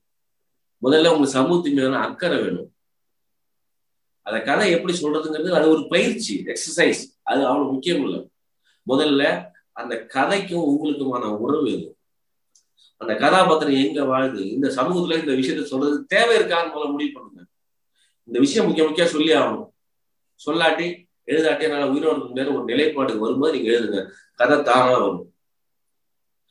முதல்ல 0.83 1.09
உங்களுக்கு 1.11 1.27
சமூகத்தின் 1.27 1.73
மீதான 1.73 1.97
அக்கறை 1.97 2.41
வேணும். 2.41 2.73
அந்த 4.21 4.41
கதை 4.41 4.71
எப்படி 4.71 5.01
சொல்றதுங்கிறது 5.01 5.51
அது 5.51 5.69
ஒரு 5.69 5.87
பயிற்சி 5.87 6.43
எக்ஸசைஸ் 6.45 7.01
அது 7.23 7.45
அவ்வளவு 7.45 7.71
முக்கியம் 7.71 8.03
இல்லை. 8.03 8.29
முதல்ல 8.87 9.49
அந்த 9.71 10.07
கதைக்கும் 10.13 10.67
உங்களுக்குமான 10.71 11.23
உறவு 11.37 11.71
எது 11.71 11.97
அந்த 12.97 13.15
கதாபாத்திரம் 13.15 13.73
எங்க 13.73 14.03
வாழுது 14.03 14.51
இந்த 14.51 14.67
சமூகத்துல 14.67 15.19
இந்த 15.19 15.31
விஷயத்த 15.31 15.63
சொல்றது 15.63 16.05
தேவை 16.05 16.37
இருக்கான்னு 16.37 16.73
போல 16.73 16.89
முடிவு 16.89 17.11
பண்ணுங்க. 17.13 17.45
இந்த 18.23 18.39
விஷயம் 18.39 18.65
முக்கிய 18.65 18.87
முக்கிய 18.87 19.07
சொல்லி 19.07 19.33
ஆகணும். 19.33 19.69
சொல்லாட்டி 20.45 21.09
எழுதாட்டி 21.27 21.61
என்னால் 21.61 21.89
உயிரோடு 21.89 22.25
முடியாது 22.25 22.53
ஒரு 22.53 22.63
நிலைப்பாடு 22.63 23.19
வரும்போது 23.19 23.53
நீங்க 23.53 23.71
எழுதுங்க. 23.71 24.07
கதை 24.35 24.61
தானா 24.61 24.91
வரும். 24.91 25.33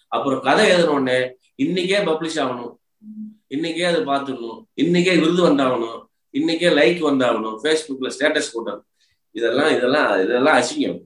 அப்புறம் 0.08 0.40
கதை 0.40 0.68
எழுதின 0.68 0.90
உடனே 0.90 1.26
இன்னைக்கே 1.62 1.98
பப்ளிஷ் 2.04 2.40
ஆகணும். 2.42 2.74
இன்னைக்கே 3.48 3.82
அதை 3.82 4.00
பார்த்துடணும். 4.00 4.64
இன்னைக்கே 4.76 5.20
விருது 5.20 5.48
வந்தாகணும். 5.48 6.04
இன்னைக்கே 6.32 6.68
லைக் 6.78 7.02
வந்தாகணும். 7.10 7.58
ஃபேஸ்புக்ல 7.62 8.10
ஸ்டேட்டஸ் 8.18 8.52
போட்டணும். 8.54 8.82
இதெல்லாம் 9.30 9.76
இதெல்லாம் 9.76 10.24
இதெல்லாம் 10.24 10.62
அசிங்கம். 10.62 11.02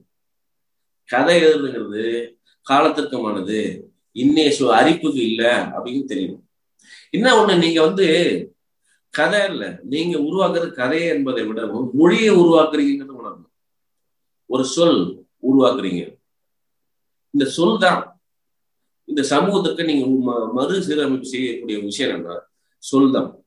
கதை 1.05 1.43
எழுதுங்கிறது 1.43 2.33
காலத்திற்கமானது. 2.69 3.81
இன்னைய 4.13 4.53
சு 4.59 4.63
அரிப்புக்கு 4.79 5.15
இல்லை 5.15 5.45
அப்படின்னு 5.45 6.05
தெரியும் 6.05 6.47
என்ன 7.09 7.45
ஒண்ணு 7.45 7.57
நீங்க 7.57 7.85
வந்து 7.85 8.07
கதை 9.09 9.45
இல்ல. 9.45 9.79
நீங்க 9.83 10.17
உருவாக்குறது 10.19 10.71
கதை 10.71 11.05
என்பதை 11.05 11.43
விடவும் 11.45 11.89
மொழியை 11.93 12.35
உருவாக்குறீங்கிறது 12.35 13.13
உணரணும் 13.23 13.44
ஒரு 14.45 14.65
சொல் 14.65 15.27
உருவாக்குறீங்க. 15.43 16.03
இந்த 17.31 17.45
சொல் 17.45 17.79
தான் 17.79 18.01
இந்த 19.03 19.23
சமூகத்துக்கு 19.23 19.83
நீங்க 19.83 20.05
மறு 20.53 20.75
சீரமைப்பு 20.87 21.21
செய்யக்கூடிய 21.21 21.79
விஷயம் 21.79 22.15
என்ன 22.15 22.47
சொல் 22.77 23.11
தான். 23.11 23.45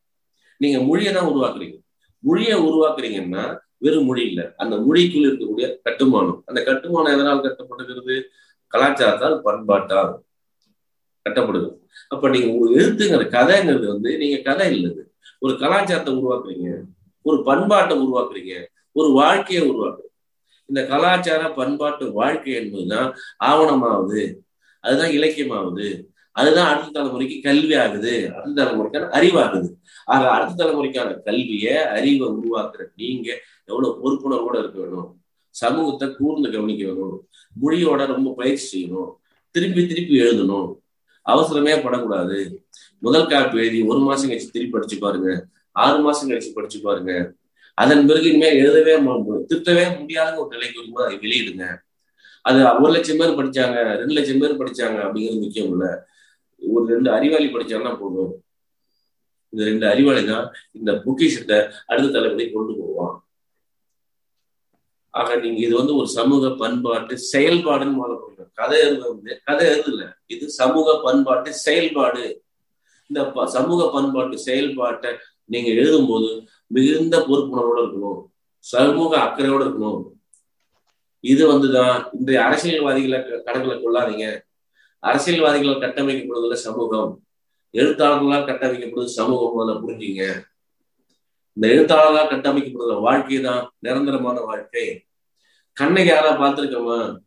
நீங்க 0.57 0.79
மொழியை 0.81 1.13
தான் 1.13 1.29
உருவாக்குறீங்க. 1.29 1.77
மொழியை 2.19 2.57
உருவாக்குறீங்கன்னா 2.59 3.45
வெறும் 3.79 4.05
மொழி 4.05 4.23
இல்லை. 4.27 4.45
அந்த 4.57 4.77
மொழிக்குள் 4.77 5.27
இருக்கக்கூடிய 5.27 5.67
கட்டுமானம். 5.83 6.43
அந்த 6.47 6.63
கட்டுமானம் 6.63 7.15
எதனால் 7.15 7.45
கட்டப்படுகிறது? 7.47 8.23
கலாச்சாரத்தால் 8.67 9.37
பண்பாட்டால் 9.45 10.13
கட்டப்படுது. 11.27 11.69
அப்ப 12.09 12.29
நீங்க 12.29 12.49
ஒரு 12.59 12.75
எழுத்துங்கிற 12.75 13.25
கதைங்கிறது 13.37 13.87
வந்து 13.87 14.19
நீங்க 14.19 14.39
கதை 14.39 14.77
இல்லது. 14.77 15.13
ஒரு 15.39 15.59
கலாச்சாரத்தை 15.59 16.15
உருவாக்குறீங்க. 16.15 16.69
ஒரு 17.23 17.43
பண்பாட்டை 17.43 17.99
உருவாக்குறீங்க. 17.99 18.67
ஒரு 18.93 19.13
வாழ்க்கையை 19.13 19.71
உருவாக்குறீங்க. 19.71 20.08
இந்த 20.69 20.87
கலாச்சார 20.87 21.53
பண்பாட்டு 21.53 22.13
வாழ்க்கை 22.13 22.53
என்பதுதான் 22.53 23.15
ஆவணமாகுது 23.45 24.37
அதுதான் 24.81 25.11
இலக்கியமாகுது 25.11 26.05
அதுதான் 26.33 26.79
அடுத்த 26.79 27.03
தலைமுறைக்கு 27.03 27.43
கல்வி 27.43 27.75
ஆகுது 27.75 28.33
அடுத்த 28.35 28.65
தலைமுறைக்கான 28.65 29.09
அறிவாகுது. 29.15 29.69
ஆக 30.05 30.31
அடுத்த 30.31 30.65
தலைமுறைக்கான 30.65 31.23
கல்வியை 31.25 31.77
அறிவை 31.77 32.29
உருவாக்குற 32.29 32.85
நீங்க 32.97 33.41
எவ்வளவு 33.65 33.95
பொறுப்புணர்வோட 34.03 34.59
இருக்க 34.59 34.81
வேணும். 34.81 35.21
சமூகத்தை 35.51 36.17
கூர்ந்து 36.17 36.51
கவனிக்க 36.51 36.93
வேணும். 36.93 37.29
மொழியோட 37.63 38.07
ரொம்ப 38.07 38.35
பயிற்சி 38.37 38.67
செய்யணும். 38.71 39.13
திருப்பி 39.51 39.87
திருப்பி 39.87 40.21
எழுதணும். 40.21 40.77
அவசரமே 41.27 41.83
படக்கூடாது. 41.83 42.67
முதல் 42.99 43.27
காப்பி 43.27 43.59
எழுதி 43.59 43.83
ஒரு 43.83 43.99
மாசம் 43.99 44.31
கழிச்சு 44.31 44.51
திருப்பி 44.51 44.69
படிச்சு 44.69 44.99
பாருங்க. 44.99 45.47
ஆறு 45.73 45.99
மாசம் 46.01 46.31
கழிச்சு 46.31 46.53
படிச்சு 46.55 46.81
பாருங்க. 46.81 47.33
அதன் 47.83 48.07
பிறகு 48.09 48.27
இனிமேல் 48.31 48.59
எழுதவே 48.63 48.95
திருத்தவே 49.51 49.85
முடியாத 50.01 50.35
ஒரு 50.43 50.51
நிலைக்கு 50.55 50.81
வரும்போது 50.81 51.07
அதை 51.07 51.17
வெளியிடுங்க. 51.25 51.67
அது 52.49 52.59
ஒரு 52.83 52.93
லட்சம் 52.97 53.21
பேர் 53.21 53.39
படிச்சாங்க 53.39 53.79
ரெண்டு 54.01 54.17
லட்சம் 54.19 54.43
பேர் 54.43 54.61
படிச்சாங்க 54.61 54.99
அப்படிங்கிறது 55.07 55.45
முக்கியம் 55.45 55.71
இல்லை. 55.75 55.91
ஒரு 56.63 56.85
ரெண்டு 56.95 57.09
அறிவாளி 57.17 57.49
படிச்சாங்கன்னா 57.55 57.95
போதும். 58.03 58.33
இந்த 59.53 59.63
ரெண்டு 59.71 59.87
அறிவாளி 59.93 60.23
தான் 60.33 60.47
இந்த 60.79 60.91
பொக்கிஷத்தை 61.05 61.59
அடுத்த 61.91 62.13
தலைமுறை 62.17 62.47
கொண்டு 62.55 62.73
போவான். 62.81 63.15
ஆக 65.15 65.37
நீங்க 65.45 65.59
இது 65.67 65.75
வந்து 65.81 65.95
ஒரு 66.01 66.09
சமூக 66.19 66.51
பண்பாட்டு 66.63 67.15
செயல்பாடுன்னு 67.33 67.99
முதல்ல 68.01 68.19
சொல்றேன் 68.25 68.51
கதை 68.61 68.79
எழுத 68.87 69.03
வந்து 69.13 69.33
கதை 69.49 69.65
எழுதல 69.71 70.03
இது 70.35 70.45
சமூக 70.61 70.89
பண்பாட்டு 71.07 71.51
செயல்பாடு. 71.67 72.25
இந்த 73.11 73.21
சமூக 73.57 73.83
பண்பாட்டு 73.95 74.37
செயல்பாட்டை 74.49 75.11
நீங்க 75.53 75.69
எழுதும்போது 75.81 76.29
மிகுந்த 76.75 77.19
பொறுப்புணர்வோட 77.19 77.79
இருக்கணும். 77.85 78.23
சமூக 78.59 79.13
அக்கறையோட 79.19 79.63
இருக்கணும். 79.67 80.03
இது 81.21 81.43
வந்துதான் 81.53 82.09
இன்றைய 82.13 82.45
அரசியல்வாதிகளை 82.45 83.19
கணக்குல 83.21 83.77
கொள்ளாதீங்க. 83.79 84.27
அரசியல்வாதிகளால் 85.03 85.83
கட்டமைக்கப்படுவதில் 85.85 86.65
சமூகம். 86.67 87.11
எழுத்தாளர்களால் 87.73 88.49
கட்டமைக்கப்படுவது 88.49 89.17
சமூகம் 89.19 89.55
முதல்ல 89.57 89.73
புரிஞ்சுங்க. 89.85 90.25
இந்த 91.53 91.67
எழுத்தாளர்களால் 91.69 92.33
கட்டமைக்கப்படுற 92.33 93.01
வாழ்க்கை 93.01 93.41
தான் 93.41 93.73
நிரந்தரமான 93.79 94.41
வாழ்க்கை. 94.41 94.87
கண்ணகி 95.73 96.07
யாரா 96.07 96.31
பார்த்திருக்கோமா? 96.41 97.19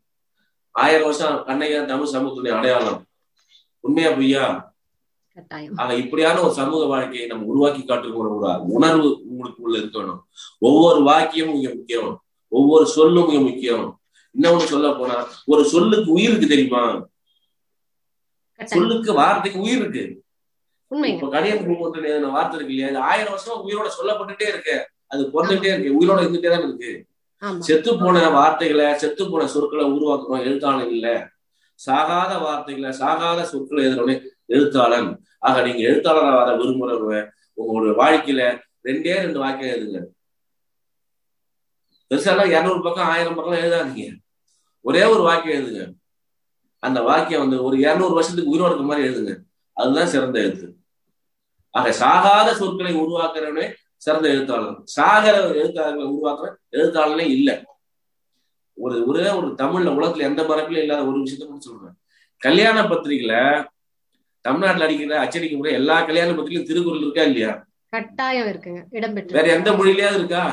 ஆயிரம் 0.71 1.03
வருஷம் 1.03 1.43
கண்ணகி 1.45 1.85
தமிழ் 1.85 2.13
சமூகத்துடைய 2.15 2.51
அடையாளம். 2.57 3.05
உண்மையா 3.79 4.11
பொய்யா? 4.11 4.45
ஆக 5.75 5.95
இப்படியான 5.95 6.41
ஒரு 6.41 6.53
சமூக 6.53 6.85
வாழ்க்கையை 6.85 7.27
நம்ம 7.27 7.45
உருவாக்கி 7.45 7.81
காட்டுகிற 7.83 8.17
ஒரு 8.17 8.63
உணர்வு 8.67 9.09
உங்களுக்கு 9.41 9.65
உள்ள 9.67 9.75
இருக்கணும். 9.81 10.19
ஒவ்வொரு 10.67 10.99
வாக்கியமும் 11.09 11.59
மிக 11.59 11.73
முக்கியம். 11.77 12.11
ஒவ்வொரு 12.51 12.85
சொல்லும் 12.97 13.29
மிக 13.29 13.39
முக்கியம். 13.49 13.85
இன்னொன்னு 14.35 14.71
சொல்ல 14.71 14.89
போனா 14.97 15.15
ஒரு 15.51 15.61
சொல்லுக்கு 15.71 16.09
உயிர் 16.17 16.31
இருக்கு 16.31 16.53
தெரியுமா? 16.53 16.83
சொல்லுக்கு 18.59 19.11
வார்த்தைக்கு 19.19 19.59
உயிர் 19.65 19.79
இருக்கு. 19.81 20.03
இப்ப 21.11 21.27
பூங்கொன்ற 21.67 22.31
வார்த்தை 22.35 22.55
இருக்கு 22.57 22.73
இல்லையா? 22.73 22.89
அது 22.91 22.99
ஆயிரம் 23.09 23.33
வருஷம் 23.33 23.63
உயிரோட 23.67 23.89
சொல்லப்பட்டுட்டே 23.97 24.47
இருக்கு 24.53 24.75
அது 25.13 25.21
பிறந்துட்டே 25.33 25.69
இருக்கு 25.71 25.97
உயிரோட 25.99 26.19
இருந்துட்டே 26.23 26.49
தான் 26.53 26.65
இருக்கு. 26.67 26.91
செத்து 27.67 27.91
போன 28.01 28.23
வார்த்தைகளை 28.35 28.87
செத்து 29.03 29.23
போன 29.29 29.47
சொற்களை 29.53 29.85
உருவாக்கணும் 29.93 30.45
எழுத்தாளன் 30.47 30.91
இல்ல. 30.95 31.07
சாகாத 31.79 32.31
வார்த்தைகளை 32.45 32.91
சாகாத 33.01 33.39
சொற்களை 33.51 33.81
எழுதுறவனே 33.85 34.15
எழுத்தாளன். 34.55 35.09
ஆக 35.47 35.61
நீங்க 35.67 35.81
எழுத்தாளராக 35.89 36.35
வர 36.41 36.51
விரும்புறவங்க 36.59 37.19
உங்களுடைய 37.59 37.93
வாழ்க்கையில 38.01 38.43
ரெண்டே 38.83 39.13
ரெண்டு 39.13 39.39
வாக்கியம் 39.39 39.75
எழுதுங்க. 39.75 39.99
பெருசாலாம் 42.09 42.51
இரநூறு 42.51 42.81
பக்கம் 42.81 43.07
ஆயிரம் 43.07 43.35
பக்கம் 43.35 43.53
எழுதாதீங்க. 43.53 44.15
ஒரே 44.81 45.03
ஒரு 45.03 45.21
வாக்கியம் 45.21 45.59
எழுதுங்க. 45.61 45.93
அந்த 46.79 47.01
வாக்கியம் 47.01 47.47
வந்து 47.47 47.63
ஒரு 47.63 47.77
இருநூறு 47.77 48.13
வருஷத்துக்கு 48.13 48.51
உயிரோடு 48.51 48.73
இருக்க 48.73 48.93
மாதிரி 48.93 49.07
எழுதுங்க. 49.07 49.37
அதுதான் 49.73 50.07
சிறந்த 50.07 50.39
எழுத்து. 50.39 50.75
ஆக 51.69 51.89
சாகாத 51.89 52.55
சொற்களை 52.55 52.95
உருவாக்குறவனே 52.95 53.73
சிறந்த 53.97 54.27
எழுத்தாளர் 54.29 54.83
சாகர 54.99 55.55
எழுத்தாளர்களை 55.55 56.07
உருவாக்குற 56.07 56.53
எழுத்தாளனே 56.71 57.27
இல்லை. 57.27 57.65
ஒரு 58.73 59.05
ஒரே 59.05 59.29
ஒரு 59.29 59.47
தமிழ்ல 59.47 59.91
உலகத்துல 59.91 60.17
எந்த 60.17 60.43
மரபிலும் 60.43 60.81
இல்லாத 60.81 61.05
ஒரு 61.05 61.19
விஷயத்த 61.19 61.39
மட்டும் 61.39 61.59
சொல்றேன். 61.59 61.99
கல்யாண 62.37 62.81
பத்திரிகையில 62.81 63.65
தமிழ்நாட்டுல 64.41 64.83
அடிக்கிற 64.83 65.19
அச்சடிக்க 65.19 65.57
முறை 65.57 65.73
எல்லா 65.73 66.03
கல்யாண 66.03 66.29
பத்திரிகையும் 66.29 66.65
திருக்குறள் 66.65 66.99
இருக்கா 66.99 67.21
இல்லையா? 67.21 67.67
கட்டாயம் 67.91 68.47
இருக்குங்க. 68.47 68.81
இடம்பெற்று 68.91 69.31
வேற 69.31 69.47
எந்த 69.53 69.71
மொழியிலயாவது 69.71 70.17
இருக்கா? 70.17 70.43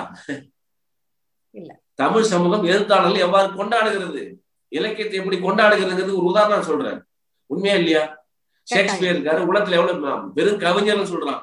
இல்ல. 1.51 1.81
தமிழ் 1.95 2.23
சமூகம் 2.23 2.65
எழுத்தாளர்கள் 2.65 3.21
எவ்வாறு 3.21 3.49
கொண்டாடுகிறது? 3.53 4.23
இலக்கியத்தை 4.69 5.19
எப்படி 5.19 5.39
கொண்டாடுகிறதுங்கிறது 5.39 6.15
ஒரு 6.17 6.25
உதாரணம் 6.25 6.63
சொல்றேன். 6.63 7.05
உண்மையா 7.47 7.77
இல்லையா? 7.77 8.27
ஷேக்ஸ்பியர் 8.63 9.17
இருக்காரு. 9.17 9.45
உலகத்துல 9.51 9.79
எவ்வளவு 9.81 10.33
வெறும் 10.35 10.61
கவிஞர்னு 10.61 11.13
சொல்றான். 11.13 11.43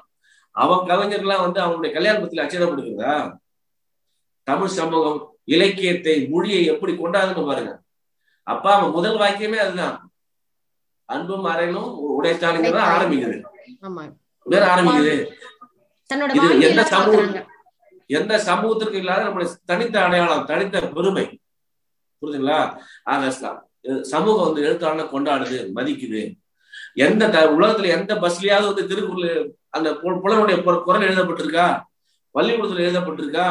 அவன் 0.51 0.87
கவிஞர்லாம் 0.87 1.41
வந்து 1.41 1.59
அவனுடைய 1.59 1.93
கல்யாணத்துல 1.95 2.43
அச்சதப்படுகிறதா 2.43 3.37
தமிழ் 4.43 4.67
சமூகம் 4.67 5.37
இலக்கியத்தை 5.43 6.27
மொழியை 6.27 6.65
எப்படி 6.65 6.93
கொண்டாடுன்னு 6.93 7.47
பாருங்க. 7.47 7.81
அப்பா 8.43 8.71
அவன் 8.75 8.91
முதல் 8.91 9.17
வாக்கியமே 9.17 9.55
அதுதான். 9.55 10.11
அன்பும் 11.05 11.45
அறையனும் 11.45 11.91
உடைத்தாளுங்க 12.19 12.69
ஆரம்பிக்குது. 12.93 13.37
வேற 14.43 14.63
ஆரம்பிக்குது. 14.75 15.15
இது 16.09 16.69
எந்த 16.69 16.83
சமூகம் 16.83 17.53
எந்த 18.17 18.33
சமூகத்திற்கு 18.47 18.97
இல்லாத 18.97 19.21
நம்முடைய 19.23 19.53
தனித்த 19.65 19.95
அடையாளம் 20.03 20.45
தனித்த 20.45 20.81
பெருமை. 20.97 21.25
புரியுதுங்களா 22.21 22.59
ஆக 23.03 23.31
சமூகம் 24.01 24.45
வந்து 24.45 24.61
எழுத்தாளனை 24.69 25.05
கொண்டாடுது 25.13 25.57
மதிக்குது. 25.77 26.21
எந்த 27.05 27.25
உலகத்துல 27.57 27.87
எந்த 27.97 28.11
பஸ்லயாவது 28.23 28.69
வந்து 28.69 28.87
திருக்குறள் 28.87 29.55
அந்த 29.75 29.89
புலனுடைய 30.03 30.57
குரல் 30.85 31.07
எழுதப்பட்டிருக்கா? 31.09 31.67
பள்ளிக்கூடத்துல 32.35 32.85
எழுதப்பட்டிருக்கா? 32.87 33.47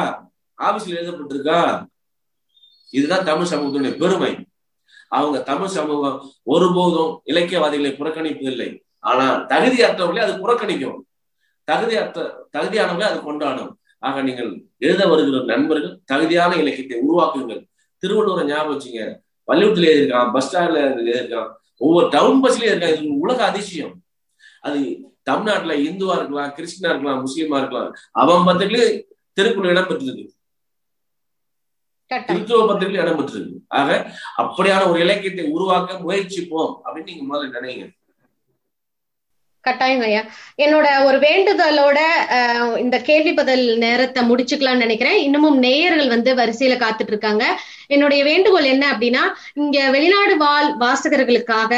ஆபீஸ்ல 0.57 0.97
எழுதப்பட்டிருக்கா? 0.99 1.59
இதுதான் 2.97 3.27
தமிழ் 3.29 3.51
சமூகத்துடைய 3.53 3.93
பெருமை. 4.01 4.31
அவங்க 5.17 5.37
தமிழ் 5.49 5.75
சமூகம் 5.77 6.17
ஒருபோதும் 6.43 7.11
இலக்கியவாதிகளை 7.31 7.91
புறக்கணிப்பதில்லை. 7.99 8.69
ஆனா 8.99 9.25
தகுதியற்றவர்களே 9.51 10.23
அது 10.27 10.33
புறக்கணிக்கும். 10.43 10.99
தகுதியற்ற 11.71 12.19
தகுதியானவர்கள் 12.57 13.11
அது 13.11 13.21
கொண்டாடும் 13.21 13.79
ஆக 13.99 14.21
நீங்கள் 14.21 14.63
எழுத 14.77 15.07
வருகிற 15.07 15.43
நண்பர்கள் 15.43 15.99
தகுதியான 16.05 16.55
இலக்கியத்தை 16.55 16.97
உருவாக்குங்கள். 17.07 17.61
திருவள்ளுவரை 18.01 18.43
ஞாபகம் 18.45 18.73
வச்சுங்க. 18.73 19.03
பள்ளிக்கூடத்துல 19.47 19.89
எழுதியிருக்கான் 19.93 20.33
பஸ் 20.33 20.49
ஸ்டாண்ட்ல 20.49 20.83
எழுதியிருக்கான். 20.87 21.49
ஒவ்வொரு 21.77 22.07
டவுன் 22.09 22.43
பஸ்லயே 22.43 22.69
இருக்கான். 22.71 22.93
இது 22.95 23.17
உலக 23.19 23.45
அதிசயம். 23.45 23.93
அது 24.61 24.79
தமிழ்நாட்டுல 25.23 25.73
இந்துவா 25.73 26.15
இருக்கலாம் 26.15 26.53
கிறிஸ்டினா 26.57 26.89
இருக்கலாம் 26.91 27.25
முஸ்லீமா 27.25 27.57
இருக்கலாம். 27.57 27.91
அவன் 28.11 28.45
பத்திரிகை 28.45 29.07
திருக்குறள் 29.33 29.71
இடம் 29.71 29.89
பெற்றிருக்கு. 29.89 30.25
கிறிஸ்துவ 32.25 32.67
பத்திரிகை 32.67 33.01
இடம் 33.03 33.19
பெற்றிருக்கு. 33.19 33.59
ஆக 33.67 34.11
அப்படியான 34.37 34.89
ஒரு 34.89 34.99
இலக்கியத்தை 34.99 35.45
உருவாக்க 35.45 35.93
முயற்சிப்போம் 35.93 36.73
அப்படின்னு 36.85 37.03
நீங்க 37.03 37.23
முதல்ல 37.29 37.55
நினைங்க. 37.55 37.85
கட்டாயம் 39.67 40.03
ஐயா. 40.07 40.21
என்னோட 40.63 40.87
ஒரு 41.07 41.17
வேண்டுதலோட 41.25 41.99
இந்த 42.83 42.97
கேள்வி 43.07 43.31
பதில் 43.39 43.63
நேரத்தை 43.83 44.21
முடிச்சுக்கலாம்னு 44.29 44.83
நினைக்கிறேன். 44.85 45.17
இன்னமும் 45.27 45.57
நேயர்கள் 45.65 46.13
வந்து 46.15 46.31
வரிசையில 46.41 46.75
காத்துட்டு 46.83 47.13
இருக்காங்க 47.13 47.45
என்னுடைய 47.95 48.21
வேண்டுகோள் 48.29 48.71
என்ன 48.73 48.85
அப்படின்னா 48.93 49.23
இங்க 49.63 49.77
வெளிநாடு 49.95 50.35
வாழ் 50.43 50.69
வாசகர்களுக்காக 50.83 51.73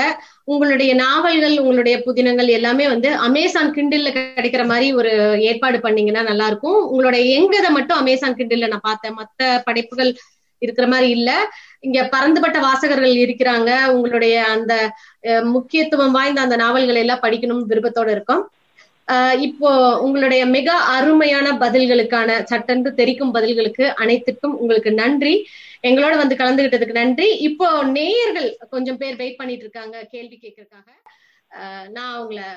உங்களுடைய 0.54 0.92
நாவல்கள் 1.04 1.56
உங்களுடைய 1.64 1.96
புதினங்கள் 2.06 2.50
எல்லாமே 2.58 2.86
வந்து 2.94 3.10
அமேசான் 3.28 3.74
கிண்டில்ல 3.78 4.12
கிடைக்கிற 4.18 4.64
மாதிரி 4.72 4.88
ஒரு 5.00 5.12
ஏற்பாடு 5.50 5.80
பண்ணீங்கன்னா 5.86 6.24
நல்லா 6.32 6.48
இருக்கும் 6.52 6.80
உங்களுடைய 6.92 7.24
எங்கதை 7.40 7.72
மட்டும் 7.78 8.02
அமேசான் 8.04 8.38
கிண்டில்ல 8.40 8.72
நான் 8.74 8.88
பார்த்தேன். 8.90 9.18
மத்த 9.22 9.50
படைப்புகள் 9.68 10.12
இருக்கிற 10.62 10.86
மாதிரி 10.92 11.10
இல்ல. 11.18 11.32
இங்க 11.86 12.00
பறந்துபட்ட 12.14 12.60
வாசகர்கள் 12.68 13.16
இருக்கிறாங்க. 13.26 13.72
உங்களுடைய 13.96 14.36
அந்த 14.56 14.74
முக்கியத்துவம் 15.56 16.16
வாய்ந்த 16.18 16.46
அந்த 16.46 16.58
நாவல்களை 16.64 17.02
எல்லாம் 17.06 17.26
படிக்கணும் 17.26 17.68
விருப்பத்தோட 17.72 18.10
இருக்கும். 18.18 18.44
இப்போ 19.48 19.70
உங்களுடைய 20.06 20.42
மிக 20.56 20.70
அருமையான 20.96 21.48
பதில்களுக்கான 21.62 22.30
சட்டென்று 22.52 22.90
தெரிக்கும் 23.02 23.34
பதில்களுக்கு 23.38 23.86
அனைத்துக்கும் 24.04 24.56
உங்களுக்கு 24.62 24.92
நன்றி. 25.04 25.36
எங்களோட 25.90 26.14
வந்து 26.22 26.36
கலந்துகிட்டதுக்கு 26.42 27.00
நன்றி. 27.02 27.28
இப்போ 27.50 27.68
நேயர்கள் 27.98 28.50
கொஞ்சம் 28.74 29.00
பேர் 29.02 29.20
வெயிட் 29.22 29.40
பண்ணிட்டு 29.42 29.66
இருக்காங்க 29.68 29.98
கேள்வி 30.14 30.38
கேட்கறதுக்காக. 30.44 30.90
நான் 31.98 32.18
உங்களை 32.24 32.48